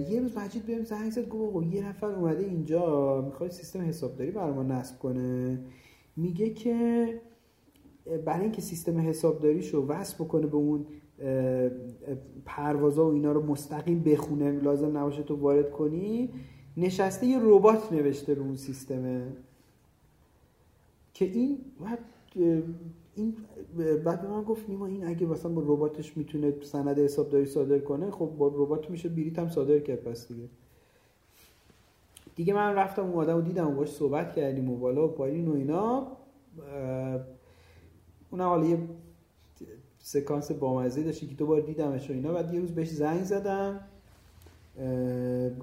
یه 0.09 0.19
روز 0.21 0.37
مجید 0.37 0.65
بهم 0.65 0.83
زنگ 0.83 1.11
زد 1.11 1.27
گفت 1.27 1.73
یه 1.73 1.87
نفر 1.87 2.07
اومده 2.07 2.43
اینجا 2.43 3.21
می‌خواد 3.21 3.51
سیستم 3.51 3.81
حسابداری 3.81 4.31
برای 4.31 4.53
ما 4.53 4.63
نصب 4.63 4.99
کنه؟ 4.99 5.59
میگه 6.15 6.49
که 6.49 7.21
برای 8.25 8.41
اینکه 8.41 8.61
سیستم 8.61 8.99
حسابداریشو 8.99 9.85
وصل 9.85 10.23
بکنه 10.23 10.47
به 10.47 10.57
اون 10.57 10.85
پروازا 12.45 13.09
و 13.09 13.13
اینا 13.13 13.31
رو 13.31 13.45
مستقیم 13.45 14.03
بخونه 14.03 14.51
لازم 14.51 14.97
نباشه 14.97 15.23
تو 15.23 15.35
وارد 15.35 15.71
کنی 15.71 16.29
نشسته 16.77 17.27
یه 17.27 17.39
ربات 17.41 17.93
نوشته 17.93 18.33
رو 18.33 18.43
اون 18.43 18.55
سیستمه. 18.55 19.33
که 21.13 21.25
این 21.25 21.57
این 23.19 23.35
بعد 24.03 24.25
من 24.25 24.43
گفت 24.43 24.69
نیما 24.69 24.87
این 24.87 25.07
اگه 25.07 25.25
مثلا 25.25 25.51
با 25.51 25.61
رباتش 25.61 26.17
می‌تونه 26.17 26.53
سند 26.61 26.99
حسابداری 26.99 27.45
صادر 27.45 27.79
کنه 27.79 28.11
خب 28.11 28.25
با 28.37 28.47
ربات 28.47 28.89
میشه 28.89 29.09
بلیط 29.09 29.39
هم 29.39 29.49
صادر 29.49 29.79
کرد 29.79 30.03
پس 30.03 30.27
دیگه. 30.27 30.49
دیگه 32.35 32.53
من 32.53 32.73
رفتم 32.73 33.01
اون 33.01 33.13
آدم 33.13 33.41
دیدم 33.41 33.67
و 33.67 33.71
باش 33.71 33.91
صحبت 33.91 34.35
کردیم 34.35 34.69
و 34.69 34.77
بالا 34.77 35.07
و 35.07 35.11
پایین 35.11 35.47
و 35.47 35.53
اینا. 35.53 36.07
اون 38.31 38.41
حالا 38.41 38.65
یه 38.65 38.77
سکانس 39.99 40.51
بامزه 40.51 41.03
داشتی 41.03 41.27
که 41.27 41.35
دوبار 41.35 41.61
دیدمش 41.61 42.09
و 42.09 42.13
اینا. 42.13 42.33
بعد 42.33 42.53
یه 42.53 42.59
روز 42.59 42.71
بهش 42.71 42.89
زنگ 42.89 43.23
زدم. 43.23 43.79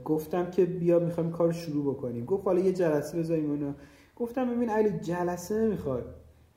گفتم 0.05 0.51
که 0.51 0.65
بیا 0.65 0.99
می‌خوایم 0.99 1.31
کار 1.31 1.53
شروع 1.53 1.95
بکنیم. 1.95 2.24
گفت 2.24 2.45
حالا 2.45 2.61
یه 2.61 2.73
جلسه 2.73 3.19
بذاریم 3.19 3.51
اینا. 3.51 3.74
گفتم 4.16 4.55
ببین 4.55 4.70
علی 4.70 4.91
جلسه 4.91 5.55
نمی‌خواد 5.55 6.15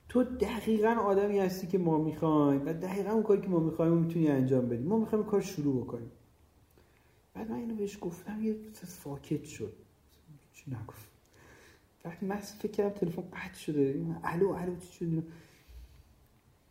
تو 0.10 0.24
دقیقا 0.24 0.90
آدمی 0.90 1.40
هستی 1.40 1.68
که 1.68 1.78
ما 1.78 1.98
می‌خوایم 1.98 2.62
و 2.66 2.74
دقیقا 2.74 3.12
اون 3.12 3.24
کاری 3.24 3.42
که 3.42 3.48
ما 3.48 3.60
می‌خوایم 3.60 3.94
می‌تونی 3.94 4.28
انجام 4.28 4.70
بدیم 4.70 4.88
ما 4.88 4.98
می‌خوایم 4.98 5.26
کار 5.26 5.42
شروع 5.42 5.84
بکنیم. 5.84 6.12
بعد 7.34 7.52
من 7.52 7.58
اینو 7.58 7.76
بهش 7.76 7.98
گفتم 8.02 8.44
یه 8.44 8.56
ساکت 8.74 9.46
شد. 9.46 9.74
چی 10.54 10.72
نگفت؟ 10.72 11.10
بعد 12.04 12.24
من 12.24 12.36
فکر 12.36 12.72
کردم 12.72 12.90
تلفن 12.90 13.22
قطع 13.22 13.60
شده. 13.60 14.06
الو 14.24 14.50
الو 14.50 14.76
چی 14.76 15.06
شد؟ 15.06 15.24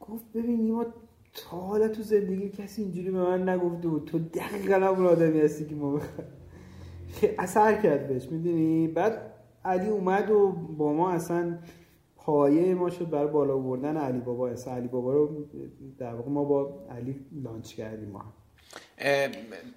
گفت 0.01 0.25
ببین 0.35 0.73
ما 0.73 0.87
تا 1.35 1.57
حالا 1.57 1.89
تو 1.89 2.03
زندگی 2.03 2.49
کسی 2.49 2.83
اینجوری 2.83 3.11
به 3.11 3.19
من 3.19 3.49
نگفته 3.49 3.89
بود. 3.89 4.05
تو 4.05 4.19
دقیقا 4.19 4.87
اون 4.89 5.07
آدمی 5.07 5.41
هستی 5.41 5.65
که 5.65 5.75
ما 5.75 5.97
بخوایم 5.97 6.29
اثر 7.39 7.83
کرد 7.83 8.09
بهش 8.09 8.29
می‌دونی؟ 8.29 8.89
بعد 8.89 9.33
علی 9.65 9.89
اومد 9.89 10.31
و 10.31 10.53
با 10.53 10.93
ما 10.93 11.11
اصلا 11.11 11.59
پایه 12.29 12.75
ما 12.75 12.91
شد 12.91 13.11
برای 13.11 13.31
بالا 13.31 13.57
بردن 13.57 13.97
علی 13.97 14.21
بابا. 14.21 14.49
اصلا 14.49 14.75
علی 14.75 14.89
بابا 14.89 15.13
رو 15.13 15.29
در 15.99 16.15
واقع 16.15 16.31
ما 16.31 16.45
با 16.45 16.87
علی 16.91 17.27
launch 17.45 17.75
کردیم 17.75 18.09
ما 18.09 18.25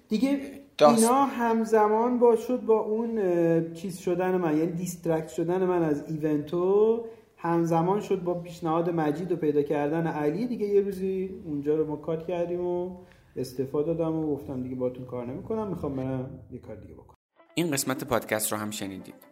دیگه 0.08 0.40
اینا 0.80 1.24
همزمان 1.24 2.18
با 2.18 2.36
شد 2.36 2.60
با 2.60 2.80
اون 2.80 3.14
چیز 3.72 3.98
شدن 3.98 4.36
من 4.36 4.58
یعنی 4.58 4.72
distract 4.72 5.28
شدن 5.28 5.64
من 5.64 5.82
از 5.82 6.04
ایونتو 6.08 7.04
همزمان 7.36 8.00
شد 8.00 8.22
با 8.22 8.34
پیشنهاد 8.34 8.90
مجید 8.90 9.32
و 9.32 9.36
پیدا 9.36 9.62
کردن 9.62 10.06
علی. 10.06 10.46
دیگه 10.46 10.66
یه 10.66 10.80
روزی 10.80 11.42
اونجا 11.44 11.76
رو 11.76 11.86
ما 11.86 11.96
cut 11.96 12.26
کردیم 12.26 12.66
و 12.66 12.96
استفاده 13.36 13.94
دادم 13.94 14.16
و 14.16 14.34
گفتم 14.34 14.62
دیگه 14.62 14.76
باتون 14.76 15.06
کار 15.06 15.26
نمی‌کنم 15.26 15.68
می‌خوام 15.68 15.96
برم 15.96 16.40
یه 16.50 16.58
کار 16.58 16.76
دیگه 16.76 16.94
بکنم. 16.94 17.16
این 17.54 17.70
قسمت 17.70 18.04
پادکست 18.04 18.52
رو 18.52 18.58
هم 18.58 18.70
شنیدید. 18.70 19.31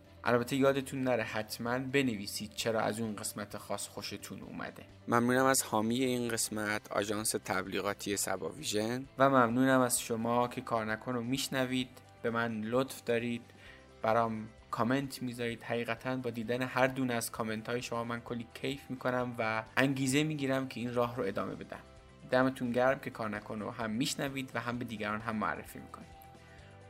البته 0.23 0.55
یادتون 0.55 1.03
نره 1.03 1.23
حتما 1.23 1.79
بنویسید 1.79 2.51
چرا 2.53 2.81
از 2.81 2.99
اون 2.99 3.15
قسمت 3.15 3.57
خاص 3.57 3.87
خوشتون 3.87 4.41
اومده. 4.41 4.83
ممنونم 5.07 5.45
از 5.45 5.63
حامی 5.63 6.03
این 6.03 6.29
قسمت 6.29 6.91
آژانس 6.91 7.31
تبلیغاتی 7.31 8.17
سبا 8.17 8.49
ویژن. 8.49 9.05
و 9.17 9.29
ممنونم 9.29 9.81
از 9.81 10.01
شما 10.01 10.47
که 10.47 10.61
کار 10.61 10.85
نکن 10.85 11.13
رو 11.13 11.21
میشنوید 11.21 11.89
به 12.21 12.29
من 12.29 12.61
لطف 12.61 13.03
دارید 13.03 13.41
برام 14.01 14.47
کامنت 14.71 15.21
می‌ذارید. 15.21 15.63
حقیقتا 15.63 16.15
با 16.15 16.29
دیدن 16.29 16.61
هر 16.61 16.87
دونه 16.87 17.13
از 17.13 17.31
کامنت 17.31 17.69
های 17.69 17.81
شما 17.81 18.03
من 18.03 18.21
کلی 18.21 18.47
کیف 18.53 18.81
می‌کنم 18.89 19.35
و 19.37 19.63
انگیزه 19.77 20.23
می‌گیرم 20.23 20.67
که 20.67 20.79
این 20.79 20.93
راه 20.93 21.15
رو 21.15 21.23
ادامه 21.23 21.55
بدم. 21.55 21.79
دمتون 22.31 22.71
گرم 22.71 22.99
که 22.99 23.09
کار 23.09 23.29
نکن 23.29 23.59
رو 23.59 23.71
هم 23.71 23.89
میشنوید 23.89 24.51
و 24.53 24.59
هم 24.59 24.77
به 24.77 24.85
دیگران 24.85 25.21
هم 25.21 25.35
معرفی 25.35 25.79
می‌کنید. 25.79 26.10